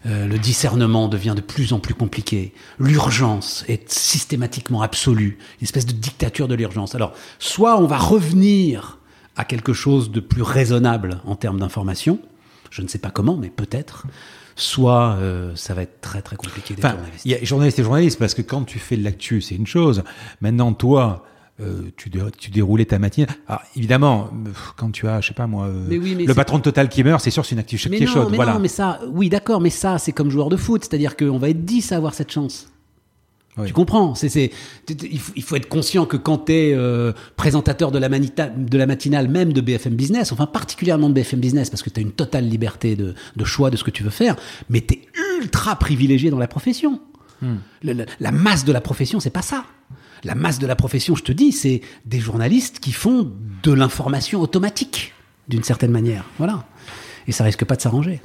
Euh, 0.05 0.27
le 0.27 0.37
discernement 0.37 1.07
devient 1.07 1.35
de 1.35 1.41
plus 1.41 1.71
en 1.71 1.79
plus 1.79 1.93
compliqué. 1.93 2.53
L'urgence 2.79 3.63
est 3.69 3.89
systématiquement 3.89 4.81
absolue, 4.81 5.37
une 5.61 5.63
espèce 5.63 5.85
de 5.85 5.93
dictature 5.93 6.49
de 6.49 6.55
l'urgence. 6.55 6.95
Alors, 6.95 7.13
soit 7.37 7.79
on 7.79 7.87
va 7.87 7.97
revenir 7.97 8.99
à 9.37 9.45
quelque 9.45 9.71
chose 9.71 10.11
de 10.11 10.19
plus 10.19 10.41
raisonnable 10.41 11.21
en 11.25 11.35
termes 11.35 11.61
d'information, 11.61 12.19
je 12.71 12.81
ne 12.81 12.89
sais 12.89 12.99
pas 12.99 13.09
comment, 13.09 13.37
mais 13.37 13.49
peut-être, 13.49 14.05
soit 14.59 15.15
euh, 15.19 15.55
ça 15.55 15.73
va 15.73 15.81
être 15.83 16.01
très 16.01 16.21
très 16.21 16.35
compliqué 16.35 16.73
d'être 16.73 16.85
Enfin, 16.85 16.95
journaliste. 16.95 17.25
il 17.25 17.31
y 17.31 17.35
a 17.35 17.43
journaliste 17.43 17.79
et 17.79 17.83
journaliste 17.83 18.19
parce 18.19 18.33
que 18.33 18.41
quand 18.41 18.63
tu 18.63 18.77
fais 18.79 18.97
de 18.97 19.03
l'actu, 19.03 19.41
c'est 19.41 19.55
une 19.55 19.67
chose. 19.67 20.03
Maintenant, 20.41 20.73
toi, 20.73 21.25
euh, 21.61 21.83
tu, 21.97 22.09
dé- 22.09 22.19
tu 22.37 22.51
déroulais 22.51 22.85
ta 22.85 22.99
matinée. 22.99 23.27
Alors, 23.47 23.61
évidemment, 23.75 24.29
quand 24.77 24.91
tu 24.91 25.07
as, 25.07 25.21
je 25.21 25.27
sais 25.29 25.33
pas 25.33 25.47
moi, 25.47 25.65
euh, 25.65 25.85
Mais 25.89 25.97
oui, 25.97 26.15
mais 26.15 26.25
le 26.25 26.33
patron 26.33 26.57
de 26.57 26.63
Total 26.63 26.87
qui 26.89 27.03
meurt, 27.03 27.21
c'est 27.21 27.31
sûr, 27.31 27.45
c'est 27.45 27.53
une 27.55 27.59
actu 27.59 27.77
qui 27.77 27.89
Mais 27.89 27.97
est 28.01 28.05
chaude. 28.05 28.27
mais 28.31 28.35
voilà. 28.37 28.53
non, 28.53 28.59
mais 28.59 28.67
ça, 28.69 28.99
oui, 29.11 29.29
d'accord, 29.29 29.59
mais 29.61 29.69
ça, 29.69 29.97
c'est 29.97 30.11
comme 30.11 30.29
joueur 30.29 30.49
de 30.49 30.55
foot, 30.57 30.83
c'est-à-dire 30.85 31.17
qu'on 31.17 31.37
va 31.37 31.49
être 31.49 31.65
10 31.65 31.91
à 31.91 31.97
avoir 31.97 32.13
cette 32.13 32.31
chance. 32.31 32.71
Oui. 33.59 33.67
Tu 33.67 33.73
comprends 33.73 34.15
c'est, 34.15 34.51
il, 34.89 35.19
faut, 35.19 35.33
il 35.35 35.43
faut 35.43 35.55
être 35.55 35.67
conscient 35.69 36.05
que 36.05 36.17
quand 36.17 36.45
tu 36.45 36.53
es 36.53 36.77
présentateur 37.35 37.91
de 37.91 37.99
la, 37.99 38.09
manita- 38.09 38.49
de 38.55 38.77
la 38.77 38.85
matinale, 38.87 39.27
même 39.27 39.53
de 39.53 39.61
BFM 39.61 39.95
Business, 39.95 40.31
enfin 40.31 40.45
particulièrement 40.45 41.09
de 41.09 41.13
BFM 41.13 41.39
Business, 41.39 41.69
parce 41.69 41.83
que 41.83 41.89
tu 41.89 41.99
as 41.99 42.03
une 42.03 42.11
totale 42.11 42.47
liberté 42.47 42.95
de, 42.95 43.13
de 43.35 43.45
choix 43.45 43.69
de 43.69 43.77
ce 43.77 43.83
que 43.83 43.91
tu 43.91 44.03
veux 44.03 44.09
faire, 44.09 44.35
mais 44.69 44.81
tu 44.81 44.95
es 44.95 45.01
ultra 45.41 45.75
privilégié 45.77 46.29
dans 46.31 46.39
la 46.39 46.47
profession. 46.47 47.01
Le- 47.41 47.93
le- 47.93 48.05
la 48.19 48.31
masse 48.31 48.65
de 48.65 48.71
la 48.73 48.81
profession, 48.81 49.19
c'est 49.21 49.29
pas 49.29 49.41
ça. 49.41 49.63
La 50.25 50.35
masse 50.35 50.59
de 50.59 50.67
la 50.67 50.75
profession, 50.75 51.15
je 51.15 51.23
te 51.23 51.31
dis, 51.31 51.53
c'est 51.53 51.79
des 52.05 52.19
journalistes 52.19 52.79
qui 52.79 52.91
font 52.91 53.31
de 53.63 53.71
l'information 53.71 54.41
automatique, 54.41 55.13
d'une 55.47 55.63
certaine 55.63 55.91
manière. 55.91 56.25
Voilà. 56.37 56.65
Et 57.27 57.31
ça 57.31 57.45
risque 57.45 57.63
pas 57.63 57.77
de 57.77 57.81
s'arranger. 57.81 58.21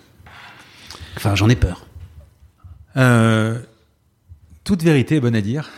Enfin, 1.16 1.36
j'en 1.36 1.48
ai 1.48 1.54
peur. 1.54 1.86
Euh, 2.96 3.60
toute 4.64 4.82
vérité 4.82 5.16
est 5.16 5.20
bonne 5.20 5.36
à 5.36 5.40
dire. 5.40 5.70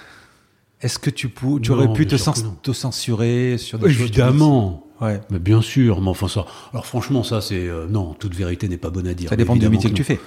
Est-ce 0.80 0.98
que 0.98 1.10
tu, 1.10 1.28
pou- 1.28 1.58
tu 1.58 1.70
Non, 1.70 1.78
aurais 1.78 1.92
pu 1.92 2.06
te, 2.06 2.16
que 2.16 2.72
censurer 2.72 3.56
sur 3.58 3.78
des 3.78 3.90
choses 3.92 4.02
Évidemment. 4.02 4.86
Ouais. 5.00 5.20
Mais 5.30 5.38
bien 5.38 5.60
sûr, 5.62 6.00
mais 6.00 6.08
enfin 6.08 6.28
ça. 6.28 6.46
Alors 6.72 6.86
franchement, 6.86 7.22
ça 7.22 7.40
c'est 7.40 7.66
euh, 7.68 7.86
non, 7.86 8.14
toute 8.14 8.34
vérité 8.34 8.68
n'est 8.68 8.76
pas 8.78 8.90
bonne 8.90 9.06
à 9.06 9.14
dire. 9.14 9.28
Ça 9.28 9.36
dépend 9.36 9.56
du 9.56 9.68
métier 9.68 9.90
que 9.90 9.94
tu 9.94 10.02
non. 10.02 10.06
fais. 10.06 10.20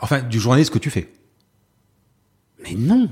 Enfin, 0.00 0.20
du 0.22 0.38
journaliste 0.40 0.72
que 0.72 0.78
tu 0.78 0.90
fais. 0.90 1.12
Mais 2.62 2.74
non. 2.74 3.10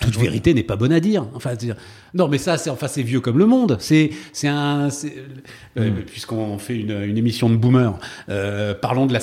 Toute 0.00 0.16
vérité 0.18 0.54
n'est 0.54 0.62
pas 0.62 0.76
bonne 0.76 0.92
à 0.92 1.00
dire. 1.00 1.26
Enfin, 1.34 1.52
non, 2.14 2.28
mais 2.28 2.38
ça, 2.38 2.56
c'est 2.58 2.70
enfin, 2.70 2.88
c'est 2.88 3.02
vieux 3.02 3.20
comme 3.20 3.38
le 3.38 3.46
monde. 3.46 3.76
C'est, 3.80 4.10
c'est 4.32 4.48
un, 4.48 4.90
c'est- 4.90 5.14
euh, 5.78 5.90
Hmm. 5.90 6.02
puisqu'on 6.06 6.58
fait 6.58 6.76
une, 6.76 7.02
une 7.02 7.18
émission 7.18 7.48
de 7.50 7.56
boomer. 7.56 7.98
euh, 8.28 8.74
parlons 8.74 9.06
de 9.06 9.12
la, 9.12 9.20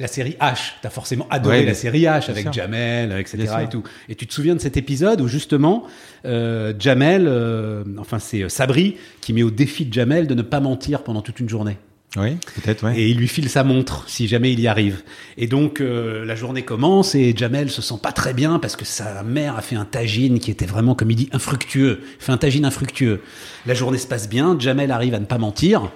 la 0.00 0.06
série 0.06 0.36
H. 0.40 0.72
T'as 0.82 0.90
forcément 0.90 1.26
adoré 1.30 1.60
Ouais, 1.60 1.64
la 1.66 1.74
série 1.74 2.02
H 2.02 2.30
avec 2.30 2.42
sûr. 2.44 2.52
Jamel, 2.52 3.12
etc. 3.18 3.54
Et 3.64 3.68
tout. 3.68 3.82
Et 4.08 4.14
tu 4.14 4.26
te 4.26 4.32
souviens 4.34 4.54
de 4.54 4.60
cet 4.60 4.76
épisode 4.76 5.20
où 5.20 5.28
justement 5.28 5.84
euh, 6.24 6.72
Jamel, 6.78 7.26
euh, 7.26 7.84
enfin 7.98 8.18
c'est 8.18 8.42
euh, 8.42 8.48
Sabri 8.48 8.96
qui 9.20 9.32
met 9.32 9.42
au 9.42 9.50
défi 9.50 9.84
de 9.86 9.92
Jamel 9.92 10.26
de 10.26 10.34
ne 10.34 10.42
pas 10.42 10.60
mentir 10.60 11.02
pendant 11.02 11.20
toute 11.22 11.40
une 11.40 11.48
journée? 11.48 11.76
Oui, 12.16 12.36
peut-être, 12.56 12.84
ouais. 12.84 12.98
Et 12.98 13.08
il 13.08 13.16
lui 13.16 13.28
file 13.28 13.48
sa 13.48 13.64
montre 13.64 14.04
si 14.06 14.28
jamais 14.28 14.52
il 14.52 14.60
y 14.60 14.68
arrive. 14.68 15.02
Et 15.38 15.46
donc 15.46 15.80
euh, 15.80 16.26
la 16.26 16.34
journée 16.34 16.62
commence 16.62 17.14
et 17.14 17.34
Jamel 17.34 17.70
se 17.70 17.80
sent 17.80 17.94
pas 18.02 18.12
très 18.12 18.34
bien 18.34 18.58
parce 18.58 18.76
que 18.76 18.84
sa 18.84 19.22
mère 19.22 19.56
a 19.56 19.62
fait 19.62 19.76
un 19.76 19.86
tagine 19.86 20.38
qui 20.38 20.50
était 20.50 20.66
vraiment, 20.66 20.94
comme 20.94 21.10
il 21.10 21.16
dit, 21.16 21.30
infructueux. 21.32 22.02
Fait 22.18 22.32
un 22.32 22.36
tagine 22.36 22.66
infructueux. 22.66 23.22
La 23.64 23.72
journée 23.72 23.96
se 23.96 24.06
passe 24.06 24.28
bien, 24.28 24.56
Jamel 24.58 24.90
arrive 24.90 25.14
à 25.14 25.20
ne 25.20 25.24
pas 25.24 25.38
mentir. 25.38 25.90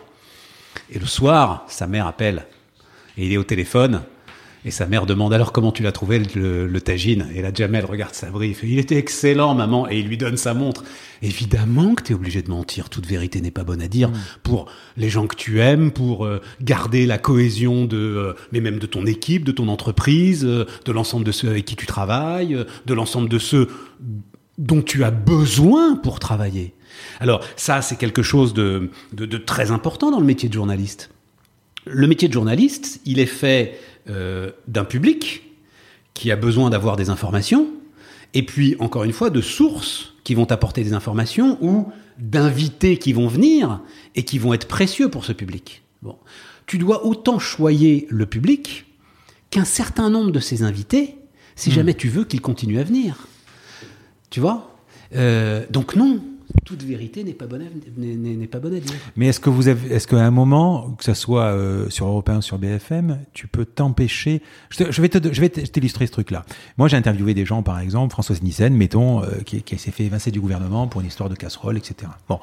Et 0.91 0.99
le 0.99 1.07
soir, 1.07 1.67
sa 1.69 1.87
mère 1.87 2.07
appelle. 2.07 2.47
Et 3.19 3.27
il 3.27 3.33
est 3.33 3.39
au 3.39 3.45
téléphone. 3.45 4.03
Et 4.67 4.73
sa 4.73 4.87
mère 4.87 5.07
demande 5.07 5.33
alors 5.33 5.53
comment 5.53 5.71
tu 5.71 5.85
l'as 5.85 5.93
trouvé 5.93 6.19
le, 6.19 6.67
le 6.67 6.81
tagine? 6.81 7.29
Et 7.33 7.41
la 7.41 7.55
Jamel 7.55 7.85
regarde 7.85 8.14
sa 8.14 8.31
brief. 8.31 8.64
Il 8.64 8.81
était 8.81 8.97
excellent, 8.97 9.55
maman. 9.55 9.89
Et 9.89 10.01
il 10.01 10.09
lui 10.09 10.17
donne 10.17 10.37
sa 10.37 10.55
montre. 10.55 10.83
Évidemment 11.23 11.95
que 11.95 12.03
tu 12.03 12.11
es 12.11 12.14
obligé 12.17 12.43
de 12.43 12.51
mentir. 12.51 12.91
Toute 12.91 13.07
vérité 13.07 13.41
n'est 13.41 13.53
pas 13.53 13.62
bonne 13.62 13.81
à 13.81 13.87
dire. 13.87 14.11
Pour 14.43 14.67
les 14.97 15.09
gens 15.09 15.29
que 15.29 15.37
tu 15.37 15.61
aimes, 15.61 15.93
pour 15.93 16.27
euh, 16.27 16.43
garder 16.61 17.07
la 17.07 17.17
cohésion 17.17 17.85
de, 17.85 17.97
euh, 17.97 18.33
mais 18.51 18.61
même 18.61 18.81
de 18.81 18.87
ton 18.87 19.07
équipe, 19.07 19.45
de 19.45 19.53
ton 19.53 19.69
entreprise, 19.69 20.45
euh, 20.45 20.67
de 20.85 20.91
l'ensemble 20.91 21.25
de 21.25 21.31
ceux 21.31 21.49
avec 21.49 21.64
qui 21.64 21.77
tu 21.77 21.87
travailles, 21.87 22.59
de 22.87 22.95
l'ensemble 22.95 23.29
de 23.29 23.39
ceux 23.39 23.69
dont 24.59 24.83
tu 24.83 25.05
as 25.05 25.12
besoin 25.12 25.95
pour 25.95 26.19
travailler. 26.19 26.75
Alors 27.21 27.41
ça, 27.55 27.83
c'est 27.83 27.97
quelque 27.97 28.23
chose 28.23 28.53
de, 28.53 28.91
de, 29.12 29.27
de, 29.27 29.39
très 29.39 29.71
important 29.71 30.11
dans 30.11 30.19
le 30.19 30.27
métier 30.27 30.49
de 30.49 30.55
journaliste. 30.55 31.11
Le 31.85 32.09
métier 32.09 32.27
de 32.27 32.33
journaliste, 32.33 33.01
il 33.05 33.21
est 33.21 33.27
fait 33.27 33.79
euh, 34.09 34.50
d'un 34.68 34.84
public 34.84 35.42
qui 36.14 36.30
a 36.30 36.36
besoin 36.36 36.70
d'avoir 36.70 36.96
des 36.96 37.11
informations, 37.11 37.68
et 38.34 38.42
puis 38.42 38.76
encore 38.78 39.04
une 39.04 39.12
fois 39.12 39.30
de 39.30 39.40
sources 39.40 40.14
qui 40.24 40.34
vont 40.34 40.50
apporter 40.50 40.82
des 40.82 40.92
informations 40.92 41.59
ou 41.61 41.88
d'invités 42.18 42.98
qui 42.98 43.12
vont 43.12 43.28
venir 43.28 43.80
et 44.14 44.24
qui 44.24 44.38
vont 44.38 44.54
être 44.54 44.66
précieux 44.66 45.11
pour 45.11 45.24
ce 45.24 45.32
public. 45.32 45.82
Bon, 46.02 46.16
tu 46.66 46.78
dois 46.78 47.04
autant 47.04 47.38
choyer 47.38 48.07
le 48.11 48.26
public 48.26 48.86
qu'un 49.50 49.64
certain 49.64 50.11
nombre 50.11 50.32
de 50.32 50.40
ces 50.40 50.62
invités, 50.62 51.16
si 51.54 51.70
mmh. 51.70 51.72
jamais 51.72 51.94
tu 51.94 52.09
veux 52.09 52.24
qu'ils 52.24 52.40
continuent 52.40 52.80
à 52.80 52.84
venir. 52.84 53.28
Tu 54.30 54.40
vois? 54.40 54.76
Euh, 55.14 55.64
Donc 55.70 55.94
non, 55.96 56.20
toute 56.67 56.83
vérité 56.83 57.23
n'est 57.23 57.33
pas 57.33 57.47
bonne 57.47 57.62
à, 57.62 57.67
n'est, 57.97 58.47
pas 58.49 58.59
bonne 58.59 58.75
à 58.75 58.81
dire. 58.81 58.93
Mais 59.14 59.29
est-ce 59.29 59.39
que 59.39 59.49
vous 59.49 59.69
avez, 59.69 59.95
est-ce 59.95 60.09
qu'à 60.09 60.19
un 60.19 60.33
moment, 60.33 60.91
que 60.99 61.05
ce 61.05 61.14
soit 61.14 61.53
euh, 61.53 61.89
sur 61.89 62.07
Europe 62.07 62.29
1 62.29 62.39
ou 62.39 62.43
sur 62.43 62.59
BFM, 62.59 63.21
tu 63.33 63.47
peux 63.47 63.64
t'empêcher 63.64 64.43
je, 64.71 64.85
te, 64.85 64.93
je, 64.93 65.01
vais 65.01 65.09
te, 65.09 65.33
je 65.33 65.41
vais 65.41 65.49
t'illustrer 65.49 66.09
ce 66.09 66.12
truc-là. 66.12 66.45
Moi, 66.77 66.89
j'ai 66.89 66.97
interviewé 66.97 67.35
des 67.35 67.47
gens, 67.47 67.62
par 67.62 67.79
exemple, 67.79 68.11
Françoise 68.11 68.43
Nissen, 68.43 68.75
mettons, 68.75 69.23
euh, 69.23 69.43
qui, 69.47 69.62
qui 69.62 69.79
s'est 69.79 69.93
fait 69.93 70.05
évincer 70.05 70.33
du 70.33 70.41
gouvernement 70.41 70.89
pour 70.89 71.01
une 71.01 71.07
histoire 71.07 71.29
de 71.29 71.37
casserole, 71.37 71.79
etc. 71.79 72.11
Bon. 72.29 72.41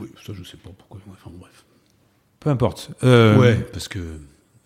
Oui, 0.00 0.08
ça, 0.26 0.32
je 0.32 0.42
sais 0.42 0.56
pas 0.56 0.70
pourquoi. 0.76 0.98
Enfin, 1.12 1.30
bref. 1.38 1.64
Peu 2.40 2.48
importe. 2.48 2.90
Euh... 3.04 3.38
Ouais, 3.38 3.54
parce 3.70 3.88
que 3.88 3.98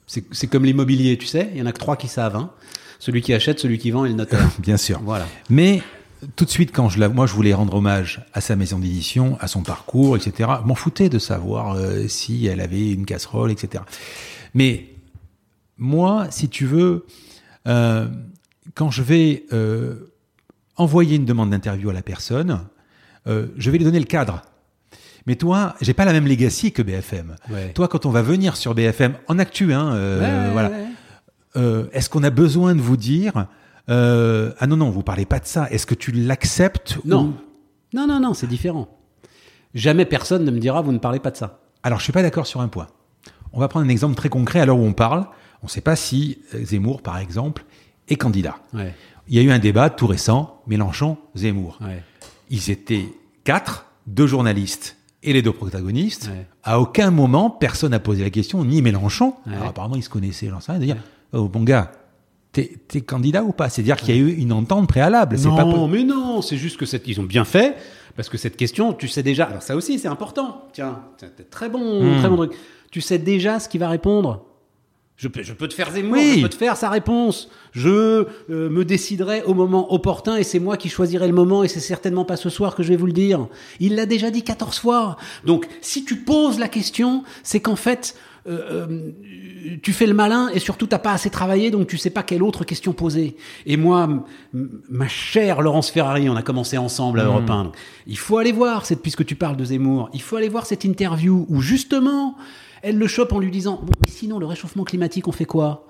c'est, 0.07 0.25
c'est 0.33 0.47
comme 0.47 0.65
l'immobilier, 0.65 1.19
tu 1.19 1.27
sais. 1.27 1.51
Il 1.53 1.59
y 1.59 1.63
en 1.63 1.67
a 1.67 1.73
que 1.73 1.81
trois 1.81 1.97
qui 1.97 2.07
savent. 2.07 2.37
Hein. 2.37 2.53
Celui 3.01 3.21
qui 3.21 3.35
achète, 3.35 3.59
celui 3.59 3.79
qui 3.79 3.91
vend 3.91 4.05
et 4.05 4.11
le 4.11 4.15
notaire. 4.15 4.49
Bien 4.61 4.77
sûr. 4.77 5.01
Voilà. 5.03 5.27
Mais 5.49 5.83
tout 6.37 6.45
de 6.45 6.51
suite, 6.51 6.73
quand 6.73 6.89
je 6.89 6.99
la, 7.01 7.09
moi, 7.09 7.27
je 7.27 7.33
voulais 7.35 7.55
rendre 7.55 7.75
hommage 7.75 8.25
à 8.35 8.41
sa 8.41 8.57
maison 8.57 8.79
d'édition, 8.79 9.37
à 9.41 9.47
son 9.49 9.63
parcours, 9.63 10.17
etc. 10.17 10.51
M'en 10.65 10.75
foutais 10.75 11.09
de 11.09 11.19
savoir 11.19 11.75
euh, 11.75 12.09
si 12.09 12.47
elle 12.47 12.61
avait 12.61 12.93
une 12.93 13.07
casserole, 13.07 13.51
etc. 13.51 13.85
Mais 14.55 14.87
moi, 15.79 16.27
si 16.31 16.49
tu 16.49 16.67
veux, 16.67 17.07
euh, 17.67 18.07
quand 18.75 18.91
je 18.91 19.03
vais 19.03 19.45
euh, 19.53 20.13
envoyer 20.77 21.17
une 21.17 21.25
demande 21.25 21.51
d'interview 21.51 21.91
à 21.91 21.93
la 21.93 22.03
personne, 22.03 22.61
je 23.27 23.71
vais 23.71 23.79
lui 23.79 23.85
donner 23.85 24.01
le 24.01 24.07
cadre. 24.07 24.43
Mais 25.27 25.37
toi, 25.37 25.77
j'ai 25.81 25.95
pas 25.95 26.05
la 26.05 26.13
même 26.13 26.27
legacy 26.27 26.73
que 26.73 26.83
BFM. 26.83 27.37
Ouais. 27.49 27.73
Toi, 27.75 27.87
quand 27.87 28.05
on 28.05 28.11
va 28.11 28.23
venir 28.23 28.57
sur 28.57 28.75
BFM 28.75 29.15
en 29.29 29.39
actu, 29.39 29.73
hein, 29.73 29.93
Ouais, 29.93 30.51
voilà. 30.53 30.71
ouais. 31.55 31.89
Est-ce 31.93 32.11
qu'on 32.11 32.25
a 32.25 32.31
besoin 32.31 32.75
de 32.75 32.81
vous 32.81 32.97
dire 32.97 33.47
euh, 33.91 34.53
ah 34.59 34.67
non 34.67 34.77
non, 34.77 34.91
vous 34.91 35.03
parlez 35.03 35.27
pas 35.27 35.39
de 35.41 35.47
ça. 35.47 35.69
Est-ce 35.71 35.87
que 35.87 35.95
tu 35.95 36.13
l'acceptes 36.13 36.99
Non. 37.05 37.25
ou- 37.25 37.35
Non, 37.97 38.07
non, 38.07 38.21
non, 38.21 38.35
c'est 38.35 38.47
différent. 38.47 38.89
Jamais 39.75 40.05
personne 40.05 40.45
ne 40.45 40.51
me 40.51 40.59
dira 40.59 40.81
vous 40.83 40.93
ne 40.93 40.99
parlez 40.99 41.19
pas 41.21 41.31
de 41.31 41.37
ça. 41.37 41.61
Alors, 41.83 41.99
je 41.99 42.05
suis 42.05 42.13
pas 42.13 42.23
d'accord 42.23 42.47
sur 42.47 42.61
un 42.61 42.69
point. 42.69 42.89
On 43.53 43.61
va 43.61 43.69
prendre 43.69 43.87
un 43.87 43.89
exemple 43.89 44.15
très 44.15 44.29
concret 44.29 44.61
à 44.61 44.67
l'heure 44.67 44.79
où 44.79 44.85
on 44.85 44.93
parle. 44.93 45.27
On 45.63 45.67
ne 45.67 45.71
sait 45.71 45.81
pas 45.81 45.97
si 45.97 46.39
euh, 46.55 46.65
Zemmour, 46.65 47.03
par 47.03 47.19
exemple, 47.19 47.65
est 48.09 48.17
candidat. 48.17 48.57
Ouais, 48.75 48.95
Il 49.29 49.35
y 49.35 49.39
a 49.39 49.43
eu 49.43 49.51
un 49.51 49.59
débat 49.59 49.91
tout 49.91 50.07
récent, 50.07 50.61
Mélenchon-Zemmour. 50.67 51.79
ouais. 51.83 52.03
Ils 52.53 52.71
étaient 52.71 53.07
quatre, 53.45 53.87
deux 54.09 54.27
journalistes 54.27 54.97
et 55.23 55.33
les 55.33 55.41
deux 55.43 55.53
protagonistes. 55.53 56.29
Ouais. 56.33 56.47
À 56.65 56.81
aucun 56.81 57.11
moment, 57.13 57.49
personne 57.51 57.93
n'a 57.93 58.01
posé 58.01 58.25
la 58.25 58.31
question, 58.31 58.65
ni 58.65 58.83
Mélenchon. 58.83 59.35
Alors, 59.47 59.69
apparemment, 59.69 59.95
ils 59.97 60.03
se 60.03 60.09
connaissaient, 60.09 60.49
j'en 60.49 60.59
sais 60.61 60.73
rien, 60.73 60.81
de 60.81 60.85
dire 60.85 60.97
Oh, 61.33 61.49
bon 61.49 61.63
gars, 61.63 61.93
t'es 62.53 62.79
es 62.95 63.01
candidat 63.01 63.45
ou 63.45 63.53
pas? 63.53 63.69
C'est-à-dire 63.69 63.97
qu'il 63.97 64.15
y 64.15 64.19
a 64.19 64.21
eu 64.21 64.33
une 64.35 64.53
entente 64.53 64.89
préalable. 64.89 65.39
C'est 65.39 65.49
Non, 65.49 65.57
pas 65.57 65.87
mais 65.89 66.05
non, 66.05 66.43
c'est 66.43 66.57
juste 66.57 66.77
que 66.77 66.87
cette, 66.87 67.07
ils 67.09 67.21
ont 67.21 67.25
bien 67.25 67.45
fait 67.45 67.77
parce 68.17 68.29
que 68.29 68.37
cette 68.39 68.57
question, 68.57 68.93
tu 68.93 69.09
sais 69.09 69.23
déjà. 69.23 69.45
Alors 69.45 69.63
ça 69.63 69.77
aussi, 69.77 69.99
c'est 69.99 70.09
important. 70.09 70.65
Tiens, 70.73 71.01
très 71.51 71.69
bon, 71.69 72.03
Hmm. 72.03 72.19
très 72.19 72.29
bon 72.29 72.37
truc. 72.37 72.53
Tu 72.91 73.01
sais 73.01 73.19
déjà 73.19 73.61
ce 73.61 73.69
qu'il 73.69 73.81
va 73.81 73.89
répondre? 73.89 74.45
Je 75.17 75.29
peux, 75.29 75.43
je 75.43 75.53
peux 75.53 75.69
te 75.69 75.75
faire 75.75 75.91
Zemmour, 75.93 76.15
Oui. 76.15 76.37
je 76.39 76.43
peux 76.43 76.49
te 76.49 76.55
faire 76.57 76.79
sa 76.79 76.89
réponse. 76.89 77.51
Je 77.73 77.91
euh, 77.91 78.25
me 78.49 78.87
déciderai 78.87 79.43
au 79.43 79.53
moment 79.53 79.93
opportun 79.93 80.37
et 80.37 80.45
c'est 80.45 80.59
moi 80.59 80.79
qui 80.79 80.89
choisirai 80.89 81.27
le 81.27 81.35
moment 81.35 81.63
et 81.63 81.69
c'est 81.69 81.79
certainement 81.79 82.25
pas 82.25 82.37
ce 82.37 82.49
soir 82.49 82.75
que 82.75 82.83
je 82.83 82.89
vais 82.89 82.97
vous 82.97 83.05
le 83.05 83.13
dire. 83.13 83.47
Il 83.81 83.97
l'a 83.97 84.07
déjà 84.07 84.31
dit 84.31 84.43
14 84.43 84.79
fois. 84.79 85.19
Donc, 85.45 85.69
si 85.83 86.07
tu 86.07 86.17
poses 86.17 86.59
la 86.59 86.69
question, 86.69 87.23
c'est 87.43 87.61
qu'en 87.61 87.77
fait, 87.77 88.17
euh, 88.47 88.87
euh, 88.89 89.79
tu 89.83 89.93
fais 89.93 90.07
le 90.07 90.15
malin 90.15 90.49
et 90.55 90.59
surtout 90.59 90.87
t'as 90.87 90.99
pas 90.99 91.13
assez 91.13 91.31
travaillé 91.31 91.71
donc 91.71 91.87
tu 91.87 91.99
sais 91.99 92.11
pas 92.11 92.23
quelle 92.23 92.43
autre 92.43 92.65
question 92.65 92.93
poser. 92.93 93.37
Et 93.67 93.77
moi, 93.77 94.09
ma 94.53 95.09
chère 95.09 95.61
Laurence 95.61 95.91
Ferrari, 95.91 96.29
on 96.29 96.37
a 96.37 96.43
commencé 96.43 96.79
ensemble 96.79 97.21
à 97.21 97.25
Europe 97.25 97.49
1. 97.49 97.65
donc 97.65 97.77
il 98.07 98.19
faut 98.19 98.39
aller 98.39 98.53
voir, 98.53 98.87
cette, 98.87 99.03
puisque 99.03 99.25
tu 99.25 99.37
parles 99.37 99.57
de 99.57 99.65
Zemmour, 99.65 100.11
il 100.15 100.23
faut 100.23 100.37
aller 100.37 100.49
voir 100.49 100.67
cette 100.67 100.85
interview 100.85 101.47
où 101.49 101.61
justement 101.61 102.37
elle 102.83 102.97
le 102.97 103.07
chope 103.07 103.33
en 103.33 103.39
lui 103.39 103.51
disant 103.51 103.81
bon 103.83 103.93
mais 104.01 104.09
sinon 104.11 104.39
le 104.39 104.47
réchauffement 104.47 104.85
climatique 104.85 105.29
on 105.29 105.33
fait 105.33 105.45
quoi? 105.45 105.87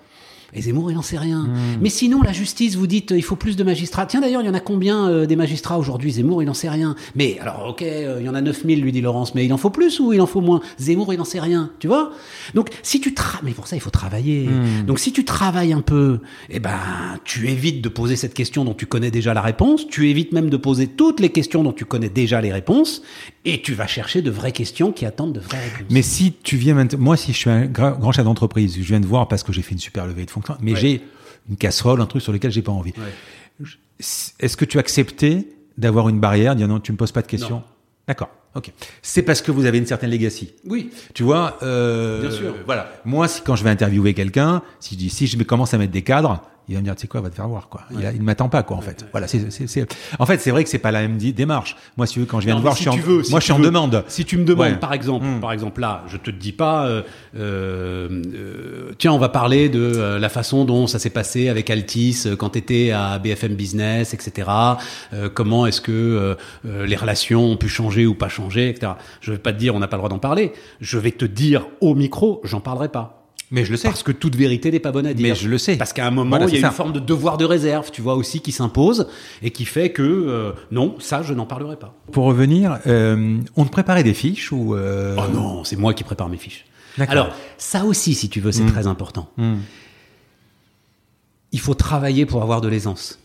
Et 0.54 0.62
Zemmour, 0.62 0.90
il 0.90 0.94
n'en 0.94 1.02
sait 1.02 1.18
rien. 1.18 1.48
Mais 1.80 1.88
sinon, 1.88 2.22
la 2.22 2.32
justice, 2.32 2.76
vous 2.76 2.86
dites, 2.86 3.12
il 3.16 3.22
faut 3.22 3.36
plus 3.36 3.56
de 3.56 3.64
magistrats. 3.64 4.06
Tiens, 4.06 4.20
d'ailleurs, 4.20 4.42
il 4.42 4.46
y 4.46 4.50
en 4.50 4.54
a 4.54 4.60
combien 4.60 5.08
euh, 5.08 5.26
des 5.26 5.36
magistrats 5.36 5.78
aujourd'hui? 5.78 6.12
Zemmour, 6.12 6.42
il 6.42 6.46
n'en 6.46 6.54
sait 6.54 6.68
rien. 6.68 6.94
Mais 7.14 7.38
alors, 7.40 7.66
ok, 7.68 7.82
euh, 7.82 8.18
il 8.20 8.26
y 8.26 8.28
en 8.28 8.34
a 8.34 8.40
9000, 8.40 8.80
lui 8.80 8.92
dit 8.92 9.00
Laurence, 9.00 9.34
mais 9.34 9.44
il 9.44 9.52
en 9.52 9.56
faut 9.56 9.70
plus 9.70 10.00
ou 10.00 10.12
il 10.12 10.20
en 10.20 10.26
faut 10.26 10.40
moins? 10.40 10.60
Zemmour, 10.78 11.12
il 11.12 11.18
n'en 11.18 11.24
sait 11.24 11.40
rien, 11.40 11.70
tu 11.78 11.86
vois? 11.86 12.12
Donc, 12.54 12.70
si 12.82 13.00
tu 13.00 13.14
travailles, 13.14 13.40
mais 13.44 13.52
pour 13.52 13.66
ça, 13.66 13.76
il 13.76 13.80
faut 13.80 13.90
travailler. 13.90 14.48
Donc, 14.86 14.98
si 14.98 15.12
tu 15.12 15.24
travailles 15.24 15.72
un 15.72 15.80
peu, 15.80 16.20
eh 16.48 16.60
ben, 16.60 16.78
tu 17.24 17.48
évites 17.48 17.82
de 17.82 17.88
poser 17.88 18.16
cette 18.16 18.34
question 18.34 18.64
dont 18.64 18.74
tu 18.74 18.86
connais 18.86 19.10
déjà 19.10 19.34
la 19.34 19.42
réponse, 19.42 19.86
tu 19.88 20.08
évites 20.08 20.32
même 20.32 20.50
de 20.50 20.56
poser 20.56 20.86
toutes 20.86 21.20
les 21.20 21.30
questions 21.30 21.62
dont 21.62 21.72
tu 21.72 21.84
connais 21.84 22.08
déjà 22.08 22.40
les 22.40 22.52
réponses, 22.52 23.02
et 23.44 23.62
tu 23.62 23.74
vas 23.74 23.86
chercher 23.86 24.22
de 24.22 24.30
vraies 24.30 24.52
questions 24.52 24.92
qui 24.92 25.06
attendent 25.06 25.32
de 25.32 25.40
vraies 25.40 25.58
réponses. 25.60 25.86
Mais 25.90 26.02
si 26.02 26.32
tu 26.42 26.56
viens 26.56 26.74
maintenant, 26.74 26.98
moi, 27.00 27.16
si 27.16 27.32
je 27.32 27.38
suis 27.38 27.50
un 27.50 27.66
gra- 27.66 27.98
grand 27.98 28.12
chef 28.12 28.24
d'entreprise, 28.24 28.74
je 28.76 28.82
viens 28.82 29.00
de 29.00 29.06
voir 29.06 29.28
parce 29.28 29.42
que 29.42 29.52
j'ai 29.52 29.62
fait 29.62 29.72
une 29.72 29.78
super 29.80 30.06
levée 30.06 30.24
de 30.26 30.30
fonds, 30.30 30.42
mais 30.60 30.72
Ouais. 30.74 30.80
j'ai 30.80 31.02
une 31.48 31.56
casserole, 31.56 32.00
un 32.00 32.06
truc 32.06 32.22
sur 32.22 32.32
lequel 32.32 32.50
j'ai 32.50 32.62
pas 32.62 32.72
envie. 32.72 32.92
Ouais. 32.98 33.66
Est-ce 34.40 34.56
que 34.56 34.64
tu 34.64 34.78
acceptais 34.78 35.46
d'avoir 35.76 36.08
une 36.08 36.20
barrière, 36.20 36.56
dire 36.56 36.68
non, 36.68 36.80
tu 36.80 36.92
me 36.92 36.96
poses 36.96 37.12
pas 37.12 37.22
de 37.22 37.26
questions. 37.26 37.62
D'accord, 38.08 38.30
ok. 38.54 38.72
C'est 39.02 39.22
parce 39.22 39.40
que 39.42 39.50
vous 39.52 39.64
avez 39.66 39.78
une 39.78 39.86
certaine 39.86 40.10
legacy. 40.10 40.52
Oui, 40.66 40.90
Tu 41.14 41.22
vois, 41.22 41.58
euh, 41.62 42.20
Bien 42.22 42.30
sûr. 42.30 42.54
Voilà. 42.66 42.90
Moi, 43.04 43.28
si, 43.28 43.40
quand 43.42 43.56
je 43.56 43.62
vais 43.64 43.70
interviewer 43.70 44.14
quelqu'un, 44.14 44.62
si 44.80 44.94
je 44.94 44.98
dis, 44.98 45.10
si 45.10 45.26
je 45.26 45.36
me 45.36 45.44
commence 45.44 45.74
à 45.74 45.78
mettre 45.78 45.92
des 45.92 46.02
cadres, 46.02 46.42
il 46.70 46.74
va 46.74 46.80
me 46.80 46.84
dire, 46.84 46.94
tu 46.94 47.02
sais 47.02 47.06
quoi, 47.08 47.20
va 47.20 47.28
te 47.30 47.34
faire 47.34 47.48
voir, 47.48 47.68
quoi. 47.68 47.82
Il, 47.90 47.98
ne 47.98 48.22
m'attend 48.22 48.48
pas, 48.48 48.62
quoi, 48.62 48.76
en 48.76 48.80
fait. 48.80 49.04
Voilà. 49.12 49.26
c'est 49.26 49.50
c'est- 49.50 49.66
c'est- 49.66 49.86
En 50.18 50.24
fait, 50.24 50.38
c'est 50.40 50.50
vrai 50.52 50.62
que 50.64 50.70
c'est 50.70 50.78
pas 50.78 50.92
la 50.92 51.02
même 51.02 51.18
démarche. 51.18 51.76
Moi, 51.96 52.06
si 52.06 52.14
tu 52.14 52.20
veux, 52.20 52.26
quand 52.26 52.40
je 52.40 52.46
viens 52.46 52.54
Non, 52.54 52.60
de 52.60 52.62
voir, 52.62 52.74
mais 52.74 52.78
je 52.84 52.90
si 52.90 52.90
suis 52.96 53.00
en, 53.00 53.06
veux, 53.14 53.22
si 53.24 53.30
moi, 53.32 53.40
je 53.40 53.44
suis 53.44 53.52
en 53.52 53.58
veux. 53.58 53.64
demande. 53.64 54.04
Si 54.08 54.24
tu 54.24 54.38
me 54.38 54.44
demandes, 54.44 54.72
Ouais. 54.72 54.76
par 54.78 54.92
exemple, 54.94 55.26
Mm. 55.26 55.40
par 55.40 55.52
exemple 55.52 55.80
là, 55.80 56.04
je 56.08 56.16
te 56.16 56.30
dis 56.30 56.52
pas, 56.52 56.86
euh, 56.86 57.02
euh, 57.36 58.92
tiens, 58.98 59.12
on 59.12 59.18
va 59.18 59.28
parler 59.28 59.68
de 59.68 59.80
euh, 59.80 60.18
la 60.18 60.28
façon 60.28 60.64
dont 60.64 60.86
ça 60.86 60.98
s'est 60.98 61.10
passé 61.10 61.48
avec 61.48 61.70
Altis 61.70 62.22
euh, 62.26 62.36
quand 62.36 62.50
tu 62.50 62.58
étais 62.58 62.90
à 62.92 63.18
BFM 63.18 63.54
Business, 63.54 64.14
etc. 64.14 64.48
Euh, 65.12 65.28
comment 65.32 65.66
est-ce 65.66 65.80
que 65.80 66.36
les 66.64 66.96
relations 66.96 67.44
ont 67.52 67.56
pu 67.56 67.68
changer 67.68 68.06
ou 68.06 68.14
pas 68.14 68.28
changer, 68.28 68.68
etc. 68.70 68.92
Je 69.20 69.32
vais 69.32 69.38
pas 69.38 69.52
te 69.52 69.58
dire, 69.58 69.74
on 69.74 69.78
n'a 69.80 69.88
pas 69.88 69.96
le 69.96 70.00
droit 70.00 70.08
d'en 70.08 70.18
parler. 70.18 70.52
Je 70.80 70.98
vais 70.98 71.10
te 71.12 71.24
dire 71.24 71.66
au 71.80 71.94
micro, 71.94 72.40
j'en 72.44 72.60
parlerai 72.60 72.88
pas. 72.88 73.19
Mais 73.52 73.64
je 73.64 73.72
le 73.72 73.76
sais. 73.76 73.88
Parce 73.88 74.02
que 74.04 74.12
toute 74.12 74.36
vérité 74.36 74.70
n'est 74.70 74.78
pas 74.78 74.92
bonne 74.92 75.06
à 75.06 75.12
dire. 75.14 75.26
Mais 75.28 75.34
je 75.34 75.48
le 75.48 75.58
sais. 75.58 75.76
Parce 75.76 75.92
qu'à 75.92 76.06
un 76.06 76.10
moment, 76.12 76.30
Voilà, 76.30 76.46
il 76.46 76.54
y 76.54 76.58
a 76.58 76.60
c'est 76.60 76.66
une 76.68 76.72
forme 76.72 76.92
de 76.92 77.00
devoir 77.00 77.36
de 77.36 77.44
réserve, 77.44 77.90
tu 77.90 78.00
vois, 78.00 78.14
aussi, 78.14 78.40
qui 78.40 78.52
s'impose 78.52 79.08
et 79.42 79.50
qui 79.50 79.64
fait 79.64 79.90
que 79.90 80.02
euh, 80.02 80.52
non, 80.70 80.94
ça, 81.00 81.22
je 81.22 81.34
n'en 81.34 81.46
parlerai 81.46 81.76
pas. 81.76 81.94
Pour 82.12 82.26
revenir, 82.26 82.78
euh, 82.86 83.38
on 83.56 83.64
te 83.64 83.70
préparait 83.70 84.04
des 84.04 84.14
fiches 84.14 84.52
ou 84.52 84.74
euh, 84.76 85.16
Oh 85.18 85.32
non, 85.34 85.64
c'est 85.64 85.76
moi 85.76 85.94
qui 85.94 86.04
prépare 86.04 86.28
mes 86.28 86.36
fiches. 86.36 86.64
D'accord. 86.96 87.12
Alors, 87.12 87.28
ça 87.58 87.84
aussi, 87.84 88.14
si 88.14 88.28
tu 88.28 88.40
veux, 88.40 88.52
c'est 88.52 88.62
Mm. 88.64 88.72
très 88.72 88.86
important. 88.86 89.28
Hmm. 89.36 89.56
Il 91.52 91.58
faut 91.60 91.74
travailler 91.74 92.26
pour 92.26 92.42
avoir 92.42 92.60
de 92.60 92.68
l'aisance. 92.68 93.18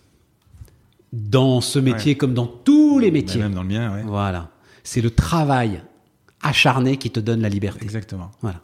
Dans 1.13 1.61
ce 1.61 1.77
métier 1.79 2.15
comme 2.15 2.33
dans 2.33 2.47
tous 2.47 2.97
les 2.99 3.07
Bah, 3.11 3.13
métiers. 3.13 3.39
même 3.41 3.53
dans 3.53 3.61
le 3.63 3.69
mien, 3.69 3.93
ouais. 3.93 4.01
Voilà. 4.05 4.49
C'est 4.83 5.01
le 5.01 5.11
travail 5.11 5.81
acharné 6.41 6.97
qui 6.97 7.09
te 7.11 7.19
donne 7.19 7.41
la 7.41 7.49
liberté. 7.49 7.83
Exactement. 7.83 8.31
Voilà. 8.41 8.59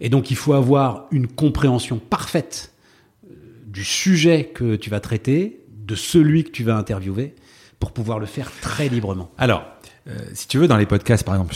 Et 0.00 0.08
donc, 0.08 0.30
il 0.30 0.36
faut 0.36 0.54
avoir 0.54 1.06
une 1.10 1.26
compréhension 1.26 1.98
parfaite 1.98 2.72
euh, 3.24 3.34
du 3.66 3.84
sujet 3.84 4.44
que 4.54 4.76
tu 4.76 4.90
vas 4.90 5.00
traiter, 5.00 5.60
de 5.68 5.94
celui 5.94 6.44
que 6.44 6.50
tu 6.50 6.64
vas 6.64 6.76
interviewer, 6.76 7.34
pour 7.78 7.92
pouvoir 7.92 8.18
le 8.18 8.26
faire 8.26 8.50
très 8.60 8.88
librement. 8.88 9.30
Alors, 9.38 9.64
euh, 10.08 10.18
si 10.32 10.48
tu 10.48 10.58
veux, 10.58 10.68
dans 10.68 10.76
les 10.76 10.86
podcasts, 10.86 11.24
par 11.24 11.34
exemple, 11.34 11.54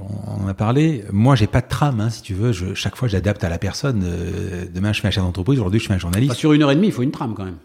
on, 0.00 0.40
on 0.40 0.44
en 0.44 0.48
a 0.48 0.54
parlé. 0.54 1.04
Moi, 1.12 1.36
j'ai 1.36 1.46
pas 1.46 1.60
de 1.60 1.68
trame, 1.68 2.00
hein, 2.00 2.10
si 2.10 2.22
tu 2.22 2.34
veux. 2.34 2.52
Je, 2.52 2.74
chaque 2.74 2.96
fois, 2.96 3.08
j'adapte 3.08 3.44
à 3.44 3.48
la 3.48 3.58
personne. 3.58 4.02
Euh, 4.04 4.66
demain, 4.72 4.92
je 4.92 5.00
fais 5.00 5.08
un 5.08 5.10
chef 5.12 5.22
d'entreprise. 5.22 5.58
Aujourd'hui, 5.58 5.80
je 5.80 5.86
fais 5.86 5.94
un 5.94 5.98
journaliste. 5.98 6.32
Enfin, 6.32 6.38
sur 6.38 6.52
une 6.52 6.62
heure 6.62 6.70
et 6.70 6.76
demie, 6.76 6.88
il 6.88 6.92
faut 6.92 7.02
une 7.02 7.10
trame 7.12 7.34
quand 7.34 7.44
même. 7.44 7.58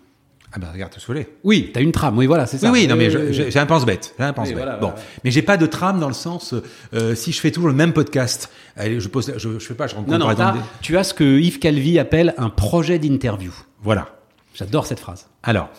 Ah 0.56 0.60
ben, 0.60 0.68
regarde 0.72 0.94
volet. 1.08 1.28
Oui, 1.44 1.72
t'as 1.74 1.82
une 1.82 1.92
trame, 1.92 2.16
oui, 2.18 2.28
voilà, 2.28 2.46
c'est 2.46 2.60
ça. 2.60 2.72
Oui, 2.72 2.82
oui, 2.82 2.88
non, 2.88 2.96
mais 2.96 3.14
Euh, 3.16 3.32
j'ai 3.50 3.58
un 3.60 3.66
pense-bête. 3.66 4.14
J'ai 4.20 4.24
un 4.24 4.34
pense-bête. 4.34 4.56
voilà, 4.58 4.74
bon, 4.78 4.90
voilà. 4.90 5.02
mais 5.24 5.32
j'ai 5.32 5.42
pas 5.42 5.58
de 5.58 5.66
trame 5.66 6.00
dans 6.00 6.08
le 6.08 6.14
sens. 6.14 6.54
euh, 6.94 7.16
si 7.16 7.32
je 7.32 7.40
fais 7.40 7.50
toujours 7.50 7.70
le 7.70 7.74
même 7.76 7.92
podcast, 7.92 8.52
allez, 8.78 9.00
je 9.00 9.08
pose, 9.08 9.34
je, 9.36 9.58
je 9.58 9.66
fais 9.66 9.74
pas, 9.74 9.88
je 9.88 9.96
rencontre 9.96 10.16
Non, 10.18 10.28
non, 10.28 10.36
t'as- 10.36 10.54
tu 10.82 10.96
as 10.96 11.04
ce 11.04 11.16
que 11.16 11.24
Yves 11.40 11.58
Calvi 11.58 11.98
appelle 11.98 12.36
un 12.38 12.50
projet 12.50 13.00
d'interview. 13.00 13.52
Voilà. 13.82 14.10
J'adore 14.54 14.86
cette 14.86 15.00
phrase. 15.00 15.26
Alors, 15.42 15.70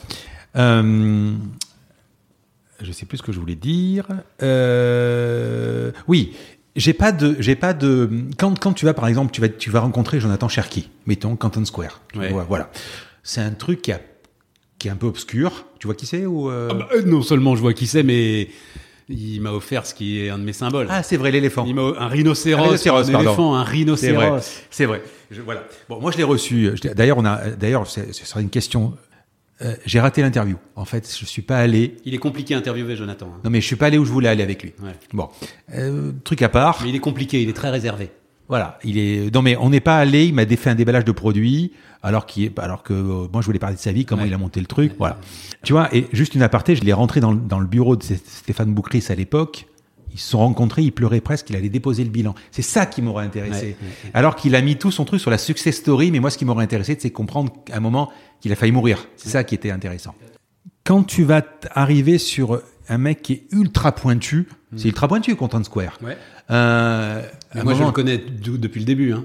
euh, 0.57 1.33
je 2.83 2.91
sais 2.93 3.07
plus 3.07 3.19
ce 3.19 3.23
que 3.23 3.31
je 3.31 3.39
voulais 3.39 3.55
dire. 3.55 4.07
Euh, 4.43 5.93
oui, 6.09 6.35
j'ai 6.77 6.93
pas 6.93 7.13
de, 7.13 7.37
j'ai 7.39 7.55
pas 7.55 7.73
de. 7.75 8.11
Quand, 8.39 8.59
quand 8.59 8.73
tu 8.73 8.85
vas 8.85 8.95
par 8.95 9.07
exemple, 9.07 9.31
tu 9.33 9.41
vas, 9.41 9.49
tu 9.49 9.71
vas 9.71 9.81
rencontrer 9.81 10.19
Jonathan 10.19 10.49
Cherki, 10.49 10.91
mettons 11.07 11.37
Canton 11.37 11.65
Square. 11.65 12.01
Ouais. 12.17 12.31
vois, 12.31 12.43
voilà. 12.43 12.71
C'est 13.23 13.41
un 13.41 13.53
truc 13.53 13.81
qui, 13.83 13.93
a, 13.93 14.01
qui 14.85 14.89
est 14.89 14.91
un 14.91 14.97
peu 14.97 15.07
obscur. 15.07 15.65
Tu 15.79 15.87
vois 15.87 15.95
qui 15.95 16.05
c'est 16.05 16.27
ou 16.27 16.51
euh 16.51 16.69
Ah 16.71 16.75
bah, 16.75 16.89
euh, 16.95 17.01
non 17.07 17.23
seulement 17.23 17.57
je 17.57 17.63
vois 17.63 17.73
qui 17.73 17.87
c'est, 17.87 18.03
mais 18.03 18.49
il 19.09 19.41
m'a 19.41 19.51
offert 19.51 19.87
ce 19.87 19.95
qui 19.95 20.21
est 20.21 20.29
un 20.29 20.37
de 20.37 20.45
mes 20.45 20.53
symboles. 20.53 20.89
Ah, 20.91 21.03
c'est 21.03 21.17
vrai, 21.17 21.31
l'éléphant. 21.31 21.65
Il 21.67 21.75
m'a- 21.75 21.95
un 21.99 22.07
rhinocéros, 22.07 22.61
Un 22.61 22.65
rhinocéros, 22.67 23.09
un 23.09 23.13
pardon. 23.13 23.29
éléphant, 23.31 23.55
un 23.57 23.65
C'est 23.65 23.71
rhinocéros. 23.71 24.29
vrai. 24.29 24.41
C'est 24.71 24.85
vrai. 24.85 25.03
Je- 25.31 25.41
voilà. 25.41 25.65
Bon, 25.89 26.01
moi 26.03 26.11
je 26.11 26.19
l'ai 26.19 26.23
reçu. 26.23 26.71
L'ai- 26.83 26.95
D'ailleurs, 26.95 27.17
on 27.17 27.25
a. 27.25 27.49
D'ailleurs, 27.53 27.87
ce 27.87 28.03
sera 28.13 28.43
une 28.43 28.51
question. 28.51 28.93
Euh, 29.63 29.75
j'ai 29.87 30.01
raté 30.01 30.21
l'interview. 30.21 30.57
En 30.77 30.85
fait, 30.85 31.09
je 31.19 31.25
suis 31.25 31.41
pas 31.41 31.57
allé. 31.57 31.97
Il 32.05 32.13
est 32.13 32.19
compliqué 32.19 32.55
à 32.55 32.59
interviewer, 32.59 32.95
Jonathan. 32.95 33.31
hein. 33.35 33.41
Non, 33.43 33.49
mais 33.51 33.63
je 33.63 33.67
suis 33.67 33.77
pas 33.77 33.87
allé 33.87 33.97
où 33.97 34.05
je 34.05 34.13
voulais 34.13 34.29
aller 34.29 34.43
avec 34.43 34.63
lui. 34.63 34.75
Ouais. 34.83 34.93
Bon, 35.15 35.31
Euh, 35.75 36.13
truc 36.25 36.43
à 36.43 36.51
part. 36.51 36.81
Mais 36.83 36.91
il 36.91 36.95
est 36.95 36.99
compliqué, 37.01 37.41
il 37.41 37.49
est 37.49 37.53
très 37.55 37.71
réservé. 37.71 38.11
Voilà, 38.49 38.79
il 38.85 38.99
est. 38.99 39.33
Non, 39.35 39.41
mais 39.43 39.57
on 39.57 39.71
n'est 39.71 39.81
pas 39.81 39.99
allé. 39.99 40.27
Il 40.27 40.35
m'a 40.35 40.45
défait 40.45 40.71
un 40.71 40.75
déballage 40.75 41.05
de 41.05 41.13
produits, 41.13 41.73
alors 42.03 42.27
qu'il 42.27 42.53
alors 42.59 42.83
que 42.83 42.93
euh, 42.93 43.27
moi 43.33 43.41
je 43.41 43.47
voulais 43.47 43.59
parler 43.59 43.77
de 43.77 43.81
sa 43.81 43.93
vie, 43.93 44.05
comment 44.05 44.23
Ouais. 44.23 44.29
il 44.29 44.35
a 44.35 44.39
monté 44.39 44.61
le 44.61 44.67
truc. 44.67 44.93
Voilà. 44.99 45.19
Tu 45.63 45.73
vois. 45.73 45.89
Et 45.95 46.07
juste 46.13 46.35
une 46.35 46.43
aparté, 46.43 46.77
je 46.77 46.83
l'ai 46.83 46.93
rentré 46.93 47.21
dans, 47.21 47.33
le- 47.33 47.39
dans 47.39 47.59
le 47.59 47.67
bureau 47.67 47.97
de 47.97 48.03
Sté- 48.03 48.21
Stéphane 48.27 48.73
Boucris 48.75 49.05
à 49.09 49.15
l'époque. 49.15 49.67
Ils 50.13 50.21
se 50.21 50.29
sont 50.31 50.39
rencontrés, 50.39 50.83
il 50.83 50.93
pleurait 50.93 51.21
presque, 51.21 51.51
il 51.51 51.57
allait 51.57 51.69
déposer 51.71 52.05
le 52.05 52.11
bilan. 52.11 52.37
C'est 52.53 52.63
ça 52.63 52.87
qui 52.87 53.03
m'aurait 53.03 53.25
intéressé. 53.25 53.77
Ouais, 53.81 54.11
Alors 54.15 54.37
qu'il 54.37 54.55
a 54.55 54.61
mis 54.61 54.77
tout 54.77 54.93
son 54.93 55.05
truc 55.05 55.21
sur 55.21 55.31
la 55.31 55.39
success 55.39 55.77
story, 55.79 56.13
mais 56.13 56.21
moi 56.21 56.31
ce 56.31 56.39
qui 56.39 56.45
m'aurait 56.45 56.63
intéressé, 56.63 56.97
c'est 57.01 57.11
comprendre 57.11 57.53
qu'à 57.65 57.77
un 57.77 57.81
moment 57.81 58.13
qu'il 58.41 58.53
a 58.53 58.57
failli 58.57 58.71
mourir. 58.71 59.09
C'est 59.17 59.31
ça 59.31 59.43
qui 59.43 59.57
était 59.57 59.73
intéressant. 59.73 60.15
Quand 60.85 61.03
tu 61.03 61.25
vas 61.25 61.43
arriver 61.73 62.19
sur 62.19 62.61
un 62.89 62.99
mec 62.99 63.23
qui 63.23 63.33
est 63.33 63.43
ultra 63.53 63.91
pointu, 63.93 64.47
c'est 64.77 64.87
ultra 64.89 65.09
pointu, 65.09 65.35
Content 65.35 65.65
Square. 65.65 65.99
Ouais. 66.05 66.17
Euh, 66.51 67.24
Moi, 67.63 67.75
je 67.75 67.83
le 67.85 67.91
connais 67.93 68.19
depuis 68.19 68.81
le 68.81 68.87
début. 68.87 69.13
hein. 69.13 69.25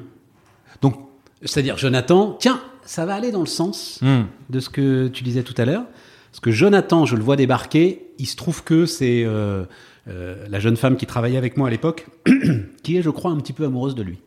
Donc, 0.81 0.95
C'est-à-dire, 1.41 1.77
Jonathan, 1.77 2.37
tiens, 2.39 2.61
ça 2.83 3.05
va 3.05 3.15
aller 3.15 3.31
dans 3.31 3.39
le 3.41 3.45
sens 3.45 3.99
hmm. 4.01 4.21
de 4.49 4.59
ce 4.59 4.69
que 4.69 5.07
tu 5.07 5.23
disais 5.23 5.43
tout 5.43 5.55
à 5.57 5.65
l'heure. 5.65 5.83
Parce 6.31 6.39
que 6.41 6.51
Jonathan, 6.51 7.05
je 7.05 7.15
le 7.15 7.23
vois 7.23 7.35
débarquer, 7.35 8.03
il 8.19 8.27
se 8.27 8.35
trouve 8.35 8.63
que 8.63 8.85
c'est 8.85 9.23
euh, 9.25 9.63
euh, 10.07 10.45
la 10.49 10.59
jeune 10.59 10.77
femme 10.77 10.95
qui 10.95 11.05
travaillait 11.07 11.37
avec 11.37 11.57
moi 11.57 11.67
à 11.67 11.71
l'époque, 11.71 12.07
qui 12.83 12.97
est, 12.97 13.01
je 13.01 13.09
crois, 13.09 13.31
un 13.31 13.37
petit 13.37 13.53
peu 13.53 13.65
amoureuse 13.65 13.95
de 13.95 14.03
lui. 14.03 14.19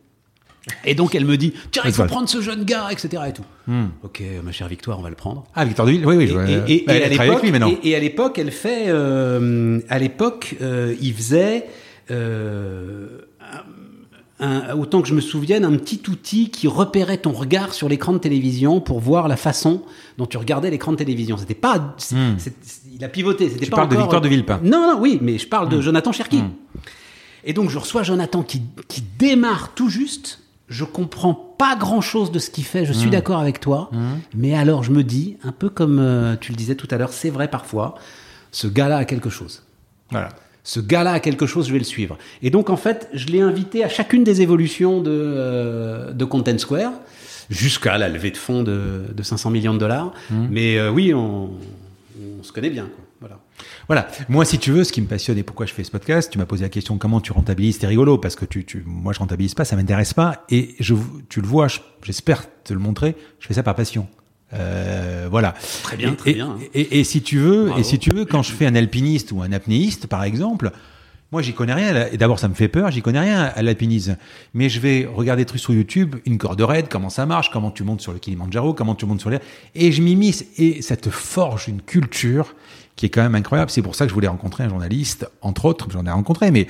Et 0.85 0.95
donc 0.95 1.17
elle 1.17 1.25
me 1.25 1.37
dit, 1.37 1.55
tiens, 1.73 1.83
il 1.85 1.93
faut 1.93 2.05
prendre 2.05 2.29
ce 2.29 2.41
jeune 2.41 2.65
gars, 2.65 2.89
etc. 2.93 3.23
Et 3.29 3.33
tout. 3.33 3.45
Hmm. 3.67 3.87
Ok, 4.05 4.23
ma 4.45 4.53
chère 4.53 4.69
Victoire, 4.69 4.99
on 4.99 5.03
va 5.03 5.11
le 5.11 5.17
prendre. 5.17 5.45
Ah, 5.55 5.65
Victor 5.65 5.87
Deville, 5.87 6.07
oui, 6.07 6.17
oui. 6.17 6.25
Et, 6.25 6.27
je 6.29 6.33
vois. 6.35 6.49
et- 6.49 6.53
et- 6.53 6.85
Bah, 6.87 6.95
et 6.95 6.97
elle 6.99 7.03
à 7.03 7.09
travaille 7.11 7.11
avec 7.11 7.21
l'époque, 7.21 7.43
lui 7.43 7.51
maintenant. 7.51 7.71
et, 7.83 7.89
et 7.91 7.97
à 7.97 8.01
l'époque, 8.01 8.39
elle 8.39 8.53
fait, 8.53 8.85
euh, 8.89 9.81
à 9.89 9.99
l'époque, 9.99 10.57
euh, 10.63 10.95
il 11.01 11.15
faisait, 11.15 11.67
euh, 12.13 13.09
un- 14.43 14.75
autant 14.77 15.01
que 15.03 15.09
je 15.09 15.15
me 15.15 15.21
souvienne, 15.21 15.65
un 15.65 15.77
petit 15.77 16.03
outil 16.11 16.51
qui 16.51 16.67
repérait 16.69 17.19
ton 17.19 17.33
regard 17.33 17.73
sur 17.73 17.89
l'écran 17.89 18.13
de 18.13 18.19
télévision 18.19 18.81
pour 18.81 19.01
voir 19.01 19.29
la 19.29 19.37
façon 19.37 19.83
dont 20.19 20.27
tu 20.27 20.37
regardais 20.37 20.71
l'écran 20.71 20.93
de 20.93 20.97
télévision. 20.97 21.37
C'était 21.37 21.55
pas, 21.55 21.95
Hmm. 22.11 22.37
il 22.93 23.05
a 23.05 23.09
pivoté. 23.09 23.51
Tu 23.51 23.71
pas 23.71 23.77
parles 23.77 23.89
de 23.91 23.97
Victoire 23.97 24.21
de 24.21 24.29
Villepin. 24.29 24.61
Non, 24.63 24.95
non, 24.95 25.01
oui, 25.01 25.19
mais 25.23 25.39
je 25.39 25.47
parle 25.49 25.69
de 25.69 25.81
Jonathan 25.81 26.13
Cherki. 26.13 26.39
Hmm. 26.43 26.51
Et 27.45 27.53
donc 27.53 27.71
je 27.71 27.79
reçois 27.79 28.03
Jonathan 28.03 28.43
qui, 28.43 28.63
qui 28.89 29.03
démarre 29.19 29.73
tout 29.75 29.89
juste. 29.89 30.41
Je 30.69 30.85
comprends 30.85 31.35
pas 31.35 31.77
grand 31.77 32.01
chose 32.01 32.31
de 32.33 32.39
ce 32.39 32.51
qu'il 32.51 32.65
fait. 32.65 32.85
Je 32.85 32.93
Hmm. 32.93 32.97
suis 32.97 33.11
d'accord 33.11 33.39
avec 33.39 33.61
toi. 33.61 33.91
Mais 34.35 34.55
alors 34.55 34.83
je 34.83 34.91
me 34.91 35.03
dis, 35.05 35.37
un 35.45 35.53
peu 35.53 35.69
comme 35.69 35.99
euh, 35.99 36.37
tu 36.41 36.53
le 36.53 36.57
disais 36.57 36.75
tout 36.77 36.89
à 36.91 36.97
l'heure, 36.97 37.13
c'est 37.13 37.31
vrai 37.31 37.49
parfois, 37.49 37.95
ce 38.53 38.67
gars-là 38.67 38.99
a 38.99 39.05
quelque 39.05 39.31
chose. 39.31 39.63
Voilà. 40.11 40.29
Ce 40.65 40.81
gars-là 40.81 41.13
a 41.13 41.21
quelque 41.21 41.47
chose, 41.47 41.67
je 41.69 41.73
vais 41.73 41.79
le 41.79 41.85
suivre. 41.85 42.17
Et 42.43 42.51
donc 42.51 42.71
en 42.71 42.77
fait, 42.77 43.09
je 43.13 43.27
l'ai 43.27 43.41
invité 43.41 43.83
à 43.85 43.89
chacune 43.89 44.23
des 44.25 44.43
évolutions 44.43 45.01
de, 45.01 45.11
euh, 45.13 46.13
de 46.13 46.25
Content 46.25 46.59
Square, 46.59 46.93
jusqu'à 47.51 47.99
la 47.99 48.09
levée 48.09 48.31
de 48.31 48.37
fonds 48.37 48.63
de, 48.63 49.03
de 49.15 49.23
500 49.23 49.51
millions 49.51 49.75
de 49.75 49.79
dollars. 49.79 50.13
Mais 50.31 50.79
euh, 50.79 50.91
oui, 50.91 51.13
on, 51.15 51.51
on 52.39 52.43
se 52.43 52.53
connaît 52.53 52.71
bien. 52.71 52.85
Quoi. 52.85 53.05
Voilà. 53.21 53.39
Voilà. 53.89 54.09
Moi, 54.29 54.45
si 54.45 54.59
tu 54.59 54.71
veux, 54.73 54.85
ce 54.85 54.93
qui 54.93 55.01
me 55.01 55.07
passionne 55.07 55.39
et 55.39 55.43
pourquoi 55.43 55.67
je 55.67 55.73
fais 55.75 55.85
ce 55.85 55.91
podcast, 55.91 56.31
tu 56.33 56.39
m'as 56.39 56.47
posé 56.47 56.63
la 56.65 56.69
question 56.69 56.97
comment 56.99 57.21
tu 57.21 57.33
rentabilises, 57.33 57.79
c'est 57.81 57.87
rigolo 57.87 58.19
parce 58.19 58.37
que 58.37 58.45
tu, 58.45 58.65
tu, 58.65 58.83
moi, 58.87 59.13
je 59.13 59.19
rentabilise 59.19 59.55
pas, 59.55 59.65
ça 59.65 59.77
m'intéresse 59.77 60.15
pas 60.15 60.45
et 60.49 60.75
je, 60.81 60.95
tu 61.29 61.41
le 61.41 61.47
vois, 61.47 61.69
je- 61.69 61.81
j'espère 62.05 62.45
te 62.65 62.73
le 62.73 62.79
montrer, 62.81 63.17
je 63.41 63.47
fais 63.49 63.55
ça 63.55 63.63
par 63.63 63.75
passion. 63.75 64.07
Euh, 64.55 65.29
voilà. 65.31 65.55
Très 65.83 65.97
bien, 65.97 66.13
Et- 66.13 66.17
très 66.17 66.35
bien. 66.35 66.57
Et, 66.75 67.01
et 67.01 67.05
si 67.05 67.23
tu 67.23 67.39
veux, 67.39 67.67
Bravo. 67.67 67.81
et 67.81 67.85
si 67.85 67.99
tu 67.99 68.11
veux, 68.11 68.25
quand 68.25 68.43
je 68.43 68.53
fais 68.53 68.67
un 68.67 68.75
alpiniste 68.75 69.33
ou 69.33 69.43
un 69.43 69.53
apnéiste, 69.53 70.07
par 70.07 70.25
exemple, 70.25 70.71
moi, 71.31 71.41
j'y 71.41 71.55
connais 71.55 71.73
rien. 71.73 72.09
Et 72.13 72.19
d'abord, 72.19 72.39
ça 72.39 72.49
me 72.49 72.53
fait 72.55 72.69
peur. 72.69 72.91
J'y 72.91 73.01
connais 73.01 73.21
rien 73.21 73.45
à 73.55 73.63
l'alpinisme. 73.63 74.19
Mais 74.53 74.69
je 74.69 74.81
vais 74.81 75.07
regarder 75.11 75.43
des 75.43 75.47
trucs 75.47 75.63
sur 75.63 75.73
YouTube, 75.73 76.17
une 76.27 76.37
corde 76.37 76.61
raide, 76.61 76.89
comment 76.91 77.09
ça 77.09 77.25
marche, 77.25 77.51
comment 77.51 77.71
tu 77.71 77.85
montes 77.85 78.03
sur 78.03 78.13
le 78.13 78.19
Kilimanjaro, 78.19 78.75
comment 78.75 78.95
tu 78.95 79.07
montes 79.07 79.21
sur 79.23 79.31
les... 79.31 79.39
Et 79.75 79.93
je 79.93 80.03
m'immisce. 80.03 80.45
Et 80.59 80.83
ça 80.83 80.97
te 80.97 81.09
forge 81.09 81.69
une 81.69 81.81
culture 81.81 82.55
qui 82.97 83.07
est 83.07 83.09
quand 83.09 83.23
même 83.23 83.35
incroyable. 83.35 83.71
C'est 83.71 83.81
pour 83.81 83.95
ça 83.95 84.05
que 84.05 84.11
je 84.11 84.15
voulais 84.15 84.29
rencontrer 84.29 84.65
un 84.65 84.69
journaliste, 84.69 85.27
entre 85.41 85.65
autres. 85.65 85.89
J'en 85.91 86.05
ai 86.05 86.11
rencontré, 86.11 86.51
mais 86.51 86.67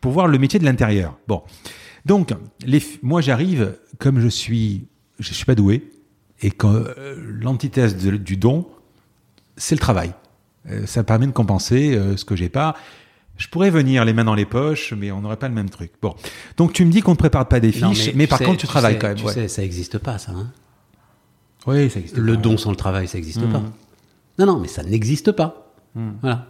pour 0.00 0.10
voir 0.10 0.26
le 0.26 0.38
métier 0.38 0.58
de 0.58 0.64
l'intérieur. 0.64 1.16
Bon. 1.28 1.42
Donc, 2.04 2.32
les, 2.66 2.82
moi, 3.02 3.20
j'arrive 3.20 3.76
comme 3.98 4.18
je 4.20 4.26
suis, 4.28 4.86
je 5.20 5.32
suis 5.32 5.44
pas 5.44 5.54
doué. 5.54 5.84
Et 6.42 6.50
quand 6.50 6.72
euh, 6.74 7.16
l'antithèse 7.40 7.96
du 7.96 8.36
don, 8.36 8.66
c'est 9.56 9.74
le 9.74 9.80
travail. 9.80 10.12
Euh, 10.70 10.86
ça 10.86 11.04
permet 11.04 11.26
de 11.26 11.32
compenser 11.32 11.94
euh, 11.94 12.16
ce 12.16 12.24
que 12.24 12.36
j'ai 12.36 12.48
pas. 12.48 12.74
Je 13.36 13.48
pourrais 13.48 13.70
venir 13.70 14.04
les 14.04 14.12
mains 14.12 14.24
dans 14.24 14.34
les 14.34 14.44
poches, 14.44 14.92
mais 14.92 15.10
on 15.10 15.20
n'aurait 15.22 15.36
pas 15.38 15.48
le 15.48 15.54
même 15.54 15.70
truc. 15.70 15.92
Bon, 16.02 16.14
donc 16.58 16.72
tu 16.74 16.84
me 16.84 16.90
dis 16.92 17.00
qu'on 17.00 17.12
ne 17.12 17.16
prépare 17.16 17.48
pas 17.48 17.58
des 17.60 17.72
fiches, 17.72 17.82
Non, 18.08 18.12
mais, 18.14 18.26
par 18.26 18.38
sais- 18.38 18.44
contre 18.44 18.58
tu, 18.58 18.66
travailles 18.66 18.94
sais- 18.94 18.98
quand 18.98 19.08
même. 19.08 19.16
Tu 19.16 19.24
ouais. 19.24 19.32
sais, 19.32 19.48
ça 19.48 19.62
n'existe 19.62 19.98
pas, 19.98 20.18
ça. 20.18 20.32
hein. 20.32 20.50
Oui, 21.66 21.88
ça 21.90 22.00
existe. 22.00 22.16
Le 22.18 22.34
pas. 22.34 22.40
don 22.40 22.56
sans 22.58 22.70
le 22.70 22.76
travail, 22.76 23.08
ça 23.08 23.16
n'existe 23.18 23.46
pas. 23.50 23.62
Non, 24.38 24.46
non, 24.46 24.58
mais 24.60 24.68
ça 24.68 24.82
n'existe 24.82 25.32
pas. 25.32 25.72
Mhm. 25.94 26.16
Voilà. 26.20 26.46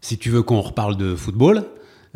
Si 0.00 0.18
tu 0.18 0.30
veux 0.30 0.42
qu'on 0.42 0.60
reparle 0.60 0.96
de 0.96 1.14
football, 1.16 1.64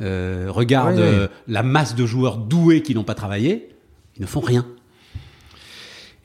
euh, 0.00 0.46
regarde 0.48 0.96
ouais. 0.96 1.02
euh, 1.02 1.28
la 1.46 1.62
masse 1.62 1.94
de 1.94 2.04
joueurs 2.06 2.36
doués 2.38 2.82
qui 2.82 2.94
n'ont 2.94 3.04
pas 3.04 3.14
travaillé, 3.14 3.70
ils 4.16 4.22
ne 4.22 4.26
font 4.26 4.40
rien. 4.40 4.66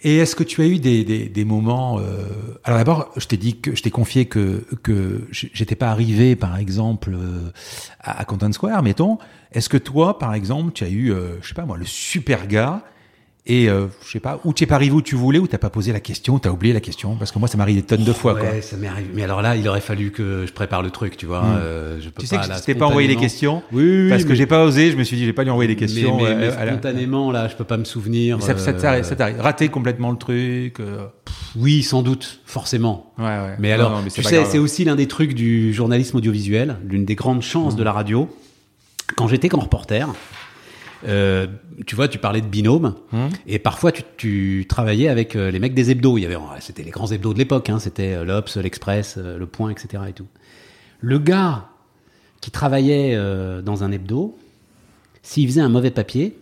Et 0.06 0.18
est-ce 0.18 0.36
que 0.36 0.44
tu 0.44 0.62
as 0.62 0.66
eu 0.66 0.80
des, 0.80 1.06
des, 1.06 1.30
des 1.30 1.46
moments 1.46 1.98
euh, 1.98 2.28
Alors 2.66 2.78
d'abord, 2.78 3.12
je 3.16 3.26
t'ai 3.26 3.38
dit 3.38 3.60
que 3.60 3.74
je 3.74 3.82
t'ai 3.82 3.90
confié 3.90 4.26
que 4.26 4.66
que 4.84 5.26
j'étais 5.32 5.76
pas 5.76 5.90
arrivé, 5.90 6.36
par 6.36 6.58
exemple, 6.58 7.14
euh, 7.14 7.52
à, 8.02 8.22
à 8.22 8.52
Square, 8.52 8.84
mettons. 8.84 9.18
Est-ce 9.54 9.70
que 9.70 9.78
toi, 9.78 10.20
par 10.20 10.34
exemple, 10.34 10.74
tu 10.74 10.84
as 10.84 10.90
eu, 10.90 11.12
euh, 11.12 11.42
je 11.42 11.48
sais 11.48 11.54
pas 11.54 11.66
moi, 11.66 11.78
le 11.78 11.86
super 11.86 12.48
gars 12.48 12.84
et 13.46 13.68
euh, 13.70 13.88
je 14.06 14.12
sais 14.12 14.20
pas, 14.22 14.40
ou 14.46 14.54
tu 14.54 14.64
es 14.64 14.68
pas 14.68 14.76
arrivé 14.76 14.94
où 14.94 15.02
tu 15.02 15.16
voulais, 15.16 15.38
ou 15.40 15.48
t'as 15.48 15.58
pas 15.58 15.70
posé 15.70 15.92
la 15.92 16.00
question, 16.00 16.40
t'as 16.40 16.50
oublié 16.50 16.74
la 16.74 16.80
question, 16.80 17.16
parce 17.16 17.32
que 17.32 17.40
moi 17.40 17.50
ça 17.50 17.58
m'arrive 17.58 17.76
des 17.76 17.82
tonnes 17.84 18.06
de 18.06 18.14
fois. 18.14 18.36
quoi. 18.36 18.44
ouais, 18.50 18.62
ça 18.62 18.78
m'est 18.78 18.88
arrivé. 18.88 19.10
Mais 19.14 19.24
alors 19.24 19.42
là, 19.42 19.58
il 19.58 19.68
aurait 19.68 19.82
fallu 19.82 20.12
que 20.12 20.46
je 20.48 20.54
prépare 20.54 20.82
le 20.82 20.92
truc, 20.92 21.18
tu 21.18 21.26
vois. 21.26 21.42
Mhm. 21.44 21.58
euh, 21.62 22.00
je 22.00 22.08
peux 22.10 22.22
Tu 22.22 22.28
sais 22.28 22.38
pas, 22.38 22.44
que 22.46 22.50
là, 22.50 22.58
je 22.58 22.64
t'ai 22.64 22.76
pas 22.76 22.86
envoyé 22.88 23.08
les 23.10 23.18
questions? 23.18 23.62
Oui, 23.74 23.84
oui, 23.84 24.10
parce 24.10 24.22
oui, 24.24 24.30
que 24.30 24.36
j'ai 24.36 24.46
pas 24.46 24.64
osé. 24.64 24.92
Je 24.92 24.96
me 24.98 25.04
suis 25.04 25.18
dit, 25.18 25.26
j'ai 25.26 25.34
pas 25.34 25.44
lui 25.44 25.50
envoyé 25.52 25.68
des 25.68 25.74
mais- 25.74 25.80
questions. 25.88 26.18
Mais, 26.18 26.26
euh, 26.28 26.56
mais 26.58 26.68
spontanément, 26.72 27.32
là, 27.34 27.50
je 27.50 27.56
peux 27.56 27.66
pas 27.66 27.76
me 27.78 27.84
souvenir. 27.84 28.42
Ça, 28.42 28.58
ça 28.58 28.72
euh, 28.72 28.80
t'arrive, 28.80 29.04
ça 29.04 29.16
t'arrive. 29.18 29.42
Rater 29.42 29.68
complètement 29.68 30.12
le 30.12 30.18
truc. 30.18 30.80
euh, 30.80 31.06
Oui, 31.58 31.84
sans 31.84 32.02
doute, 32.02 32.40
forcément. 32.46 33.12
Ouais, 33.18 33.26
ouais. 33.26 33.56
Mais 33.60 33.74
alors, 33.74 33.92
non, 33.92 34.02
mais 34.04 34.10
tu 34.10 34.24
sais, 34.24 34.46
c'est 34.46 34.58
aussi 34.58 34.86
l'un 34.86 34.96
des 34.96 35.08
trucs 35.08 35.34
du 35.34 35.74
journalisme 35.74 36.16
audiovisuel, 36.16 36.78
l'une 36.88 37.04
des 37.04 37.16
grandes 37.16 37.42
chances 37.42 37.76
de 37.76 37.84
la 37.84 37.92
radio. 37.92 38.30
Quand 39.18 39.28
j'étais 39.28 39.50
comme 39.50 39.60
reporter, 39.60 40.08
euh, 41.06 41.48
tu 41.86 41.96
vois, 41.96 42.08
tu 42.08 42.18
parlais 42.18 42.42
de 42.42 42.48
binôme, 42.48 42.96
Hum. 43.12 43.30
et 43.48 43.60
parfois 43.60 43.92
tu, 43.92 44.04
tu 44.18 44.66
travaillais 44.70 45.08
avec 45.10 45.36
euh, 45.36 45.52
les 45.52 45.60
mecs 45.60 45.74
des 45.74 45.92
hebdos. 45.92 46.18
Il 46.18 46.22
y 46.22 46.26
avait, 46.26 46.38
c'était 46.60 46.84
les 46.84 46.92
grands 46.92 47.08
hebdos 47.12 47.34
de 47.34 47.40
l'époque, 47.40 47.70
hein, 47.70 47.80
c'était 47.80 48.14
euh, 48.14 48.24
l'Obs, 48.26 48.56
l'Express, 48.58 49.18
le 49.18 49.46
Point, 49.46 49.72
etc. 49.72 50.04
Et 50.10 50.14
tout. 50.14 50.28
Le 51.02 51.20
gars 51.20 51.70
qui 52.42 52.52
travaillait 52.52 53.16
euh, 53.16 53.62
dans 53.62 53.84
un 53.84 53.92
hebdo, 53.92 54.38
s'il 55.22 55.48
faisait 55.48 55.62
un 55.62 55.70
mauvais 55.70 55.92
papier, 55.92 56.38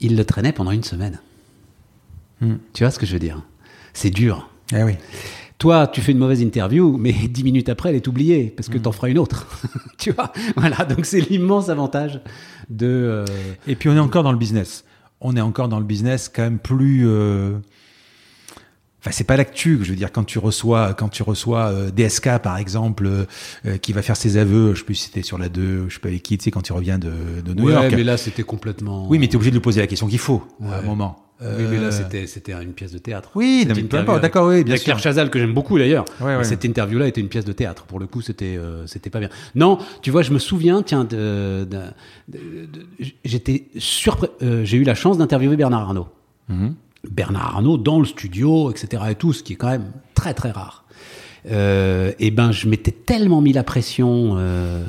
il 0.00 0.16
le 0.16 0.24
traînait 0.24 0.52
pendant 0.52 0.70
une 0.70 0.82
semaine. 0.84 1.20
Hum. 2.42 2.58
Tu 2.72 2.84
vois 2.84 2.90
ce 2.90 2.98
que 2.98 3.06
je 3.06 3.12
veux 3.12 3.18
dire? 3.18 3.42
C'est 3.92 4.10
dur. 4.10 4.48
Eh 4.74 4.82
oui. 4.82 4.94
Toi, 5.58 5.86
tu 5.86 6.00
fais 6.00 6.12
une 6.12 6.18
mauvaise 6.18 6.40
interview, 6.42 6.96
mais 6.98 7.12
dix 7.30 7.44
minutes 7.44 7.68
après, 7.68 7.90
elle 7.90 7.96
est 7.96 8.08
oubliée 8.08 8.52
parce 8.56 8.68
que 8.68 8.76
tu 8.78 8.88
en 8.88 8.92
feras 8.92 9.08
une 9.08 9.18
autre. 9.18 9.46
tu 9.98 10.10
vois? 10.12 10.32
Voilà, 10.56 10.84
donc 10.84 11.06
c'est 11.06 11.20
l'immense 11.20 11.68
avantage 11.68 12.20
de. 12.68 12.86
euh, 12.86 13.24
Et 13.66 13.76
puis 13.76 13.88
on 13.88 13.94
est 13.96 14.00
encore 14.00 14.22
dans 14.24 14.32
le 14.32 14.38
business. 14.38 14.84
On 15.20 15.36
est 15.36 15.40
encore 15.40 15.68
dans 15.68 15.78
le 15.78 15.84
business 15.86 16.30
quand 16.34 16.42
même 16.42 16.58
plus. 16.58 17.02
euh, 17.06 17.56
Enfin, 19.00 19.10
c'est 19.12 19.24
pas 19.24 19.36
l'actu. 19.36 19.78
Je 19.82 19.90
veux 19.90 19.96
dire, 19.96 20.10
quand 20.10 20.24
tu 20.24 20.38
reçois, 20.38 20.94
quand 20.94 21.10
tu 21.10 21.22
reçois 21.22 21.66
euh, 21.66 21.90
DSK 21.90 22.38
par 22.38 22.56
exemple, 22.56 23.04
euh, 23.06 23.24
euh, 23.66 23.76
qui 23.76 23.92
va 23.92 24.00
faire 24.00 24.16
ses 24.16 24.38
aveux, 24.38 24.72
je 24.74 24.78
sais 24.78 24.84
plus 24.86 24.94
si 24.94 25.04
c'était 25.06 25.22
sur 25.22 25.36
la 25.36 25.50
2, 25.50 25.90
je 25.90 25.94
sais 25.94 26.00
pas 26.00 26.08
avec 26.08 26.22
qui, 26.22 26.38
tu 26.38 26.44
sais, 26.44 26.50
quand 26.50 26.66
il 26.68 26.72
revient 26.72 26.98
de, 26.98 27.42
de 27.42 27.52
New 27.52 27.66
ouais, 27.66 27.74
York. 27.74 27.92
mais 27.94 28.02
là, 28.02 28.16
c'était 28.16 28.44
complètement. 28.44 29.06
Oui, 29.08 29.18
mais 29.18 29.26
tu 29.28 29.34
es 29.34 29.36
obligé 29.36 29.50
de 29.50 29.56
lui 29.56 29.62
poser 29.62 29.82
la 29.82 29.86
question 29.86 30.06
qu'il 30.06 30.18
faut 30.18 30.42
à 30.70 30.78
un 30.78 30.82
moment. 30.82 31.18
Oui, 31.40 31.64
mais 31.70 31.78
là, 31.78 31.86
Euh, 31.88 32.26
c'était 32.26 32.52
une 32.52 32.72
pièce 32.72 32.92
de 32.92 32.98
théâtre. 32.98 33.30
Oui, 33.34 33.60
Cette 33.60 33.68
non, 33.70 33.74
mais 33.74 33.80
peu 33.82 33.86
interview 33.86 34.02
importe, 34.02 34.18
avec- 34.24 34.32
d'accord, 34.32 34.48
oui, 34.48 34.64
bien 34.64 34.76
sûr. 34.76 34.84
Claire 34.84 34.98
Chazal, 35.00 35.30
que 35.30 35.38
j'aime 35.38 35.52
beaucoup 35.52 35.76
d'ailleurs. 35.78 36.04
Ouais, 36.20 36.26
Mais 36.32 36.36
ouais. 36.36 36.44
Cette 36.44 36.64
interview-là 36.64 37.08
était 37.08 37.20
une 37.20 37.28
pièce 37.28 37.44
de 37.44 37.52
théâtre. 37.52 37.84
Pour 37.84 37.98
le 37.98 38.06
coup, 38.06 38.20
c'était 38.22 38.56
euh, 38.56 38.86
c'était 38.86 39.10
pas 39.10 39.18
bien. 39.18 39.28
Non, 39.54 39.78
tu 40.00 40.10
vois, 40.10 40.22
je 40.22 40.32
me 40.32 40.38
souviens, 40.38 40.82
tiens, 40.82 41.04
de, 41.04 41.66
de- 41.68 41.78
de- 42.28 42.66
de- 42.66 42.86
j'étais 43.24 43.66
surpris. 43.78 44.28
euh, 44.42 44.64
J'ai 44.64 44.76
eu 44.76 44.84
la 44.84 44.94
chance 44.94 45.18
d'interviewer 45.18 45.56
Bernard 45.56 45.82
Arnault. 45.82 46.08
Mhm. 46.48 46.74
Bernard 47.10 47.56
Arnault 47.56 47.76
dans 47.78 47.98
le 47.98 48.06
studio, 48.06 48.70
etc. 48.70 49.02
et 49.10 49.14
tout, 49.14 49.32
ce 49.32 49.42
qui 49.42 49.54
est 49.54 49.56
quand 49.56 49.68
même 49.70 49.90
très 50.14 50.32
très 50.34 50.52
rare. 50.52 50.84
Euh, 51.50 52.12
et 52.18 52.30
ben, 52.30 52.52
je 52.52 52.66
m'étais 52.68 52.90
tellement 52.92 53.42
mis 53.42 53.52
la 53.52 53.62
pression 53.64 54.36
euh, 54.38 54.82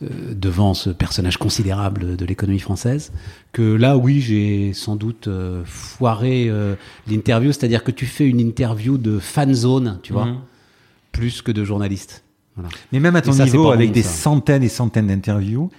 devant 0.00 0.74
ce 0.74 0.90
personnage 0.90 1.38
considérable 1.38 2.14
de 2.16 2.24
l'économie 2.24 2.60
française 2.60 3.10
que 3.52 3.62
là, 3.62 3.96
oui, 3.96 4.20
j'ai 4.20 4.72
sans 4.74 4.96
doute 4.96 5.26
euh, 5.28 5.62
foiré 5.64 6.48
euh, 6.48 6.74
l'interview. 7.08 7.50
C'est-à-dire 7.52 7.82
que 7.84 7.90
tu 7.90 8.06
fais 8.06 8.26
une 8.28 8.40
interview 8.40 8.98
de 8.98 9.18
fan 9.18 9.52
zone, 9.54 9.98
tu 10.02 10.12
vois, 10.12 10.26
Mhm. 10.26 10.38
plus 11.12 11.42
que 11.42 11.50
de 11.52 11.64
journaliste. 11.64 12.24
Voilà. 12.56 12.70
Mais 12.92 13.00
même 13.00 13.16
à 13.16 13.22
ton 13.22 13.32
ça, 13.32 13.44
niveau, 13.44 13.70
avec 13.70 13.92
des 13.92 14.02
ça. 14.02 14.08
centaines 14.10 14.62
et 14.62 14.68
centaines 14.68 15.06
d'interviews, 15.06 15.70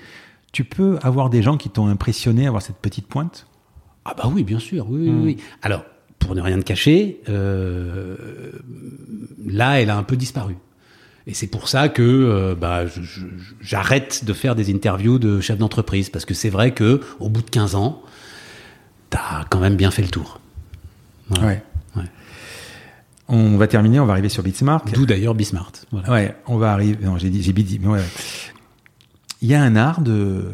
tu 0.51 0.63
peux 0.63 0.97
avoir 1.03 1.29
des 1.29 1.41
gens 1.43 1.57
qui 1.57 1.69
t'ont 1.69 1.87
impressionné, 1.87 2.47
avoir 2.47 2.61
cette 2.61 2.77
petite 2.77 3.05
pointe? 3.07 3.45
Ah 4.05 4.15
bah 4.17 4.31
oui, 4.33 4.43
bien 4.43 4.59
sûr, 4.59 4.87
oui, 4.89 5.07
oui, 5.09 5.19
oui. 5.23 5.37
Alors, 5.61 5.83
pour 6.17 6.33
ne 6.35 6.41
rien 6.41 6.57
te 6.57 6.63
cacher, 6.63 7.19
euh, 7.29 8.15
là, 9.45 9.81
elle 9.81 9.89
a 9.89 9.97
un 9.97 10.03
peu 10.03 10.15
disparu. 10.17 10.55
Et 11.29 11.35
c'est 11.35 11.45
pour 11.45 11.69
ça 11.69 11.89
que 11.89 12.01
euh, 12.01 12.55
bah, 12.55 12.85
j'arrête 13.61 14.25
de 14.25 14.33
faire 14.33 14.55
des 14.55 14.73
interviews 14.73 15.19
de 15.19 15.39
chefs 15.41 15.59
d'entreprise, 15.59 16.09
parce 16.09 16.25
que 16.25 16.33
c'est 16.33 16.49
vrai 16.49 16.73
que 16.73 17.01
au 17.19 17.29
bout 17.29 17.43
de 17.43 17.49
15 17.51 17.75
ans, 17.75 18.01
t'as 19.11 19.45
quand 19.47 19.59
même 19.59 19.75
bien 19.75 19.91
fait 19.91 20.01
le 20.01 20.07
tour. 20.07 20.41
Voilà. 21.29 21.45
Ouais. 21.45 21.63
Ouais. 21.95 22.05
On 23.27 23.57
va 23.57 23.67
terminer, 23.67 23.99
on 23.99 24.07
va 24.07 24.13
arriver 24.13 24.29
sur 24.29 24.41
Bitsmart. 24.41 24.85
D'où 24.91 25.05
d'ailleurs 25.05 25.35
Bismart. 25.35 25.71
Voilà. 25.91 26.11
Ouais, 26.11 26.35
on 26.47 26.57
va 26.57 26.71
arriver. 26.71 26.97
Non, 27.05 27.19
j'ai 27.19 27.29
dit, 27.29 27.43
j'ai 27.43 27.53
dit, 27.53 27.77
mais 27.79 27.89
ouais. 27.89 28.01
Il 29.43 29.47
y 29.47 29.53
a 29.53 29.61
un 29.61 29.75
art 29.75 30.01
de. 30.01 30.45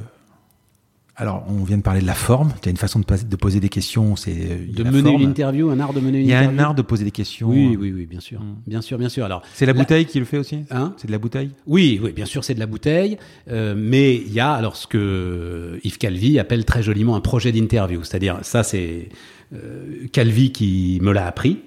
Alors, 1.18 1.46
on 1.48 1.64
vient 1.64 1.78
de 1.78 1.82
parler 1.82 2.02
de 2.02 2.06
la 2.06 2.14
forme. 2.14 2.52
Tu 2.62 2.68
as 2.68 2.72
une 2.72 2.78
façon 2.78 3.00
de, 3.00 3.36
poser 3.38 3.62
des 3.62 3.70
questions. 3.70 4.18
C'est 4.18 4.32
a 4.32 4.74
De 4.74 4.84
mener 4.84 5.12
forme. 5.12 5.22
une 5.22 5.30
interview, 5.30 5.70
un 5.70 5.80
art 5.80 5.94
de 5.94 6.02
mener 6.02 6.20
une 6.20 6.26
Il 6.26 6.30
y 6.30 6.34
a 6.34 6.40
interview. 6.40 6.60
un 6.60 6.64
art 6.64 6.76
de 6.76 6.82
poser 6.82 7.06
des 7.06 7.12
questions. 7.12 7.48
Oui, 7.50 7.78
oui, 7.80 7.94
oui, 7.96 8.06
bien 8.06 8.20
sûr, 8.20 8.42
Hmm. 8.42 8.56
bien 8.68 8.82
sûr, 8.82 8.98
bien 8.98 9.08
sûr. 9.08 9.24
Alors, 9.24 9.42
C'est 9.54 9.66
la 9.66 9.72
La- 9.72 9.80
bouteille 9.80 10.06
qui 10.08 10.20
le 10.20 10.26
fait 10.26 10.38
aussi. 10.38 10.60
hein 10.72 10.94
C'est 10.98 11.08
de 11.08 11.14
la 11.14 11.18
bouteille. 11.18 11.52
Oui, 11.68 12.02
oui, 12.04 12.12
bien 12.12 12.26
sûr, 12.26 12.44
c'est 12.44 12.54
de 12.54 12.60
la 12.60 12.66
bouteille, 12.66 13.18
euh, 13.50 13.76
mais 13.78 14.14
il 14.16 14.34
y 14.34 14.42
a 14.42 14.52
alors 14.52 14.76
ce 14.76 14.88
que 14.88 15.80
Yves 15.86 15.98
Calvi 16.00 16.38
appelle 16.38 16.66
très 16.66 16.84
joliment 16.84 17.16
un 17.16 17.22
projet 17.22 17.54
d'interview. 17.54 18.04
C'est-à-dire, 18.04 18.40
ça, 18.42 18.64
c'est 18.64 19.08
euh, 19.54 20.08
Calvi 20.12 20.52
qui 20.52 21.00
me 21.02 21.14
l'a 21.14 21.28
appris. 21.28 21.60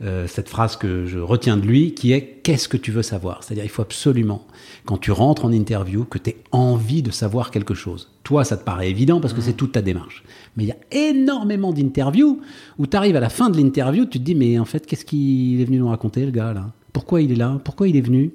euh, 0.00 0.28
cette 0.28 0.48
phrase 0.48 0.76
que 0.76 1.06
je 1.06 1.18
retiens 1.18 1.56
de 1.56 1.66
lui, 1.66 1.92
qui 1.92 2.12
est 2.12 2.38
qu'est-ce 2.44 2.68
que 2.68 2.76
tu 2.76 2.92
veux 2.92 3.02
savoir? 3.02 3.42
C'est-à-dire, 3.42 3.64
il 3.64 3.68
faut 3.68 3.82
absolument, 3.82 4.46
quand 4.88 4.96
tu 4.96 5.12
rentres 5.12 5.44
en 5.44 5.52
interview, 5.52 6.06
que 6.06 6.16
tu 6.16 6.30
aies 6.30 6.36
envie 6.50 7.02
de 7.02 7.10
savoir 7.10 7.50
quelque 7.50 7.74
chose. 7.74 8.08
Toi, 8.22 8.42
ça 8.42 8.56
te 8.56 8.64
paraît 8.64 8.88
évident 8.88 9.20
parce 9.20 9.34
que 9.34 9.42
c'est 9.42 9.52
toute 9.52 9.72
ta 9.72 9.82
démarche. 9.82 10.24
Mais 10.56 10.64
il 10.64 10.68
y 10.68 10.72
a 10.72 10.78
énormément 11.10 11.74
d'interviews 11.74 12.40
où 12.78 12.86
tu 12.86 12.96
arrives 12.96 13.14
à 13.14 13.20
la 13.20 13.28
fin 13.28 13.50
de 13.50 13.58
l'interview, 13.58 14.06
tu 14.06 14.18
te 14.18 14.24
dis, 14.24 14.34
mais 14.34 14.58
en 14.58 14.64
fait, 14.64 14.86
qu'est-ce 14.86 15.04
qu'il 15.04 15.60
est 15.60 15.64
venu 15.66 15.76
nous 15.76 15.90
raconter, 15.90 16.24
le 16.24 16.30
gars, 16.30 16.54
là? 16.54 16.72
Pourquoi 16.94 17.20
il 17.20 17.30
est 17.32 17.36
là? 17.36 17.60
Pourquoi 17.64 17.86
il 17.86 17.96
est 17.96 18.00
venu? 18.00 18.32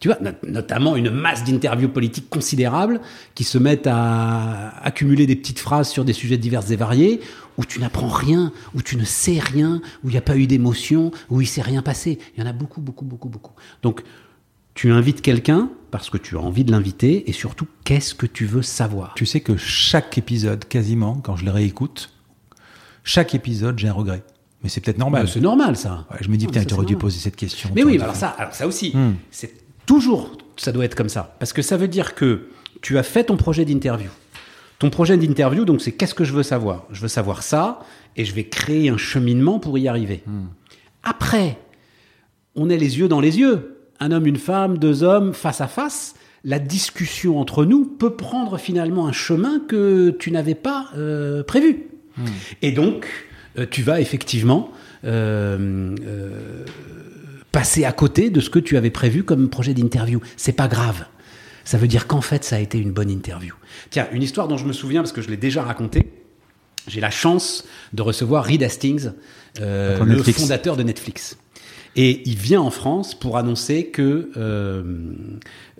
Tu 0.00 0.08
vois, 0.08 0.18
not- 0.20 0.50
notamment 0.50 0.96
une 0.96 1.10
masse 1.10 1.44
d'interviews 1.44 1.88
politiques 1.88 2.28
considérables 2.28 3.00
qui 3.36 3.44
se 3.44 3.56
mettent 3.56 3.86
à 3.86 4.70
accumuler 4.84 5.26
des 5.26 5.36
petites 5.36 5.60
phrases 5.60 5.88
sur 5.88 6.04
des 6.04 6.12
sujets 6.12 6.38
divers 6.38 6.72
et 6.72 6.76
variés, 6.76 7.20
où 7.56 7.64
tu 7.64 7.78
n'apprends 7.78 8.08
rien, 8.08 8.52
où 8.74 8.82
tu 8.82 8.96
ne 8.96 9.04
sais 9.04 9.38
rien, 9.38 9.80
où 10.02 10.08
il 10.08 10.10
n'y 10.10 10.18
a 10.18 10.22
pas 10.22 10.36
eu 10.36 10.48
d'émotion, 10.48 11.12
où 11.30 11.40
il 11.40 11.46
s'est 11.46 11.62
rien 11.62 11.82
passé. 11.82 12.18
Il 12.36 12.42
y 12.42 12.42
en 12.44 12.50
a 12.50 12.52
beaucoup, 12.52 12.80
beaucoup, 12.80 13.04
beaucoup, 13.04 13.28
beaucoup. 13.28 13.52
Donc, 13.84 14.02
tu 14.74 14.90
invites 14.92 15.22
quelqu'un 15.22 15.70
parce 15.90 16.10
que 16.10 16.18
tu 16.18 16.36
as 16.36 16.40
envie 16.40 16.64
de 16.64 16.72
l'inviter, 16.72 17.30
et 17.30 17.32
surtout, 17.32 17.66
qu'est-ce 17.84 18.14
que 18.16 18.26
tu 18.26 18.46
veux 18.46 18.62
savoir? 18.62 19.14
Tu 19.14 19.26
sais 19.26 19.40
que 19.40 19.56
chaque 19.56 20.18
épisode, 20.18 20.64
quasiment, 20.64 21.14
quand 21.22 21.36
je 21.36 21.44
le 21.44 21.52
réécoute, 21.52 22.10
chaque 23.04 23.34
épisode, 23.34 23.78
j'ai 23.78 23.86
un 23.88 23.92
regret. 23.92 24.24
Mais 24.62 24.68
c'est 24.68 24.80
peut-être 24.80 24.98
normal. 24.98 25.24
Bah, 25.26 25.30
C'est 25.32 25.40
normal, 25.40 25.76
ça. 25.76 26.06
Ouais, 26.10 26.16
je 26.20 26.28
me 26.28 26.36
dis, 26.36 26.46
Ouais, 26.46 26.52
putain, 26.52 26.64
tu 26.64 26.74
aurais 26.74 26.86
dû 26.86 26.96
poser 26.96 27.18
cette 27.20 27.36
question. 27.36 27.70
Mais 27.74 27.84
oui, 27.84 28.00
alors 28.00 28.16
ça, 28.16 28.28
alors 28.30 28.54
ça 28.54 28.66
aussi, 28.66 28.90
Hmm. 28.96 29.12
c'est 29.30 29.54
toujours, 29.86 30.36
ça 30.56 30.72
doit 30.72 30.84
être 30.84 30.94
comme 30.96 31.08
ça. 31.10 31.36
Parce 31.38 31.52
que 31.52 31.62
ça 31.62 31.76
veut 31.76 31.86
dire 31.88 32.14
que 32.16 32.48
tu 32.82 32.98
as 32.98 33.02
fait 33.04 33.24
ton 33.24 33.36
projet 33.36 33.64
d'interview. 33.64 34.08
Ton 34.80 34.90
projet 34.90 35.16
d'interview, 35.16 35.64
donc 35.64 35.80
c'est 35.80 35.92
qu'est-ce 35.92 36.14
que 36.14 36.24
je 36.24 36.32
veux 36.32 36.42
savoir? 36.42 36.84
Je 36.90 37.00
veux 37.02 37.08
savoir 37.08 37.42
ça, 37.44 37.80
et 38.16 38.24
je 38.24 38.34
vais 38.34 38.44
créer 38.44 38.88
un 38.88 38.96
cheminement 38.96 39.60
pour 39.60 39.78
y 39.78 39.86
arriver. 39.86 40.24
Après, 41.04 41.58
on 42.56 42.68
est 42.70 42.76
les 42.78 42.98
yeux 42.98 43.06
dans 43.08 43.20
les 43.20 43.38
yeux. 43.38 43.73
Un 44.04 44.12
homme, 44.12 44.26
une 44.26 44.36
femme, 44.36 44.76
deux 44.76 45.02
hommes, 45.02 45.32
face 45.32 45.62
à 45.62 45.66
face. 45.66 46.14
La 46.44 46.58
discussion 46.58 47.40
entre 47.40 47.64
nous 47.64 47.86
peut 47.86 48.16
prendre 48.16 48.58
finalement 48.58 49.06
un 49.06 49.12
chemin 49.12 49.60
que 49.66 50.10
tu 50.18 50.30
n'avais 50.30 50.54
pas 50.54 50.90
euh, 50.94 51.42
prévu. 51.42 51.84
Et 52.60 52.72
donc, 52.72 53.06
euh, 53.58 53.64
tu 53.68 53.80
vas 53.80 54.02
effectivement 54.02 54.70
euh, 55.06 55.96
passer 57.50 57.86
à 57.86 57.92
côté 57.92 58.28
de 58.28 58.40
ce 58.40 58.50
que 58.50 58.58
tu 58.58 58.76
avais 58.76 58.90
prévu 58.90 59.24
comme 59.24 59.48
projet 59.48 59.72
d'interview. 59.72 60.20
C'est 60.36 60.52
pas 60.52 60.68
grave. 60.68 61.06
Ça 61.64 61.78
veut 61.78 61.88
dire 61.88 62.06
qu'en 62.06 62.20
fait, 62.20 62.44
ça 62.44 62.56
a 62.56 62.58
été 62.58 62.76
une 62.76 62.92
bonne 62.92 63.10
interview. 63.10 63.54
Tiens, 63.88 64.06
une 64.12 64.22
histoire 64.22 64.48
dont 64.48 64.58
je 64.58 64.66
me 64.66 64.74
souviens 64.74 65.00
parce 65.00 65.12
que 65.12 65.22
je 65.22 65.30
l'ai 65.30 65.38
déjà 65.38 65.62
racontée. 65.62 66.12
J'ai 66.88 67.00
la 67.00 67.10
chance 67.10 67.64
de 67.94 68.02
recevoir 68.02 68.44
Reed 68.44 68.62
Hastings, 68.62 69.12
le 69.58 70.04
Netflix. 70.04 70.42
fondateur 70.42 70.76
de 70.76 70.82
Netflix. 70.82 71.38
Et 71.96 72.22
il 72.28 72.36
vient 72.36 72.60
en 72.60 72.70
France 72.70 73.14
pour 73.14 73.36
annoncer 73.36 73.86
que 73.86 74.30
euh, 74.36 74.82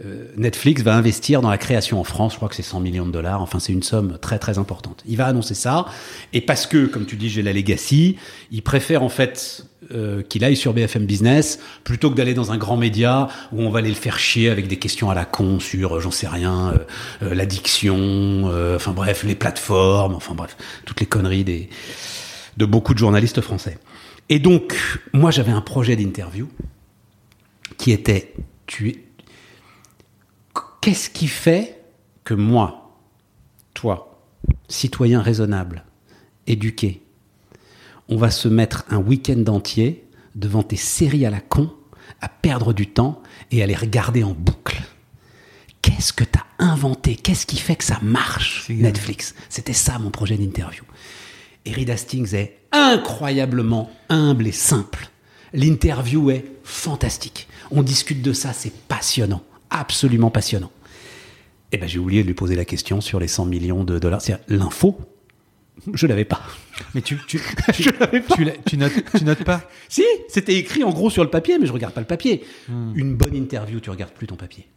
euh, 0.04 0.26
Netflix 0.36 0.82
va 0.82 0.94
investir 0.94 1.40
dans 1.40 1.50
la 1.50 1.58
création 1.58 2.00
en 2.00 2.04
France. 2.04 2.32
Je 2.32 2.36
crois 2.36 2.48
que 2.48 2.54
c'est 2.54 2.62
100 2.62 2.80
millions 2.80 3.06
de 3.06 3.10
dollars. 3.10 3.42
Enfin, 3.42 3.58
c'est 3.58 3.72
une 3.72 3.82
somme 3.82 4.18
très 4.20 4.38
très 4.38 4.58
importante. 4.58 5.02
Il 5.06 5.16
va 5.16 5.26
annoncer 5.26 5.54
ça. 5.54 5.86
Et 6.32 6.40
parce 6.40 6.66
que, 6.66 6.86
comme 6.86 7.06
tu 7.06 7.16
dis, 7.16 7.28
j'ai 7.28 7.42
la 7.42 7.52
legacy, 7.52 8.16
il 8.52 8.62
préfère 8.62 9.02
en 9.02 9.08
fait 9.08 9.66
euh, 9.92 10.22
qu'il 10.22 10.44
aille 10.44 10.56
sur 10.56 10.72
BFM 10.72 11.04
Business 11.04 11.58
plutôt 11.82 12.10
que 12.10 12.14
d'aller 12.14 12.32
dans 12.32 12.52
un 12.52 12.56
grand 12.56 12.76
média 12.76 13.28
où 13.52 13.60
on 13.60 13.70
va 13.70 13.80
aller 13.80 13.90
le 13.90 13.94
faire 13.94 14.18
chier 14.18 14.48
avec 14.48 14.66
des 14.66 14.78
questions 14.78 15.10
à 15.10 15.14
la 15.14 15.24
con 15.24 15.60
sur, 15.60 15.96
euh, 15.96 16.00
j'en 16.00 16.10
sais 16.10 16.28
rien, 16.28 16.74
euh, 17.22 17.34
l'addiction, 17.34 18.50
enfin 18.74 18.92
bref, 18.92 19.24
les 19.24 19.34
plateformes, 19.34 20.14
enfin 20.14 20.34
bref, 20.34 20.56
toutes 20.86 21.00
les 21.00 21.06
conneries 21.06 21.44
des, 21.44 21.68
de 22.56 22.64
beaucoup 22.64 22.94
de 22.94 22.98
journalistes 22.98 23.40
français. 23.40 23.78
Et 24.28 24.38
donc, 24.38 24.76
moi, 25.12 25.30
j'avais 25.30 25.52
un 25.52 25.60
projet 25.60 25.96
d'interview 25.96 26.48
qui 27.76 27.92
était, 27.92 28.34
tu 28.66 28.88
es- 28.88 29.04
qu'est-ce 30.80 31.10
qui 31.10 31.28
fait 31.28 31.80
que 32.24 32.34
moi, 32.34 32.96
toi, 33.74 34.22
citoyen 34.68 35.20
raisonnable, 35.20 35.84
éduqué, 36.46 37.02
on 38.08 38.16
va 38.16 38.30
se 38.30 38.48
mettre 38.48 38.84
un 38.90 38.98
week-end 38.98 39.44
entier 39.48 40.04
devant 40.34 40.62
tes 40.62 40.76
séries 40.76 41.26
à 41.26 41.30
la 41.30 41.40
con, 41.40 41.72
à 42.20 42.28
perdre 42.28 42.72
du 42.72 42.86
temps 42.86 43.22
et 43.50 43.62
à 43.62 43.66
les 43.66 43.74
regarder 43.74 44.22
en 44.24 44.32
boucle? 44.32 44.82
Qu'est-ce 45.82 46.12
que 46.14 46.24
tu 46.24 46.38
as 46.38 46.64
inventé? 46.64 47.14
Qu'est-ce 47.16 47.44
qui 47.46 47.58
fait 47.58 47.76
que 47.76 47.84
ça 47.84 47.98
marche, 48.02 48.68
Netflix? 48.70 49.34
C'était 49.50 49.74
ça 49.74 49.98
mon 49.98 50.10
projet 50.10 50.36
d'interview. 50.38 50.82
Et 51.64 51.72
Reed 51.72 51.90
Hastings 51.90 52.34
est 52.34 52.58
incroyablement 52.72 53.90
humble 54.08 54.46
et 54.46 54.52
simple. 54.52 55.08
L'interview 55.52 56.30
est 56.30 56.44
fantastique. 56.62 57.48
On 57.70 57.82
discute 57.82 58.22
de 58.22 58.32
ça, 58.32 58.52
c'est 58.52 58.72
passionnant, 58.88 59.42
absolument 59.70 60.30
passionnant. 60.30 60.70
Et 61.72 61.76
ben 61.76 61.88
j'ai 61.88 61.98
oublié 61.98 62.22
de 62.22 62.28
lui 62.28 62.34
poser 62.34 62.56
la 62.56 62.64
question 62.64 63.00
sur 63.00 63.18
les 63.18 63.28
100 63.28 63.46
millions 63.46 63.84
de 63.84 63.98
dollars. 63.98 64.20
C'est 64.20 64.38
l'info. 64.48 64.98
Je 65.92 66.06
l'avais 66.06 66.24
pas. 66.24 66.40
Mais 66.94 67.02
tu, 67.02 67.18
tu, 67.26 67.40
Je 67.78 67.90
l'avais 67.98 68.20
pas. 68.20 68.36
tu, 68.36 68.46
tu 68.66 68.76
notes, 68.76 68.92
tu 69.16 69.24
notes 69.24 69.44
pas? 69.44 69.62
Si, 69.88 70.04
c'était 70.28 70.54
écrit 70.54 70.84
en 70.84 70.90
gros 70.92 71.10
sur 71.10 71.24
le 71.24 71.30
papier, 71.30 71.58
mais 71.58 71.66
je 71.66 71.72
regarde 71.72 71.94
pas 71.94 72.00
le 72.00 72.06
papier. 72.06 72.44
Une 72.68 73.14
bonne 73.16 73.34
interview, 73.34 73.80
tu 73.80 73.90
regardes 73.90 74.12
plus 74.12 74.26
ton 74.26 74.36
papier. 74.36 74.68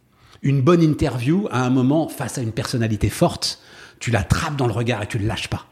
Une 0.42 0.60
bonne 0.60 0.82
interview, 0.82 1.46
à 1.50 1.64
un 1.64 1.70
moment, 1.70 2.08
face 2.08 2.38
à 2.38 2.42
une 2.42 2.52
personnalité 2.52 3.08
forte, 3.10 3.60
tu 4.00 4.10
l'attrapes 4.10 4.56
dans 4.56 4.66
le 4.66 4.72
regard 4.72 5.02
et 5.02 5.06
tu 5.06 5.18
le 5.18 5.26
lâches 5.26 5.48
pas. 5.48 5.66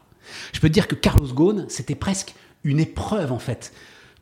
Je 0.53 0.59
peux 0.59 0.67
te 0.69 0.73
dire 0.73 0.87
que 0.87 0.95
Carlos 0.95 1.27
Ghosn, 1.33 1.65
c'était 1.69 1.95
presque 1.95 2.33
une 2.63 2.79
épreuve 2.79 3.31
en 3.31 3.39
fait. 3.39 3.71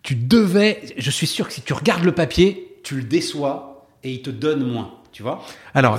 tu 0.03 0.15
devais, 0.15 0.82
je 0.98 1.10
suis 1.10 1.26
sûr 1.27 1.48
que 1.48 1.53
si 1.53 1.61
tu 1.61 1.73
regardes 1.73 2.03
le 2.03 2.11
papier, 2.11 2.77
tu 2.84 2.95
le 2.98 3.03
déçois 3.03 3.88
et 4.03 4.11
il 4.11 4.22
te 4.22 4.30
donne 4.30 4.64
moins. 4.64 4.91
Tu 5.11 5.23
vois? 5.23 5.44
Alors, 5.73 5.95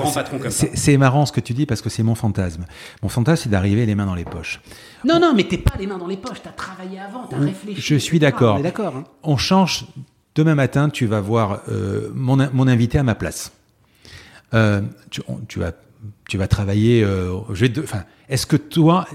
c'est- 0.51 0.97
marrant 0.99 1.25
ce 1.27 1.33
que 1.33 1.41
tu 1.41 1.55
dis 1.55 1.65
parce 1.67 1.81
que 1.81 1.89
c'est 1.89 2.03
mon 2.05 2.15
fantasme. 2.15 2.67
Mon 3.03 3.09
fantasme, 3.09 3.45
c'est 3.45 3.49
d'arriver 3.49 3.85
les 3.87 3.95
mains 3.95 4.05
dans 4.07 4.15
les 4.15 4.25
poches. 4.27 4.61
Non, 5.05 5.19
non, 5.19 5.33
mais 5.35 5.45
t'es 5.45 5.57
pas 5.59 5.73
les 5.79 5.87
mains 5.89 5.97
dans 5.99 6.07
les 6.07 6.19
poches, 6.19 6.43
t'as 6.43 6.51
travaillé 6.51 7.01
avant, 7.01 7.27
t'as 7.27 7.39
réfléchi. 7.39 7.81
Je 7.81 7.97
suis 7.97 8.19
d'accord. 8.21 8.59
Hein. 8.97 9.05
On 9.23 9.37
change. 9.39 9.87
Demain 10.35 10.55
matin, 10.55 10.91
tu 10.91 11.07
vas 11.07 11.21
voir 11.23 11.63
euh, 11.69 12.11
mon, 12.15 12.37
mon 12.53 12.69
invité 12.69 12.99
à 12.99 13.03
ma 13.03 13.15
place. 13.15 13.53
Euh, 14.55 14.83
tu, 15.11 15.23
on- 15.29 15.39
tu 15.49 15.59
vas, 15.59 15.73
tu 16.29 16.39
vas 16.39 16.49
travailler. 16.49 17.03
euh, 17.05 17.33
enfin, 17.83 18.05
Est-ce 18.29 18.47
que 18.47 18.57
toi, 18.57 19.07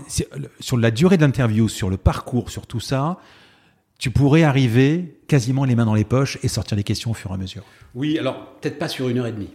sur 0.59 0.77
la 0.77 0.91
durée 0.91 1.17
de 1.17 1.21
l'interview, 1.23 1.67
sur 1.69 1.89
le 1.89 1.97
parcours, 1.97 2.49
sur 2.49 2.67
tout 2.67 2.79
ça, 2.79 3.17
tu 3.99 4.09
pourrais 4.11 4.43
arriver 4.43 5.19
quasiment 5.27 5.63
les 5.65 5.75
mains 5.75 5.85
dans 5.85 5.93
les 5.93 6.03
poches 6.05 6.37
et 6.43 6.47
sortir 6.47 6.75
les 6.77 6.83
questions 6.83 7.11
au 7.11 7.13
fur 7.13 7.31
et 7.31 7.33
à 7.33 7.37
mesure? 7.37 7.63
Oui, 7.95 8.17
alors 8.17 8.53
peut-être 8.61 8.79
pas 8.79 8.87
sur 8.87 9.09
une 9.09 9.19
heure 9.19 9.27
et 9.27 9.31
demie. 9.31 9.49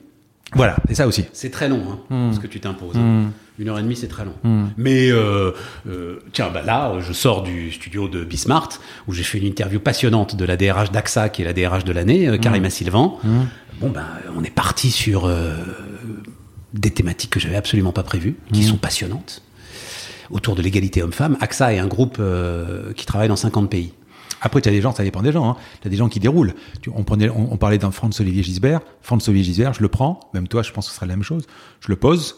Voilà, 0.54 0.76
c'est 0.86 0.94
ça 0.94 1.08
aussi. 1.08 1.24
C'est 1.32 1.50
très 1.50 1.68
long, 1.68 1.82
hein, 1.90 1.98
Hmm. 2.30 2.32
ce 2.32 2.38
que 2.38 2.46
tu 2.46 2.60
t'imposes. 2.60 2.96
hein. 2.96 3.32
Une 3.58 3.68
heure 3.68 3.78
et 3.80 3.82
demie, 3.82 3.96
c'est 3.96 4.06
très 4.06 4.24
long. 4.24 4.34
Mais 4.76 5.10
euh, 5.10 5.50
euh, 5.88 6.20
tiens, 6.32 6.50
bah 6.54 6.62
là, 6.62 7.00
je 7.00 7.12
sors 7.12 7.42
du 7.42 7.72
studio 7.72 8.06
de 8.06 8.22
Bismart, 8.22 8.68
où 9.08 9.12
j'ai 9.12 9.24
fait 9.24 9.38
une 9.38 9.46
interview 9.46 9.80
passionnante 9.80 10.36
de 10.36 10.44
la 10.44 10.56
DRH 10.56 10.92
d'AXA, 10.92 11.30
qui 11.30 11.42
est 11.42 11.44
la 11.46 11.52
DRH 11.52 11.82
de 11.84 11.92
l'année, 11.92 12.38
Karima 12.38 12.70
Sylvan. 12.70 13.18
Bon, 13.80 13.90
ben, 13.90 14.06
on 14.36 14.44
est 14.44 14.54
parti 14.54 14.90
sur 14.92 15.24
euh, 15.24 15.56
des 16.78 16.90
thématiques 16.90 17.30
que 17.30 17.40
j'avais 17.40 17.56
absolument 17.56 17.92
pas 17.92 18.02
prévues, 18.02 18.36
qui 18.52 18.64
sont 18.64 18.76
passionnantes, 18.76 19.42
autour 20.30 20.54
de 20.56 20.62
l'égalité 20.62 21.02
homme-femme. 21.02 21.36
AXA 21.40 21.74
est 21.74 21.78
un 21.78 21.86
groupe 21.86 22.16
euh, 22.20 22.92
qui 22.92 23.06
travaille 23.06 23.28
dans 23.28 23.36
50 23.36 23.70
pays. 23.70 23.92
Après, 24.42 24.60
tu 24.60 24.68
as 24.68 24.72
des 24.72 24.82
gens, 24.82 24.92
ça 24.94 25.02
dépend 25.02 25.22
des 25.22 25.32
gens. 25.32 25.48
Hein. 25.48 25.56
Tu 25.80 25.88
as 25.88 25.90
des 25.90 25.96
gens 25.96 26.08
qui 26.08 26.20
déroulent. 26.20 26.54
Tu- 26.82 26.90
on, 26.94 27.04
prenait, 27.04 27.30
on, 27.30 27.52
on 27.52 27.56
parlait 27.56 27.78
d'un 27.78 27.90
Franz-Olivier 27.90 28.42
Gisbert. 28.42 28.80
Franz-Olivier 29.00 29.44
Gisbert, 29.44 29.72
je 29.72 29.80
le 29.80 29.88
prends. 29.88 30.20
Même 30.34 30.46
toi, 30.46 30.62
je 30.62 30.72
pense 30.72 30.86
que 30.86 30.90
ce 30.90 30.96
sera 30.96 31.06
la 31.06 31.14
même 31.14 31.22
chose. 31.24 31.46
Je 31.80 31.88
le 31.88 31.96
pose. 31.96 32.36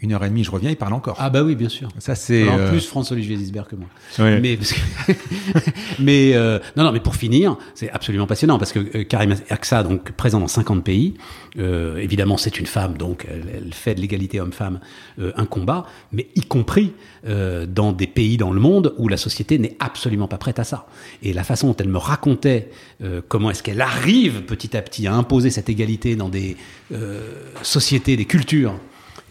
Une 0.00 0.12
heure 0.12 0.24
et 0.24 0.28
demie, 0.28 0.44
je 0.44 0.50
reviens, 0.50 0.70
il 0.70 0.76
parle 0.76 0.92
encore. 0.92 1.16
Ah 1.20 1.30
bah 1.30 1.42
oui, 1.42 1.54
bien 1.54 1.68
sûr. 1.70 1.88
Ça, 1.98 2.14
c'est... 2.14 2.42
Alors, 2.42 2.56
euh, 2.58 2.68
plus 2.70 2.84
François-Olivier 2.86 3.36
Gisbert 3.38 3.66
que 3.68 3.76
moi. 3.76 3.86
Ouais. 4.18 4.38
Mais, 4.40 4.56
parce 4.56 4.72
que- 4.72 5.12
mais 6.00 6.32
euh, 6.34 6.58
non, 6.76 6.82
non, 6.84 6.92
mais 6.92 7.00
pour 7.00 7.14
finir, 7.16 7.56
c'est 7.74 7.90
absolument 7.90 8.26
passionnant 8.26 8.58
parce 8.58 8.72
que 8.72 8.80
euh, 8.98 9.04
Karim 9.04 9.34
Aksa, 9.48 9.82
donc 9.82 10.12
présent 10.12 10.40
dans 10.40 10.48
50 10.48 10.82
pays, 10.84 11.14
euh, 11.58 11.96
évidemment 11.98 12.36
c'est 12.36 12.58
une 12.58 12.66
femme, 12.66 12.98
donc 12.98 13.24
elle, 13.30 13.44
elle 13.66 13.72
fait 13.72 13.94
de 13.94 14.00
l'égalité 14.00 14.40
homme-femme 14.40 14.80
euh, 15.20 15.32
un 15.36 15.46
combat, 15.46 15.86
mais 16.12 16.26
y 16.34 16.42
compris 16.42 16.92
euh, 17.26 17.64
dans 17.64 17.92
des 17.92 18.08
pays 18.08 18.36
dans 18.36 18.52
le 18.52 18.60
monde 18.60 18.94
où 18.98 19.08
la 19.08 19.16
société 19.16 19.58
n'est 19.58 19.76
absolument 19.78 20.26
pas 20.28 20.38
prête 20.38 20.58
à 20.58 20.64
ça. 20.64 20.86
Et 21.22 21.32
la 21.32 21.44
façon 21.44 21.68
dont 21.68 21.76
elle 21.78 21.88
me 21.88 21.98
racontait 21.98 22.68
euh, 23.02 23.22
comment 23.26 23.50
est-ce 23.50 23.62
qu'elle 23.62 23.80
arrive 23.80 24.42
petit 24.42 24.76
à 24.76 24.82
petit 24.82 25.06
à 25.06 25.14
imposer 25.14 25.50
cette 25.50 25.68
égalité 25.68 26.16
dans 26.16 26.28
des 26.28 26.56
euh, 26.92 27.32
sociétés, 27.62 28.16
des 28.16 28.24
cultures 28.26 28.74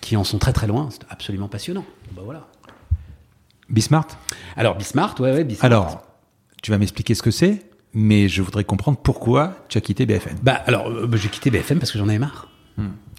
qui 0.04 0.18
en 0.18 0.24
sont 0.24 0.38
très 0.38 0.54
très 0.54 0.68
loin, 0.68 0.90
c'est 0.92 1.04
absolument 1.10 1.48
passionnant. 1.48 1.86
Bah 2.12 2.22
voilà. 2.26 2.48
Bismart 3.70 4.08
Alors 4.58 4.76
Bismart, 4.76 5.16
ouais, 5.20 5.32
ouais, 5.32 5.44
Bismart. 5.46 5.66
Alors, 5.66 6.04
tu 6.62 6.72
vas 6.72 6.78
m'expliquer 6.78 7.16
ce 7.16 7.22
que 7.22 7.32
c'est, 7.32 7.64
mais 7.94 8.28
je 8.28 8.42
voudrais 8.42 8.66
comprendre 8.66 9.00
pourquoi 9.02 9.66
tu 9.70 9.78
as 9.78 9.82
quitté 9.82 10.06
BFN. 10.06 10.36
Bah 10.44 10.62
alors, 10.66 10.90
euh, 10.90 11.08
bah, 11.08 11.18
j'ai 11.18 11.30
quitté 11.30 11.50
BFM 11.50 11.80
parce 11.80 11.92
que 11.92 11.98
j'en 11.98 12.10
avais 12.10 12.20
marre. 12.20 12.50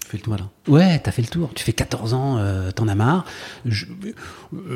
Fais 0.07 0.17
le 0.17 0.23
tour. 0.23 0.35
Voilà. 0.37 0.51
Ouais, 0.67 0.99
t'as 0.99 1.09
fait 1.09 1.23
le 1.23 1.27
tour. 1.27 1.49
Tu 1.55 1.63
fais 1.63 1.73
14 1.73 2.13
ans, 2.13 2.37
euh, 2.37 2.69
t'en 2.69 2.87
as 2.87 2.93
marre. 2.93 3.25
Je, 3.65 3.85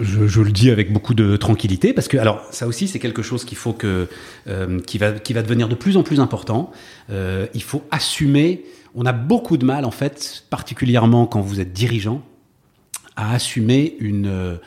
je, 0.02 0.26
je 0.26 0.42
le 0.42 0.52
dis 0.52 0.72
avec 0.72 0.92
beaucoup 0.92 1.14
de 1.14 1.38
tranquillité 1.38 1.94
parce 1.94 2.08
que, 2.08 2.18
alors, 2.18 2.44
ça 2.50 2.66
aussi, 2.66 2.88
c'est 2.88 2.98
quelque 2.98 3.22
chose 3.22 3.46
qu'il 3.46 3.58
faut 3.58 3.74
que, 3.74 4.08
euh, 4.48 4.80
qui 4.80 4.98
va, 4.98 5.12
qui 5.12 5.34
va 5.34 5.44
devenir 5.44 5.68
de 5.70 5.76
plus 5.76 5.98
en 5.98 6.02
plus 6.02 6.20
important. 6.20 6.72
Il 7.10 7.62
faut 7.62 7.84
assumer. 7.92 8.66
On 8.96 9.06
a 9.06 9.14
beaucoup 9.14 9.58
de 9.58 9.66
mal, 9.66 9.86
en 9.86 9.92
fait, 9.92 10.46
particulièrement 10.50 11.28
quand 11.28 11.42
vous 11.42 11.60
êtes 11.60 11.74
dirigeant, 11.74 12.22
à 13.16 13.34
assumer 13.34 13.98
une 14.00 14.28
euh, 14.28 14.58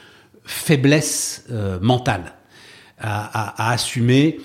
faiblesse 0.44 1.46
euh, 1.50 1.78
mentale, 1.80 2.34
à, 2.98 3.72
assumer 3.72 4.38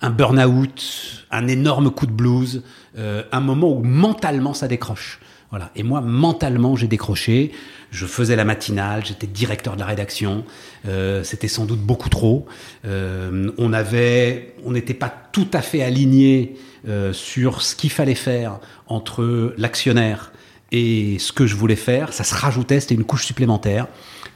un 0.00 0.10
burn-out, 0.10 1.26
un 1.30 1.48
énorme 1.48 1.90
coup 1.90 2.06
de 2.06 2.12
blues, 2.12 2.62
euh, 2.96 3.24
un 3.32 3.40
moment 3.40 3.72
où 3.72 3.82
mentalement 3.82 4.54
ça 4.54 4.68
décroche. 4.68 5.18
Voilà. 5.52 5.70
Et 5.76 5.82
moi, 5.82 6.00
mentalement, 6.00 6.74
j'ai 6.76 6.88
décroché. 6.88 7.52
Je 7.90 8.06
faisais 8.06 8.36
la 8.36 8.44
matinale, 8.46 9.04
j'étais 9.04 9.26
directeur 9.26 9.74
de 9.74 9.80
la 9.80 9.86
rédaction. 9.86 10.44
Euh, 10.88 11.22
C'était 11.24 11.46
sans 11.46 11.66
doute 11.66 11.80
beaucoup 11.80 12.08
trop. 12.08 12.46
Euh, 12.86 13.52
on 13.58 13.74
avait, 13.74 14.54
on 14.64 14.72
n'était 14.72 14.94
pas 14.94 15.12
tout 15.30 15.46
à 15.52 15.60
fait 15.60 15.82
aligné 15.82 16.56
euh, 16.88 17.12
sur 17.12 17.60
ce 17.60 17.76
qu'il 17.76 17.90
fallait 17.90 18.14
faire 18.14 18.60
entre 18.86 19.54
l'actionnaire 19.58 20.32
et 20.72 21.18
ce 21.18 21.32
que 21.32 21.46
je 21.46 21.54
voulais 21.54 21.76
faire. 21.76 22.14
Ça 22.14 22.24
se 22.24 22.34
rajoutait, 22.34 22.80
c'était 22.80 22.94
une 22.94 23.04
couche 23.04 23.26
supplémentaire. 23.26 23.88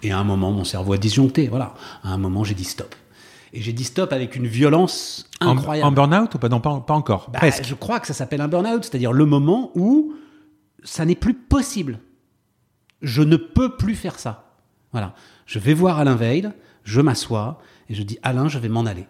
Et 0.02 0.12
à 0.12 0.18
un 0.18 0.24
moment, 0.24 0.52
mon 0.52 0.64
cerveau 0.64 0.92
a 0.92 0.98
disjoncté. 0.98 1.48
Voilà. 1.48 1.74
À 2.04 2.10
un 2.10 2.18
moment, 2.18 2.44
j'ai 2.44 2.54
dit 2.54 2.64
stop. 2.64 2.94
Et 3.54 3.62
j'ai 3.62 3.72
dit 3.72 3.84
stop 3.84 4.12
avec 4.12 4.36
une 4.36 4.46
violence 4.46 5.30
En, 5.40 5.56
incroyable. 5.56 5.88
en 5.88 5.92
burn-out 5.92 6.34
ou 6.34 6.38
pas? 6.38 6.50
Non, 6.50 6.60
pas, 6.60 6.78
pas 6.86 6.92
encore. 6.92 7.30
Bah, 7.32 7.38
Presque. 7.38 7.64
Je 7.64 7.74
crois 7.74 8.00
que 8.00 8.06
ça 8.06 8.12
s'appelle 8.12 8.42
un 8.42 8.48
burn-out, 8.48 8.84
c'est-à-dire 8.84 9.12
le 9.12 9.24
moment 9.24 9.70
où 9.74 10.12
ça 10.84 11.04
n'est 11.04 11.14
plus 11.14 11.34
possible. 11.34 12.00
Je 13.02 13.22
ne 13.22 13.36
peux 13.36 13.76
plus 13.76 13.94
faire 13.94 14.18
ça. 14.18 14.44
Voilà. 14.92 15.14
Je 15.46 15.58
vais 15.58 15.74
voir 15.74 15.98
Alain 15.98 16.16
Veil, 16.16 16.48
je 16.84 17.00
m'assois 17.00 17.60
et 17.88 17.94
je 17.94 18.02
dis 18.02 18.18
Alain, 18.22 18.48
je 18.48 18.58
vais 18.58 18.68
m'en 18.68 18.86
aller. 18.86 19.06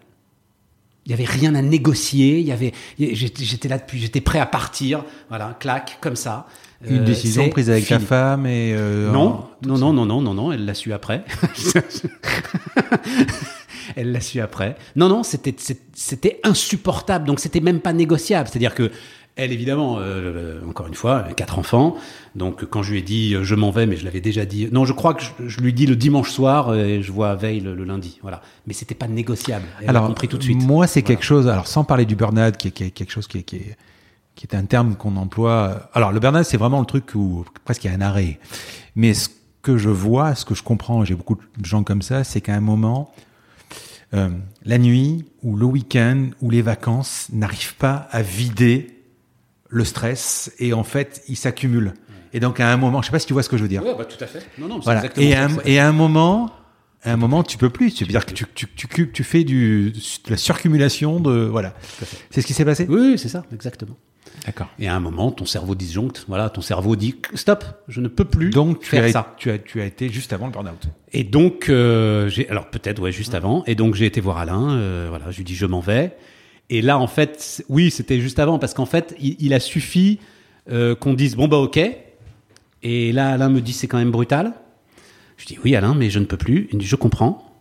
Il 1.05 1.11
y 1.11 1.13
avait 1.13 1.23
rien 1.23 1.55
à 1.55 1.61
négocier. 1.61 2.39
Il 2.39 2.45
y 2.45 2.51
avait, 2.51 2.73
j'étais 2.99 3.69
là 3.69 3.77
depuis, 3.77 3.97
j'étais 3.97 4.19
prêt 4.19 4.39
à 4.39 4.45
partir. 4.45 5.05
Voilà, 5.29 5.55
clac, 5.59 5.97
comme 6.01 6.17
ça. 6.17 6.47
Une 6.85 6.99
Euh, 6.99 7.03
décision 7.05 7.49
prise 7.49 7.69
avec 7.69 7.87
ta 7.87 7.95
fini. 7.95 8.07
femme 8.07 8.45
et... 8.45 8.73
euh, 8.75 9.09
Non, 9.11 9.47
non, 9.65 9.77
non, 9.77 9.93
non, 9.93 10.05
non, 10.05 10.21
non, 10.21 10.33
non, 10.33 10.51
elle 10.51 10.65
l'a 10.65 10.73
su 10.73 10.91
après. 10.93 11.23
elle 13.95 14.11
l'a 14.11 14.21
su 14.21 14.39
après. 14.41 14.75
Non, 14.95 15.09
non, 15.09 15.23
c'était, 15.23 15.55
c'était 15.93 16.39
insupportable. 16.43 17.25
Donc 17.25 17.39
c'était 17.39 17.61
même 17.61 17.79
pas 17.79 17.93
négociable. 17.93 18.47
C'est-à-dire 18.49 18.75
que 18.75 18.91
elle, 19.37 19.51
évidemment, 19.51 19.97
euh, 19.99 20.59
encore 20.67 20.87
une 20.87 20.93
fois, 20.95 21.23
quatre 21.35 21.57
enfants. 21.59 21.95
Donc 22.35 22.65
quand 22.65 22.83
je 22.83 22.91
lui 22.91 22.99
ai 22.99 23.01
dit 23.01 23.33
euh, 23.35 23.43
je 23.43 23.55
m'en 23.55 23.71
vais, 23.71 23.85
mais 23.85 23.95
je 23.95 24.03
l'avais 24.03 24.19
déjà 24.21 24.45
dit. 24.45 24.67
Non, 24.71 24.83
je 24.85 24.93
crois 24.93 25.13
que 25.13 25.23
je, 25.23 25.47
je 25.47 25.61
lui 25.61 25.73
dis 25.73 25.85
le 25.85 25.95
dimanche 25.95 26.31
soir 26.31 26.69
euh, 26.69 26.83
et 26.85 27.01
je 27.01 27.11
vois 27.11 27.35
Veille 27.35 27.59
le, 27.61 27.73
le 27.75 27.83
lundi. 27.83 28.19
Voilà. 28.21 28.41
Mais 28.65 28.73
c'était 28.73 28.95
pas 28.95 29.07
négociable. 29.07 29.65
Elle 29.81 29.89
Alors, 29.89 30.05
a 30.05 30.07
compris 30.07 30.27
tout 30.27 30.37
de 30.37 30.43
suite. 30.43 30.61
moi, 30.63 30.87
c'est 30.87 30.99
Voilà. 31.01 31.15
quelque 31.15 31.25
chose. 31.25 31.47
Alors, 31.47 31.67
sans 31.67 31.83
parler 31.83 32.05
du 32.05 32.15
burn-out, 32.15 32.57
qui 32.57 32.67
est, 32.67 32.71
qui 32.71 32.83
est 32.83 32.91
quelque 32.91 33.11
chose 33.11 33.27
qui 33.27 33.37
est, 33.39 33.43
qui 33.43 33.55
est, 33.57 33.77
qui 34.35 34.45
est 34.45 34.55
un 34.55 34.65
terme 34.65 34.95
qu'on 34.95 35.15
emploie. 35.17 35.89
Alors, 35.93 36.11
le 36.11 36.19
burn-out, 36.19 36.43
c'est 36.45 36.57
vraiment 36.57 36.79
le 36.79 36.85
truc 36.85 37.11
où 37.15 37.45
presque 37.65 37.83
il 37.85 37.87
y 37.87 37.93
a 37.93 37.95
un 37.95 38.01
arrêt. 38.01 38.39
Mais 38.95 39.13
ce 39.13 39.29
que 39.61 39.77
je 39.77 39.89
vois, 39.89 40.33
ce 40.35 40.45
que 40.45 40.55
je 40.55 40.63
comprends, 40.63 41.03
j'ai 41.05 41.15
beaucoup 41.15 41.35
de 41.35 41.65
gens 41.65 41.83
comme 41.83 42.01
ça, 42.01 42.23
c'est 42.23 42.41
qu'à 42.41 42.53
un 42.55 42.61
moment, 42.61 43.11
euh, 44.13 44.29
la 44.63 44.77
nuit 44.77 45.25
ou 45.43 45.55
le 45.57 45.65
week-end 45.65 46.27
ou 46.41 46.49
les 46.49 46.61
vacances 46.61 47.27
n'arrivent 47.33 47.75
pas 47.75 48.07
à 48.11 48.21
vider 48.21 48.96
le 49.69 49.83
stress 49.83 50.51
et 50.59 50.73
en 50.73 50.83
fait, 50.83 51.23
il 51.27 51.35
s'accumule. 51.35 51.93
Et 52.33 52.39
donc, 52.39 52.59
à 52.59 52.71
un 52.71 52.77
moment, 52.77 53.01
je 53.01 53.07
sais 53.07 53.11
pas 53.11 53.19
si 53.19 53.25
tu 53.27 53.33
vois 53.33 53.43
ce 53.43 53.49
que 53.49 53.57
je 53.57 53.63
veux 53.63 53.69
dire. 53.69 53.83
Ouais, 53.85 53.95
bah, 53.97 54.05
tout 54.05 54.21
à 54.23 54.27
fait. 54.27 54.45
Non, 54.57 54.67
non, 54.67 54.79
Voilà. 54.79 54.99
exactement 55.01 55.27
Et 55.27 55.33
à, 55.35 55.45
un, 55.45 55.49
c'est. 55.49 55.69
et 55.71 55.79
à 55.79 55.87
un 55.87 55.91
moment, 55.93 56.51
à 57.03 57.13
un 57.13 57.17
moment, 57.17 57.41
tu 57.43 57.57
peux 57.57 57.69
plus. 57.69 57.93
Tu 57.93 58.03
veux 58.03 58.09
dire 58.09 58.25
que 58.25 58.33
tu, 58.33 58.45
tu, 58.53 58.67
tu, 58.67 59.11
tu 59.11 59.23
fais 59.23 59.43
du, 59.43 59.91
de 59.91 60.29
la 60.31 60.37
surcumulation 60.37 61.19
de, 61.19 61.31
voilà. 61.45 61.73
C'est 62.29 62.41
ce 62.41 62.47
qui 62.47 62.53
s'est 62.53 62.65
passé? 62.65 62.85
Oui, 62.89 62.99
oui, 62.99 63.17
c'est 63.17 63.29
ça, 63.29 63.43
exactement. 63.53 63.95
D'accord. 64.45 64.67
Et 64.77 64.87
à 64.87 64.95
un 64.95 64.99
moment, 64.99 65.31
ton 65.31 65.45
cerveau 65.45 65.73
disjoncte. 65.73 66.25
Voilà, 66.27 66.49
ton 66.49 66.61
cerveau 66.61 66.95
dit 66.95 67.15
stop, 67.33 67.63
je 67.87 68.01
ne 68.01 68.07
peux 68.07 68.25
plus 68.25 68.49
Donc, 68.49 68.81
tu 68.81 68.89
faire 68.89 69.03
as, 69.05 69.11
ça. 69.11 69.33
tu 69.37 69.49
as, 69.49 69.57
tu 69.57 69.81
as 69.81 69.85
été 69.85 70.09
juste 70.09 70.31
avant 70.33 70.45
le 70.47 70.51
burn-out. 70.51 70.87
Et 71.13 71.23
donc, 71.23 71.69
euh, 71.69 72.29
j'ai, 72.29 72.47
alors 72.49 72.69
peut-être 72.69 73.01
ouais, 73.01 73.11
juste 73.11 73.33
avant. 73.33 73.63
Et 73.67 73.75
donc 73.75 73.95
j'ai 73.95 74.05
été 74.05 74.21
voir 74.21 74.37
Alain. 74.37 74.69
euh, 74.71 75.07
voilà, 75.09 75.31
je 75.31 75.37
lui 75.37 75.43
dis 75.43 75.55
je 75.55 75.65
m'en 75.65 75.79
vais. 75.79 76.15
Et 76.69 76.81
là, 76.81 76.97
en 76.97 77.07
fait, 77.07 77.63
oui, 77.69 77.91
c'était 77.91 78.19
juste 78.19 78.39
avant 78.39 78.59
parce 78.59 78.73
qu'en 78.73 78.85
fait, 78.85 79.15
il, 79.19 79.53
a 79.53 79.59
suffi 79.59 80.19
euh, 80.69 80.95
qu'on 80.95 81.13
dise 81.13 81.35
bon 81.35 81.47
bah 81.47 81.57
ok. 81.57 81.79
Et 82.83 83.11
là, 83.11 83.29
Alain 83.29 83.49
me 83.49 83.61
dit 83.61 83.73
c'est 83.73 83.87
quand 83.87 83.97
même 83.97 84.11
brutal. 84.11 84.53
Je 85.37 85.45
dis 85.45 85.57
oui, 85.63 85.75
Alain, 85.75 85.93
mais 85.93 86.09
je 86.09 86.19
ne 86.19 86.25
peux 86.25 86.37
plus. 86.37 86.67
Il 86.71 86.75
me 86.75 86.81
dit 86.81 86.87
je 86.87 86.95
comprends. 86.95 87.53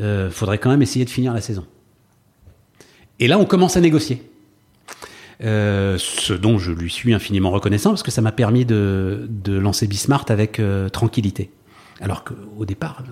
Euh, 0.00 0.30
faudrait 0.30 0.58
quand 0.58 0.70
même 0.70 0.82
essayer 0.82 1.04
de 1.04 1.10
finir 1.10 1.34
la 1.34 1.40
saison. 1.40 1.66
Et 3.18 3.26
là, 3.26 3.38
on 3.38 3.44
commence 3.44 3.76
à 3.76 3.80
négocier. 3.80 4.22
Euh, 5.42 5.98
ce 5.98 6.32
dont 6.32 6.58
je 6.58 6.72
lui 6.72 6.90
suis 6.90 7.14
infiniment 7.14 7.52
reconnaissant 7.52 7.90
parce 7.90 8.02
que 8.02 8.10
ça 8.10 8.20
m'a 8.20 8.32
permis 8.32 8.64
de, 8.64 9.26
de 9.28 9.56
lancer 9.56 9.86
Bismart 9.86 10.24
avec 10.30 10.58
euh, 10.58 10.88
tranquillité. 10.88 11.50
Alors 12.00 12.24
qu'au 12.24 12.64
départ. 12.64 13.02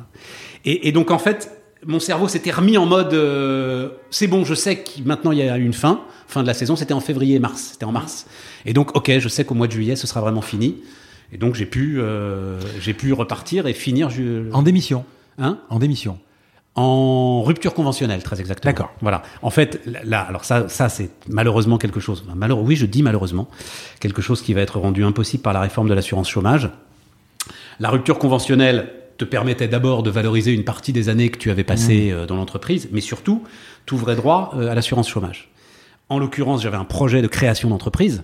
Et 0.65 0.93
donc 0.93 1.11
en 1.11 1.19
fait, 1.19 1.56
mon 1.87 2.01
cerveau 2.01 2.29
s'était 2.29 2.51
remis 2.51 2.77
en 2.77 2.87
mode 2.87 3.15
euh, 3.15 3.91
c'est 4.11 4.27
bon, 4.27 4.45
je 4.45 4.55
sais 4.55 4.79
que 4.79 5.03
maintenant 5.05 5.33
il 5.33 5.39
y 5.39 5.49
a 5.49 5.57
une 5.57 5.73
fin, 5.73 6.03
fin 6.27 6.43
de 6.43 6.47
la 6.47 6.55
saison, 6.55 6.77
c'était 6.77 6.95
en 6.95 7.01
février-mars, 7.01 7.71
c'était 7.73 7.85
en 7.85 7.93
mars. 7.93 8.27
Et 8.65 8.73
donc 8.73 8.97
ok, 8.97 9.19
je 9.19 9.29
sais 9.29 9.45
qu'au 9.45 9.55
mois 9.55 9.67
de 9.67 9.73
juillet 9.73 9.97
ce 9.97 10.07
sera 10.07 10.21
vraiment 10.21 10.43
fini. 10.43 10.77
Et 11.33 11.39
donc 11.39 11.55
j'ai 11.55 11.67
pu, 11.67 12.01
euh, 12.01 12.61
j'ai 12.81 12.95
pu 12.95 13.13
repartir 13.13 13.67
et 13.67 13.73
finir. 13.73 14.11
En 14.53 14.63
démission. 14.63 15.05
Hein? 15.39 15.59
En 15.71 15.79
démission. 15.79 16.19
En 16.75 17.43
rupture 17.43 17.73
conventionnelle, 17.73 18.23
très 18.23 18.39
exactement. 18.39 18.71
D'accord. 18.71 18.93
Voilà. 19.01 19.23
En 19.41 19.49
fait, 19.49 19.81
là, 20.05 20.21
alors 20.21 20.45
ça, 20.45 20.69
ça 20.69 20.91
c'est 20.91 21.11
malheureusement 21.27 21.79
quelque 21.79 22.01
chose. 22.01 22.25
malheureux, 22.35 22.63
oui, 22.63 22.77
je 22.77 22.85
dis 22.85 23.03
malheureusement 23.03 23.49
quelque 23.99 24.21
chose 24.21 24.43
qui 24.43 24.53
va 24.53 24.61
être 24.61 24.79
rendu 24.79 25.03
impossible 25.03 25.43
par 25.43 25.55
la 25.55 25.61
réforme 25.61 25.89
de 25.89 25.95
l'assurance 25.95 26.29
chômage. 26.29 26.69
La 27.81 27.89
rupture 27.91 28.19
conventionnelle 28.19 28.91
te 29.17 29.25
permettait 29.25 29.69
d'abord 29.69 30.03
de 30.03 30.11
valoriser 30.11 30.53
une 30.53 30.65
partie 30.65 30.93
des 30.93 31.09
années 31.09 31.31
que 31.31 31.39
tu 31.39 31.51
avais 31.51 31.65
passées 31.65 32.11
euh, 32.11 32.27
dans 32.27 32.37
l'entreprise, 32.37 32.89
mais 32.93 33.01
surtout, 33.01 33.43
tu 33.87 33.95
ouvrais 33.95 34.17
droit 34.17 34.53
euh, 34.57 34.71
à 34.71 34.75
l'assurance 34.75 35.09
chômage. 35.09 35.51
En 36.09 36.19
l'occurrence, 36.19 36.63
j'avais 36.63 36.77
un 36.77 36.85
projet 36.85 37.23
de 37.23 37.27
création 37.27 37.71
d'entreprise 37.71 38.23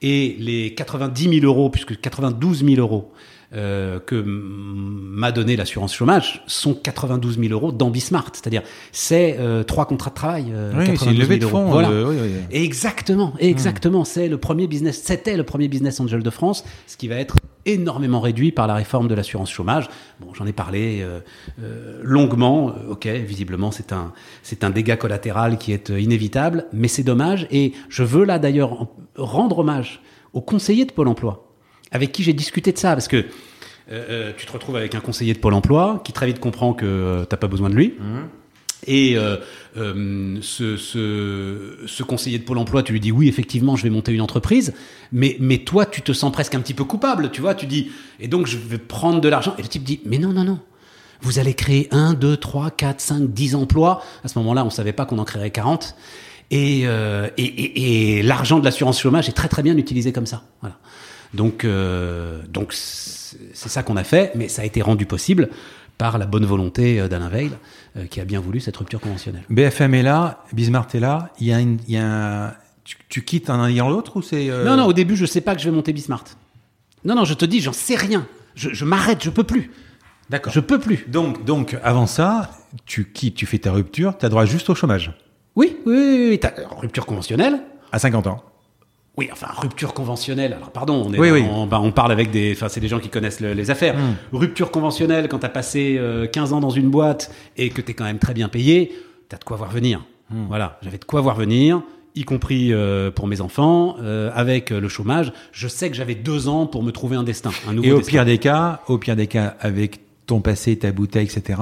et 0.00 0.36
les 0.38 0.74
90 0.74 1.40
000 1.40 1.46
euros, 1.46 1.70
puisque 1.70 2.00
92 2.00 2.64
000 2.64 2.80
euros 2.80 3.12
euh, 3.54 4.00
que 4.00 4.22
m'a 4.26 5.30
donné 5.32 5.56
l'assurance 5.56 5.94
chômage 5.94 6.42
sont 6.46 6.74
92 6.74 7.38
000 7.38 7.52
euros 7.52 7.72
dans 7.72 7.90
Bismart. 7.90 8.30
C'est-à-dire, 8.32 8.62
c'est 8.92 9.36
euh, 9.38 9.62
trois 9.62 9.86
contrats 9.86 10.10
de 10.10 10.14
travail. 10.14 10.46
euh, 10.54 10.72
Oui, 10.74 10.84
c'est 10.86 10.92
92 10.92 11.14
une 11.14 11.20
levée 11.20 11.36
de 11.38 11.46
000 11.46 11.50
euros. 11.56 11.66
fonds. 11.66 11.72
Voilà. 11.72 11.90
euh, 11.90 12.10
oui, 12.10 12.16
oui. 12.22 12.30
Exactement, 12.50 13.34
exactement. 13.38 14.04
C'est 14.04 14.28
le 14.28 14.38
premier 14.38 14.66
business, 14.66 15.02
c'était 15.04 15.36
le 15.36 15.44
premier 15.44 15.68
business 15.68 16.00
angel 16.00 16.22
de 16.22 16.30
France, 16.30 16.64
ce 16.86 16.96
qui 16.96 17.08
va 17.08 17.16
être 17.16 17.36
énormément 17.64 18.20
réduit 18.20 18.50
par 18.52 18.66
la 18.66 18.74
réforme 18.74 19.06
de 19.06 19.14
l'assurance 19.14 19.50
chômage. 19.50 19.88
Bon, 20.20 20.34
j'en 20.34 20.46
ai 20.46 20.52
parlé 20.52 21.00
euh, 21.02 21.20
euh, 21.62 22.00
longuement. 22.02 22.72
Ok, 22.90 23.06
visiblement 23.06 23.70
c'est 23.70 23.92
un 23.92 24.12
c'est 24.42 24.64
un 24.64 24.70
dégât 24.70 24.96
collatéral 24.96 25.58
qui 25.58 25.72
est 25.72 25.90
inévitable, 25.90 26.66
mais 26.72 26.88
c'est 26.88 27.04
dommage. 27.04 27.46
Et 27.50 27.72
je 27.88 28.02
veux 28.02 28.24
là 28.24 28.38
d'ailleurs 28.38 28.72
en- 28.82 28.90
rendre 29.16 29.58
hommage 29.60 30.00
aux 30.32 30.40
conseillers 30.40 30.86
de 30.86 30.92
Pôle 30.92 31.06
Emploi 31.08 31.51
avec 31.92 32.12
qui 32.12 32.22
j'ai 32.22 32.32
discuté 32.32 32.72
de 32.72 32.78
ça, 32.78 32.92
parce 32.92 33.08
que 33.08 33.16
euh, 33.16 33.22
euh, 33.90 34.32
tu 34.36 34.46
te 34.46 34.52
retrouves 34.52 34.76
avec 34.76 34.94
un 34.94 35.00
conseiller 35.00 35.34
de 35.34 35.38
Pôle 35.38 35.54
Emploi 35.54 36.02
qui 36.04 36.12
très 36.12 36.26
vite 36.26 36.40
comprend 36.40 36.72
que 36.72 36.86
euh, 36.86 37.24
t'as 37.24 37.36
pas 37.36 37.48
besoin 37.48 37.70
de 37.70 37.74
lui. 37.74 37.94
Et 38.86 39.16
euh, 39.16 39.36
euh, 39.76 40.38
ce, 40.40 40.76
ce, 40.76 41.78
ce 41.86 42.02
conseiller 42.02 42.38
de 42.38 42.44
Pôle 42.44 42.58
emploi, 42.58 42.82
tu 42.82 42.92
lui 42.92 43.00
dis 43.00 43.12
oui, 43.12 43.28
effectivement, 43.28 43.76
je 43.76 43.84
vais 43.84 43.90
monter 43.90 44.12
une 44.12 44.20
entreprise, 44.20 44.74
mais, 45.12 45.36
mais 45.38 45.58
toi, 45.58 45.86
tu 45.86 46.02
te 46.02 46.12
sens 46.12 46.32
presque 46.32 46.54
un 46.54 46.60
petit 46.60 46.74
peu 46.74 46.84
coupable, 46.84 47.30
tu 47.30 47.40
vois, 47.40 47.54
tu 47.54 47.66
dis, 47.66 47.92
et 48.18 48.26
donc 48.26 48.46
je 48.46 48.58
vais 48.58 48.78
prendre 48.78 49.20
de 49.20 49.28
l'argent. 49.28 49.54
Et 49.58 49.62
le 49.62 49.68
type 49.68 49.84
dit, 49.84 50.00
mais 50.04 50.18
non, 50.18 50.32
non, 50.32 50.42
non, 50.42 50.58
vous 51.20 51.38
allez 51.38 51.54
créer 51.54 51.86
1, 51.92 52.14
2, 52.14 52.36
3, 52.36 52.70
4, 52.72 53.00
5, 53.00 53.32
10 53.32 53.54
emplois. 53.54 54.02
À 54.24 54.28
ce 54.28 54.38
moment-là, 54.40 54.64
on 54.64 54.70
savait 54.70 54.92
pas 54.92 55.06
qu'on 55.06 55.18
en 55.18 55.24
créerait 55.24 55.50
40. 55.50 55.94
Et, 56.50 56.82
euh, 56.84 57.28
et, 57.38 57.44
et, 57.44 58.18
et 58.18 58.22
l'argent 58.22 58.58
de 58.58 58.64
l'assurance 58.64 59.00
chômage 59.00 59.28
est 59.28 59.32
très 59.32 59.48
très 59.48 59.62
bien 59.62 59.76
utilisé 59.76 60.12
comme 60.12 60.26
ça. 60.26 60.42
Voilà. 60.60 60.76
Donc, 61.34 61.64
euh, 61.64 62.42
donc 62.48 62.72
c'est 62.72 63.68
ça 63.68 63.82
qu'on 63.82 63.96
a 63.96 64.04
fait, 64.04 64.32
mais 64.34 64.48
ça 64.48 64.62
a 64.62 64.64
été 64.64 64.82
rendu 64.82 65.06
possible 65.06 65.48
par 65.98 66.18
la 66.18 66.26
bonne 66.26 66.44
volonté 66.44 67.00
euh, 67.00 67.08
d'Alain 67.08 67.28
Veil, 67.28 67.50
euh, 67.96 68.06
qui 68.06 68.20
a 68.20 68.24
bien 68.24 68.40
voulu 68.40 68.60
cette 68.60 68.76
rupture 68.76 69.00
conventionnelle. 69.00 69.42
BFM 69.50 69.94
est 69.94 70.02
là, 70.02 70.44
Bismarck 70.52 70.94
est 70.94 71.00
là. 71.00 71.30
Il 71.40 71.46
y 71.46 71.52
a, 71.52 71.60
une, 71.60 71.78
il 71.88 71.94
y 71.94 71.98
a 71.98 72.46
un- 72.48 72.54
tu, 72.84 72.96
tu 73.08 73.22
quittes 73.24 73.48
un 73.50 73.66
ayant 73.68 73.88
l'autre 73.88 74.16
ou 74.16 74.22
c'est 74.22 74.50
euh, 74.50 74.64
Non, 74.64 74.76
non, 74.76 74.84
au 74.86 74.92
début, 74.92 75.16
je 75.16 75.24
sais 75.26 75.40
pas 75.40 75.54
que 75.54 75.60
je 75.60 75.68
vais 75.70 75.74
monter 75.74 75.92
Bismart. 75.92 76.24
Non, 77.04 77.14
non, 77.14 77.24
je 77.24 77.34
te 77.34 77.44
dis, 77.44 77.60
j'en 77.60 77.72
sais 77.72 77.94
rien. 77.96 78.26
Je, 78.54 78.70
je 78.72 78.84
m'arrête, 78.84 79.22
je 79.22 79.30
peux 79.30 79.44
plus. 79.44 79.70
D'accord. 80.30 80.52
Je 80.52 80.60
peux 80.60 80.78
plus. 80.80 81.04
Donc, 81.08 81.44
donc, 81.44 81.76
avant 81.82 82.06
ça, 82.06 82.50
tu 82.86 83.04
quittes, 83.12 83.34
tu 83.36 83.46
fais 83.46 83.58
ta 83.58 83.70
rupture, 83.72 84.16
tu 84.18 84.26
as 84.26 84.28
droit 84.28 84.44
juste 84.46 84.68
au 84.70 84.74
chômage 84.74 85.12
Oui, 85.56 85.76
oui, 85.86 85.94
oui, 85.94 86.26
oui. 86.30 86.38
t'as- 86.40 86.54
rupture 86.80 87.06
conventionnelle. 87.06 87.60
à 87.92 87.98
50 87.98 88.26
ans. 88.26 88.42
Oui, 89.18 89.28
enfin, 89.30 89.48
rupture 89.58 89.92
conventionnelle. 89.92 90.54
Alors, 90.54 90.70
pardon, 90.70 91.04
on, 91.06 91.12
est 91.12 91.18
Oui, 91.18 91.28
dans- 91.28 91.34
oui. 91.34 91.44
On, 91.50 91.66
bah, 91.66 91.80
on 91.82 91.92
parle 91.92 92.12
avec 92.12 92.30
des. 92.30 92.52
Enfin, 92.56 92.68
c'est 92.68 92.80
des 92.80 92.88
gens 92.88 92.98
qui 92.98 93.10
connaissent 93.10 93.40
le- 93.40 93.52
les 93.52 93.70
affaires. 93.70 93.94
Hmm. 93.96 94.14
Rupture 94.32 94.70
conventionnelle, 94.70 95.28
quand 95.28 95.40
tu 95.40 95.46
as 95.46 95.50
passé 95.50 95.96
euh, 95.98 96.26
15 96.26 96.52
ans 96.54 96.60
dans 96.60 96.70
une 96.70 96.88
boîte 96.88 97.30
et 97.58 97.68
que 97.68 97.82
tu 97.82 97.90
es 97.90 97.94
quand 97.94 98.04
même 98.04 98.18
très 98.18 98.32
bien 98.32 98.48
payé, 98.48 98.90
tu 99.28 99.34
as 99.36 99.38
de 99.38 99.44
quoi 99.44 99.56
voir 99.58 99.70
venir. 99.70 100.02
Hmm. 100.30 100.46
Voilà, 100.48 100.78
j'avais 100.82 100.96
de 100.96 101.04
quoi 101.04 101.20
voir 101.20 101.34
venir, 101.36 101.82
y 102.14 102.24
compris 102.24 102.72
euh, 102.72 103.10
pour 103.10 103.26
mes 103.26 103.42
enfants, 103.42 103.96
euh, 104.00 104.30
avec 104.34 104.72
euh, 104.72 104.80
le 104.80 104.88
chômage. 104.88 105.32
Je 105.52 105.68
sais 105.68 105.90
que 105.90 105.96
j'avais 105.96 106.14
deux 106.14 106.48
ans 106.48 106.66
pour 106.66 106.82
me 106.82 106.90
trouver 106.90 107.16
un 107.16 107.22
destin. 107.22 107.50
Un 107.68 107.74
nouveau 107.74 107.86
Et 107.88 107.92
au 107.92 107.98
destin. 107.98 108.10
pire 108.12 108.24
des 108.24 108.38
cas, 108.38 108.80
au 108.88 108.96
pire 108.96 109.14
des 109.16 109.26
cas, 109.26 109.56
avec 109.60 110.00
ton 110.26 110.40
passé, 110.40 110.78
ta 110.78 110.90
bouteille, 110.90 111.24
etc., 111.26 111.58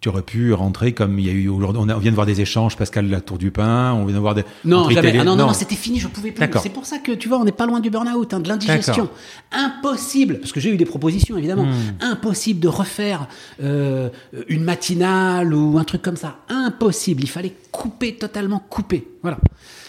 tu 0.00 0.10
aurais 0.10 0.22
pu 0.22 0.52
rentrer 0.52 0.92
comme 0.92 1.18
il 1.18 1.26
y 1.26 1.30
a 1.30 1.32
eu 1.32 1.48
aujourd'hui. 1.48 1.80
On, 1.82 1.98
vient 1.98 2.10
de 2.10 2.14
voir 2.14 2.26
des 2.26 2.40
échanges, 2.40 2.76
Pascal 2.76 3.08
la 3.08 3.20
Tour 3.20 3.38
du 3.38 3.50
Pain, 3.50 3.94
on 3.94 4.04
vient 4.04 4.14
de 4.14 4.20
voir 4.20 4.34
des. 4.34 4.44
Non, 4.64 4.90
jamais. 4.90 5.18
Ah 5.18 5.24
non, 5.24 5.36
non, 5.36 5.46
non, 5.46 5.52
c'était 5.52 5.74
fini, 5.74 5.98
je 5.98 6.08
pouvais 6.08 6.32
plus. 6.32 6.46
C'est 6.62 6.70
pour 6.70 6.84
ça 6.86 6.98
que, 6.98 7.12
tu 7.12 7.28
vois, 7.28 7.38
on 7.38 7.44
n'est 7.44 7.52
pas 7.52 7.66
loin 7.66 7.80
du 7.80 7.90
burn-out, 7.90 8.34
hein, 8.34 8.40
de 8.40 8.48
l'indigestion. 8.48 9.08
Impossible, 9.52 10.38
parce 10.38 10.52
que 10.52 10.60
j'ai 10.60 10.70
eu 10.70 10.76
des 10.76 10.84
propositions, 10.84 11.36
évidemment. 11.38 11.64
Hmm. 11.64 11.96
Impossible 12.00 12.60
de 12.60 12.68
refaire 12.68 13.26
euh, 13.62 14.10
une 14.48 14.64
matinale 14.64 15.54
ou 15.54 15.78
un 15.78 15.84
truc 15.84 16.02
comme 16.02 16.16
ça. 16.16 16.38
Impossible. 16.48 17.22
Il 17.22 17.30
fallait 17.30 17.54
couper, 17.72 18.14
totalement 18.14 18.58
couper. 18.58 19.08
Voilà. 19.22 19.38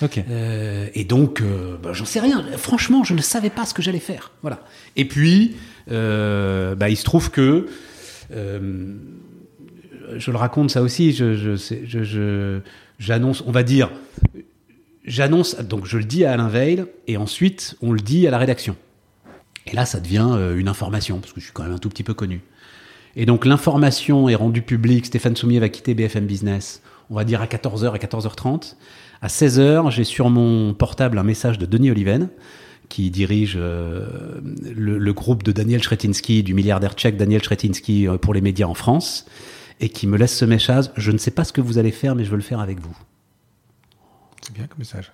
Ok. 0.02 0.24
Euh, 0.30 0.88
et 0.94 1.04
donc, 1.04 1.42
euh, 1.42 1.78
bah, 1.82 1.92
j'en 1.94 2.06
sais 2.06 2.22
rien. 2.22 2.46
Franchement, 2.58 3.04
je 3.04 3.14
ne 3.14 3.22
savais 3.22 3.50
pas 3.50 3.66
ce 3.66 3.74
que 3.74 3.82
j'allais 3.82 4.00
faire. 4.00 4.32
Voilà. 4.42 4.62
Et 4.96 5.06
puis, 5.06 5.58
bah, 5.88 6.90
il 6.90 6.98
se 6.98 7.04
trouve 7.04 7.30
que 7.30 7.68
je 10.18 10.32
le 10.32 10.38
raconte 10.38 10.72
ça 10.72 10.82
aussi. 10.82 11.12
Je, 11.14 12.60
j'annonce, 13.00 13.44
on 13.46 13.52
va 13.52 13.64
dire, 13.64 13.90
j'annonce. 15.06 15.58
Donc, 15.60 15.86
je 15.86 15.98
le 15.98 16.04
dis 16.04 16.26
à 16.26 16.32
Alain 16.34 16.48
Veil, 16.48 16.86
et 17.08 17.18
ensuite, 17.18 17.76
on 17.82 17.92
le 17.92 18.00
dit 18.00 18.28
à 18.28 18.32
la 18.32 18.38
rédaction. 18.38 18.76
Et 19.66 19.76
là, 19.76 19.86
ça 19.86 20.00
devient 20.00 20.30
euh, 20.32 20.58
une 20.58 20.68
information 20.68 21.20
parce 21.20 21.34
que 21.34 21.40
je 21.40 21.46
suis 21.46 21.54
quand 21.54 21.64
même 21.64 21.74
un 21.74 21.78
tout 21.78 21.90
petit 21.90 22.04
peu 22.04 22.14
connu. 22.14 22.42
Et 23.16 23.26
donc, 23.26 23.46
l'information 23.46 24.30
est 24.30 24.36
rendue 24.36 24.62
publique. 24.62 25.06
Stéphane 25.08 25.36
Soumier 25.36 25.60
va 25.60 25.70
quitter 25.70 25.94
BFM 25.94 26.26
Business. 26.26 26.82
On 27.10 27.16
va 27.16 27.24
dire 27.24 27.42
à 27.42 27.48
14h 27.48 27.96
et 27.96 28.00
14h30. 28.00 28.76
À 29.22 29.28
16h, 29.28 29.92
j'ai 29.92 30.04
sur 30.04 30.30
mon 30.30 30.74
portable 30.74 31.18
un 31.18 31.24
message 31.24 31.58
de 31.58 31.66
Denis 31.66 31.90
Oliven, 31.90 32.30
qui 32.90 33.10
dirige 33.10 33.56
euh, 33.60 34.06
le, 34.64 35.14
groupe 35.14 35.44
de 35.44 35.52
Daniel 35.52 35.82
Chretinsky, 35.82 36.44
du 36.44 36.54
milliardaire 36.54 36.94
tchèque 36.94 37.18
Daniel 37.18 37.42
Chretinsky 37.42 38.08
euh, 38.08 38.18
pour 38.18 38.34
les 38.34 38.42
médias 38.42 38.68
en 38.68 38.74
France, 38.74 39.26
et 39.80 39.90
qui 39.90 40.08
me 40.08 40.18
laisse 40.18 40.36
ce 40.36 40.46
message. 40.46 40.92
Je 40.96 41.12
ne 41.12 41.18
sais 41.18 41.32
pas 41.32 41.44
ce 41.44 41.54
que 41.54 41.62
vous 41.62 41.78
allez 41.78 41.92
faire, 41.92 42.16
mais 42.16 42.24
je 42.24 42.30
veux 42.30 42.38
le 42.38 42.44
faire 42.44 42.60
avec 42.60 42.80
vous. 42.80 42.96
C'est 44.42 44.54
bien 44.54 44.68
comme 44.68 44.80
message. 44.80 45.12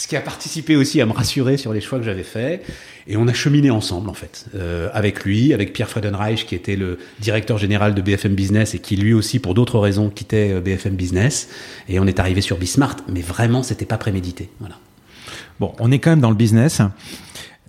Ce 0.00 0.08
qui 0.08 0.16
a 0.16 0.22
participé 0.22 0.76
aussi 0.76 0.98
à 1.02 1.06
me 1.06 1.12
rassurer 1.12 1.58
sur 1.58 1.74
les 1.74 1.82
choix 1.82 1.98
que 1.98 2.06
j'avais 2.06 2.22
faits. 2.22 2.64
Et 3.06 3.18
on 3.18 3.28
a 3.28 3.34
cheminé 3.34 3.70
ensemble, 3.70 4.08
en 4.08 4.14
fait, 4.14 4.46
euh, 4.54 4.88
avec 4.94 5.24
lui, 5.24 5.52
avec 5.52 5.74
Pierre 5.74 5.90
Freudenreich, 5.90 6.46
qui 6.46 6.54
était 6.54 6.74
le 6.74 6.98
directeur 7.20 7.58
général 7.58 7.94
de 7.94 8.00
BFM 8.00 8.34
Business 8.34 8.74
et 8.74 8.78
qui 8.78 8.96
lui 8.96 9.12
aussi, 9.12 9.40
pour 9.40 9.52
d'autres 9.52 9.78
raisons, 9.78 10.08
quittait 10.08 10.52
euh, 10.52 10.60
BFM 10.62 10.94
Business. 10.94 11.50
Et 11.86 12.00
on 12.00 12.06
est 12.06 12.18
arrivé 12.18 12.40
sur 12.40 12.56
Bismart, 12.56 12.96
mais 13.08 13.20
vraiment, 13.20 13.62
c'était 13.62 13.84
pas 13.84 13.98
prémédité. 13.98 14.48
Voilà. 14.58 14.76
Bon, 15.60 15.74
on 15.78 15.92
est 15.92 15.98
quand 15.98 16.10
même 16.10 16.20
dans 16.20 16.30
le 16.30 16.36
business. 16.36 16.80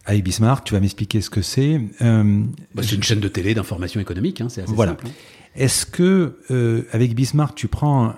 Avec 0.06 0.23
Bismarck, 0.23 0.65
tu 0.65 0.73
vas 0.73 0.80
m'expliquer 0.80 1.22
ce 1.22 1.30
que 1.30 1.41
c'est. 1.41 1.80
Euh, 2.02 2.44
Bah, 2.73 2.82
c'est 2.84 2.95
une 2.95 3.03
chaîne 3.03 3.19
de 3.19 3.28
télé 3.28 3.53
d'information 3.53 3.99
économique, 3.99 4.41
hein, 4.41 4.48
c'est 4.49 4.61
assez 4.64 4.73
voilà. 4.73 4.94
simple. 4.94 5.07
hein. 5.07 5.11
Est-ce 5.56 5.86
que 5.86 6.38
euh, 6.49 6.88
avec 6.91 7.14
Bismarck, 7.14 7.56
tu 7.56 7.68
prends 7.68 8.06
un, 8.06 8.15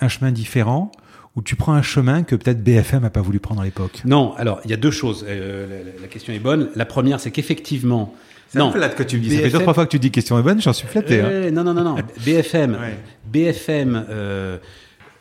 un 0.00 0.08
chemin 0.08 0.30
différent 0.30 0.92
ou 1.36 1.42
tu 1.42 1.56
prends 1.56 1.72
un 1.72 1.82
chemin 1.82 2.22
que 2.22 2.36
peut-être 2.36 2.62
BFM 2.62 3.02
n'a 3.02 3.10
pas 3.10 3.22
voulu 3.22 3.40
prendre 3.40 3.60
à 3.60 3.64
l'époque? 3.64 4.02
Non, 4.04 4.34
alors, 4.36 4.60
il 4.64 4.70
y 4.70 4.74
a 4.74 4.76
deux 4.76 4.90
choses. 4.92 5.24
Euh, 5.28 5.82
la, 6.00 6.06
question 6.06 6.32
est 6.32 6.38
bonne. 6.38 6.68
La 6.76 6.84
première, 6.86 7.18
c'est 7.18 7.30
qu'effectivement. 7.32 8.14
Non, 8.54 8.70
flatte 8.70 8.94
que 8.94 9.02
tu 9.02 9.16
me 9.16 9.22
dis. 9.22 9.30
Ça 9.34 9.42
fait 9.42 9.50
deux 9.50 9.58
trois 9.58 9.74
fois 9.74 9.84
que 9.86 9.90
tu 9.90 9.98
dis 9.98 10.12
question 10.12 10.38
est 10.38 10.42
bonne, 10.42 10.60
j'en 10.62 10.72
suis 10.72 10.86
flatté. 10.86 11.20
hein. 11.20 11.50
Non, 11.50 11.64
non, 11.64 11.74
non, 11.74 11.82
non. 11.82 11.96
BFM, 12.24 12.74
Ouais. 12.74 12.98
BFM 13.26 14.06
euh, 14.08 14.58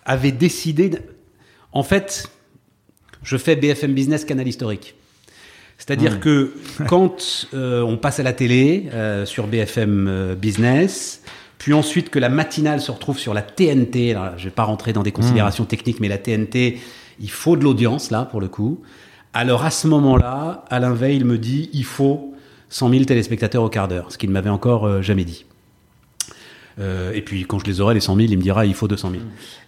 avait 0.05 0.31
décidé. 0.31 0.91
En 1.71 1.81
fait, 1.81 2.27
je 3.23 3.37
fais 3.37 3.55
BFM 3.55 3.93
Business 3.95 4.23
Canal 4.23 4.47
historique. 4.47 4.93
C'est-à-dire 5.85 6.21
que 6.21 6.53
quand 6.87 7.47
euh, 7.53 7.81
on 7.81 7.97
passe 7.97 8.21
à 8.21 8.23
la 8.23 8.31
télé 8.31 8.85
euh, 8.93 9.25
sur 9.25 9.47
BFM 9.47 10.07
euh, 10.07 10.33
Business, 10.33 11.21
puis 11.57 11.73
ensuite 11.73 12.09
que 12.09 12.19
la 12.19 12.29
matinale 12.29 12.79
se 12.79 12.89
retrouve 12.89 13.19
sur 13.19 13.33
la 13.33 13.41
TNT, 13.41 14.11
alors 14.11 14.37
je 14.37 14.45
vais 14.45 14.49
pas 14.49 14.63
rentrer 14.63 14.93
dans 14.93 15.03
des 15.03 15.11
considérations 15.11 15.65
techniques, 15.65 15.99
mais 15.99 16.07
la 16.07 16.17
TNT, 16.17 16.79
il 17.19 17.29
faut 17.29 17.57
de 17.57 17.65
l'audience 17.65 18.11
là 18.11 18.23
pour 18.23 18.39
le 18.39 18.47
coup. 18.47 18.81
Alors 19.33 19.65
à 19.65 19.71
ce 19.71 19.87
moment-là, 19.87 20.63
Alain 20.69 20.93
Veil 20.93 21.25
me 21.25 21.37
dit 21.37 21.69
il 21.73 21.83
faut 21.83 22.33
100 22.69 22.89
000 22.89 23.03
téléspectateurs 23.03 23.63
au 23.63 23.69
quart 23.69 23.89
d'heure, 23.89 24.09
ce 24.09 24.17
qu'il 24.17 24.29
ne 24.29 24.33
m'avait 24.33 24.49
encore 24.49 24.85
euh, 24.85 25.01
jamais 25.01 25.25
dit. 25.25 25.45
Euh, 26.79 27.11
et 27.11 27.21
puis 27.21 27.43
quand 27.43 27.59
je 27.59 27.65
les 27.65 27.81
aurai, 27.81 27.93
les 27.93 27.99
100 27.99 28.15
000, 28.15 28.27
il 28.31 28.37
me 28.37 28.41
dira 28.41 28.65
il 28.65 28.73
faut 28.73 28.87
200 28.87 29.11
000. 29.11 29.23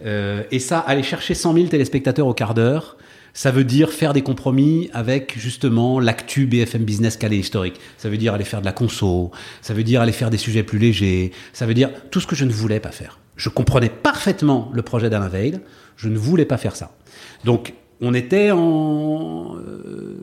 Euh, 0.05 0.43
et 0.49 0.59
ça, 0.59 0.79
aller 0.79 1.03
chercher 1.03 1.33
100 1.33 1.53
000 1.53 1.67
téléspectateurs 1.67 2.25
au 2.25 2.33
quart 2.33 2.53
d'heure, 2.53 2.95
ça 3.35 3.51
veut 3.51 3.65
dire 3.65 3.91
faire 3.91 4.13
des 4.13 4.23
compromis 4.23 4.89
avec 4.93 5.37
justement 5.37 5.99
l'actu 5.99 6.47
BFM 6.47 6.83
Business 6.83 7.17
calé 7.17 7.37
historique. 7.37 7.79
Ça 7.97 8.09
veut 8.09 8.17
dire 8.17 8.33
aller 8.33 8.45
faire 8.45 8.61
de 8.61 8.65
la 8.65 8.71
conso, 8.71 9.29
ça 9.61 9.73
veut 9.73 9.83
dire 9.83 10.01
aller 10.01 10.13
faire 10.13 10.29
des 10.29 10.37
sujets 10.37 10.63
plus 10.63 10.79
légers, 10.79 11.31
ça 11.51 11.65
veut 11.65 11.73
dire 11.73 11.91
tout 12.09 12.21
ce 12.21 12.27
que 12.27 12.35
je 12.35 12.45
ne 12.45 12.51
voulais 12.51 12.79
pas 12.79 12.91
faire. 12.91 13.19
Je 13.35 13.49
comprenais 13.49 13.89
parfaitement 13.89 14.71
le 14.73 14.81
projet 14.81 15.09
d'Alain 15.09 15.27
Veil, 15.27 15.59
je 15.97 16.07
ne 16.07 16.17
voulais 16.17 16.45
pas 16.45 16.57
faire 16.57 16.77
ça. 16.77 16.95
Donc 17.43 17.73
on 17.99 18.13
était 18.13 18.51
en... 18.51 19.57
euh, 19.57 20.17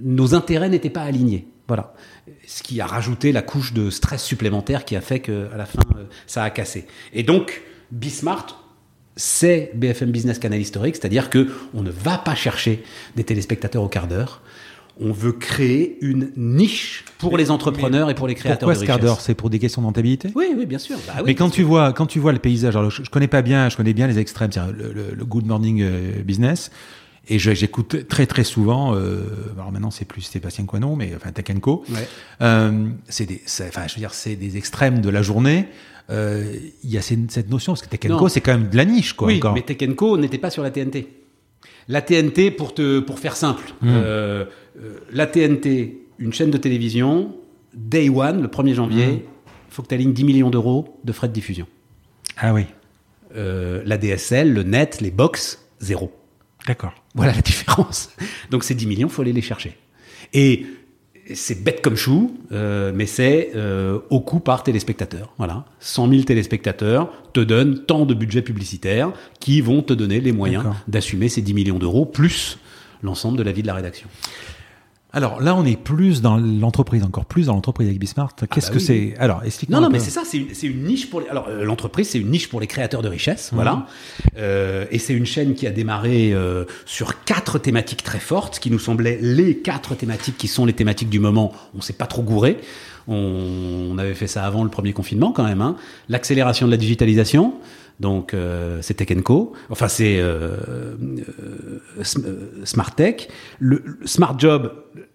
nos 0.00 0.34
intérêts 0.34 0.68
n'étaient 0.68 0.90
pas 0.90 1.02
alignés. 1.02 1.48
Voilà. 1.66 1.92
Ce 2.46 2.62
qui 2.62 2.80
a 2.80 2.86
rajouté 2.86 3.32
la 3.32 3.42
couche 3.42 3.72
de 3.72 3.90
stress 3.90 4.22
supplémentaire 4.22 4.84
qui 4.84 4.94
a 4.94 5.00
fait 5.00 5.18
qu'à 5.18 5.56
la 5.56 5.66
fin, 5.66 5.80
euh, 5.96 6.04
ça 6.28 6.44
a 6.44 6.50
cassé. 6.50 6.86
Et 7.12 7.24
donc, 7.24 7.62
Bismart, 7.90 8.61
c'est 9.16 9.70
BFM 9.74 10.10
Business 10.10 10.38
Canal 10.38 10.60
historique, 10.60 10.96
c'est-à-dire 10.96 11.28
que 11.30 11.48
on 11.74 11.82
ne 11.82 11.90
va 11.90 12.18
pas 12.18 12.34
chercher 12.34 12.82
des 13.16 13.24
téléspectateurs 13.24 13.82
au 13.82 13.88
quart 13.88 14.06
d'heure. 14.08 14.40
On 15.00 15.10
veut 15.10 15.32
créer 15.32 15.96
une 16.02 16.30
niche 16.36 17.04
pour 17.18 17.36
les 17.38 17.50
entrepreneurs 17.50 18.10
et 18.10 18.14
pour 18.14 18.28
les 18.28 18.34
créateurs 18.34 18.58
Pourquoi 18.68 18.74
de 18.74 18.80
ce 18.80 18.84
quart 18.84 18.98
d'heure? 18.98 19.20
C'est 19.20 19.34
pour 19.34 19.48
des 19.48 19.58
questions 19.58 19.80
de 19.80 19.86
rentabilité? 19.86 20.30
Oui, 20.34 20.46
oui, 20.56 20.66
bien 20.66 20.78
sûr. 20.78 20.98
Bah 21.06 21.14
oui, 21.18 21.22
Mais 21.28 21.34
quand 21.34 21.48
tu 21.50 21.62
vois, 21.62 21.92
quand 21.94 22.06
tu 22.06 22.18
vois 22.20 22.32
le 22.32 22.38
paysage, 22.38 22.76
alors 22.76 22.90
je, 22.90 23.02
je 23.02 23.10
connais 23.10 23.26
pas 23.26 23.40
bien, 23.42 23.68
je 23.70 23.76
connais 23.76 23.94
bien 23.94 24.06
les 24.06 24.18
extrêmes, 24.18 24.50
le, 24.76 24.92
le- 24.92 25.14
le 25.14 25.24
Good 25.24 25.46
Morning 25.46 25.80
euh, 25.82 26.22
Business, 26.22 26.70
et 27.28 27.38
j'écoute 27.38 28.06
très 28.08 28.26
très 28.26 28.44
souvent. 28.44 28.94
Euh, 28.94 29.22
alors 29.56 29.72
maintenant 29.72 29.90
c'est 29.90 30.04
plus 30.04 30.20
Sébastien 30.22 30.66
Coinon, 30.66 30.94
mais 30.94 31.12
enfin 31.16 31.32
Tech 31.32 31.46
Co. 31.60 31.84
Ouais. 31.88 32.06
Euh, 32.42 32.88
c'est 33.08 33.24
des, 33.26 33.40
enfin 33.66 33.86
je 33.88 33.94
veux 33.94 34.00
dire, 34.00 34.12
c'est 34.12 34.36
des 34.36 34.56
extrêmes 34.58 35.00
de 35.00 35.08
la 35.08 35.22
journée. 35.22 35.68
Euh, 36.10 36.54
Il 36.82 36.90
y 36.90 36.98
a 36.98 37.02
cette, 37.02 37.48
notion 37.50 37.72
parce 37.74 37.86
que 37.86 38.08
Non. 38.08 38.18
Co 38.18 38.28
c'est 38.28 38.40
quand 38.40 38.52
même 38.58 38.68
de 38.68 38.76
la 38.76 38.84
niche, 38.84 39.12
quoi. 39.14 39.28
oui, 39.28 39.36
encore. 39.38 39.54
mais 39.54 39.62
Tech 39.62 39.78
Co 39.96 40.16
n'était 40.18 40.38
pas 40.38 40.50
sur 40.50 40.62
la 40.62 40.70
TNT. 40.70 41.08
La 41.88 42.02
TNT, 42.02 42.50
pour, 42.50 42.74
te, 42.74 43.00
pour 43.00 43.18
faire 43.18 43.36
simple, 43.36 43.64
Hmm. 43.80 43.88
euh, 43.88 44.44
euh, 44.80 44.98
la 45.12 45.26
TNT, 45.26 45.98
une 46.18 46.32
chaîne 46.32 46.50
de 46.50 46.58
télévision, 46.58 47.34
Day 47.74 48.08
One, 48.08 48.42
le 48.42 48.48
1er 48.48 48.74
janvier, 48.74 49.06
Hmm. 49.06 49.20
il 49.68 49.74
faut 49.74 49.82
que 49.82 49.88
tu 49.88 49.94
alignes 49.94 50.12
10 50.12 50.24
millions 50.24 50.50
d'euros 50.50 50.98
de 51.04 51.12
frais 51.12 51.28
de 51.28 51.32
diffusion. 51.32 51.66
Ah 52.36 52.52
oui, 52.54 52.66
Euh, 53.34 53.82
la 53.86 53.96
DSL, 53.96 54.52
le 54.52 54.62
net, 54.62 55.00
les 55.00 55.10
box, 55.10 55.66
zéro. 55.80 56.12
d'accord. 56.66 56.92
Voilà 57.14 57.32
la 57.32 57.40
différence. 57.42 58.10
Donc 58.50 58.62
ces 58.64 58.74
10 58.74 58.86
millions, 58.86 59.08
faut 59.08 59.22
aller 59.22 59.32
les 59.32 59.40
chercher. 59.42 59.76
Et 60.34 60.66
c'est 61.34 61.62
bête 61.62 61.82
comme 61.82 61.96
chou, 61.96 62.36
euh, 62.52 62.92
mais 62.94 63.06
c'est 63.06 63.52
euh, 63.54 63.98
au 64.10 64.20
coût 64.20 64.40
par 64.40 64.62
téléspectateur. 64.62 65.32
Voilà, 65.38 65.64
100 65.80 66.08
000 66.08 66.22
téléspectateurs 66.22 67.12
te 67.32 67.40
donnent 67.40 67.84
tant 67.84 68.06
de 68.06 68.14
budget 68.14 68.42
publicitaire 68.42 69.12
qui 69.40 69.60
vont 69.60 69.82
te 69.82 69.92
donner 69.92 70.20
les 70.20 70.32
moyens 70.32 70.64
d'assumer 70.88 71.28
ces 71.28 71.42
10 71.42 71.54
millions 71.54 71.78
d'euros 71.78 72.04
plus 72.04 72.58
l'ensemble 73.02 73.36
de 73.36 73.42
la 73.42 73.52
vie 73.52 73.62
de 73.62 73.66
la 73.66 73.74
rédaction. 73.74 74.08
Alors 75.14 75.42
là, 75.42 75.54
on 75.54 75.64
est 75.66 75.76
plus 75.76 76.22
dans 76.22 76.38
l'entreprise, 76.38 77.02
encore 77.04 77.26
plus 77.26 77.46
dans 77.46 77.54
l'entreprise 77.54 77.86
avec 77.88 77.98
Bismart. 77.98 78.34
Qu'est-ce 78.50 78.68
bah 78.68 78.72
que 78.72 78.78
oui. 78.78 78.84
c'est? 78.84 79.14
Alors, 79.18 79.42
explique-moi. 79.44 79.78
Non, 79.78 79.86
non, 79.86 79.92
mais 79.92 79.98
c'est 79.98 80.10
ça, 80.10 80.22
c'est 80.24 80.38
une, 80.38 80.48
une 80.62 80.84
niche 80.84 81.10
pour 81.10 81.20
les. 81.20 81.28
Alors, 81.28 81.48
euh, 81.48 81.64
l'entreprise, 81.64 82.08
c'est 82.08 82.18
une 82.18 82.30
niche 82.30 82.48
pour 82.48 82.60
les 82.60 82.66
créateurs 82.66 83.02
de 83.02 83.08
richesse, 83.08 83.52
Mhm. 83.52 83.56
voilà. 83.56 83.86
Euh, 84.38 84.86
et 84.90 84.98
c'est 84.98 85.12
une 85.12 85.26
chaîne 85.26 85.54
qui 85.54 85.66
a 85.66 85.70
démarré 85.70 86.32
euh, 86.32 86.64
sur 86.86 87.24
quatre 87.24 87.58
thématiques 87.58 88.02
très 88.02 88.20
fortes, 88.20 88.58
qui 88.58 88.70
nous 88.70 88.78
semblaient 88.78 89.18
les 89.20 89.58
quatre 89.58 89.94
thématiques 89.94 90.38
qui 90.38 90.48
sont 90.48 90.64
les 90.64 90.72
thématiques 90.72 91.10
du 91.10 91.20
moment. 91.20 91.52
On 91.76 91.82
s'est 91.82 91.92
pas 91.92 92.06
trop 92.06 92.22
gouré. 92.22 92.58
On, 93.06 93.90
on 93.92 93.98
avait 93.98 94.14
fait 94.14 94.28
ça 94.28 94.44
avant 94.44 94.64
le 94.64 94.70
premier 94.70 94.92
confinement, 94.94 95.32
quand 95.32 95.44
même. 95.44 95.60
Hein. 95.60 95.76
L'accélération 96.08 96.66
de 96.66 96.70
la 96.70 96.76
digitalisation. 96.78 97.54
Donc, 98.02 98.34
euh, 98.34 98.80
c'est 98.82 98.94
Tech 98.94 99.22
Co. 99.22 99.52
Enfin, 99.70 99.86
c'est 99.86 100.18
euh, 100.18 100.56
euh, 101.00 102.02
Sm- 102.02 102.64
Smart 102.64 102.92
Tech. 102.96 103.28
Le, 103.60 103.84
Smart 104.04 104.36
Job, 104.36 104.72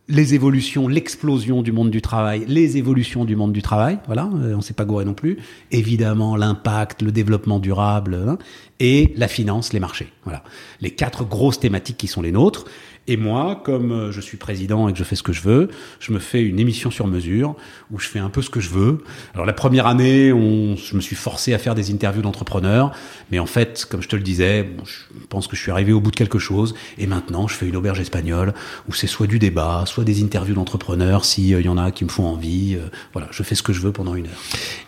les 0.08 0.36
évolutions, 0.36 0.88
l'explosion 0.88 1.62
du 1.64 1.74
monde 1.74 1.92
du 1.92 2.02
travail, 2.02 2.46
les 2.48 2.78
évolutions 2.78 3.26
du 3.26 3.36
monde 3.36 3.52
du 3.52 3.62
travail. 3.62 4.00
Voilà, 4.08 4.26
on 4.28 4.62
s'est 4.62 4.74
pas 4.74 4.86
gouré 4.86 5.04
non 5.04 5.14
plus. 5.14 5.38
Évidemment, 5.72 6.38
l'impact, 6.38 7.02
le 7.02 7.12
développement 7.12 7.60
durable 7.60 8.16
hein, 8.26 8.38
et 8.80 9.14
la 9.18 9.28
finance, 9.28 9.74
les 9.74 9.82
marchés. 9.82 10.08
Voilà, 10.24 10.44
les 10.80 10.92
quatre 10.92 11.26
grosses 11.26 11.60
thématiques 11.60 11.98
qui 11.98 12.08
sont 12.08 12.22
les 12.22 12.32
nôtres. 12.32 12.66
Et 13.10 13.16
moi, 13.16 13.62
comme 13.64 13.92
euh, 13.94 14.12
je 14.12 14.20
suis 14.20 14.36
président 14.38 14.90
et 14.90 14.92
que 14.92 15.00
je 15.00 15.04
fais 15.06 15.16
ce 15.16 15.24
que 15.24 15.32
je 15.32 15.42
veux, 15.42 15.70
je 16.00 16.12
me 16.12 16.20
fais 16.20 16.42
une 16.42 16.60
émission 16.60 16.92
sur 16.92 17.08
mesure 17.08 17.56
où 17.90 18.00
je 18.00 18.08
fais 18.08 18.20
un 18.20 18.30
peu 18.30 18.42
ce 18.42 18.50
que 18.50 18.60
je 18.60 18.70
veux. 18.70 18.98
Alors 19.34 19.46
la 19.46 19.54
première 19.54 19.88
année, 19.88 20.34
on, 20.34 20.76
je 20.76 20.94
me 20.96 21.00
suis 21.00 21.16
forcé 21.16 21.54
à 21.54 21.58
faire 21.58 21.74
des 21.74 21.90
interviews 21.92 22.22
d'entrepreneurs, 22.22 22.92
mais 23.32 23.40
en 23.40 23.46
fait, 23.46 23.88
comme 23.90 24.02
je 24.02 24.10
te 24.10 24.16
le 24.18 24.22
disais, 24.24 24.70
je 24.84 25.26
pense 25.30 25.48
que 25.48 25.56
je 25.56 25.62
suis 25.62 25.72
arrivé 25.72 25.94
au 25.94 26.02
bout 26.02 26.12
de 26.12 26.18
quelque 26.18 26.38
chose. 26.40 26.76
Et 26.98 27.08
maintenant, 27.08 27.48
je 27.48 27.56
fais 27.56 27.68
une 27.68 27.78
auberge 27.78 28.00
espagnole 28.02 28.54
où 28.90 28.94
c'est 28.94 29.08
soit 29.08 29.28
du 29.28 29.40
débat, 29.40 29.84
soit 29.86 30.04
des 30.04 30.22
interviews 30.22 30.56
d'entrepreneurs 30.56 31.24
s'il 31.24 31.48
y 31.62 31.70
en 31.70 31.78
a 31.78 31.92
qui 31.92 32.04
me 32.04 32.10
font 32.10 32.26
envie. 32.26 32.76
Euh, 32.76 32.90
voilà, 33.14 33.30
je 33.32 33.42
fais 33.44 33.56
ce 33.56 33.64
que 33.64 33.72
je 33.72 33.80
veux 33.80 33.94
pendant 33.94 34.16
une 34.16 34.26
heure. 34.26 34.42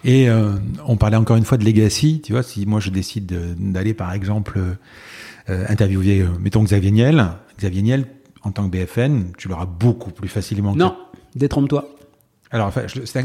Et 0.03 0.29
euh, 0.29 0.51
on 0.85 0.97
parlait 0.97 1.17
encore 1.17 1.37
une 1.37 1.45
fois 1.45 1.57
de 1.57 1.63
legacy. 1.63 2.21
Tu 2.21 2.33
vois, 2.33 2.43
si 2.43 2.65
moi 2.65 2.81
je 2.81 2.89
décide 2.89 3.25
de- 3.27 3.55
d'aller 3.57 3.93
par 3.93 4.11
exemple 4.11 4.59
euh, 5.49 5.65
interviewer, 5.69 6.21
euh, 6.21 6.27
mettons 6.41 6.63
Xavier 6.63 6.91
Niel, 6.91 7.25
Xavier 7.59 7.81
Niel 7.81 8.05
en 8.43 8.51
tant 8.51 8.67
que 8.67 8.71
BFN, 8.75 9.33
tu 9.37 9.47
l'auras 9.49 9.65
beaucoup 9.65 10.11
plus 10.11 10.27
facilement. 10.29 10.73
que- 10.73 10.79
Non, 10.79 10.95
détrompe-toi. 11.35 11.85
Alors, 12.51 12.67
enfin, 12.67 12.81
c'est 13.05 13.19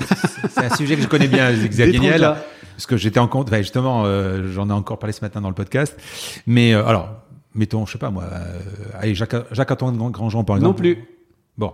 un, 0.65 0.77
sujet 0.77 0.97
que 0.97 1.03
je 1.03 1.09
connais 1.09 1.29
bien, 1.29 1.51
Xavier 1.67 1.99
Niel, 1.99 2.21
parce 2.73 2.85
que 2.87 2.97
j'étais 2.99 3.21
en 3.21 3.29
compte. 3.29 3.49
Enfin, 3.49 3.59
justement, 3.63 4.03
euh, 4.05 4.53
j'en 4.53 4.69
ai 4.69 4.73
encore 4.73 4.99
parlé 4.99 5.13
ce 5.13 5.23
matin 5.23 5.41
dans 5.41 5.49
le 5.49 5.55
podcast. 5.55 5.97
Mais 6.47 6.75
euh, 6.75 6.85
alors, 6.85 7.09
mettons, 7.55 7.87
je 7.87 7.93
sais 7.93 7.99
pas 7.99 8.11
moi, 8.11 8.25
euh, 8.31 8.59
allez, 8.99 9.15
Jacques, 9.15 9.37
Jacques 9.53 9.71
Antoine 9.71 9.97
Grand- 9.97 10.11
Grandjean 10.11 10.45
par 10.45 10.57
exemple. 10.57 10.69
Non 10.85 10.95
plus. 10.95 11.05
Bon, 11.57 11.73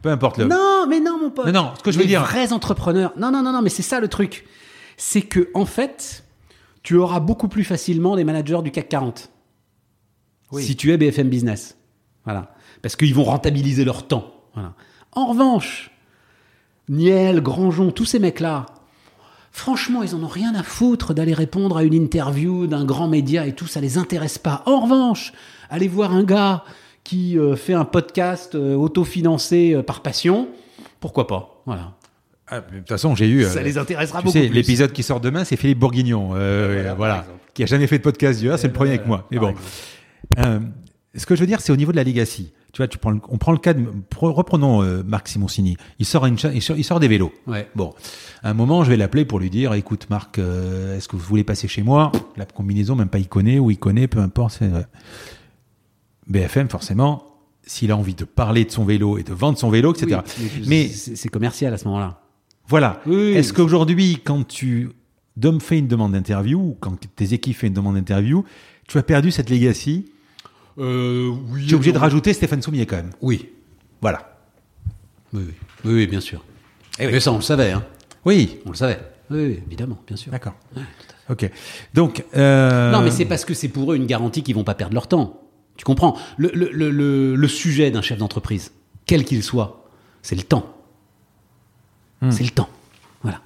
peu 0.00 0.08
importe 0.08 0.38
le. 0.38 0.46
Non, 0.46 0.86
mais 0.88 1.00
non, 1.00 1.18
mon 1.20 1.30
pote. 1.30 1.46
Non, 1.46 1.52
non, 1.52 1.72
ce 1.76 1.82
que 1.82 1.90
je 1.90 1.98
veux 1.98 2.06
dire- 2.06 2.22
vrais 2.22 2.52
entrepreneurs. 2.54 3.12
Non, 3.18 3.30
non, 3.30 3.42
non, 3.42 3.52
non, 3.52 3.60
mais 3.60 3.68
c'est 3.70 3.82
ça 3.82 4.00
le 4.00 4.08
truc. 4.08 4.46
C'est 4.96 5.20
que, 5.22 5.50
en 5.52 5.66
fait, 5.66 6.24
tu 6.82 6.94
auras 6.96 7.20
beaucoup 7.20 7.48
plus 7.48 7.64
facilement 7.64 8.16
des 8.16 8.24
managers 8.24 8.60
du 8.62 8.70
CAC 8.70 8.88
40. 8.88 9.30
Oui. 10.52 10.62
Si 10.62 10.76
tu 10.76 10.92
es 10.92 10.96
BFM 10.96 11.28
Business. 11.28 11.76
Voilà. 12.26 12.52
Parce 12.82 12.94
qu'ils 12.96 13.14
vont 13.14 13.24
rentabiliser 13.24 13.84
leur 13.86 14.06
temps. 14.06 14.34
Voilà. 14.54 14.74
En 15.12 15.26
revanche, 15.28 15.90
Niel, 16.90 17.40
Grandjean, 17.40 17.90
tous 17.92 18.04
ces 18.04 18.18
mecs-là, 18.18 18.66
franchement, 19.50 20.02
ils 20.02 20.14
en 20.14 20.22
ont 20.22 20.28
rien 20.28 20.54
à 20.54 20.62
foutre 20.62 21.14
d'aller 21.14 21.32
répondre 21.34 21.76
à 21.78 21.82
une 21.84 21.94
interview 21.94 22.66
d'un 22.66 22.84
grand 22.84 23.08
média 23.08 23.46
et 23.46 23.54
tout, 23.54 23.66
ça 23.66 23.80
les 23.80 23.96
intéresse 23.96 24.38
pas. 24.38 24.62
En 24.66 24.80
revanche, 24.80 25.32
aller 25.70 25.88
voir 25.88 26.12
un 26.12 26.22
gars 26.24 26.64
qui 27.04 27.38
euh, 27.38 27.56
fait 27.56 27.72
un 27.74 27.84
podcast 27.84 28.54
euh, 28.54 28.74
autofinancé 28.74 29.72
euh, 29.74 29.82
par 29.82 30.02
passion, 30.02 30.48
pourquoi 31.00 31.26
pas? 31.26 31.62
Voilà. 31.64 31.92
Ah, 32.48 32.60
de 32.60 32.78
toute 32.78 32.88
façon, 32.88 33.14
j'ai 33.16 33.28
eu. 33.28 33.44
Ça 33.44 33.58
euh, 33.58 33.62
les 33.62 33.78
intéressera 33.78 34.20
Tu 34.20 34.26
beaucoup 34.26 34.38
sais, 34.38 34.46
plus. 34.46 34.54
l'épisode 34.54 34.92
qui 34.92 35.02
sort 35.02 35.20
demain, 35.20 35.44
c'est 35.44 35.56
Philippe 35.56 35.78
Bourguignon, 35.78 36.30
euh, 36.34 36.94
Voilà, 36.96 37.24
qui 37.54 37.62
a 37.62 37.66
jamais 37.66 37.86
fait 37.86 37.98
de 37.98 38.02
podcast 38.04 38.40
du 38.40 38.48
c'est 38.56 38.66
le 38.68 38.72
premier 38.72 38.90
avec 38.90 39.06
moi. 39.06 39.26
Mais 39.30 39.38
bon, 39.38 39.54
Euh, 40.38 40.60
ce 41.16 41.26
que 41.26 41.34
je 41.34 41.40
veux 41.40 41.46
dire, 41.46 41.60
c'est 41.60 41.72
au 41.72 41.76
niveau 41.76 41.92
de 41.92 41.96
la 41.96 42.04
legacy. 42.04 42.52
Tu 42.72 42.78
vois, 42.82 42.88
tu 42.88 42.98
prends, 42.98 43.10
le- 43.10 43.20
on 43.28 43.38
prend 43.38 43.52
le 43.52 43.58
cas 43.58 43.72
de, 43.74 43.80
pre- 43.82 44.30
reprenons 44.30 44.82
euh, 44.82 45.02
Marc 45.06 45.28
Simoncini. 45.28 45.76
Il 45.98 46.04
sort, 46.06 46.26
une, 46.26 46.36
il 46.52 46.60
sort, 46.62 46.76
il 46.76 46.84
sort 46.84 47.00
des 47.00 47.08
vélos. 47.08 47.32
Ouais. 47.46 47.68
Bon, 47.74 47.94
à 48.42 48.50
un 48.50 48.54
moment, 48.54 48.84
je 48.84 48.90
vais 48.90 48.96
l'appeler 48.98 49.24
pour 49.24 49.38
lui 49.38 49.48
dire, 49.48 49.72
écoute, 49.74 50.06
Marc, 50.10 50.38
euh, 50.38 50.96
est-ce 50.96 51.08
que 51.08 51.16
vous 51.16 51.24
voulez 51.24 51.44
passer 51.44 51.68
chez 51.68 51.82
moi? 51.82 52.12
La 52.36 52.44
combinaison, 52.44 52.94
même 52.96 53.08
pas 53.08 53.18
il 53.18 53.28
connaît 53.28 53.58
ou 53.58 53.70
il 53.70 53.78
connaît, 53.78 54.08
peu 54.08 54.18
importe. 54.20 54.60
ouais. 54.60 54.68
BFM, 56.26 56.68
forcément, 56.68 57.24
s'il 57.62 57.90
a 57.92 57.96
envie 57.96 58.14
de 58.14 58.24
parler 58.24 58.64
de 58.64 58.70
son 58.70 58.84
vélo 58.84 59.16
et 59.18 59.22
de 59.22 59.32
vendre 59.32 59.58
son 59.58 59.70
vélo, 59.70 59.94
etc. 59.94 60.20
Oui, 60.38 60.50
mais 60.66 60.88
c'est 60.88 61.28
commercial 61.28 61.72
à 61.72 61.78
ce 61.78 61.84
moment-là. 61.86 62.20
voilà. 62.68 63.00
Oui, 63.06 63.16
oui. 63.16 63.22
Est-ce 63.32 63.52
qu'aujourd'hui, 63.52 64.20
quand 64.24 64.46
tu 64.46 64.90
Dom 65.36 65.60
fait 65.60 65.78
une 65.78 65.86
demande 65.88 66.12
d'interview, 66.12 66.58
ou 66.58 66.76
quand 66.80 66.96
tes 67.14 67.32
équipes 67.34 67.56
font 67.56 67.66
une 67.66 67.74
demande 67.74 67.94
d'interview, 67.96 68.44
tu 68.88 68.98
as 68.98 69.02
perdu 69.02 69.30
cette 69.30 69.50
legacy 69.50 70.06
Euh, 70.78 71.34
oui. 71.50 71.64
Tu 71.66 71.72
es 71.72 71.74
obligé 71.74 71.92
de 71.92 71.98
rajouter 71.98 72.32
Stéphane 72.32 72.62
Soumier 72.62 72.86
quand 72.86 72.96
même. 72.96 73.10
Oui. 73.20 73.48
Voilà. 74.00 74.36
Oui, 75.32 75.42
oui, 75.46 75.54
oui, 75.84 75.94
oui, 75.94 76.06
bien 76.06 76.20
sûr. 76.20 76.44
Mais 76.98 77.20
ça, 77.20 77.32
on 77.32 77.36
le 77.36 77.42
savait, 77.42 77.72
hein. 77.72 77.84
Oui. 78.24 78.58
On 78.66 78.70
le 78.70 78.76
savait. 78.76 79.00
Oui, 79.30 79.60
évidemment, 79.66 79.98
bien 80.06 80.16
sûr. 80.16 80.30
D'accord. 80.30 80.54
Ok. 81.28 81.50
Donc. 81.94 82.24
euh, 82.36 82.92
Non, 82.92 83.00
mais 83.02 83.10
c'est 83.10 83.24
parce 83.24 83.44
que 83.44 83.54
c'est 83.54 83.68
pour 83.68 83.92
eux 83.92 83.96
une 83.96 84.06
garantie 84.06 84.42
qu'ils 84.42 84.54
vont 84.54 84.64
pas 84.64 84.74
perdre 84.74 84.94
leur 84.94 85.08
temps. 85.08 85.42
Tu 85.76 85.84
comprends? 85.84 86.16
Le, 86.38 86.50
le, 86.54 86.70
le, 86.72 86.90
le, 86.90 87.34
le 87.36 87.48
sujet 87.48 87.90
d'un 87.90 88.02
chef 88.02 88.18
d'entreprise, 88.18 88.72
quel 89.04 89.24
qu'il 89.24 89.42
soit, 89.42 89.90
c'est 90.22 90.36
le 90.36 90.42
temps. 90.42 90.72
C'est 92.30 92.44
le 92.44 92.50
temps. 92.50 92.68
Voilà. 93.22 93.40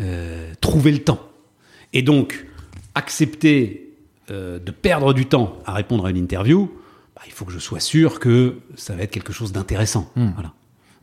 Euh, 0.00 0.52
trouver 0.60 0.92
le 0.92 1.00
temps. 1.02 1.20
Et 1.92 2.02
donc, 2.02 2.46
accepter 2.94 3.91
euh, 4.32 4.58
de 4.58 4.70
perdre 4.70 5.12
du 5.12 5.26
temps 5.26 5.58
à 5.66 5.74
répondre 5.74 6.06
à 6.06 6.10
une 6.10 6.16
interview, 6.16 6.70
bah, 7.14 7.22
il 7.26 7.32
faut 7.32 7.44
que 7.44 7.52
je 7.52 7.58
sois 7.58 7.80
sûr 7.80 8.18
que 8.18 8.56
ça 8.76 8.94
va 8.94 9.02
être 9.02 9.10
quelque 9.10 9.32
chose 9.32 9.52
d'intéressant. 9.52 10.10
Voilà. 10.16 10.52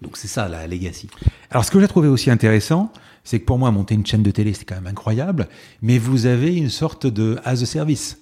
Donc 0.02 0.18
c'est 0.18 0.28
ça 0.28 0.48
la 0.48 0.66
legacy. 0.68 1.10
Alors, 1.52 1.64
ce 1.66 1.72
que 1.72 1.80
j'ai 1.80 1.88
trouvé 1.88 2.08
aussi 2.08 2.32
intéressant, 2.32 2.92
c'est 3.24 3.40
que 3.40 3.46
pour 3.46 3.60
moi, 3.60 3.70
monter 3.72 3.96
une 3.96 4.06
chaîne 4.06 4.24
de 4.24 4.32
télé, 4.32 4.54
c'est 4.54 4.66
quand 4.66 4.76
même 4.76 4.88
incroyable. 4.88 5.48
Mais 5.82 5.98
vous 5.98 6.26
avez 6.26 6.56
une 6.56 6.70
sorte 6.70 7.06
de 7.06 7.38
as 7.44 7.62
a 7.62 7.66
service. 7.66 8.18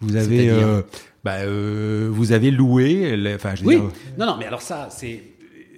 Vous 0.00 0.16
avez, 0.16 0.50
euh, 0.50 0.82
bah, 1.24 1.38
euh, 1.38 2.08
vous 2.12 2.32
avez 2.32 2.50
loué. 2.50 3.14
Enfin, 3.34 3.54
je 3.54 3.62
veux 3.62 3.68
Oui. 3.68 3.76
dire, 3.76 3.90
Non, 4.18 4.26
non, 4.26 4.36
mais 4.38 4.46
alors 4.46 4.62
ça, 4.62 4.88
c'est. 4.90 5.22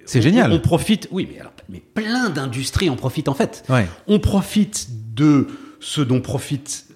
C'est 0.05 0.21
génial. 0.21 0.51
On, 0.51 0.59
profite. 0.59 1.07
Oui, 1.11 1.27
mais 1.31 1.39
alors, 1.39 1.51
mais 1.69 1.81
plein 1.81 2.29
d'industries 2.29 2.89
en 2.89 2.95
profitent 2.95 3.27
en 3.27 3.33
fait. 3.33 3.63
Ouais. 3.67 3.87
On 4.07 4.19
profite 4.19 4.87
de 5.13 5.47
ce 5.79 6.01
dont 6.01 6.21
profitent 6.21 6.86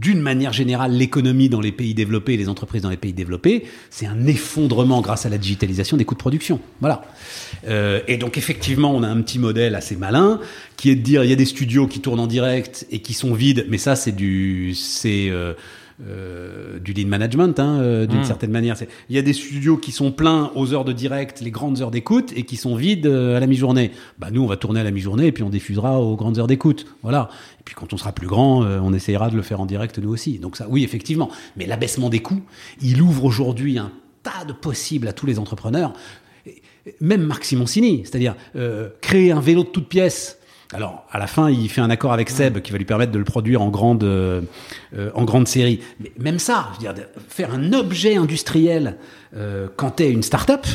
d'une 0.00 0.20
manière 0.20 0.52
générale, 0.52 0.92
l'économie 0.92 1.48
dans 1.48 1.60
les 1.60 1.72
pays 1.72 1.94
développés, 1.94 2.36
les 2.36 2.48
entreprises 2.48 2.82
dans 2.82 2.90
les 2.90 2.96
pays 2.96 3.12
développés, 3.12 3.64
c'est 3.90 4.06
un 4.06 4.26
effondrement 4.26 5.00
grâce 5.00 5.26
à 5.26 5.28
la 5.28 5.38
digitalisation 5.38 5.96
des 5.96 6.04
coûts 6.04 6.14
de 6.14 6.20
production. 6.20 6.60
Voilà. 6.80 7.02
Euh, 7.68 8.00
et 8.08 8.16
donc 8.16 8.38
effectivement, 8.38 8.94
on 8.94 9.02
a 9.02 9.08
un 9.08 9.20
petit 9.22 9.38
modèle 9.38 9.74
assez 9.74 9.96
malin 9.96 10.40
qui 10.76 10.90
est 10.90 10.96
de 10.96 11.02
dire 11.02 11.24
il 11.24 11.30
y 11.30 11.32
a 11.32 11.36
des 11.36 11.44
studios 11.44 11.86
qui 11.86 12.00
tournent 12.00 12.20
en 12.20 12.26
direct 12.26 12.86
et 12.90 13.00
qui 13.00 13.14
sont 13.14 13.34
vides, 13.34 13.66
mais 13.68 13.78
ça 13.78 13.96
c'est 13.96 14.12
du 14.12 14.74
c'est 14.74 15.28
euh, 15.30 15.54
euh, 16.06 16.78
du 16.78 16.92
lead 16.92 17.08
management, 17.08 17.58
hein, 17.58 17.80
euh, 17.80 18.06
d'une 18.06 18.20
Mm. 18.20 18.24
certaine 18.24 18.50
manière. 18.50 18.76
Il 19.08 19.16
y 19.16 19.18
a 19.18 19.22
des 19.22 19.32
studios 19.32 19.76
qui 19.78 19.92
sont 19.92 20.12
pleins 20.12 20.50
aux 20.54 20.74
heures 20.74 20.84
de 20.84 20.92
direct, 20.92 21.40
les 21.40 21.50
grandes 21.50 21.80
heures 21.80 21.90
d'écoute, 21.90 22.32
et 22.36 22.42
qui 22.42 22.56
sont 22.56 22.76
vides 22.76 23.06
euh, 23.06 23.36
à 23.36 23.40
la 23.40 23.46
mi-journée. 23.46 23.92
Bah 24.18 24.28
nous, 24.30 24.42
on 24.42 24.46
va 24.46 24.56
tourner 24.56 24.80
à 24.80 24.84
la 24.84 24.90
mi-journée 24.90 25.26
et 25.26 25.32
puis 25.32 25.42
on 25.42 25.48
diffusera 25.48 26.00
aux 26.00 26.16
grandes 26.16 26.38
heures 26.38 26.46
d'écoute. 26.46 26.86
Voilà. 27.02 27.30
Et 27.60 27.62
puis 27.64 27.74
quand 27.74 27.92
on 27.92 27.96
sera 27.96 28.12
plus 28.12 28.26
grand, 28.26 28.62
euh, 28.62 28.78
on 28.82 28.92
essayera 28.92 29.30
de 29.30 29.36
le 29.36 29.42
faire 29.42 29.60
en 29.60 29.66
direct 29.66 29.98
nous 29.98 30.10
aussi. 30.10 30.38
Donc 30.38 30.56
ça, 30.56 30.66
oui, 30.68 30.84
effectivement. 30.84 31.30
Mais 31.56 31.66
l'abaissement 31.66 32.10
des 32.10 32.20
coûts, 32.20 32.42
il 32.82 33.00
ouvre 33.00 33.24
aujourd'hui 33.24 33.78
un 33.78 33.90
tas 34.22 34.44
de 34.46 34.52
possibles 34.52 35.08
à 35.08 35.12
tous 35.12 35.26
les 35.26 35.38
entrepreneurs. 35.38 35.92
Même 37.00 37.22
Marc 37.22 37.44
Simoncini, 37.44 38.02
c'est-à-dire 38.04 38.36
euh, 38.54 38.90
créer 39.00 39.32
un 39.32 39.40
vélo 39.40 39.64
de 39.64 39.68
toute 39.68 39.88
pièce. 39.88 40.38
Alors, 40.72 41.06
à 41.12 41.18
la 41.18 41.26
fin, 41.26 41.48
il 41.48 41.68
fait 41.68 41.80
un 41.80 41.90
accord 41.90 42.12
avec 42.12 42.28
Seb 42.28 42.60
qui 42.60 42.72
va 42.72 42.78
lui 42.78 42.84
permettre 42.84 43.12
de 43.12 43.18
le 43.18 43.24
produire 43.24 43.62
en 43.62 43.68
grande, 43.68 44.02
euh, 44.02 44.42
euh, 44.96 45.10
en 45.14 45.24
grande 45.24 45.46
série. 45.46 45.80
Mais 46.00 46.12
même 46.18 46.38
ça, 46.38 46.70
je 46.80 46.86
veux 46.86 46.92
dire, 46.92 47.04
faire 47.28 47.54
un 47.54 47.72
objet 47.72 48.16
industriel 48.16 48.96
euh, 49.36 49.68
quand 49.76 49.96
tu 49.96 50.04
es 50.04 50.10
une 50.10 50.22
start-up, 50.22 50.66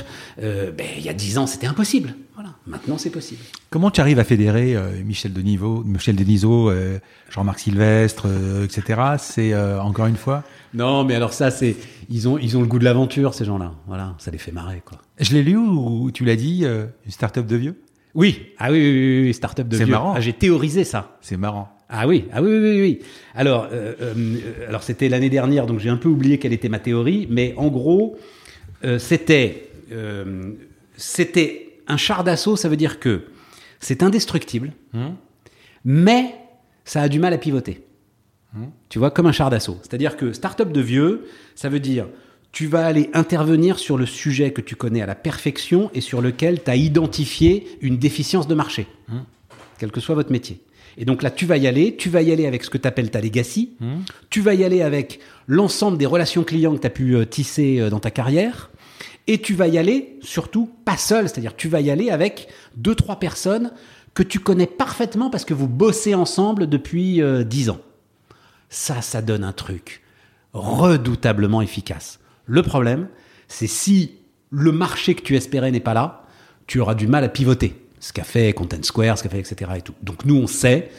euh, 0.41 0.71
ben, 0.71 0.85
il 0.97 1.03
y 1.03 1.09
a 1.09 1.13
10 1.13 1.37
ans, 1.37 1.47
c'était 1.47 1.67
impossible. 1.67 2.13
Voilà. 2.35 2.51
Maintenant, 2.67 2.97
c'est 2.97 3.09
possible. 3.09 3.41
Comment 3.69 3.91
tu 3.91 4.01
arrives 4.01 4.19
à 4.19 4.23
fédérer 4.23 4.75
Michel 5.03 5.33
Denisot, 5.33 5.83
Michel 5.83 6.15
Denisot, 6.15 6.69
euh, 6.69 6.99
Jean-Marc 7.29 7.59
Sylvestre, 7.59 8.27
etc. 8.63 9.01
C'est 9.17 9.55
encore 9.55 10.07
une 10.07 10.15
fois? 10.15 10.43
Non, 10.73 11.03
mais 11.03 11.15
alors 11.15 11.33
ça, 11.33 11.51
c'est 11.51 11.75
ils 12.09 12.27
ont 12.27 12.37
ils 12.37 12.57
ont 12.57 12.61
le 12.61 12.67
goût 12.67 12.79
de 12.79 12.83
l'aventure 12.83 13.33
ces 13.33 13.45
gens-là. 13.45 13.73
Voilà, 13.87 14.15
ça 14.17 14.31
les 14.31 14.37
fait 14.37 14.51
marrer 14.51 14.81
quoi. 14.83 14.97
Je 15.19 15.33
l'ai 15.33 15.43
lu 15.43 15.57
ou 15.57 16.09
tu 16.11 16.25
l'as 16.25 16.35
dit, 16.35 16.63
une 16.65 17.11
start-up 17.11 17.45
de 17.45 17.55
vieux? 17.55 17.81
Oui, 18.13 18.47
ah 18.57 18.71
oui, 18.71 18.79
oui, 18.79 18.91
oui, 18.91 19.21
oui, 19.27 19.33
start-up 19.33 19.67
de 19.67 19.77
C'est 19.77 19.85
vieux. 19.85 19.93
marrant. 19.93 20.13
Ah, 20.15 20.19
J'ai 20.19 20.33
théorisé 20.33 20.83
ça. 20.83 21.17
C'est 21.21 21.37
marrant. 21.37 21.69
Ah 21.89 22.07
oui, 22.07 22.25
ah 22.31 22.41
oui, 22.41 22.49
oui, 22.51 22.59
oui. 22.59 22.81
oui. 22.81 22.99
Alors, 23.35 23.67
euh, 23.71 23.93
euh, 24.01 24.67
alors 24.67 24.83
c'était 24.83 25.09
l'année 25.09 25.29
dernière, 25.29 25.65
donc 25.65 25.79
j'ai 25.79 25.89
un 25.89 25.97
peu 25.97 26.07
oublié 26.07 26.39
quelle 26.39 26.53
était 26.53 26.69
ma 26.69 26.79
théorie, 26.79 27.27
mais 27.29 27.53
en 27.57 27.67
gros, 27.67 28.17
euh, 28.83 28.97
c'était 28.97 29.67
c'était 30.95 31.67
un 31.87 31.97
char 31.97 32.23
d'assaut. 32.23 32.55
Ça 32.55 32.69
veut 32.69 32.77
dire 32.77 32.97
que 32.99 33.23
c'est 33.81 34.03
indestructible, 34.03 34.71
mais 35.83 36.33
ça 36.85 37.01
a 37.01 37.09
du 37.09 37.19
mal 37.19 37.33
à 37.33 37.37
pivoter. 37.37 37.83
Tu 38.87 38.99
vois, 38.99 39.11
comme 39.11 39.27
un 39.27 39.31
char 39.33 39.49
d'assaut. 39.49 39.77
C'est-à-dire 39.81 40.15
que 40.15 40.31
start-up 40.31 40.71
de 40.71 40.81
vieux, 40.81 41.25
ça 41.55 41.67
veut 41.67 41.79
dire 41.81 42.07
tu 42.51 42.67
vas 42.67 42.85
aller 42.85 43.09
intervenir 43.13 43.79
sur 43.79 43.97
le 43.97 44.05
sujet 44.05 44.51
que 44.51 44.61
tu 44.61 44.75
connais 44.75 45.01
à 45.01 45.05
la 45.05 45.15
perfection 45.15 45.89
et 45.93 46.01
sur 46.01 46.21
lequel 46.21 46.63
tu 46.63 46.69
as 46.69 46.75
identifié 46.75 47.67
une 47.81 47.97
déficience 47.97 48.47
de 48.47 48.55
marché, 48.55 48.87
quel 49.77 49.91
que 49.91 50.01
soit 50.01 50.15
votre 50.15 50.31
métier. 50.31 50.61
Et 50.97 51.05
donc 51.05 51.23
là, 51.23 51.31
tu 51.31 51.45
vas 51.45 51.57
y 51.57 51.67
aller, 51.67 51.95
tu 51.95 52.09
vas 52.09 52.21
y 52.21 52.31
aller 52.31 52.45
avec 52.45 52.63
ce 52.63 52.69
que 52.69 52.77
tu 52.77 52.87
appelles 52.87 53.11
ta 53.11 53.21
legacy, 53.21 53.71
tu 54.29 54.41
vas 54.41 54.53
y 54.53 54.63
aller 54.63 54.81
avec 54.81 55.19
l'ensemble 55.47 55.97
des 55.97 56.05
relations 56.05 56.43
clients 56.43 56.75
que 56.75 56.81
tu 56.81 56.87
as 56.87 56.91
pu 56.91 57.15
euh, 57.15 57.25
tisser 57.25 57.79
euh, 57.79 57.89
dans 57.89 57.99
ta 57.99 58.11
carrière, 58.11 58.69
et 59.27 59.39
tu 59.39 59.53
vas 59.53 59.67
y 59.67 59.77
aller 59.77 60.17
surtout 60.21 60.69
pas 60.83 60.97
seul, 60.97 61.29
c'est-à-dire 61.29 61.55
tu 61.55 61.69
vas 61.69 61.79
y 61.79 61.89
aller 61.89 62.09
avec 62.09 62.49
deux, 62.75 62.95
trois 62.95 63.19
personnes 63.19 63.71
que 64.13 64.23
tu 64.23 64.39
connais 64.39 64.67
parfaitement 64.67 65.29
parce 65.29 65.45
que 65.45 65.53
vous 65.53 65.67
bossez 65.67 66.15
ensemble 66.15 66.67
depuis 66.67 67.21
euh, 67.21 67.43
dix 67.43 67.69
ans. 67.69 67.79
Ça, 68.69 69.01
ça 69.01 69.21
donne 69.21 69.43
un 69.43 69.53
truc 69.53 70.01
redoutablement 70.53 71.61
efficace. 71.61 72.19
Le 72.51 72.63
problème, 72.63 73.07
c'est 73.47 73.65
si 73.65 74.11
le 74.49 74.73
marché 74.73 75.15
que 75.15 75.21
tu 75.21 75.37
espérais 75.37 75.71
n'est 75.71 75.79
pas 75.79 75.93
là, 75.93 76.25
tu 76.67 76.81
auras 76.81 76.95
du 76.95 77.07
mal 77.07 77.23
à 77.23 77.29
pivoter. 77.29 77.81
Ce 78.01 78.11
qu'a 78.11 78.25
fait 78.25 78.51
Content 78.51 78.83
Square, 78.83 79.17
ce 79.17 79.23
qu'a 79.23 79.29
fait, 79.29 79.39
etc. 79.39 79.71
Donc 80.03 80.25
nous, 80.25 80.35
on 80.35 80.47
sait 80.47 80.89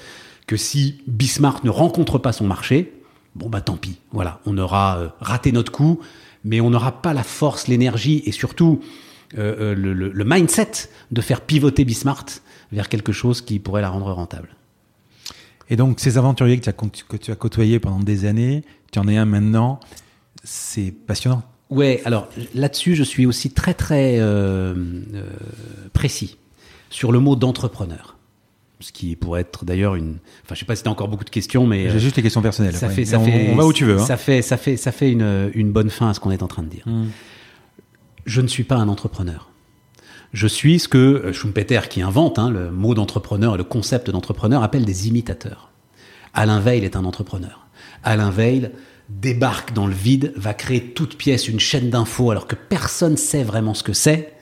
que 0.46 0.56
si 0.56 1.02
Bismarck 1.06 1.62
ne 1.62 1.68
rencontre 1.68 2.16
pas 2.16 2.32
son 2.32 2.46
marché, 2.46 2.94
bon 3.34 3.50
bah 3.50 3.60
tant 3.60 3.76
pis. 3.76 3.98
Voilà, 4.12 4.40
on 4.46 4.56
aura 4.56 4.96
euh, 4.96 5.08
raté 5.20 5.52
notre 5.52 5.70
coup, 5.70 6.00
mais 6.42 6.62
on 6.62 6.70
n'aura 6.70 7.02
pas 7.02 7.12
la 7.12 7.22
force, 7.22 7.68
l'énergie 7.68 8.22
et 8.24 8.32
surtout 8.32 8.80
euh, 9.36 9.74
euh, 9.74 9.74
le, 9.74 10.24
mindset 10.24 10.88
de 11.10 11.20
faire 11.20 11.42
pivoter 11.42 11.84
Bismarck 11.84 12.40
vers 12.72 12.88
quelque 12.88 13.12
chose 13.12 13.42
qui 13.42 13.58
pourrait 13.58 13.82
la 13.82 13.90
rendre 13.90 14.10
rentable. 14.10 14.56
Et 15.68 15.76
donc, 15.76 16.00
ces 16.00 16.16
aventuriers 16.16 16.58
que 16.58 16.64
tu 16.64 16.70
as, 16.70 16.72
que 16.72 17.16
tu 17.18 17.30
as 17.30 17.36
côtoyés 17.36 17.78
pendant 17.78 18.00
des 18.00 18.24
années, 18.24 18.64
tu 18.90 18.98
en 18.98 19.06
es 19.06 19.18
un 19.18 19.26
maintenant, 19.26 19.80
c'est 20.44 20.92
passionnant. 20.92 21.42
Ouais, 21.70 22.02
alors 22.04 22.28
là-dessus, 22.54 22.94
je 22.94 23.02
suis 23.02 23.24
aussi 23.26 23.50
très 23.50 23.74
très 23.74 24.18
euh, 24.18 24.74
euh, 25.14 25.24
précis 25.92 26.36
sur 26.90 27.12
le 27.12 27.18
mot 27.18 27.36
d'entrepreneur. 27.36 28.16
Ce 28.80 28.90
qui 28.92 29.14
pourrait 29.14 29.42
être 29.42 29.64
d'ailleurs 29.64 29.94
une. 29.94 30.16
Enfin, 30.44 30.54
je 30.54 30.58
sais 30.60 30.64
pas 30.66 30.74
si 30.74 30.82
tu 30.82 30.88
as 30.88 30.92
encore 30.92 31.06
beaucoup 31.08 31.24
de 31.24 31.30
questions, 31.30 31.66
mais 31.66 31.88
J'ai 31.88 32.00
juste 32.00 32.16
les 32.16 32.22
questions 32.22 32.42
personnelles. 32.42 32.74
ça 32.74 32.88
ouais. 32.88 32.94
fait, 32.94 33.04
ça 33.04 33.20
on, 33.20 33.24
fait, 33.24 33.50
on 33.52 33.54
va 33.56 33.64
où 33.64 33.72
tu 33.72 33.84
veux. 33.84 33.98
hein. 34.00 34.04
Ça 34.04 34.16
fait, 34.16 34.42
ça 34.42 34.56
fait, 34.56 34.76
ça 34.76 34.90
fait 34.90 35.10
une, 35.12 35.50
une 35.54 35.70
bonne 35.70 35.88
fin 35.88 36.10
à 36.10 36.14
ce 36.14 36.20
qu'on 36.20 36.32
est 36.32 36.42
en 36.42 36.48
train 36.48 36.64
de 36.64 36.68
dire. 36.68 36.82
Hmm. 36.86 37.06
Je 38.26 38.40
ne 38.40 38.48
suis 38.48 38.64
pas 38.64 38.74
un 38.76 38.88
entrepreneur. 38.88 39.50
Je 40.32 40.46
suis 40.48 40.78
ce 40.80 40.88
que 40.88 40.98
euh, 40.98 41.32
Schumpeter, 41.32 41.80
qui 41.88 42.02
invente 42.02 42.38
hein, 42.40 42.50
le 42.50 42.70
mot 42.72 42.94
d'entrepreneur, 42.94 43.56
le 43.56 43.64
concept 43.64 44.10
d'entrepreneur, 44.10 44.62
appelle 44.64 44.84
des 44.84 45.06
imitateurs. 45.08 45.70
Alain 46.34 46.58
Veil 46.58 46.84
est 46.84 46.96
un 46.96 47.04
entrepreneur. 47.04 47.66
Alain 48.02 48.30
Veil 48.30 48.70
débarque 49.20 49.72
dans 49.72 49.86
le 49.86 49.94
vide, 49.94 50.32
va 50.36 50.54
créer 50.54 50.92
toute 50.92 51.16
pièce 51.16 51.48
une 51.48 51.60
chaîne 51.60 51.90
d'infos 51.90 52.30
alors 52.30 52.46
que 52.46 52.54
personne 52.56 53.16
sait 53.16 53.42
vraiment 53.44 53.74
ce 53.74 53.82
que 53.82 53.92
c'est, 53.92 54.32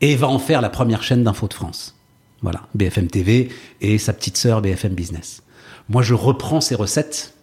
et 0.00 0.14
va 0.16 0.28
en 0.28 0.38
faire 0.38 0.60
la 0.60 0.70
première 0.70 1.02
chaîne 1.02 1.24
d'infos 1.24 1.48
de 1.48 1.54
France. 1.54 1.96
Voilà, 2.42 2.62
BFM 2.74 3.08
TV 3.08 3.48
et 3.80 3.98
sa 3.98 4.12
petite 4.12 4.36
sœur 4.36 4.62
BFM 4.62 4.94
Business. 4.94 5.42
Moi, 5.88 6.02
je 6.02 6.14
reprends 6.14 6.60
ces 6.60 6.74
recettes, 6.74 7.34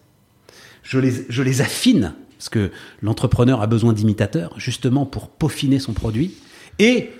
je 0.82 0.98
les, 0.98 1.12
je 1.28 1.42
les 1.42 1.60
affine, 1.60 2.14
parce 2.38 2.48
que 2.48 2.70
l'entrepreneur 3.02 3.60
a 3.60 3.66
besoin 3.66 3.92
d'imitateurs, 3.92 4.54
justement 4.58 5.04
pour 5.04 5.28
peaufiner 5.28 5.78
son 5.80 5.92
produit. 5.92 6.34
Et, 6.78 7.10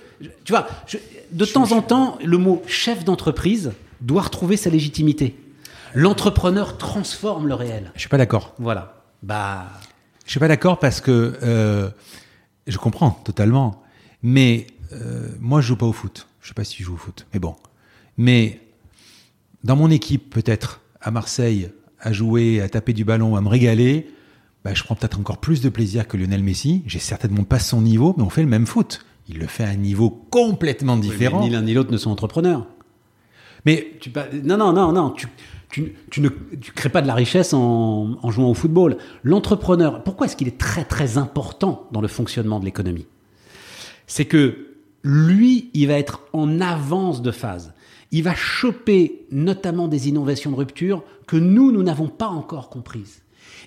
tu 0.43 0.53
vois, 0.53 0.67
je- 0.87 0.97
de 1.31 1.45
temps 1.45 1.71
en 1.73 1.81
temps, 1.81 2.17
le 2.23 2.37
mot 2.37 2.63
chef 2.67 3.03
d'entreprise 3.03 3.73
doit 4.01 4.21
retrouver 4.23 4.57
sa 4.57 4.69
légitimité. 4.69 5.35
L'entrepreneur 5.93 6.77
transforme 6.77 7.47
le 7.47 7.53
réel. 7.55 7.91
Je 7.95 8.01
suis 8.01 8.09
pas 8.09 8.17
d'accord. 8.17 8.53
Voilà. 8.59 8.96
Bah, 9.23 9.67
Je 10.25 10.31
suis 10.31 10.39
pas 10.39 10.47
d'accord 10.47 10.79
parce 10.79 11.01
que 11.01 11.37
euh, 11.43 11.89
je 12.67 12.77
comprends 12.77 13.11
totalement. 13.11 13.81
Mais 14.23 14.67
euh, 14.93 15.27
moi, 15.39 15.61
je 15.61 15.67
joue 15.67 15.75
pas 15.77 15.85
au 15.85 15.93
foot. 15.93 16.27
Je 16.41 16.47
sais 16.49 16.53
pas 16.53 16.63
si 16.63 16.77
je 16.79 16.83
joue 16.85 16.93
au 16.93 16.97
foot, 16.97 17.25
mais 17.33 17.39
bon. 17.39 17.55
Mais 18.17 18.61
dans 19.63 19.75
mon 19.75 19.89
équipe, 19.91 20.29
peut-être 20.33 20.81
à 21.01 21.11
Marseille, 21.11 21.69
à 21.99 22.13
jouer, 22.13 22.61
à 22.61 22.69
taper 22.69 22.93
du 22.93 23.03
ballon, 23.03 23.35
à 23.35 23.41
me 23.41 23.49
régaler, 23.49 24.09
bah, 24.63 24.73
je 24.73 24.83
prends 24.83 24.95
peut-être 24.95 25.19
encore 25.19 25.37
plus 25.39 25.61
de 25.61 25.69
plaisir 25.69 26.07
que 26.07 26.15
Lionel 26.17 26.43
Messi. 26.43 26.83
J'ai 26.87 26.99
certainement 26.99 27.43
pas 27.43 27.59
son 27.59 27.81
niveau, 27.81 28.13
mais 28.17 28.23
on 28.23 28.29
fait 28.29 28.41
le 28.43 28.47
même 28.47 28.65
foot. 28.65 29.05
Il 29.29 29.39
le 29.39 29.47
fait 29.47 29.63
à 29.65 29.69
un 29.69 29.75
niveau 29.75 30.09
complètement 30.09 30.95
différent. 30.95 31.41
ni 31.41 31.49
l'un 31.49 31.61
ni 31.61 31.73
l'autre 31.73 31.91
ne 31.91 31.97
sont 31.97 32.11
entrepreneurs. 32.11 32.65
Mais 33.65 33.97
Tu 33.99 34.09
pas- 34.09 34.27
non, 34.43 34.57
non, 34.57 34.71
non, 34.71 34.93
non. 34.93 35.09
Tu, 35.11 35.27
tu, 35.69 35.95
tu 36.09 36.21
ne 36.21 36.29
tu 36.29 36.71
crées 36.71 36.89
pas 36.89 37.01
de 37.01 37.07
la 37.07 37.13
richesse 37.13 37.53
en, 37.53 38.17
en 38.21 38.31
jouant 38.31 38.49
au 38.49 38.53
football. 38.53 38.97
L'entrepreneur, 39.23 40.03
pourquoi 40.03 40.27
est-ce 40.27 40.35
qu'il 40.35 40.47
est 40.47 40.57
très 40.57 40.85
très 40.85 41.17
important 41.17 41.87
dans 41.91 42.01
le 42.01 42.07
fonctionnement 42.07 42.59
de 42.59 42.65
l'économie? 42.65 43.05
C'est 44.07 44.25
que 44.25 44.67
lui, 45.03 45.69
il 45.73 45.87
va 45.87 45.93
être 45.99 46.21
en 46.33 46.61
avance 46.61 47.21
de 47.21 47.31
phase. 47.31 47.73
Il 48.11 48.23
va 48.23 48.33
choper 48.35 49.25
notamment 49.31 49.87
des 49.89 50.07
innovations 50.07 50.51
de 50.51 50.55
rupture 50.55 51.03
que 51.27 51.35
nous, 51.35 51.71
nous 51.73 51.83
n'avons 51.83 52.07
pas 52.07 52.27
encore 52.27 52.69
comprises. 52.69 53.21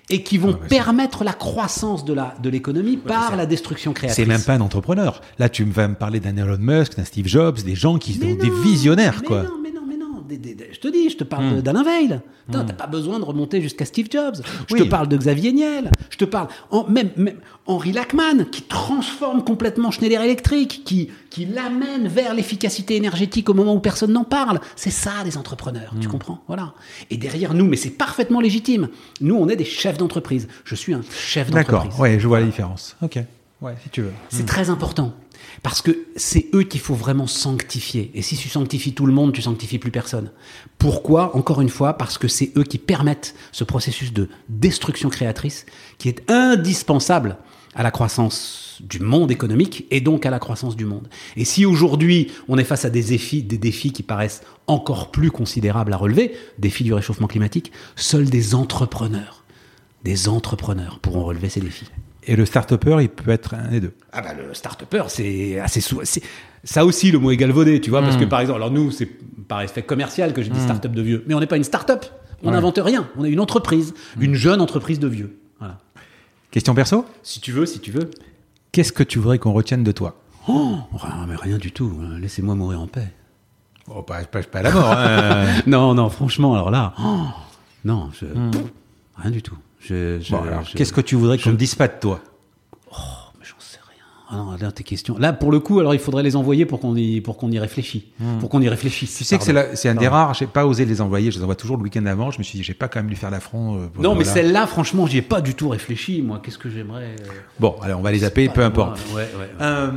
Et 0.09 0.23
qui 0.23 0.37
vont 0.39 0.53
Ah, 0.55 0.57
bah, 0.61 0.67
permettre 0.67 1.23
la 1.23 1.33
croissance 1.33 2.03
de 2.05 2.13
la 2.13 2.35
de 2.41 2.49
l'économie 2.49 2.97
par 2.97 3.35
la 3.35 3.45
destruction 3.45 3.93
créatrice. 3.93 4.15
c'est 4.15 4.25
même 4.25 4.41
pas 4.41 4.55
un 4.55 4.61
entrepreneur. 4.61 5.21
Là, 5.37 5.47
tu 5.47 5.63
vas 5.63 5.87
me 5.87 5.93
parler 5.95 6.19
d'un 6.19 6.35
Elon 6.37 6.57
Musk, 6.59 6.97
d'un 6.97 7.05
Steve 7.05 7.27
Jobs, 7.27 7.59
des 7.61 7.75
gens 7.75 7.97
qui 7.99 8.13
sont 8.15 8.33
des 8.35 8.49
visionnaires, 8.63 9.19
mais 9.21 9.27
quoi. 9.27 9.43
Non, 9.43 9.59
mais 9.61 9.71
non, 9.71 9.81
mais 9.87 9.97
non. 9.97 10.19
Des- 10.31 10.37
des- 10.37 10.55
des- 10.55 10.69
je 10.71 10.79
te 10.79 10.87
dis, 10.87 11.09
je 11.09 11.17
te 11.17 11.25
parle 11.25 11.57
Hmm. 11.57 11.61
d'Alain 11.61 11.83
Veil. 11.83 12.21
Putain, 12.45 12.63
T'as 12.63 12.73
pas 12.73 12.87
besoin 12.87 13.19
de 13.19 13.25
remonter 13.25 13.61
jusqu'à 13.61 13.83
Steve 13.83 14.07
Jobs. 14.09 14.37
Je 14.69 14.73
Oui. 14.75 14.79
te 14.79 14.83
parle 14.85 15.09
de 15.09 15.17
Xavier 15.17 15.51
Niel. 15.51 15.91
Je 16.09 16.15
te 16.17 16.23
parle 16.23 16.47
en- 16.69 16.85
même, 16.87 17.09
même 17.17 17.35
Henri 17.65 17.91
Lachman 17.91 18.45
qui 18.49 18.61
transforme 18.61 19.43
complètement 19.43 19.91
Schneider 19.91 20.21
Electric, 20.21 20.83
qui, 20.85 21.09
qui 21.29 21.45
l'amène 21.45 22.07
vers 22.07 22.33
l'efficacité 22.33 22.95
énergétique 22.95 23.49
au 23.49 23.53
moment 23.53 23.73
où 23.75 23.79
personne 23.79 24.13
n'en 24.13 24.23
parle. 24.23 24.61
C'est 24.77 24.89
ça 24.89 25.11
les 25.25 25.37
entrepreneurs. 25.37 25.93
Hmm. 25.93 25.99
Tu 25.99 26.07
comprends? 26.07 26.41
Voilà. 26.47 26.73
Et 27.09 27.17
derrière 27.17 27.53
nous, 27.53 27.65
mais 27.65 27.75
c'est 27.77 27.89
parfaitement 27.89 28.39
légitime. 28.39 28.87
Nous, 29.19 29.35
on 29.35 29.49
est 29.49 29.57
des 29.57 29.65
chefs 29.65 29.97
d'entreprise. 29.97 30.47
Je 30.63 30.75
suis 30.75 30.93
un 30.93 31.01
chef 31.13 31.51
D'accord, 31.51 31.79
d'entreprise. 31.83 31.99
ouais, 32.01 32.19
je 32.19 32.27
vois 32.27 32.39
la 32.39 32.45
différence. 32.45 32.95
Ok. 33.01 33.19
Ouais, 33.61 33.75
si 33.83 33.89
tu 33.89 34.01
veux. 34.01 34.11
C'est 34.29 34.45
très 34.45 34.69
important. 34.69 35.13
Parce 35.63 35.81
que 35.81 36.05
c'est 36.15 36.47
eux 36.53 36.63
qu'il 36.63 36.81
faut 36.81 36.95
vraiment 36.95 37.27
sanctifier. 37.27 38.11
Et 38.13 38.21
si 38.21 38.35
tu 38.35 38.49
sanctifies 38.49 38.93
tout 38.93 39.05
le 39.05 39.13
monde, 39.13 39.33
tu 39.33 39.41
sanctifies 39.41 39.79
plus 39.79 39.91
personne. 39.91 40.31
Pourquoi 40.77 41.35
Encore 41.35 41.61
une 41.61 41.69
fois, 41.69 41.93
parce 41.93 42.17
que 42.17 42.27
c'est 42.27 42.51
eux 42.57 42.63
qui 42.63 42.77
permettent 42.77 43.35
ce 43.51 43.63
processus 43.63 44.13
de 44.13 44.29
destruction 44.49 45.09
créatrice 45.09 45.65
qui 45.97 46.09
est 46.09 46.29
indispensable 46.29 47.37
à 47.75 47.83
la 47.83 47.91
croissance 47.91 48.81
du 48.81 48.99
monde 48.99 49.31
économique 49.31 49.85
et 49.91 50.01
donc 50.01 50.25
à 50.25 50.29
la 50.29 50.39
croissance 50.39 50.75
du 50.75 50.85
monde. 50.85 51.07
Et 51.37 51.45
si 51.45 51.65
aujourd'hui 51.65 52.31
on 52.47 52.57
est 52.57 52.63
face 52.63 52.85
à 52.85 52.89
des 52.89 53.03
défis, 53.03 53.93
qui 53.93 54.03
paraissent 54.03 54.41
encore 54.67 55.11
plus 55.11 55.31
considérables 55.31 55.93
à 55.93 55.97
relever, 55.97 56.33
défis 56.57 56.83
du 56.83 56.93
réchauffement 56.93 57.27
climatique, 57.27 57.71
seuls 57.95 58.29
des 58.29 58.55
entrepreneurs, 58.55 59.43
des 60.03 60.27
entrepreneurs 60.27 60.99
pourront 60.99 61.23
relever 61.23 61.49
ces 61.49 61.61
défis. 61.61 61.87
Et 62.23 62.35
le 62.35 62.45
start-upper, 62.45 62.97
il 63.01 63.09
peut 63.09 63.31
être 63.31 63.55
un 63.55 63.69
des 63.69 63.79
deux. 63.79 63.93
Ah 64.11 64.21
bah 64.21 64.33
le 64.33 64.53
start-upper, 64.53 65.03
c'est 65.07 65.59
assez 65.59 65.81
souvent. 65.81 66.03
Ça 66.63 66.85
aussi, 66.85 67.11
le 67.11 67.17
mot 67.17 67.31
est 67.31 67.37
galvaudé, 67.37 67.81
tu 67.81 67.89
vois, 67.89 68.01
parce 68.01 68.17
que 68.17 68.25
par 68.25 68.39
exemple, 68.41 68.57
alors 68.57 68.71
nous, 68.71 68.91
c'est 68.91 69.07
par 69.47 69.61
effet 69.61 69.81
commercial 69.81 70.31
que 70.33 70.41
j'ai 70.43 70.49
dit 70.51 70.59
start-up 70.59 70.91
de 70.91 71.01
vieux, 71.01 71.23
mais 71.27 71.33
on 71.33 71.39
n'est 71.39 71.47
pas 71.47 71.57
une 71.57 71.63
start-up. 71.63 72.05
On 72.43 72.51
n'invente 72.51 72.79
rien. 72.81 73.07
On 73.17 73.23
est 73.25 73.29
une 73.31 73.39
entreprise, 73.39 73.93
une 74.19 74.33
jeune 74.33 74.61
entreprise 74.61 74.99
de 74.99 75.07
vieux. 75.07 75.39
Voilà. 75.59 75.77
Question 76.51 76.73
perso? 76.75 77.05
Si 77.23 77.39
tu 77.39 77.51
veux, 77.51 77.65
si 77.65 77.79
tu 77.79 77.91
veux. 77.91 78.09
Qu'est-ce 78.71 78.93
que 78.93 79.03
tu 79.03 79.19
voudrais 79.19 79.37
qu'on 79.39 79.53
retienne 79.53 79.83
de 79.83 79.91
toi? 79.91 80.21
Oh, 80.47 80.77
rien, 80.93 81.25
mais 81.27 81.35
rien 81.35 81.57
du 81.57 81.71
tout. 81.71 81.99
Laissez-moi 82.19 82.55
mourir 82.55 82.81
en 82.81 82.87
paix. 82.87 83.07
Oh, 83.87 84.01
pas, 84.01 84.23
pas, 84.23 84.41
pas 84.43 84.61
la 84.61 84.71
mort. 84.71 84.91
hein. 84.91 85.45
non, 85.67 85.93
non, 85.93 86.09
franchement, 86.09 86.53
alors 86.55 86.71
là, 86.71 86.93
oh, 87.03 87.25
non, 87.85 88.09
je, 88.19 88.25
rien 89.17 89.31
du 89.31 89.41
tout. 89.41 89.57
Bon, 89.89 90.41
alors, 90.43 90.63
qu'est-ce 90.75 90.93
que 90.93 91.01
tu 91.01 91.15
voudrais 91.15 91.37
qu'on 91.37 91.43
je- 91.45 91.49
ne 91.51 91.55
dise 91.57 91.75
pas 91.75 91.87
de 91.87 91.93
toi 91.99 92.19
Oh, 92.91 92.93
mais 93.39 93.45
j'en 93.45 93.55
sais 93.59 93.79
rien. 93.87 94.03
Ah 94.29 94.35
non, 94.35 94.55
là, 94.59 94.71
tes 94.71 94.83
questions. 94.83 95.17
Là, 95.17 95.33
pour 95.33 95.51
le 95.51 95.59
coup, 95.59 95.79
alors 95.79 95.93
il 95.93 95.99
faudrait 95.99 96.23
les 96.23 96.35
envoyer 96.35 96.65
pour 96.65 96.79
qu'on 96.79 96.95
y, 96.95 97.19
pour 97.21 97.37
qu'on 97.37 97.51
y 97.51 97.59
réfléchisse. 97.59 98.03
Pour 98.39 98.49
qu'on 98.49 98.61
y 98.61 98.69
réfléchisse. 98.69 99.13
Hmm. 99.13 99.17
Tu 99.17 99.23
sais 99.23 99.37
que 99.39 99.75
c'est 99.75 99.89
un 99.89 99.95
des 99.95 100.07
rares, 100.07 100.33
j'ai 100.35 100.47
pas 100.47 100.65
osé 100.65 100.85
les 100.85 101.01
envoyer, 101.01 101.31
je 101.31 101.37
les 101.37 101.43
envoie 101.43 101.55
toujours 101.55 101.77
le 101.77 101.83
week-end 101.83 102.05
avant, 102.05 102.31
je 102.31 102.37
me 102.39 102.43
suis 102.43 102.57
dit, 102.59 102.63
j'ai 102.63 102.73
pas 102.73 102.87
quand 102.87 102.99
même 102.99 103.09
lui 103.09 103.15
faire 103.15 103.31
l'affront. 103.31 103.77
euh, 103.77 103.87
Non, 103.99 104.15
mais 104.15 104.23
celle-là, 104.23 104.67
franchement, 104.67 105.07
j'y 105.07 105.17
ai 105.17 105.21
pas 105.21 105.41
du 105.41 105.55
tout 105.55 105.69
réfléchi. 105.69 106.21
Moi, 106.21 106.39
qu'est-ce 106.43 106.57
que 106.59 106.69
j'aimerais. 106.69 107.15
euh, 107.21 107.25
Bon, 107.59 107.75
allez, 107.81 107.93
on 107.93 108.01
va 108.01 108.11
les 108.11 108.19
zapper, 108.19 108.49
peu 108.49 108.63
importe. 108.63 108.99
Ouais, 109.09 109.15
ouais, 109.15 109.29
ouais. 109.39 109.49
Euh, 109.61 109.91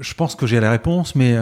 je 0.00 0.14
pense 0.14 0.34
que 0.36 0.46
j'ai 0.46 0.60
la 0.60 0.70
réponse, 0.70 1.14
mais 1.14 1.36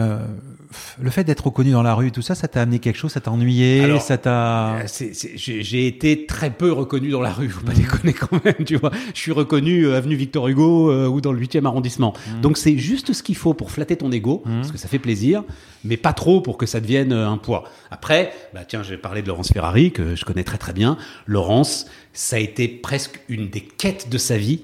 le 0.99 1.09
fait 1.09 1.23
d'être 1.23 1.45
reconnu 1.45 1.71
dans 1.71 1.83
la 1.83 1.93
rue, 1.95 2.11
tout 2.11 2.21
ça, 2.21 2.35
ça 2.35 2.47
t'a 2.47 2.61
amené 2.61 2.79
quelque 2.79 2.97
chose, 2.97 3.11
ça 3.11 3.19
t'a 3.21 3.31
ennuyé, 3.31 3.81
Alors, 3.83 4.01
ça 4.01 4.17
t'a. 4.17 4.75
Euh, 4.77 4.87
J'ai 5.35 5.87
été 5.87 6.25
très 6.25 6.49
peu 6.49 6.71
reconnu 6.71 7.09
dans 7.11 7.21
la 7.21 7.31
rue, 7.31 7.49
faut 7.49 7.61
Mmh. 7.61 7.65
pas 7.65 7.73
déconner 7.73 8.13
quand 8.13 8.43
même, 8.45 8.65
tu 8.65 8.75
vois. 8.75 8.91
Je 9.13 9.19
suis 9.19 9.31
reconnu 9.31 9.85
euh, 9.85 9.97
avenue 9.97 10.15
Victor 10.15 10.47
Hugo 10.47 10.91
euh, 10.91 11.07
ou 11.07 11.21
dans 11.21 11.31
le 11.31 11.39
8e 11.41 11.65
arrondissement. 11.65 12.13
Mmh. 12.13 12.41
Donc 12.41 12.57
c'est 12.57 12.77
juste 12.77 13.13
ce 13.13 13.23
qu'il 13.23 13.35
faut 13.35 13.53
pour 13.53 13.71
flatter 13.71 13.95
ton 13.95 14.11
ego, 14.11 14.43
parce 14.45 14.71
que 14.71 14.77
ça 14.77 14.87
fait 14.87 14.99
plaisir, 14.99 15.43
mais 15.83 15.97
pas 15.97 16.13
trop 16.13 16.41
pour 16.41 16.57
que 16.57 16.65
ça 16.65 16.79
devienne 16.79 17.11
euh, 17.13 17.29
un 17.29 17.37
poids. 17.37 17.63
Après, 17.91 18.33
bah 18.53 18.61
tiens, 18.67 18.83
j'ai 18.83 18.97
parlé 18.97 19.21
de 19.21 19.27
Laurence 19.27 19.51
Ferrari, 19.51 19.91
que 19.91 20.15
je 20.15 20.25
connais 20.25 20.43
très 20.43 20.57
très 20.57 20.73
bien. 20.73 20.97
Laurence, 21.27 21.85
ça 22.13 22.35
a 22.35 22.39
été 22.39 22.67
presque 22.67 23.21
une 23.29 23.49
des 23.49 23.61
quêtes 23.61 24.09
de 24.09 24.17
sa 24.17 24.37
vie 24.37 24.61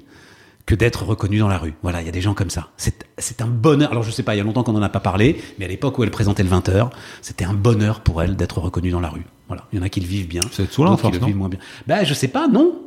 que 0.70 0.76
d'être 0.76 1.04
reconnu 1.04 1.40
dans 1.40 1.48
la 1.48 1.58
rue. 1.58 1.74
Voilà, 1.82 2.00
il 2.00 2.06
y 2.06 2.10
a 2.10 2.12
des 2.12 2.22
gens 2.22 2.36
comme 2.36 2.52
ça. 2.52 2.70
C'est 2.78 3.42
un 3.42 3.48
bonheur. 3.48 3.90
Alors 3.90 4.04
je 4.04 4.12
sais 4.12 4.22
pas, 4.22 4.36
il 4.36 4.38
y 4.38 4.42
a 4.42 4.44
longtemps 4.44 4.62
qu'on 4.62 4.74
n'en 4.74 4.84
a 4.84 4.90
pas 4.90 5.00
parlé, 5.00 5.42
mais 5.58 5.66
à 5.66 5.68
l'époque 5.68 5.98
où 5.98 6.04
elle 6.04 6.12
présentait 6.12 6.44
le 6.44 6.50
20h, 6.50 6.92
c'était 7.24 7.44
un 7.44 7.56
bonheur 7.56 8.02
pour 8.02 8.22
elle 8.22 8.36
d'être 8.36 8.60
reconnue 8.60 8.92
dans 8.92 9.00
la 9.00 9.10
rue. 9.10 9.26
Voilà, 9.48 9.66
il 9.74 9.80
y 9.80 9.82
en 9.82 9.84
a 9.84 9.90
qui 9.90 10.00
le 10.00 10.06
vivent 10.06 10.28
bien, 10.28 10.42
C'est 10.52 10.72
d'autres 10.78 11.10
qui 11.10 11.18
le 11.18 11.26
vivent 11.26 11.38
moins 11.38 11.50
bien. 11.50 11.58
Ben 11.88 12.04
je 12.04 12.14
sais 12.14 12.28
pas, 12.28 12.48
non. 12.48 12.84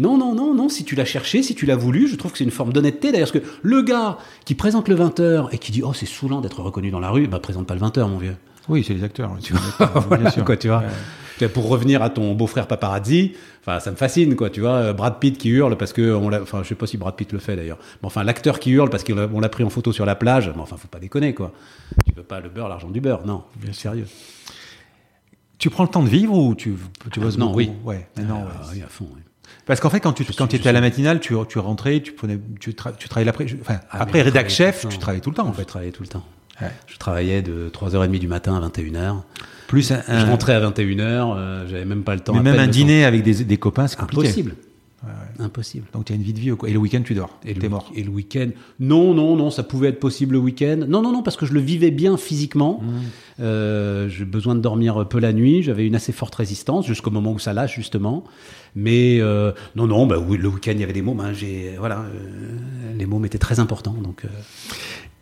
Non, 0.00 0.18
non, 0.18 0.34
non, 0.34 0.52
non, 0.52 0.68
si 0.68 0.82
tu 0.82 0.96
l'as 0.96 1.04
cherché, 1.04 1.44
si 1.44 1.54
tu 1.54 1.64
l'as 1.64 1.76
voulu, 1.76 2.08
je 2.08 2.16
trouve 2.16 2.32
que 2.32 2.38
c'est 2.38 2.44
une 2.44 2.50
forme 2.50 2.72
d'honnêteté. 2.72 3.12
D'ailleurs, 3.12 3.30
parce 3.30 3.44
que 3.44 3.48
le 3.62 3.82
gars 3.82 4.18
qui 4.44 4.56
présente 4.56 4.88
le 4.88 4.96
20h 4.96 5.50
et 5.52 5.58
qui 5.58 5.70
dit 5.70 5.82
«Oh, 5.84 5.92
c'est 5.92 6.06
saoulant 6.06 6.40
d'être 6.40 6.60
reconnu 6.60 6.90
dans 6.90 6.98
la 6.98 7.10
rue», 7.10 7.26
bah 7.28 7.38
présente 7.38 7.68
pas 7.68 7.74
le 7.74 7.82
20h, 7.82 8.08
mon 8.08 8.18
vieux. 8.18 8.34
Oui, 8.68 8.82
c'est 8.84 8.94
les 8.94 9.04
acteurs. 9.04 9.30
Tu 9.40 9.52
vois, 9.52 9.86
Voilà, 10.08 10.32
quoi, 10.32 10.56
tu 10.56 10.66
vois. 10.66 10.82
Pour 11.48 11.68
revenir 11.68 12.02
à 12.02 12.10
ton 12.10 12.34
beau-frère 12.34 12.66
paparazzi, 12.66 13.32
enfin, 13.60 13.80
ça 13.80 13.90
me 13.90 13.96
fascine, 13.96 14.36
quoi, 14.36 14.50
tu 14.50 14.60
vois. 14.60 14.74
euh, 14.76 14.92
Brad 14.92 15.18
Pitt 15.18 15.38
qui 15.38 15.48
hurle 15.50 15.76
parce 15.76 15.92
que 15.92 16.14
on 16.14 16.28
l'a, 16.28 16.42
enfin, 16.42 16.62
je 16.62 16.68
sais 16.68 16.74
pas 16.74 16.86
si 16.86 16.96
Brad 16.96 17.14
Pitt 17.16 17.32
le 17.32 17.38
fait 17.38 17.56
d'ailleurs. 17.56 17.78
Mais 18.02 18.06
enfin, 18.06 18.22
l'acteur 18.24 18.58
qui 18.60 18.70
hurle 18.70 18.90
parce 18.90 19.04
qu'on 19.04 19.14
l'a- 19.40 19.48
pris 19.48 19.64
en 19.64 19.70
photo 19.70 19.92
sur 19.92 20.04
la 20.06 20.14
plage. 20.14 20.50
Mais 20.54 20.60
enfin, 20.62 20.76
faut 20.76 20.88
pas 20.88 20.98
déconner, 20.98 21.34
quoi. 21.34 21.52
Tu 22.06 22.12
veux 22.14 22.22
pas 22.22 22.40
le 22.40 22.48
beurre, 22.48 22.68
l'argent 22.68 22.90
du 22.90 23.00
beurre, 23.00 23.26
non. 23.26 23.42
Bien 23.56 23.72
sérieux. 23.72 24.06
Tu 25.58 25.70
prends 25.70 25.84
le 25.84 25.88
temps 25.88 26.02
de 26.02 26.08
vivre 26.08 26.36
ou 26.36 26.54
tu, 26.54 26.74
tu 27.12 27.20
bosses 27.20 27.38
non, 27.38 27.46
beaucoup 27.46 27.58
oui. 27.58 27.70
Ouais, 27.84 28.08
mais 28.16 28.24
non, 28.24 28.36
ouais. 28.36 28.48
Ah, 28.62 28.66
oui, 28.72 28.82
à 28.82 28.88
fond. 28.88 29.06
oui. 29.14 29.20
Parce 29.66 29.80
qu'en 29.80 29.90
fait, 29.90 30.00
quand 30.00 30.12
tu, 30.12 30.24
quand 30.24 30.52
étais 30.54 30.68
à 30.68 30.72
la 30.72 30.80
matinale, 30.80 31.20
tu, 31.20 31.34
tu 31.48 31.58
rentrais, 31.60 32.00
tu 32.00 32.12
prenais, 32.12 32.38
tu, 32.58 32.70
tra- 32.72 32.96
tu 32.96 33.08
travaillais 33.08 33.30
enfin, 33.60 33.78
Ah, 33.90 34.02
après 34.02 34.20
je 34.20 34.24
rédac 34.24 34.48
travaillais 34.48 34.72
chef, 34.72 34.88
tu 34.88 34.98
travaillais 34.98 35.20
tout 35.20 35.30
le 35.30 35.36
temps, 35.36 35.46
en 35.46 35.52
fait 35.52 35.64
travailler 35.64 35.92
tout 35.92 36.02
le 36.02 36.08
temps. 36.08 36.24
Ouais. 36.60 36.70
Je 36.86 36.96
travaillais 36.96 37.42
de 37.42 37.70
3h30 37.72 38.18
du 38.18 38.26
matin 38.28 38.56
à 38.56 38.60
21h. 38.68 39.22
Plus 39.72 39.90
un, 39.90 40.02
Je 40.06 40.26
rentrais 40.26 40.52
à 40.52 40.60
21h, 40.70 41.00
euh, 41.34 41.66
j'avais 41.66 41.86
même 41.86 42.02
pas 42.02 42.14
le 42.14 42.20
temps. 42.20 42.34
mais 42.34 42.40
à 42.40 42.42
même 42.42 42.58
un 42.60 42.66
dîner 42.66 43.06
avec 43.06 43.22
des, 43.22 43.42
des 43.42 43.56
copains, 43.56 43.86
c'est 43.88 43.98
compliqué. 43.98 44.24
Impossible. 44.26 44.54
Impossible. 45.38 45.86
Donc 45.94 46.04
tu 46.04 46.12
as 46.12 46.16
une 46.16 46.22
vie 46.22 46.34
de 46.34 46.38
vieux, 46.38 46.56
quoi. 46.56 46.68
Et 46.68 46.74
le 46.74 46.78
week-end, 46.78 47.00
tu 47.02 47.14
dors. 47.14 47.38
Et 47.46 47.54
T'es 47.54 47.70
mort. 47.70 47.90
et 47.94 48.02
le 48.02 48.10
week-end 48.10 48.48
Non, 48.80 49.14
non, 49.14 49.34
non, 49.34 49.50
ça 49.50 49.62
pouvait 49.62 49.88
être 49.88 49.98
possible 49.98 50.34
le 50.34 50.40
week-end. 50.40 50.80
Non, 50.86 51.00
non, 51.00 51.10
non, 51.10 51.22
parce 51.22 51.38
que 51.38 51.46
je 51.46 51.54
le 51.54 51.60
vivais 51.60 51.90
bien 51.90 52.18
physiquement. 52.18 52.80
Mmh. 52.82 52.90
Euh, 53.40 54.08
j'ai 54.10 54.26
besoin 54.26 54.54
de 54.54 54.60
dormir 54.60 55.08
peu 55.08 55.18
la 55.18 55.32
nuit. 55.32 55.62
J'avais 55.62 55.86
une 55.86 55.94
assez 55.94 56.12
forte 56.12 56.34
résistance 56.34 56.86
jusqu'au 56.86 57.10
moment 57.10 57.32
où 57.32 57.38
ça 57.38 57.54
lâche 57.54 57.74
justement. 57.74 58.24
Mais 58.76 59.20
euh, 59.22 59.52
non, 59.74 59.86
non, 59.86 60.06
bah 60.06 60.18
oui, 60.18 60.36
le 60.36 60.48
week-end 60.48 60.72
il 60.72 60.80
y 60.80 60.84
avait 60.84 60.92
des 60.92 61.00
mômes. 61.02 61.20
hein. 61.20 61.32
J'ai 61.32 61.76
voilà, 61.78 62.00
euh, 62.00 62.58
les 62.98 63.06
mômes 63.06 63.24
étaient 63.24 63.38
très 63.38 63.58
importants. 63.58 63.96
Donc. 64.04 64.24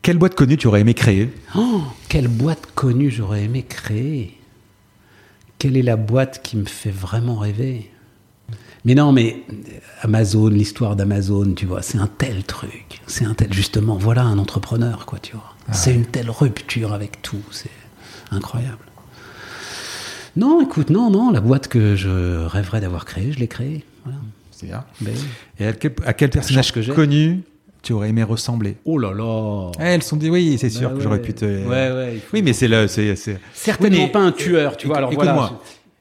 Quelle 0.02 0.18
boîte 0.18 0.34
connue 0.34 0.56
tu 0.56 0.66
aurais 0.66 0.80
aimé 0.80 0.94
créer? 0.94 1.28
Oh, 1.54 1.82
quelle 2.08 2.28
boîte 2.28 2.66
connue 2.74 3.10
j'aurais 3.10 3.44
aimé 3.44 3.64
créer? 3.68 4.36
Quelle 5.60 5.76
est 5.76 5.82
la 5.82 5.96
boîte 5.96 6.40
qui 6.42 6.56
me 6.56 6.64
fait 6.64 6.90
vraiment 6.90 7.36
rêver? 7.36 7.90
Mais 8.86 8.94
non, 8.94 9.12
mais 9.12 9.44
Amazon, 10.00 10.48
l'histoire 10.48 10.96
d'Amazon, 10.96 11.52
tu 11.52 11.66
vois, 11.66 11.82
c'est 11.82 11.98
un 11.98 12.06
tel 12.06 12.44
truc. 12.44 13.02
C'est 13.06 13.26
un 13.26 13.34
tel, 13.34 13.52
justement, 13.52 13.96
voilà 13.96 14.22
un 14.22 14.38
entrepreneur, 14.38 15.04
quoi, 15.04 15.18
tu 15.18 15.32
vois. 15.32 15.54
c'est 15.72 15.94
une 15.94 16.06
telle 16.06 16.30
rupture 16.30 16.94
avec 16.94 17.20
tout. 17.20 17.42
C'est 17.50 17.68
incroyable. 18.30 18.78
Non, 20.34 20.62
écoute, 20.62 20.88
non, 20.88 21.10
non, 21.10 21.30
la 21.30 21.42
boîte 21.42 21.68
que 21.68 21.94
je 21.94 22.46
rêverais 22.46 22.80
d'avoir 22.80 23.04
créée, 23.04 23.30
je 23.32 23.38
l'ai 23.38 23.48
créée. 23.48 23.84
Voilà. 24.04 24.18
C'est 24.50 24.66
bien. 24.66 24.82
Et 25.58 25.66
à 25.66 25.74
quel, 25.74 25.92
à 26.06 26.14
quel 26.14 26.30
personnage 26.30 26.72
que 26.72 26.80
j'ai. 26.80 26.94
connu 26.94 27.42
tu 27.82 27.92
aurais 27.92 28.08
aimé 28.10 28.22
ressembler 28.22 28.76
Oh 28.84 28.98
là 28.98 29.12
là 29.12 29.70
Eh, 29.80 29.82
Elles 29.84 30.02
sont 30.02 30.16
dit 30.16 30.28
oui, 30.30 30.56
c'est 30.58 30.70
sûr 30.70 30.90
Bah 30.90 30.96
que 30.96 31.02
j'aurais 31.02 31.22
pu 31.22 31.32
te. 31.34 31.44
Ouais, 31.44 31.90
ouais, 31.90 32.16
faut- 32.18 32.36
Oui, 32.36 32.42
mais 32.42 32.52
c'est 32.52 32.68
le, 32.68 32.86
c'est, 32.88 33.14
Certainement 33.54 33.96
Oui, 33.96 34.02
mais- 34.06 34.12
pas 34.12 34.20
un 34.20 34.32
tueur, 34.32 34.76
tu 34.76 34.86
vois. 34.86 34.98
Alors 34.98 35.12
Écoute-moi, 35.12 35.34
voilà. 35.34 35.58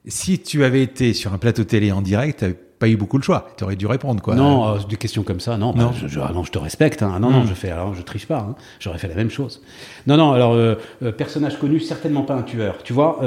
si 0.08 0.40
tu 0.40 0.64
avais 0.64 0.84
été 0.84 1.14
sur 1.14 1.34
un 1.34 1.38
plateau 1.38 1.64
télé 1.64 1.92
en 1.92 2.02
direct, 2.02 2.40
t'avais 2.40 2.54
pas 2.80 2.88
eu 2.88 2.96
beaucoup 2.96 3.18
de 3.18 3.24
choix. 3.24 3.50
Tu 3.58 3.64
aurais 3.66 3.76
dû 3.76 3.88
répondre, 3.88 4.22
quoi. 4.22 4.36
Non, 4.36 4.76
euh, 4.76 4.78
des 4.90 4.96
questions 4.96 5.24
comme 5.24 5.42
ça, 5.42 5.58
non. 5.58 5.74
bah, 5.74 5.84
Non. 5.84 5.92
je, 5.94 6.08
je- 6.08 6.20
ah 6.22 6.32
non, 6.34 6.44
je 6.46 6.52
te 6.52 6.58
respecte. 6.60 7.04
hein. 7.04 7.20
Non, 7.20 7.30
non, 7.30 7.46
je 7.46 7.54
fais. 7.54 7.70
Alors, 7.72 7.94
je 7.94 8.02
triche 8.02 8.26
pas. 8.26 8.40
hein. 8.40 8.56
J'aurais 8.80 8.98
fait 9.00 9.10
la 9.10 9.16
même 9.16 9.30
chose. 9.30 9.62
Non, 10.08 10.16
non. 10.16 10.32
Alors, 10.32 10.54
euh, 10.54 10.76
euh, 11.04 11.12
personnage 11.12 11.60
connu, 11.60 11.80
certainement 11.82 12.22
pas 12.24 12.36
un 12.36 12.44
tueur. 12.44 12.78
Tu 12.84 12.94
vois, 12.94 13.20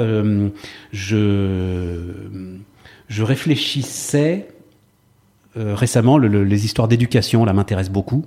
je 0.91 1.97
je 3.07 3.21
réfléchissais 3.23 4.47
récemment. 5.55 6.17
le- 6.17 6.27
le- 6.27 6.43
les 6.43 6.65
histoires 6.65 6.87
d'éducation, 6.87 7.45
là, 7.45 7.53
m'intéressent 7.53 7.93
beaucoup. 7.93 8.25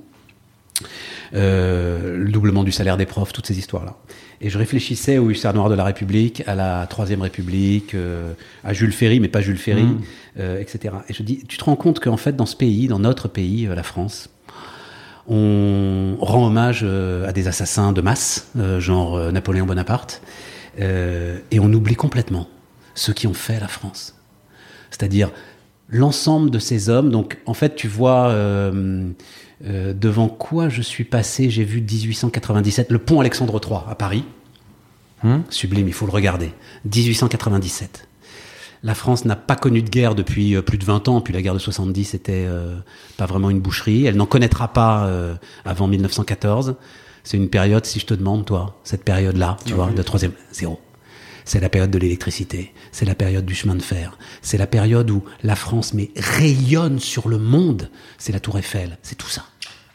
Euh, 1.34 2.16
le 2.18 2.30
doublement 2.30 2.64
du 2.64 2.72
salaire 2.72 2.96
des 2.96 3.06
profs, 3.06 3.32
toutes 3.32 3.46
ces 3.46 3.58
histoires-là. 3.58 3.96
Et 4.40 4.50
je 4.50 4.58
réfléchissais 4.58 5.18
au 5.18 5.30
hussard 5.30 5.54
noir 5.54 5.68
de 5.68 5.74
la 5.74 5.84
République, 5.84 6.42
à 6.46 6.54
la 6.54 6.86
Troisième 6.86 7.22
République, 7.22 7.94
euh, 7.94 8.32
à 8.64 8.72
Jules 8.72 8.92
Ferry, 8.92 9.18
mais 9.20 9.28
pas 9.28 9.40
Jules 9.40 9.58
Ferry, 9.58 9.84
Mm. 9.84 10.00
euh, 10.40 10.60
etc. 10.60 10.94
Et 11.08 11.14
je 11.14 11.22
dis, 11.22 11.44
tu 11.48 11.56
te 11.56 11.64
rends 11.64 11.76
compte 11.76 12.00
qu'en 12.00 12.16
fait, 12.16 12.36
dans 12.36 12.46
ce 12.46 12.56
pays, 12.56 12.86
dans 12.86 12.98
notre 12.98 13.28
pays, 13.28 13.66
la 13.74 13.82
France, 13.82 14.28
on 15.28 16.16
rend 16.20 16.46
hommage 16.46 16.84
à 16.84 17.32
des 17.32 17.48
assassins 17.48 17.92
de 17.92 18.00
masse, 18.00 18.48
genre 18.78 19.32
Napoléon 19.32 19.66
Bonaparte, 19.66 20.22
et 20.78 21.58
on 21.58 21.72
oublie 21.72 21.96
complètement 21.96 22.48
ceux 22.94 23.12
qui 23.12 23.26
ont 23.26 23.34
fait 23.34 23.58
la 23.58 23.66
France. 23.66 24.14
C'est-à-dire 24.90 25.30
l'ensemble 25.88 26.50
de 26.50 26.58
ces 26.58 26.88
hommes. 26.88 27.10
Donc, 27.10 27.38
en 27.46 27.54
fait, 27.54 27.76
tu 27.76 27.88
vois 27.88 28.28
euh, 28.30 29.08
euh, 29.64 29.94
devant 29.94 30.28
quoi 30.28 30.68
je 30.68 30.82
suis 30.82 31.04
passé? 31.04 31.50
J'ai 31.50 31.64
vu 31.64 31.80
1897, 31.80 32.90
le 32.90 32.98
pont 32.98 33.20
Alexandre 33.20 33.60
III 33.64 33.80
à 33.88 33.94
Paris. 33.94 34.24
Hum 35.24 35.44
Sublime, 35.48 35.88
il 35.88 35.94
faut 35.94 36.06
le 36.06 36.12
regarder. 36.12 36.52
1897. 36.84 38.06
La 38.82 38.94
France 38.94 39.24
n'a 39.24 39.36
pas 39.36 39.56
connu 39.56 39.82
de 39.82 39.88
guerre 39.88 40.14
depuis 40.14 40.54
euh, 40.54 40.62
plus 40.62 40.78
de 40.78 40.84
20 40.84 41.08
ans, 41.08 41.20
puis 41.20 41.32
la 41.32 41.42
guerre 41.42 41.54
de 41.54 41.58
70 41.58 42.04
c'était 42.04 42.44
euh, 42.46 42.76
pas 43.16 43.26
vraiment 43.26 43.50
une 43.50 43.60
boucherie. 43.60 44.06
Elle 44.06 44.16
n'en 44.16 44.26
connaîtra 44.26 44.68
pas 44.68 45.06
euh, 45.06 45.34
avant 45.64 45.88
1914. 45.88 46.76
C'est 47.24 47.36
une 47.36 47.48
période, 47.48 47.84
si 47.84 47.98
je 47.98 48.06
te 48.06 48.14
demande, 48.14 48.44
toi, 48.44 48.78
cette 48.84 49.02
période-là, 49.02 49.56
tu 49.64 49.72
vois, 49.72 49.90
de 49.90 50.02
troisième, 50.02 50.30
zéro. 50.52 50.78
C'est 51.46 51.60
la 51.60 51.68
période 51.70 51.90
de 51.90 51.98
l'électricité, 51.98 52.74
c'est 52.92 53.04
la 53.06 53.14
période 53.14 53.46
du 53.46 53.54
chemin 53.54 53.74
de 53.76 53.82
fer, 53.82 54.18
c'est 54.42 54.58
la 54.58 54.66
période 54.66 55.10
où 55.10 55.22
la 55.42 55.56
France 55.56 55.94
mais 55.94 56.10
rayonne 56.16 56.98
sur 56.98 57.28
le 57.28 57.38
monde. 57.38 57.88
C'est 58.18 58.32
la 58.32 58.40
Tour 58.40 58.58
Eiffel, 58.58 58.98
c'est 59.02 59.14
tout 59.16 59.28
ça. 59.28 59.44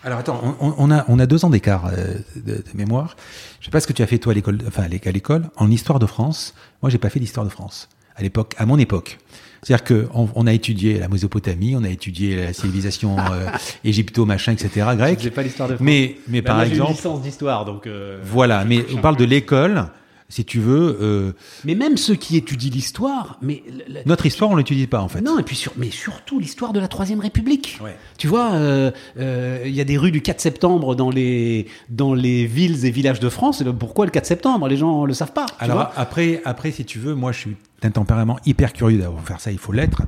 Alors 0.04 0.18
attends, 0.18 0.58
on, 0.60 0.74
on 0.80 0.90
a, 0.92 1.06
on 1.10 1.20
a 1.20 1.28
deux 1.28 1.46
ans 1.46 1.50
d'écart 1.52 1.86
euh, 1.88 2.16
de, 2.36 2.54
de 2.56 2.64
mémoire. 2.74 3.16
Je 3.60 3.66
sais 3.66 3.72
pas 3.72 3.80
ce 3.82 3.86
que 3.86 3.94
tu 3.94 4.02
as 4.02 4.08
fait 4.08 4.18
toi 4.18 4.32
à 4.32 4.34
l'école, 4.36 4.58
enfin 4.68 4.84
à 4.84 4.88
l'é- 4.88 5.00
à 5.06 5.12
l'école, 5.12 5.50
en 5.58 5.70
histoire 5.70 6.00
de 6.00 6.08
France. 6.08 6.56
Moi, 6.82 6.90
j'ai 6.90 6.98
pas 6.98 7.10
fait 7.12 7.20
d'histoire 7.20 7.46
de 7.46 7.52
France 7.52 7.88
à 8.16 8.24
l'époque, 8.24 8.56
à 8.58 8.66
mon 8.66 8.80
époque. 8.80 9.20
C'est-à-dire 9.62 9.84
que 9.84 10.08
on, 10.14 10.28
on 10.36 10.48
a 10.48 10.54
étudié 10.54 10.98
la 11.00 11.08
Mésopotamie, 11.08 11.76
on 11.76 11.84
a 11.84 11.90
étudié 11.90 12.36
la 12.46 12.54
civilisation 12.54 13.18
euh, 13.32 13.46
égypto, 13.84 14.26
machin, 14.26 14.54
etc., 14.54 14.88
grecque. 14.98 15.20
J'ai 15.22 15.30
pas 15.32 15.44
l'histoire 15.44 15.70
de 15.70 15.76
France. 15.76 15.86
Mais, 15.86 16.16
mais 16.28 16.42
Ben, 16.42 16.48
par 16.48 16.56
moi, 16.56 16.64
j'ai 16.66 16.70
une 16.72 16.76
exemple, 16.78 16.92
licence 16.94 17.22
d'histoire, 17.22 17.66
donc. 17.66 17.86
euh, 17.88 18.20
voilà. 18.24 18.64
Mais 18.66 18.86
on 18.96 18.98
parle 19.02 19.18
de 19.18 19.26
l'école, 19.26 19.88
si 20.32 20.46
tu 20.46 20.60
veux. 20.60 20.98
Euh, 21.02 21.34
Mais 21.66 21.76
même 21.76 21.98
ceux 21.98 22.16
qui 22.16 22.38
étudient 22.38 22.72
l'histoire, 22.74 23.38
mais 23.42 23.62
notre 24.08 24.26
histoire, 24.26 24.50
on 24.50 24.56
l'étudie 24.56 24.88
pas 24.88 25.02
en 25.02 25.08
fait. 25.08 25.22
non, 25.22 25.38
et 25.38 25.44
puis 25.44 25.56
sur, 25.56 25.74
mais 25.78 25.92
surtout 25.92 26.40
l'histoire 26.40 26.74
de 26.74 26.80
la 26.80 26.88
Troisième 26.88 27.20
République. 27.20 27.78
Ouais. 27.84 27.96
Tu 28.18 28.28
vois, 28.28 28.54
euh, 28.54 28.90
euh, 29.20 29.62
il 29.66 29.76
y 29.76 29.82
a 29.82 29.84
des 29.84 29.98
rues 29.98 30.12
du 30.12 30.22
4 30.22 30.40
septembre 30.42 30.96
dans 30.96 31.10
les 31.12 31.68
dans 31.90 32.14
les 32.16 32.46
villes 32.48 32.86
et 32.86 32.92
villages 32.92 33.20
de 33.20 33.30
France. 33.30 33.62
Et 33.62 33.64
le- 33.66 33.74
pourquoi 33.74 34.06
le 34.06 34.12
4 34.12 34.26
septembre? 34.26 34.68
Les 34.68 34.78
gens 34.78 35.06
le 35.06 35.14
savent 35.14 35.34
pas. 35.34 35.46
Alors 35.60 35.92
après, 35.96 36.42
après, 36.46 36.72
si 36.72 36.86
tu 36.86 36.98
veux, 36.98 37.14
moi, 37.14 37.32
je 37.34 37.40
suis 37.40 37.56
d'un 37.82 37.92
tempérament 37.92 38.40
hyper 38.46 38.74
curieux 38.74 38.98
d'avoir 39.00 39.24
faire 39.24 39.40
ça. 39.42 39.52
Il 39.52 39.60
faut 39.60 39.74
l'être. 39.74 40.02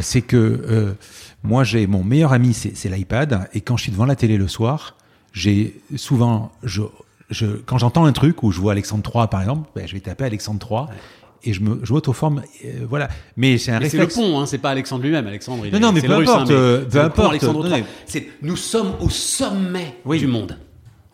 C'est 0.00 0.22
que 0.22 0.94
moi, 1.42 1.64
j'ai 1.64 1.86
mon 1.86 2.02
meilleur 2.04 2.32
ami, 2.32 2.54
c'est 2.54 2.76
c'est 2.76 2.88
l'iPad, 2.88 3.48
et 3.54 3.60
quand 3.60 3.76
je 3.76 3.82
suis 3.84 3.92
devant 3.92 4.06
la 4.06 4.14
télé 4.16 4.36
le 4.38 4.46
soir, 4.48 4.96
j'ai 5.32 5.80
souvent, 5.96 6.52
je, 6.62 6.82
je, 7.30 7.46
quand 7.46 7.78
j'entends 7.78 8.04
un 8.04 8.12
truc 8.12 8.42
où 8.42 8.50
je 8.52 8.60
vois 8.60 8.72
Alexandre 8.72 9.08
III, 9.14 9.26
par 9.28 9.40
exemple, 9.40 9.68
ben, 9.74 9.86
je 9.86 9.94
vais 9.94 10.00
taper 10.00 10.24
Alexandre 10.24 10.66
III. 10.70 10.96
Et 11.42 11.54
je 11.54 11.60
me, 11.62 11.80
je 11.84 11.92
m'auto-forme, 11.94 12.42
euh, 12.66 12.84
voilà. 12.86 13.08
Mais 13.38 13.56
c'est 13.56 13.70
un 13.72 13.80
Mais 13.80 13.88
c'est 13.88 13.96
le 13.96 14.02
réflexe. 14.04 14.14
pont, 14.28 14.38
hein, 14.40 14.44
c'est 14.44 14.58
pas 14.58 14.68
Alexandre 14.70 15.02
lui-même. 15.04 15.26
Alexandre, 15.26 15.64
il 15.64 15.72
Non, 15.72 15.78
est- 15.78 15.80
non, 15.80 15.92
mais 15.92 16.02
peu 16.02 16.14
russe, 16.14 16.28
importe, 16.28 16.50
hein, 16.50 16.52
mais 16.52 16.54
euh, 16.54 16.84
peu 16.84 17.00
importe, 17.00 17.30
Alexandre 17.30 17.64
non, 17.64 17.70
III. 17.74 17.80
mais- 17.80 17.86
C'est- 18.04 18.28
Nous 18.42 18.56
sommes 18.56 18.92
au 19.00 19.08
sommet 19.08 19.94
Oui. 20.04 20.18
du 20.18 20.26
monde. 20.26 20.58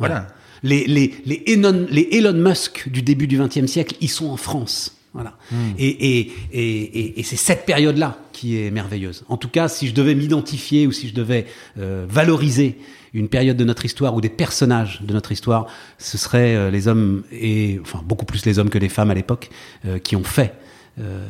Voilà. 0.01 0.27
Les, 0.65 0.85
les, 0.87 1.15
les, 1.27 1.45
Elon, 1.47 1.87
les 1.91 2.09
Elon 2.11 2.33
Musk 2.33 2.89
du 2.89 3.03
début 3.03 3.29
du 3.29 3.39
XXe 3.39 3.67
siècle, 3.67 3.95
ils 4.01 4.09
sont 4.11 4.27
en 4.29 4.37
France. 4.37 4.97
Voilà. 5.15 5.35
Hmm. 5.53 5.57
Et, 5.79 5.87
et, 6.19 6.33
et, 6.53 6.83
et, 6.83 7.21
et 7.21 7.23
c'est 7.23 7.37
cette 7.37 7.65
période-là 7.65 8.19
qui 8.33 8.59
est 8.61 8.73
merveilleuse. 8.73 9.25
En 9.29 9.37
tout 9.37 9.49
cas, 9.49 9.69
si 9.69 9.87
je 9.87 9.95
devais 9.95 10.17
m'identifier 10.17 10.89
ou 10.89 10.93
si 10.93 11.07
je 11.09 11.15
devais 11.15 11.47
euh, 11.79 12.05
valoriser 12.09 12.79
une 13.19 13.29
période 13.29 13.57
de 13.57 13.65
notre 13.65 13.85
histoire 13.85 14.15
ou 14.15 14.21
des 14.21 14.29
personnages 14.29 15.01
de 15.03 15.13
notre 15.13 15.33
histoire, 15.33 15.67
ce 15.99 16.19
seraient 16.19 16.55
euh, 16.55 16.71
les 16.71 16.87
hommes, 16.89 17.23
et 17.33 17.79
enfin 17.83 18.01
beaucoup 18.05 18.25
plus 18.27 18.45
les 18.47 18.59
hommes 18.59 18.71
que 18.71 18.79
les 18.79 18.89
femmes 18.89 19.11
à 19.11 19.15
l'époque, 19.15 19.51
euh, 19.85 19.99
qui 19.99 20.17
ont 20.17 20.25
fait 20.25 20.55
euh, 21.01 21.27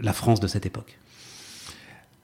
la 0.00 0.12
France 0.12 0.40
de 0.40 0.46
cette 0.46 0.66
époque. 0.66 0.98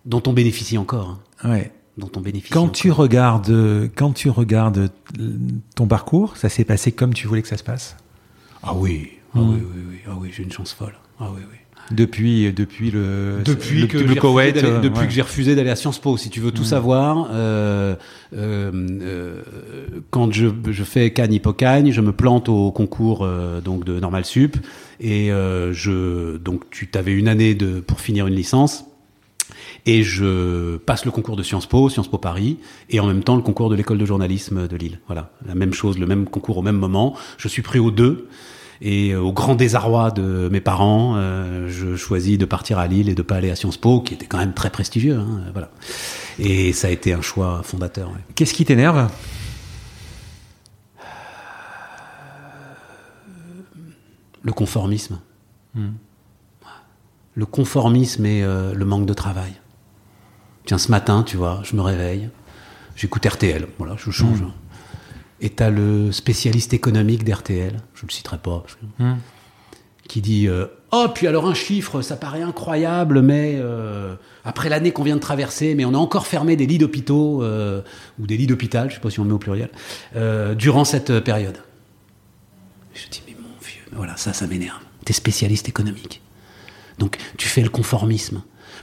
Dont 0.04 0.22
on 0.26 0.32
bénéficie 0.32 0.78
encore. 0.78 1.18
hein. 1.44 1.50
Ouais. 1.50 1.72
dont 1.98 2.10
on 2.16 2.20
bénéficie. 2.20 2.52
Quand 2.52 2.62
encore. 2.62 2.72
tu 2.72 2.90
regardes, 2.90 3.90
quand 3.94 4.12
tu 4.12 4.30
regardes 4.30 4.90
ton 5.76 5.86
parcours, 5.86 6.36
ça 6.36 6.48
s'est 6.48 6.64
passé 6.64 6.90
comme 6.92 7.14
tu 7.14 7.26
voulais 7.26 7.42
que 7.42 7.48
ça 7.48 7.56
se 7.58 7.62
passe? 7.64 7.96
Ah 8.62 8.74
oui, 8.74 9.10
ah 9.34 9.38
Mm. 9.40 9.50
oui, 9.50 9.62
oui, 9.74 9.82
oui, 9.90 9.98
ah 10.08 10.14
oui, 10.18 10.30
j'ai 10.34 10.42
une 10.42 10.52
chance 10.52 10.72
folle. 10.72 10.94
Ah 11.20 11.28
oui, 11.34 11.42
oui. 11.50 11.56
Depuis, 11.90 12.52
depuis 12.52 12.90
le, 12.90 13.40
depuis 13.44 13.82
le, 13.82 13.86
que 13.86 13.98
le 13.98 14.14
Koweït, 14.14 14.56
euh, 14.56 14.80
depuis 14.80 15.00
ouais. 15.00 15.06
que 15.06 15.12
j'ai 15.12 15.20
refusé 15.20 15.54
d'aller 15.54 15.68
à 15.68 15.76
Sciences 15.76 15.98
Po, 15.98 16.16
si 16.16 16.30
tu 16.30 16.40
veux 16.40 16.52
tout 16.52 16.64
savoir, 16.64 17.28
euh, 17.32 17.96
euh, 18.34 18.70
euh, 19.02 19.42
quand 20.10 20.32
je, 20.32 20.46
je 20.70 20.84
fais 20.84 21.12
Cagne 21.12 21.34
Hippocagne, 21.34 21.90
je 21.90 22.00
me 22.00 22.12
plante 22.12 22.48
au 22.48 22.70
concours 22.70 23.24
euh, 23.24 23.60
donc 23.60 23.84
de 23.84 24.00
Normal 24.00 24.24
Sup 24.24 24.56
et 25.00 25.32
euh, 25.32 25.72
je 25.74 26.38
donc 26.38 26.70
tu 26.70 26.86
t'avais 26.86 27.12
une 27.12 27.28
année 27.28 27.54
de 27.54 27.80
pour 27.80 28.00
finir 28.00 28.26
une 28.26 28.36
licence. 28.36 28.86
Et 29.84 30.02
je 30.04 30.76
passe 30.76 31.04
le 31.04 31.10
concours 31.10 31.36
de 31.36 31.42
Sciences 31.42 31.66
Po, 31.66 31.88
Sciences 31.88 32.08
Po 32.08 32.16
Paris, 32.16 32.58
et 32.88 33.00
en 33.00 33.06
même 33.06 33.24
temps 33.24 33.36
le 33.36 33.42
concours 33.42 33.68
de 33.68 33.74
l'école 33.74 33.98
de 33.98 34.06
journalisme 34.06 34.68
de 34.68 34.76
Lille. 34.76 35.00
Voilà, 35.08 35.32
la 35.46 35.56
même 35.56 35.74
chose, 35.74 35.98
le 35.98 36.06
même 36.06 36.26
concours 36.26 36.56
au 36.56 36.62
même 36.62 36.76
moment. 36.76 37.16
Je 37.36 37.48
suis 37.48 37.62
pris 37.62 37.80
aux 37.80 37.90
deux, 37.90 38.28
et 38.84 39.12
euh, 39.12 39.20
au 39.20 39.32
grand 39.32 39.54
désarroi 39.54 40.10
de 40.10 40.48
mes 40.50 40.60
parents, 40.60 41.14
euh, 41.16 41.68
je 41.70 41.94
choisis 41.94 42.36
de 42.36 42.44
partir 42.44 42.78
à 42.80 42.88
Lille 42.88 43.08
et 43.08 43.14
de 43.14 43.22
pas 43.22 43.36
aller 43.36 43.50
à 43.50 43.54
Sciences 43.56 43.76
Po, 43.76 44.00
qui 44.00 44.12
était 44.14 44.26
quand 44.26 44.38
même 44.38 44.52
très 44.54 44.70
prestigieux. 44.70 45.16
Hein, 45.16 45.42
voilà. 45.52 45.70
Et 46.40 46.72
ça 46.72 46.88
a 46.88 46.90
été 46.90 47.12
un 47.12 47.22
choix 47.22 47.62
fondateur. 47.62 48.08
ouais. 48.08 48.18
Qu'est-ce 48.34 48.52
qui 48.54 48.64
t'énerve? 48.64 49.08
Le 54.42 54.52
conformisme. 54.52 55.20
Le 57.34 57.46
conformisme 57.46 58.26
et 58.26 58.42
euh, 58.42 58.74
le 58.74 58.84
manque 58.84 59.06
de 59.06 59.14
travail. 59.14 59.52
Tiens, 60.66 60.78
ce 60.78 60.90
matin, 60.90 61.22
tu 61.22 61.36
vois, 61.36 61.60
je 61.64 61.76
me 61.76 61.80
réveille, 61.80 62.28
j'écoute 62.94 63.24
RTL, 63.24 63.66
voilà, 63.78 63.94
je 63.96 64.10
change. 64.10 64.42
hein. 64.42 64.52
Et 65.44 65.50
t'as 65.50 65.68
le 65.70 66.12
spécialiste 66.12 66.72
économique 66.72 67.24
d'RTL, 67.24 67.76
je 67.94 68.06
le 68.06 68.10
citerai 68.12 68.38
pas, 68.38 68.62
que- 68.98 69.02
Hmm. 69.02 69.16
qui 70.08 70.20
dit 70.22 70.46
euh, 70.48 70.66
Oh, 70.92 71.06
puis 71.12 71.26
alors 71.26 71.46
un 71.46 71.54
chiffre, 71.54 72.00
ça 72.00 72.16
paraît 72.16 72.42
incroyable, 72.42 73.22
mais 73.22 73.54
euh, 73.56 74.14
après 74.44 74.68
l'année 74.68 74.92
qu'on 74.92 75.02
vient 75.02 75.16
de 75.16 75.20
traverser, 75.20 75.74
mais 75.74 75.84
on 75.84 75.94
a 75.94 75.98
encore 75.98 76.26
fermé 76.26 76.54
des 76.54 76.66
lits 76.66 76.78
d'hôpitaux, 76.78 77.42
euh, 77.42 77.82
ou 78.20 78.26
des 78.26 78.36
lits 78.36 78.46
d'hôpital, 78.46 78.88
je 78.90 78.94
sais 78.94 79.00
pas 79.00 79.10
si 79.10 79.18
on 79.20 79.24
le 79.24 79.28
met 79.30 79.34
au 79.34 79.38
pluriel, 79.38 79.70
durant 80.56 80.84
cette 80.84 81.20
période. 81.20 81.58
Je 82.94 83.08
dis 83.10 83.22
Mais 83.26 83.34
mon 83.34 83.48
vieux, 83.60 83.82
voilà, 83.96 84.16
ça, 84.16 84.32
ça 84.32 84.46
m'énerve. 84.46 84.80
T'es 85.04 85.12
spécialiste 85.12 85.68
économique. 85.68 86.20
Donc 86.98 87.16
tu 87.36 87.48
fais 87.48 87.62
le 87.62 87.70
conformisme. 87.70 88.42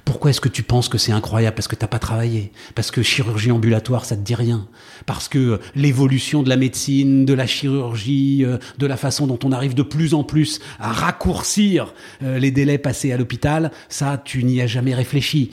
Pourquoi 0.10 0.32
est-ce 0.32 0.42
que 0.42 0.50
tu 0.50 0.64
penses 0.64 0.90
que 0.90 0.98
c'est 0.98 1.12
incroyable 1.12 1.54
Parce 1.54 1.68
que 1.68 1.76
t'as 1.76 1.86
pas 1.86 2.00
travaillé? 2.00 2.52
Parce 2.74 2.90
que 2.90 3.04
chirurgie 3.04 3.52
ambulatoire, 3.52 4.06
ça 4.06 4.16
te 4.16 4.22
dit 4.22 4.34
rien. 4.34 4.68
Parce 5.06 5.30
que 5.30 5.38
euh, 5.38 5.58
l'évolution 5.76 6.42
de 6.42 6.50
la 6.50 6.58
médecine, 6.58 7.26
de 7.26 7.34
la 7.36 7.46
chirurgie, 7.46 8.44
euh, 8.44 8.58
de 8.80 8.88
la 8.88 8.98
façon 8.98 9.28
dont 9.28 9.38
on 9.44 9.52
arrive 9.52 9.76
de 9.76 9.84
plus 9.84 10.16
en 10.16 10.24
plus 10.24 10.62
à 10.80 10.92
raccourcir 10.92 11.94
euh, 12.24 12.40
les 12.40 12.50
délais 12.50 12.80
passés 12.80 13.12
à 13.12 13.18
l'hôpital, 13.18 13.72
ça, 13.88 14.20
tu 14.26 14.44
n'y 14.44 14.60
as 14.62 14.68
jamais 14.68 14.96
réfléchi. 14.96 15.52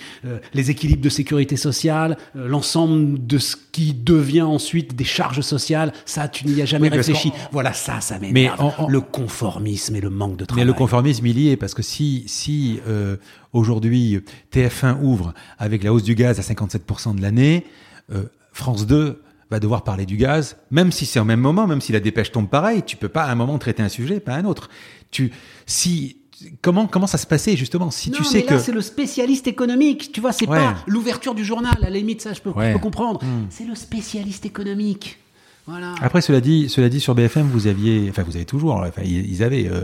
Les 0.55 0.71
équilibres 0.71 1.03
de 1.03 1.11
sécurité 1.11 1.57
sociale, 1.57 2.17
l'ensemble 2.35 3.27
de 3.27 3.37
ce 3.37 3.57
qui 3.77 3.93
devient 3.93 4.41
ensuite 4.41 4.97
des 4.97 5.05
charges 5.05 5.43
sociales, 5.43 5.93
ça, 6.07 6.29
tu 6.29 6.47
n'y 6.47 6.63
as 6.63 6.65
jamais 6.65 6.89
Oui, 6.91 6.97
réfléchi. 6.97 7.31
Voilà, 7.53 7.75
ça, 7.75 8.01
ça 8.01 8.19
Mais 8.19 8.33
m'énerve. 8.33 8.59
en- 8.63 8.73
en- 8.85 8.89
Le 8.89 9.03
conformisme 9.03 9.97
et 9.97 10.01
le 10.01 10.09
manque 10.09 10.37
de 10.39 10.45
Mais 10.45 10.47
travail. 10.47 10.65
le 10.65 10.73
conformisme, 10.73 11.27
il 11.27 11.39
y 11.39 11.51
est, 11.51 11.59
parce 11.59 11.75
que 11.75 11.83
si, 11.83 12.25
si 12.27 12.81
euh, 12.89 13.19
aujourd'hui 13.53 14.21
TF1 14.51 14.97
ouvre 15.03 15.35
avec 15.59 15.85
la 15.85 15.93
hausse 15.93 16.05
du 16.05 16.15
gaz 16.15 16.39
à 16.39 16.43
57% 16.43 17.15
de 17.17 17.21
l'année, 17.21 17.67
euh, 18.13 18.23
France 18.55 18.87
2 18.87 19.21
va 19.51 19.61
devoir 19.61 19.85
parler 19.85 20.07
du 20.07 20.17
gaz, 20.17 20.57
même 20.71 20.91
si 20.91 21.05
c'est 21.05 21.21
au 21.21 21.25
même 21.27 21.41
moment, 21.41 21.67
même 21.67 21.83
si 21.83 21.93
la 21.93 22.01
dépêche 22.01 22.33
tombe 22.33 22.49
pareil, 22.49 22.83
tu 22.87 22.97
peux 22.97 23.11
pas 23.11 23.25
à 23.25 23.31
un 23.31 23.35
moment 23.35 23.59
traiter 23.59 23.83
un 23.83 23.91
sujet, 23.91 24.21
pas 24.21 24.37
un 24.37 24.47
autre. 24.47 24.71
Tu, 25.11 25.33
si, 25.67 26.17
comment, 26.63 26.87
comment 26.87 27.07
ça 27.07 27.19
se 27.19 27.27
passait 27.27 27.57
justement 27.57 27.91
Si 27.91 28.11
Non, 28.11 28.19
tu 28.19 28.25
sais 28.25 28.39
mais 28.39 28.45
là, 28.45 28.49
que 28.53 28.59
c'est 28.59 28.73
le 28.73 28.81
spécialiste 28.83 29.47
économique. 29.47 30.11
Tu 30.13 30.21
vois, 30.21 30.33
c'est 30.33 30.49
Ouais. 30.49 30.59
pas 30.59 30.77
l'ouverture 30.87 31.35
du 31.35 31.45
journal. 31.45 31.75
À 31.81 31.85
la 31.85 31.91
limite, 31.91 32.21
ça, 32.23 32.33
je 32.33 32.41
peux, 32.41 32.51
je 32.51 32.57
Ouais. 32.59 32.73
peux 32.73 32.79
comprendre. 32.79 33.23
Hmm. 33.25 33.47
C'est 33.51 33.65
le 33.65 33.75
spécialiste 33.75 34.45
économique. 34.47 35.19
Voilà. 35.67 35.95
Après, 36.01 36.21
cela 36.21 36.41
dit, 36.41 36.69
cela 36.69 36.89
dit, 36.89 37.01
sur 37.01 37.15
BFM, 37.15 37.49
vous 37.49 37.67
aviez, 37.67 38.07
enfin, 38.11 38.23
vous 38.23 38.37
avez 38.37 38.45
toujours, 38.45 38.75
enfin, 38.77 39.03
ils 39.05 39.43
avaient 39.43 39.67
euh, 39.69 39.83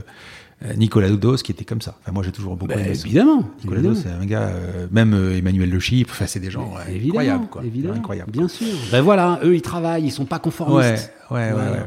euh, 0.65 0.75
Nicolas 0.75 1.09
Doudos 1.09 1.39
qui 1.43 1.51
était 1.51 1.65
comme 1.65 1.81
ça. 1.81 1.97
Enfin, 2.03 2.13
moi, 2.13 2.23
j'ai 2.23 2.31
toujours 2.31 2.55
beaucoup 2.55 2.69
Ben, 2.73 2.79
aimé 2.79 2.95
ça. 2.95 3.05
évidemment. 3.07 3.43
Nicolas 3.65 3.81
évidemment. 3.81 3.95
Doudos, 3.97 4.03
c'est 4.17 4.23
un 4.23 4.27
gars, 4.27 4.43
euh, 4.43 4.87
même 4.93 5.13
euh, 5.15 5.37
Emmanuel 5.39 5.69
Le 5.71 5.81
Chypre, 5.81 6.13
enfin, 6.13 6.27
c'est 6.29 6.39
des 6.39 6.53
gens 6.53 6.73
ouais, 6.77 6.95
Évidemment, 6.95 7.09
incroyables, 7.19 7.47
quoi. 7.49 7.65
évidemment. 7.65 7.95
Incroyables. 7.95 8.31
Bien 8.31 8.47
sûr. 8.47 8.69
Ben 8.93 9.01
voilà, 9.03 9.41
eux, 9.43 9.57
ils 9.57 9.63
travaillent, 9.63 10.05
ils 10.05 10.13
sont 10.13 10.25
pas 10.27 10.39
conformistes. 10.39 11.13
ouais, 11.33 11.51
ouais, 11.53 11.53
ouais. 11.53 11.87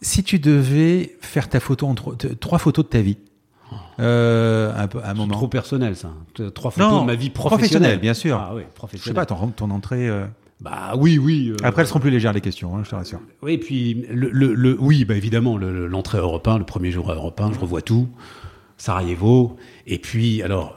Si 0.00 0.22
tu 0.22 0.38
devais 0.38 1.16
faire 1.20 1.48
ta 1.48 1.58
photo 1.60 1.86
en 1.86 1.94
trois, 1.94 2.14
t- 2.16 2.34
trois 2.36 2.58
photos 2.58 2.84
de 2.84 2.90
ta 2.90 3.00
vie, 3.00 3.16
euh, 4.00 4.72
un 4.76 4.86
peu, 4.88 5.00
un 5.04 5.14
moment. 5.14 5.34
trop 5.34 5.48
personnel, 5.48 5.96
ça. 5.96 6.10
Trois 6.54 6.70
photos 6.70 6.90
Non, 6.90 7.00
de 7.02 7.06
ma 7.06 7.14
vie 7.14 7.30
professionnelle, 7.30 7.58
professionnelle. 7.68 7.98
bien 8.00 8.14
sûr. 8.14 8.36
Ah 8.38 8.52
oui, 8.54 8.62
Je 8.94 8.98
sais 8.98 9.12
pas, 9.14 9.26
ton, 9.26 9.48
ton 9.48 9.70
entrée. 9.70 10.08
euh, 10.08 10.26
Bah 10.60 10.92
oui, 10.96 11.18
oui. 11.18 11.50
euh, 11.50 11.56
Après, 11.64 11.82
elles 11.82 11.88
seront 11.88 12.00
plus 12.00 12.10
légères 12.10 12.32
les 12.32 12.40
questions, 12.40 12.76
hein, 12.76 12.80
je 12.84 12.90
te 12.90 12.94
rassure. 12.94 13.20
Oui, 13.42 13.54
et 13.54 13.58
puis 13.58 14.06
le, 14.10 14.28
le, 14.30 14.54
le- 14.54 14.76
oui, 14.80 15.04
bah 15.04 15.14
évidemment, 15.16 15.56
le- 15.56 15.72
le- 15.72 15.86
l'entrée 15.86 16.18
européen, 16.18 16.58
le 16.58 16.64
premier 16.64 16.90
jour 16.90 17.10
1, 17.10 17.52
je 17.52 17.58
revois 17.58 17.82
tout, 17.82 18.08
Sarajevo, 18.76 19.56
et 19.86 19.98
puis 19.98 20.42
alors 20.42 20.76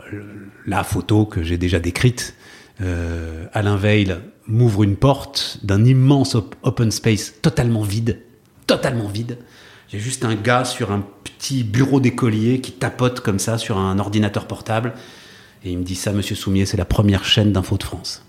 la 0.66 0.84
photo 0.84 1.26
que 1.26 1.44
j'ai 1.44 1.58
déjà 1.58 1.80
décrite, 1.80 2.36
euh, 2.82 3.46
Alain 3.54 3.76
Veil 3.76 4.16
m'ouvre 4.48 4.82
une 4.84 4.96
porte 4.96 5.60
d'un 5.64 5.86
immense 5.86 6.34
op- 6.36 6.56
open 6.64 6.90
space 6.90 7.34
totalement 7.42 7.84
vide, 7.84 8.20
totalement 8.66 9.08
vide. 9.08 9.38
J'ai 9.92 10.00
juste 10.00 10.24
un 10.24 10.36
gars 10.36 10.64
sur 10.64 10.92
un 10.92 11.04
petit 11.24 11.64
bureau 11.64 12.00
d'écolier 12.00 12.62
qui 12.62 12.72
tapote 12.72 13.20
comme 13.20 13.40
ça 13.40 13.58
sur 13.58 13.78
un 13.78 14.00
ordinateur 14.00 14.48
portable, 14.48 14.94
et 15.64 15.72
il 15.72 15.78
me 15.80 15.84
dit 15.84 15.96
ça, 15.96 16.14
Monsieur 16.14 16.36
Soumier, 16.36 16.66
c'est 16.66 16.78
la 16.78 16.86
première 16.86 17.26
chaîne 17.26 17.52
d'info 17.52 17.78
de 17.78 17.84
France. 17.84 18.24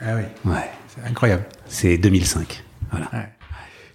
Ah 0.00 0.14
oui, 0.14 0.22
Ouais, 0.50 0.70
c'est 0.94 1.02
incroyable. 1.08 1.44
c'est 1.66 1.98
2005. 1.98 2.62
Voilà. 2.90 3.10
Ouais. 3.12 3.28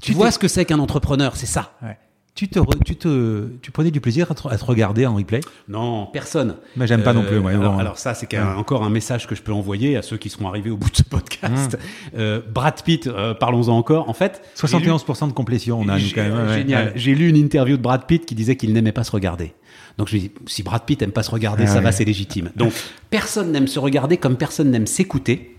Tu 0.01 0.13
vois 0.13 0.31
ce 0.31 0.39
que 0.39 0.47
c'est 0.47 0.65
qu'un 0.65 0.80
entrepreneur, 0.80 1.35
c'est 1.38 1.45
ça. 1.45 1.77
Ouais. 1.81 1.97
Tu 2.34 2.48
te, 2.48 2.60
tu 2.86 2.95
te, 2.95 3.48
tu 3.62 3.72
prenais 3.72 3.91
du 3.91 3.99
plaisir 3.99 4.32
à 4.32 4.36
te, 4.36 4.48
à 4.48 4.58
te 4.58 4.64
regarder 4.64 5.06
en 5.06 5.16
replay? 5.16 5.41
Non, 5.68 6.08
personne. 6.08 6.56
Moi, 6.78 6.86
j'aime 6.86 7.03
pas 7.03 7.12
non 7.14 7.24
plus. 7.24 7.40
moi, 7.40 7.52
alors, 7.78 7.99
ça, 7.99 8.14
c'est 8.14 8.40
encore 8.40 8.84
un 8.84 8.90
message 8.90 9.28
que 9.28 9.36
je 9.36 9.41
peux 9.41 9.52
envoyer 9.52 9.98
à 9.98 10.02
ceux 10.02 10.18
qui 10.18 10.30
seront 10.30 10.48
arrivés 10.48 10.70
au 10.70 10.78
bout 10.78 10.90
de 10.90 10.95
ce 10.95 11.03
podcast. 11.03 11.74
Mmh. 11.78 12.18
Euh, 12.18 12.41
Brad 12.49 12.82
Pitt, 12.84 13.08
euh, 13.08 13.34
parlons-en 13.34 13.78
encore. 13.78 14.10
En 14.10 14.14
fait, 14.14 14.41
j'ai 14.56 14.78
lu- 14.80 14.86
71% 14.90 15.28
de 15.28 15.34
complétion, 15.34 15.80
on 15.82 15.90
a 15.90 15.98
nous, 15.99 16.06
quand 16.16 16.22
même. 16.24 16.53
Génial. 16.53 16.94
J'ai 16.95 17.16
lu 17.16 17.28
une 17.30 17.36
interview 17.38 17.76
de 17.76 17.82
Brad 17.82 18.06
Pitt 18.08 18.26
qui 18.26 18.34
disait 18.34 18.56
qu'il 18.56 18.72
n'aimait 18.72 18.94
pas 18.94 19.03
se 19.03 19.12
regarder. 19.12 19.53
Donc 19.98 20.08
je 20.08 20.16
me 20.16 20.22
dis, 20.22 20.32
si 20.48 20.64
Brad 20.64 20.84
Pitt 20.86 21.02
aime 21.02 21.12
pas 21.12 21.24
se 21.24 21.32
regarder, 21.32 21.64
Ah 21.68 21.74
ça 21.74 21.82
va, 21.82 21.91
c'est 21.91 22.06
légitime. 22.06 22.52
Donc 22.56 22.72
personne 23.10 23.52
n'aime 23.52 23.68
se 23.68 23.78
regarder 23.78 24.16
comme 24.16 24.38
personne 24.38 24.72
n'aime 24.72 24.88
s'écouter. 24.88 25.58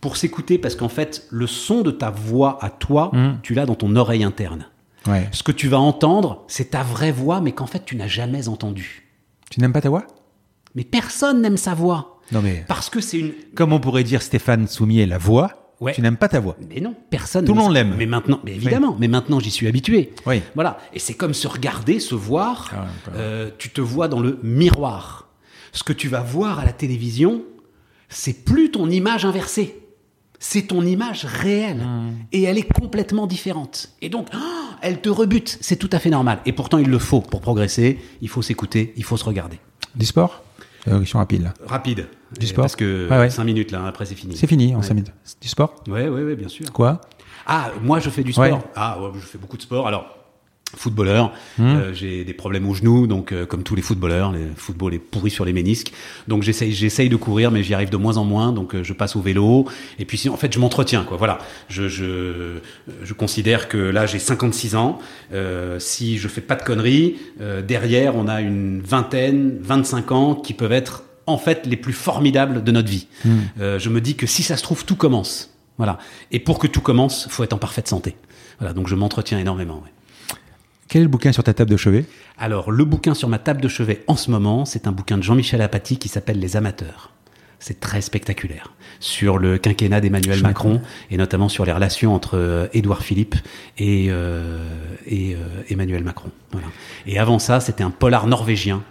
Pour 0.00 0.16
s'écouter, 0.16 0.58
parce 0.58 0.74
qu'en 0.74 0.88
fait, 0.88 1.26
le 1.30 1.46
son 1.46 1.82
de 1.82 1.90
ta 1.90 2.08
voix 2.10 2.58
à 2.62 2.70
toi, 2.70 3.10
Mm. 3.12 3.40
tu 3.42 3.52
l'as 3.54 3.66
dans 3.66 3.74
ton 3.74 3.94
oreille 3.96 4.24
interne. 4.24 4.66
Ouais. 5.08 5.28
Ce 5.32 5.42
que 5.42 5.52
tu 5.52 5.68
vas 5.68 5.78
entendre, 5.78 6.44
c'est 6.48 6.70
ta 6.70 6.82
vraie 6.82 7.12
voix, 7.12 7.40
mais 7.40 7.52
qu'en 7.52 7.66
fait, 7.66 7.84
tu 7.84 7.96
n'as 7.96 8.06
jamais 8.08 8.48
entendu. 8.48 9.08
Tu 9.50 9.60
n'aimes 9.60 9.72
pas 9.72 9.80
ta 9.80 9.88
voix? 9.88 10.06
Mais 10.74 10.84
personne 10.84 11.40
n'aime 11.42 11.56
sa 11.56 11.74
voix. 11.74 12.20
Non, 12.30 12.42
mais 12.42 12.64
Parce 12.68 12.90
que 12.90 13.00
c'est 13.00 13.18
une. 13.18 13.32
comme 13.54 13.72
on 13.72 13.80
pourrait 13.80 14.04
dire 14.04 14.20
Stéphane 14.22 14.66
Soumier, 14.68 15.06
la 15.06 15.16
voix, 15.18 15.72
Ouais. 15.80 15.94
tu 15.94 16.02
n'aimes 16.02 16.16
pas 16.16 16.28
ta 16.28 16.40
voix. 16.40 16.56
Mais 16.68 16.80
non, 16.80 16.94
personne. 17.08 17.44
Tout 17.46 17.54
le 17.54 17.60
monde 17.60 17.72
l'aime. 17.72 17.94
Mais 17.96 18.04
maintenant, 18.06 18.40
mais 18.44 18.54
évidemment, 18.54 18.96
mais 18.98 19.08
maintenant 19.08 19.38
j'y 19.40 19.50
suis 19.50 19.66
habitué. 19.68 20.12
Oui. 20.26 20.42
Voilà. 20.54 20.78
Et 20.92 20.98
c'est 20.98 21.14
comme 21.14 21.32
se 21.34 21.48
regarder, 21.48 22.00
se 22.00 22.14
voir. 22.16 22.70
Ah. 22.74 22.86
Euh, 23.14 23.50
tu 23.58 23.70
te 23.70 23.80
vois 23.80 24.08
dans 24.08 24.20
le 24.20 24.38
miroir. 24.42 25.28
Ce 25.72 25.82
que 25.84 25.92
tu 25.92 26.08
vas 26.08 26.20
voir 26.20 26.58
à 26.58 26.64
la 26.64 26.72
télévision, 26.72 27.44
c'est 28.08 28.44
plus 28.44 28.70
ton 28.72 28.90
image 28.90 29.24
inversée. 29.24 29.80
C'est 30.40 30.62
ton 30.68 30.82
image 30.82 31.24
réelle. 31.24 31.78
Mmh. 31.78 32.12
Et 32.32 32.42
elle 32.44 32.58
est 32.58 32.72
complètement 32.72 33.26
différente. 33.26 33.90
Et 34.02 34.08
donc, 34.08 34.28
oh, 34.34 34.38
elle 34.82 35.00
te 35.00 35.08
rebute. 35.08 35.58
C'est 35.60 35.76
tout 35.76 35.90
à 35.92 35.98
fait 35.98 36.10
normal. 36.10 36.38
Et 36.46 36.52
pourtant, 36.52 36.78
il 36.78 36.88
le 36.88 36.98
faut 36.98 37.20
pour 37.20 37.40
progresser. 37.40 37.98
Il 38.20 38.28
faut 38.28 38.42
s'écouter, 38.42 38.92
il 38.96 39.04
faut 39.04 39.16
se 39.16 39.24
regarder. 39.24 39.58
Du 39.96 40.06
sport? 40.06 40.42
Euh, 40.86 41.00
Question 41.00 41.18
rapide, 41.18 41.42
là. 41.42 41.54
Rapide. 41.66 42.08
Du 42.38 42.46
sport? 42.46 42.62
Parce 42.64 42.76
que 42.76 43.08
Ouais, 43.10 43.18
ouais. 43.18 43.30
5 43.30 43.42
minutes 43.44 43.72
là, 43.72 43.84
après 43.86 44.04
c'est 44.06 44.14
fini. 44.14 44.36
C'est 44.36 44.46
fini 44.46 44.74
en 44.74 44.78
Ouais. 44.78 44.84
5 44.86 44.94
minutes. 44.94 45.12
Du 45.40 45.48
sport? 45.48 45.74
Ouais, 45.88 46.08
ouais, 46.08 46.22
ouais, 46.22 46.36
bien 46.36 46.48
sûr. 46.48 46.70
Quoi? 46.72 47.00
Ah, 47.46 47.72
moi 47.82 47.98
je 47.98 48.10
fais 48.10 48.22
du 48.22 48.32
sport. 48.32 48.60
Ah, 48.76 49.00
ouais, 49.00 49.10
je 49.14 49.20
fais 49.26 49.38
beaucoup 49.38 49.56
de 49.56 49.62
sport. 49.62 49.88
Alors, 49.88 50.17
footballeur, 50.76 51.32
Hmm. 51.58 51.62
euh, 51.64 51.92
j'ai 51.94 52.24
des 52.24 52.34
problèmes 52.34 52.68
aux 52.68 52.74
genoux, 52.74 53.06
donc 53.06 53.32
euh, 53.32 53.46
comme 53.46 53.62
tous 53.62 53.74
les 53.74 53.82
footballeurs, 53.82 54.32
le 54.32 54.40
football 54.56 54.94
est 54.94 54.98
pourri 54.98 55.30
sur 55.30 55.44
les 55.44 55.52
ménisques. 55.52 55.92
Donc 56.28 56.42
j'essaye, 56.42 56.72
j'essaye 56.72 57.08
de 57.08 57.16
courir, 57.16 57.50
mais 57.50 57.62
j'y 57.62 57.74
arrive 57.74 57.90
de 57.90 57.96
moins 57.96 58.16
en 58.18 58.24
moins. 58.24 58.52
Donc 58.52 58.74
euh, 58.74 58.84
je 58.84 58.92
passe 58.92 59.16
au 59.16 59.20
vélo. 59.20 59.66
Et 59.98 60.04
puis 60.04 60.28
en 60.28 60.36
fait, 60.36 60.52
je 60.52 60.58
m'entretiens, 60.58 61.04
quoi. 61.04 61.16
Voilà. 61.16 61.38
Je, 61.68 61.88
je, 61.88 62.58
je 63.02 63.12
considère 63.14 63.68
que 63.68 63.78
là, 63.78 64.06
j'ai 64.06 64.18
56 64.18 64.74
ans. 64.76 64.98
Euh, 65.32 65.78
si 65.78 66.18
je 66.18 66.28
fais 66.28 66.40
pas 66.42 66.54
de 66.54 66.62
conneries, 66.62 67.16
euh, 67.40 67.62
derrière, 67.62 68.14
on 68.16 68.28
a 68.28 68.40
une 68.40 68.80
vingtaine, 68.80 69.56
25 69.60 70.12
ans 70.12 70.34
qui 70.34 70.52
peuvent 70.54 70.72
être 70.72 71.02
en 71.26 71.38
fait 71.38 71.66
les 71.66 71.76
plus 71.76 71.92
formidables 71.92 72.62
de 72.64 72.72
notre 72.72 72.88
vie. 72.88 73.06
Euh, 73.60 73.78
je 73.78 73.88
me 73.90 74.00
dis 74.00 74.14
que 74.16 74.26
si 74.26 74.42
ça 74.42 74.56
se 74.56 74.62
trouve, 74.62 74.84
tout 74.84 74.96
commence. 74.96 75.50
Voilà. 75.78 75.98
Et 76.32 76.38
pour 76.40 76.58
que 76.58 76.66
tout 76.66 76.80
commence, 76.80 77.26
faut 77.30 77.44
être 77.44 77.52
en 77.52 77.58
parfaite 77.58 77.86
santé. 77.88 78.16
Voilà. 78.58 78.72
Donc 78.74 78.88
je 78.88 78.94
m'entretiens 78.94 79.38
énormément. 79.38 79.76
ouais. 79.84 79.90
Quel 80.88 81.02
est 81.02 81.04
le 81.04 81.10
bouquin 81.10 81.32
sur 81.32 81.44
ta 81.44 81.52
table 81.52 81.70
de 81.70 81.76
chevet? 81.76 82.06
Alors, 82.38 82.70
le 82.70 82.84
bouquin 82.86 83.12
sur 83.12 83.28
ma 83.28 83.38
table 83.38 83.60
de 83.60 83.68
chevet 83.68 84.04
en 84.06 84.16
ce 84.16 84.30
moment, 84.30 84.64
c'est 84.64 84.86
un 84.86 84.92
bouquin 84.92 85.18
de 85.18 85.22
Jean-Michel 85.22 85.60
Apathy 85.60 85.98
qui 85.98 86.08
s'appelle 86.08 86.40
Les 86.40 86.56
Amateurs. 86.56 87.12
C'est 87.58 87.78
très 87.78 88.00
spectaculaire. 88.00 88.72
Sur 88.98 89.36
le 89.36 89.58
quinquennat 89.58 90.00
d'Emmanuel. 90.00 90.42
Macron, 90.42 90.80
et 91.10 91.18
notamment 91.18 91.50
sur 91.50 91.66
les 91.66 91.72
relations 91.72 92.14
entre 92.14 92.38
euh, 92.38 92.68
Édouard 92.72 93.02
Philippe 93.02 93.34
et, 93.76 94.06
euh, 94.08 94.66
et 95.06 95.34
euh, 95.34 95.38
Emmanuel 95.68 96.04
Macron. 96.04 96.30
Voilà. 96.52 96.68
Et 97.06 97.18
avant 97.18 97.38
ça, 97.38 97.60
c'était 97.60 97.84
un 97.84 97.90
polar 97.90 98.26
norvégien, 98.26 98.82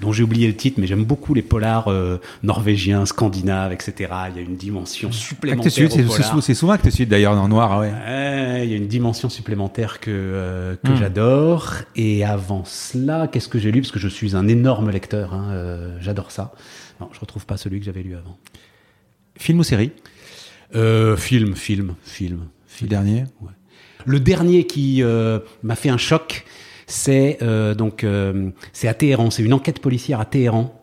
dont 0.00 0.12
j'ai 0.12 0.22
oublié 0.22 0.46
le 0.46 0.54
titre, 0.56 0.80
mais 0.80 0.86
j'aime 0.86 1.04
beaucoup 1.04 1.34
les 1.34 1.42
polars 1.42 1.88
euh, 1.88 2.18
norvégiens, 2.42 3.06
scandinaves, 3.06 3.72
etc. 3.72 4.10
Il 4.30 4.36
y 4.36 4.38
a 4.38 4.42
une 4.42 4.56
dimension 4.56 5.08
Actes 5.08 5.18
supplémentaire 5.18 5.72
Sud, 5.72 6.40
c'est 6.40 6.54
souvent 6.54 6.72
Actes 6.72 6.90
Sud 6.90 7.08
d'ailleurs, 7.08 7.32
en 7.32 7.48
noir. 7.48 7.78
Ouais. 7.80 7.90
Ouais, 7.90 8.60
il 8.64 8.70
y 8.70 8.74
a 8.74 8.76
une 8.76 8.88
dimension 8.88 9.28
supplémentaire 9.28 10.00
que, 10.00 10.10
euh, 10.10 10.76
que 10.84 10.92
Hmm. 10.92 10.96
j'adore. 10.96 11.74
Et 11.96 12.24
avant 12.24 12.64
cela, 12.64 13.28
qu'est-ce 13.28 13.48
que 13.48 13.58
j'ai 13.58 13.70
lu? 13.72 13.80
Parce 13.82 13.92
que 13.92 13.98
je 13.98 14.08
suis 14.08 14.34
un 14.36 14.48
énorme 14.48 14.90
lecteur, 14.90 15.34
hein, 15.34 15.48
euh, 15.52 15.96
j'adore 16.00 16.30
ça. 16.30 16.52
Non, 17.00 17.08
je 17.12 17.20
retrouve 17.20 17.46
pas 17.46 17.56
celui 17.56 17.78
que 17.78 17.84
j'avais 17.84 18.02
lu 18.02 18.14
avant. 18.14 18.36
Film 19.38 19.58
ou 19.60 19.62
série? 19.64 19.92
Euh, 20.74 21.16
film, 21.16 21.54
film, 21.56 21.94
film, 22.04 22.40
Le 22.40 22.46
film. 22.68 22.88
dernier 22.88 23.24
Le 24.06 24.20
dernier 24.20 24.66
qui 24.66 25.02
euh, 25.02 25.40
m'a 25.62 25.74
fait 25.76 25.88
un 25.88 25.96
choc, 25.98 26.44
c'est 26.90 27.38
euh, 27.40 27.74
donc 27.74 28.04
euh, 28.04 28.50
c'est 28.72 28.88
à 28.88 28.94
Téhéran. 28.94 29.30
C'est 29.30 29.42
une 29.42 29.52
enquête 29.52 29.80
policière 29.80 30.20
à 30.20 30.24
Téhéran. 30.24 30.76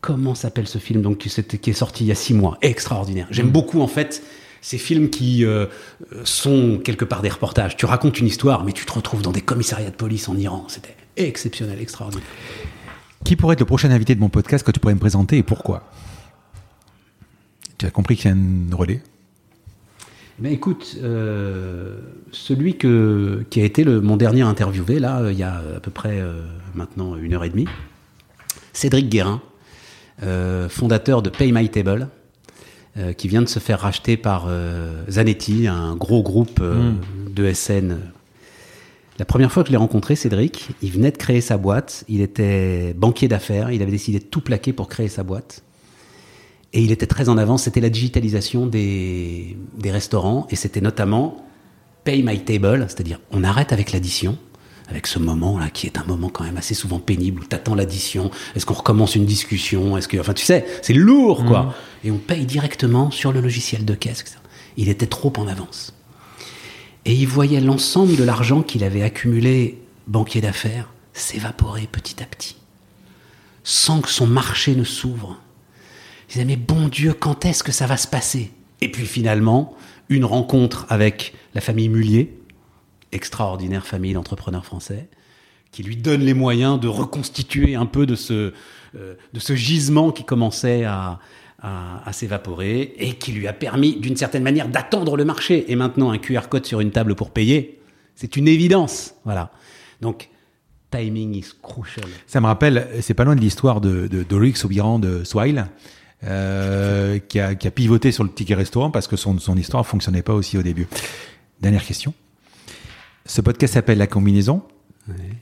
Comment 0.00 0.36
s'appelle 0.36 0.68
ce 0.68 0.78
film 0.78 1.02
donc 1.02 1.18
qui, 1.18 1.28
est 1.28 1.72
sorti 1.72 2.04
il 2.04 2.06
y 2.06 2.12
a 2.12 2.14
six 2.14 2.32
mois? 2.32 2.56
Extraordinaire. 2.62 3.26
J'aime 3.30 3.50
beaucoup 3.50 3.80
en 3.80 3.88
fait 3.88 4.22
ces 4.60 4.78
films 4.78 5.10
qui 5.10 5.44
euh, 5.44 5.66
sont 6.22 6.80
quelque 6.82 7.04
part 7.04 7.22
des 7.22 7.28
reportages. 7.28 7.76
Tu 7.76 7.86
racontes 7.86 8.20
une 8.20 8.28
histoire, 8.28 8.64
mais 8.64 8.72
tu 8.72 8.86
te 8.86 8.92
retrouves 8.92 9.22
dans 9.22 9.32
des 9.32 9.40
commissariats 9.40 9.90
de 9.90 9.96
police 9.96 10.28
en 10.28 10.36
Iran. 10.36 10.64
C'était 10.68 10.94
exceptionnel, 11.16 11.80
extraordinaire. 11.80 12.26
Qui 13.24 13.34
pourrait 13.34 13.54
être 13.54 13.60
le 13.60 13.66
prochain 13.66 13.90
invité 13.90 14.14
de 14.14 14.20
mon 14.20 14.28
podcast 14.28 14.64
que 14.64 14.70
tu 14.70 14.78
pourrais 14.78 14.94
me 14.94 15.00
présenter 15.00 15.38
et 15.38 15.42
pourquoi? 15.42 15.90
Tu 17.78 17.86
as 17.86 17.90
compris 17.90 18.16
qu'il 18.16 18.30
y 18.30 18.32
a 18.32 18.36
un 18.36 18.76
relais? 18.76 19.02
Mais 20.40 20.52
écoute, 20.52 20.96
euh, 21.02 21.98
celui 22.30 22.76
que, 22.76 23.44
qui 23.50 23.60
a 23.60 23.64
été 23.64 23.82
le, 23.82 24.00
mon 24.00 24.16
dernier 24.16 24.42
interviewé, 24.42 25.00
là, 25.00 25.20
euh, 25.20 25.32
il 25.32 25.38
y 25.38 25.42
a 25.42 25.62
à 25.76 25.80
peu 25.80 25.90
près 25.90 26.20
euh, 26.20 26.42
maintenant 26.74 27.16
une 27.16 27.34
heure 27.34 27.44
et 27.44 27.50
demie, 27.50 27.66
Cédric 28.72 29.08
Guérin, 29.08 29.42
euh, 30.22 30.68
fondateur 30.68 31.22
de 31.22 31.30
Pay 31.30 31.50
My 31.50 31.68
Table, 31.68 32.08
euh, 32.96 33.12
qui 33.12 33.28
vient 33.28 33.42
de 33.42 33.48
se 33.48 33.58
faire 33.58 33.80
racheter 33.80 34.16
par 34.16 34.46
euh, 34.48 35.04
Zanetti, 35.10 35.66
un 35.66 35.94
gros 35.96 36.22
groupe 36.22 36.60
euh, 36.60 36.92
de 37.30 37.52
SN. 37.52 37.98
La 39.18 39.24
première 39.24 39.52
fois 39.52 39.62
que 39.62 39.68
je 39.68 39.72
l'ai 39.72 39.78
rencontré, 39.78 40.16
Cédric, 40.16 40.70
il 40.82 40.92
venait 40.92 41.10
de 41.10 41.16
créer 41.16 41.40
sa 41.40 41.58
boîte, 41.58 42.04
il 42.08 42.20
était 42.20 42.94
banquier 42.94 43.26
d'affaires, 43.28 43.72
il 43.72 43.82
avait 43.82 43.90
décidé 43.90 44.20
de 44.20 44.24
tout 44.24 44.40
plaquer 44.40 44.72
pour 44.72 44.88
créer 44.88 45.08
sa 45.08 45.24
boîte. 45.24 45.62
Et 46.72 46.82
il 46.82 46.92
était 46.92 47.06
très 47.06 47.28
en 47.28 47.38
avance, 47.38 47.62
c'était 47.62 47.80
la 47.80 47.90
digitalisation 47.90 48.66
des, 48.66 49.56
des 49.78 49.90
restaurants, 49.90 50.46
et 50.50 50.56
c'était 50.56 50.80
notamment 50.80 51.44
Pay 52.04 52.22
My 52.22 52.40
Table, 52.40 52.84
c'est-à-dire 52.88 53.20
on 53.30 53.42
arrête 53.42 53.72
avec 53.72 53.92
l'addition, 53.92 54.38
avec 54.88 55.06
ce 55.06 55.18
moment-là 55.18 55.70
qui 55.70 55.86
est 55.86 55.98
un 55.98 56.04
moment 56.04 56.28
quand 56.28 56.44
même 56.44 56.56
assez 56.56 56.74
souvent 56.74 56.98
pénible, 56.98 57.42
où 57.42 57.44
t'attends 57.44 57.74
l'addition, 57.74 58.30
est-ce 58.54 58.66
qu'on 58.66 58.74
recommence 58.74 59.14
une 59.14 59.26
discussion, 59.26 59.96
est-ce 59.96 60.08
que, 60.08 60.18
enfin 60.18 60.34
tu 60.34 60.44
sais, 60.44 60.66
c'est 60.82 60.94
lourd 60.94 61.44
quoi, 61.44 61.74
et 62.04 62.10
on 62.10 62.18
paye 62.18 62.44
directement 62.46 63.10
sur 63.10 63.32
le 63.32 63.40
logiciel 63.40 63.84
de 63.84 63.94
caisse. 63.94 64.20
etc. 64.20 64.36
Il 64.76 64.88
était 64.88 65.06
trop 65.06 65.32
en 65.38 65.48
avance. 65.48 65.94
Et 67.04 67.14
il 67.14 67.26
voyait 67.26 67.60
l'ensemble 67.60 68.16
de 68.16 68.24
l'argent 68.24 68.62
qu'il 68.62 68.84
avait 68.84 69.02
accumulé 69.02 69.78
banquier 70.06 70.40
d'affaires 70.40 70.90
s'évaporer 71.12 71.88
petit 71.90 72.22
à 72.22 72.26
petit, 72.26 72.56
sans 73.64 74.00
que 74.00 74.08
son 74.08 74.26
marché 74.26 74.74
ne 74.74 74.84
s'ouvre. 74.84 75.40
Il 76.28 76.32
disait, 76.32 76.44
mais 76.44 76.56
bon 76.56 76.88
Dieu, 76.88 77.14
quand 77.14 77.44
est-ce 77.44 77.62
que 77.62 77.72
ça 77.72 77.86
va 77.86 77.96
se 77.96 78.06
passer? 78.06 78.52
Et 78.80 78.90
puis 78.90 79.06
finalement, 79.06 79.76
une 80.08 80.24
rencontre 80.24 80.86
avec 80.88 81.34
la 81.54 81.60
famille 81.60 81.88
Mullier, 81.88 82.34
extraordinaire 83.12 83.86
famille 83.86 84.12
d'entrepreneurs 84.12 84.64
français, 84.64 85.08
qui 85.72 85.82
lui 85.82 85.96
donne 85.96 86.20
les 86.20 86.34
moyens 86.34 86.78
de 86.78 86.88
reconstituer 86.88 87.74
un 87.74 87.86
peu 87.86 88.06
de 88.06 88.14
ce, 88.14 88.52
euh, 88.96 89.14
de 89.32 89.40
ce 89.40 89.54
gisement 89.54 90.12
qui 90.12 90.24
commençait 90.24 90.84
à, 90.84 91.18
à, 91.60 92.12
s'évaporer 92.12 92.94
et 92.98 93.14
qui 93.14 93.32
lui 93.32 93.48
a 93.48 93.52
permis, 93.52 93.96
d'une 93.96 94.16
certaine 94.16 94.42
manière, 94.42 94.68
d'attendre 94.68 95.16
le 95.16 95.24
marché. 95.24 95.70
Et 95.70 95.76
maintenant, 95.76 96.10
un 96.10 96.18
QR 96.18 96.42
code 96.48 96.66
sur 96.66 96.80
une 96.80 96.90
table 96.90 97.14
pour 97.14 97.30
payer, 97.30 97.80
c'est 98.14 98.36
une 98.36 98.48
évidence. 98.48 99.14
Voilà. 99.24 99.50
Donc, 100.00 100.28
timing 100.90 101.34
is 101.34 101.52
crucial. 101.62 102.06
Ça 102.26 102.40
me 102.40 102.46
rappelle, 102.46 102.88
c'est 103.00 103.14
pas 103.14 103.24
loin 103.24 103.34
de 103.36 103.40
l'histoire 103.40 103.80
de, 103.80 104.06
de 104.06 104.64
Obiran 104.64 104.98
de 104.98 105.24
Swile, 105.24 105.66
euh, 106.24 107.18
qui, 107.18 107.38
a, 107.40 107.54
qui 107.54 107.66
a 107.68 107.70
pivoté 107.70 108.10
sur 108.12 108.24
le 108.24 108.30
ticket 108.30 108.54
restaurant 108.54 108.90
parce 108.90 109.06
que 109.06 109.16
son, 109.16 109.38
son 109.38 109.56
histoire 109.56 109.86
fonctionnait 109.86 110.22
pas 110.22 110.34
aussi 110.34 110.58
au 110.58 110.62
début. 110.62 110.86
Dernière 111.60 111.84
question. 111.84 112.12
Ce 113.26 113.40
podcast 113.40 113.74
s'appelle 113.74 113.98
La 113.98 114.06
combinaison. 114.06 114.62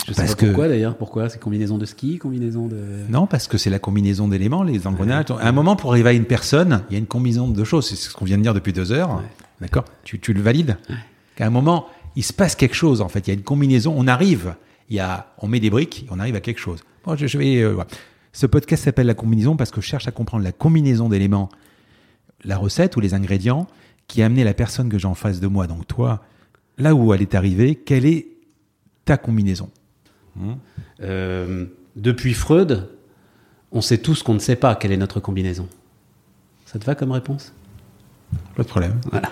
Je 0.06 0.12
sais 0.12 0.22
Parce 0.22 0.34
pas 0.34 0.40
que- 0.42 0.46
pourquoi 0.46 0.68
d'ailleurs. 0.68 0.96
Pourquoi 0.96 1.28
C'est 1.28 1.40
combinaison 1.40 1.76
de 1.76 1.86
ski, 1.86 2.18
combinaison 2.18 2.66
de. 2.68 2.76
Non, 3.08 3.26
parce 3.26 3.48
que 3.48 3.58
c'est 3.58 3.70
la 3.70 3.80
combinaison 3.80 4.28
d'éléments, 4.28 4.62
les 4.62 4.86
engrenages. 4.86 5.24
À 5.40 5.48
un 5.48 5.52
moment, 5.52 5.74
pour 5.74 5.90
arriver 5.90 6.10
à 6.10 6.12
une 6.12 6.24
personne, 6.24 6.82
il 6.88 6.92
y 6.92 6.96
a 6.96 6.98
une 7.00 7.06
combinaison 7.06 7.48
de 7.48 7.64
choses. 7.64 7.88
C'est 7.88 7.96
ce 7.96 8.12
qu'on 8.14 8.24
vient 8.24 8.38
de 8.38 8.42
dire 8.42 8.54
depuis 8.54 8.72
deux 8.72 8.92
heures. 8.92 9.22
D'accord? 9.60 9.84
Tu, 10.04 10.20
tu 10.20 10.32
le 10.34 10.40
valides? 10.40 10.76
Qu'à 11.34 11.46
un 11.46 11.50
moment, 11.50 11.86
il 12.14 12.22
se 12.22 12.32
passe 12.32 12.54
quelque 12.54 12.76
chose, 12.76 13.00
en 13.00 13.08
fait. 13.08 13.26
Il 13.26 13.28
y 13.28 13.30
a 13.32 13.34
une 13.34 13.42
combinaison. 13.42 13.92
On 13.96 14.06
arrive, 14.06 14.54
il 14.88 14.96
y 14.96 15.00
a, 15.00 15.32
on 15.38 15.48
met 15.48 15.58
des 15.58 15.70
briques, 15.70 16.06
on 16.10 16.20
arrive 16.20 16.36
à 16.36 16.40
quelque 16.40 16.60
chose. 16.60 16.78
Bon, 17.04 17.16
je, 17.16 17.26
je 17.26 17.36
vais, 17.36 17.56
euh. 17.62 17.76
Ce 18.36 18.44
podcast 18.44 18.84
s'appelle 18.84 19.06
La 19.06 19.14
combinaison 19.14 19.56
parce 19.56 19.70
que 19.70 19.80
je 19.80 19.86
cherche 19.86 20.08
à 20.08 20.10
comprendre 20.10 20.44
la 20.44 20.52
combinaison 20.52 21.08
d'éléments, 21.08 21.48
la 22.44 22.58
recette 22.58 22.94
ou 22.96 23.00
les 23.00 23.14
ingrédients 23.14 23.66
qui 24.08 24.20
a 24.20 24.26
amené 24.26 24.44
la 24.44 24.52
personne 24.52 24.90
que 24.90 24.98
j'ai 24.98 25.08
en 25.08 25.14
face 25.14 25.40
de 25.40 25.46
moi, 25.46 25.66
donc 25.66 25.86
toi, 25.86 26.22
là 26.76 26.94
où 26.94 27.14
elle 27.14 27.22
est 27.22 27.34
arrivée, 27.34 27.76
quelle 27.76 28.04
est 28.04 28.26
ta 29.06 29.16
combinaison? 29.16 29.70
Mmh. 30.36 30.52
Euh, 31.00 31.64
depuis 31.96 32.34
Freud, 32.34 32.90
on 33.72 33.80
sait 33.80 33.96
tous 33.96 34.22
qu'on 34.22 34.34
ne 34.34 34.38
sait 34.38 34.56
pas 34.56 34.74
quelle 34.74 34.92
est 34.92 34.98
notre 34.98 35.18
combinaison. 35.18 35.66
Ça 36.66 36.78
te 36.78 36.84
va 36.84 36.94
comme 36.94 37.12
réponse? 37.12 37.54
Pas 38.54 38.64
de 38.64 38.68
problème. 38.68 39.00
Voilà. 39.10 39.30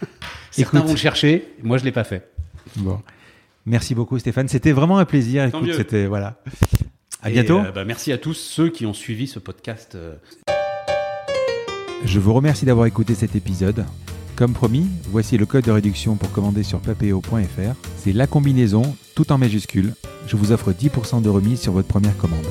Certains 0.52 0.80
vont 0.80 0.92
le 0.92 0.96
chercher, 0.96 1.54
moi 1.62 1.76
je 1.76 1.84
l'ai 1.84 1.92
pas 1.92 2.04
fait. 2.04 2.32
Bon. 2.76 2.98
Merci 3.66 3.94
beaucoup 3.94 4.18
Stéphane, 4.18 4.48
c'était 4.48 4.72
vraiment 4.72 4.96
un 4.96 5.04
plaisir. 5.04 5.44
Écoute, 5.44 5.74
c'était 5.74 6.06
voilà. 6.06 6.40
À 7.22 7.30
bientôt. 7.30 7.58
Euh, 7.58 7.72
bah, 7.72 7.84
merci 7.84 8.12
à 8.12 8.18
tous 8.18 8.34
ceux 8.34 8.68
qui 8.70 8.86
ont 8.86 8.94
suivi 8.94 9.26
ce 9.26 9.38
podcast. 9.38 9.96
Euh. 9.96 10.14
Je 12.04 12.20
vous 12.20 12.32
remercie 12.32 12.64
d'avoir 12.64 12.86
écouté 12.86 13.14
cet 13.14 13.34
épisode. 13.34 13.84
Comme 14.36 14.52
promis, 14.52 14.86
voici 15.08 15.36
le 15.36 15.46
code 15.46 15.64
de 15.64 15.72
réduction 15.72 16.14
pour 16.14 16.30
commander 16.30 16.62
sur 16.62 16.78
papeo.fr. 16.78 17.74
C'est 17.96 18.12
la 18.12 18.28
combinaison, 18.28 18.82
tout 19.16 19.32
en 19.32 19.38
majuscule. 19.38 19.94
Je 20.28 20.36
vous 20.36 20.52
offre 20.52 20.72
10% 20.72 21.20
de 21.22 21.28
remise 21.28 21.60
sur 21.60 21.72
votre 21.72 21.88
première 21.88 22.16
commande. 22.16 22.46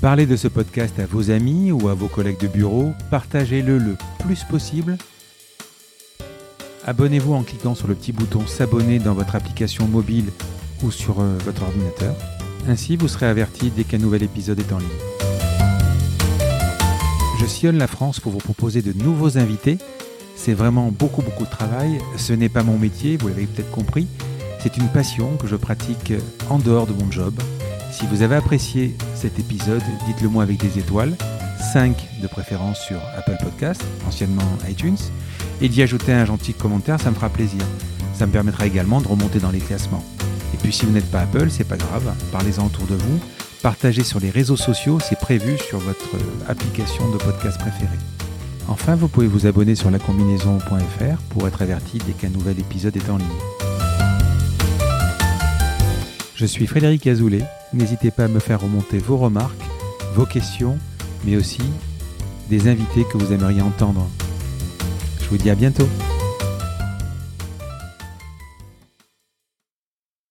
Parlez 0.00 0.26
de 0.26 0.36
ce 0.36 0.46
podcast 0.46 1.00
à 1.00 1.06
vos 1.06 1.30
amis 1.30 1.72
ou 1.72 1.88
à 1.88 1.94
vos 1.94 2.08
collègues 2.08 2.38
de 2.38 2.46
bureau. 2.46 2.92
Partagez-le 3.10 3.78
le 3.78 3.96
plus 4.20 4.44
possible. 4.44 4.98
Abonnez-vous 6.86 7.32
en 7.32 7.42
cliquant 7.42 7.74
sur 7.74 7.88
le 7.88 7.94
petit 7.94 8.12
bouton 8.12 8.46
S'abonner 8.46 8.98
dans 8.98 9.14
votre 9.14 9.34
application 9.36 9.88
mobile 9.88 10.26
ou 10.82 10.90
sur 10.90 11.20
euh, 11.20 11.38
votre 11.44 11.62
ordinateur. 11.62 12.14
Ainsi, 12.68 12.96
vous 12.96 13.08
serez 13.08 13.26
averti 13.26 13.70
dès 13.70 13.84
qu'un 13.84 13.98
nouvel 13.98 14.22
épisode 14.22 14.58
est 14.58 14.72
en 14.72 14.78
ligne. 14.78 14.88
Je 17.40 17.46
sillonne 17.46 17.78
la 17.78 17.86
France 17.86 18.20
pour 18.20 18.32
vous 18.32 18.38
proposer 18.38 18.82
de 18.82 18.92
nouveaux 18.92 19.38
invités. 19.38 19.78
C'est 20.36 20.52
vraiment 20.52 20.90
beaucoup 20.90 21.22
beaucoup 21.22 21.44
de 21.44 21.50
travail. 21.50 21.98
Ce 22.18 22.34
n'est 22.34 22.50
pas 22.50 22.62
mon 22.62 22.78
métier, 22.78 23.16
vous 23.16 23.28
l'avez 23.28 23.46
peut-être 23.46 23.70
compris. 23.70 24.06
C'est 24.60 24.76
une 24.76 24.88
passion 24.88 25.36
que 25.36 25.46
je 25.46 25.56
pratique 25.56 26.12
en 26.50 26.58
dehors 26.58 26.86
de 26.86 26.92
mon 26.92 27.10
job. 27.10 27.34
Si 27.92 28.06
vous 28.06 28.22
avez 28.22 28.36
apprécié 28.36 28.94
cet 29.14 29.38
épisode, 29.38 29.82
dites-le 30.06 30.28
moi 30.28 30.42
avec 30.42 30.58
des 30.58 30.78
étoiles, 30.78 31.16
5 31.72 32.20
de 32.20 32.26
préférence 32.26 32.78
sur 32.80 33.00
Apple 33.16 33.36
Podcast, 33.42 33.82
anciennement 34.06 34.42
iTunes, 34.68 34.98
et 35.60 35.68
d'y 35.68 35.82
ajouter 35.82 36.12
un 36.12 36.24
gentil 36.24 36.52
commentaire, 36.52 37.00
ça 37.00 37.10
me 37.10 37.14
fera 37.14 37.30
plaisir. 37.30 37.62
Ça 38.12 38.26
me 38.26 38.32
permettra 38.32 38.66
également 38.66 39.00
de 39.00 39.08
remonter 39.08 39.38
dans 39.40 39.50
les 39.50 39.58
classements. 39.58 40.04
Et 40.52 40.56
puis 40.58 40.72
si 40.72 40.84
vous 40.84 40.92
n'êtes 40.92 41.10
pas 41.10 41.20
Apple, 41.20 41.48
c'est 41.50 41.66
pas 41.66 41.76
grave, 41.76 42.14
parlez-en 42.30 42.66
autour 42.66 42.86
de 42.86 42.94
vous, 42.94 43.18
partagez 43.62 44.04
sur 44.04 44.20
les 44.20 44.30
réseaux 44.30 44.56
sociaux, 44.56 44.98
c'est 45.00 45.18
prévu 45.18 45.58
sur 45.58 45.78
votre 45.78 46.10
application 46.48 47.10
de 47.10 47.16
podcast 47.16 47.58
préférée. 47.58 47.98
Enfin, 48.68 48.94
vous 48.94 49.08
pouvez 49.08 49.26
vous 49.26 49.46
abonner 49.46 49.74
sur 49.74 49.90
lacombinaison.fr 49.90 51.18
pour 51.30 51.48
être 51.48 51.62
averti 51.62 51.98
dès 52.06 52.12
qu'un 52.12 52.30
nouvel 52.30 52.58
épisode 52.60 52.96
est 52.96 53.10
en 53.10 53.16
ligne. 53.16 53.26
Je 56.36 56.46
suis 56.46 56.66
Frédéric 56.66 57.06
Azoulay. 57.06 57.44
N'hésitez 57.72 58.10
pas 58.10 58.24
à 58.24 58.28
me 58.28 58.38
faire 58.38 58.60
remonter 58.60 58.98
vos 58.98 59.16
remarques, 59.16 59.64
vos 60.14 60.26
questions, 60.26 60.78
mais 61.24 61.36
aussi 61.36 61.62
des 62.50 62.68
invités 62.68 63.04
que 63.10 63.18
vous 63.18 63.32
aimeriez 63.32 63.62
entendre. 63.62 64.08
Je 65.22 65.28
vous 65.28 65.38
dis 65.38 65.50
à 65.50 65.54
bientôt. 65.54 65.88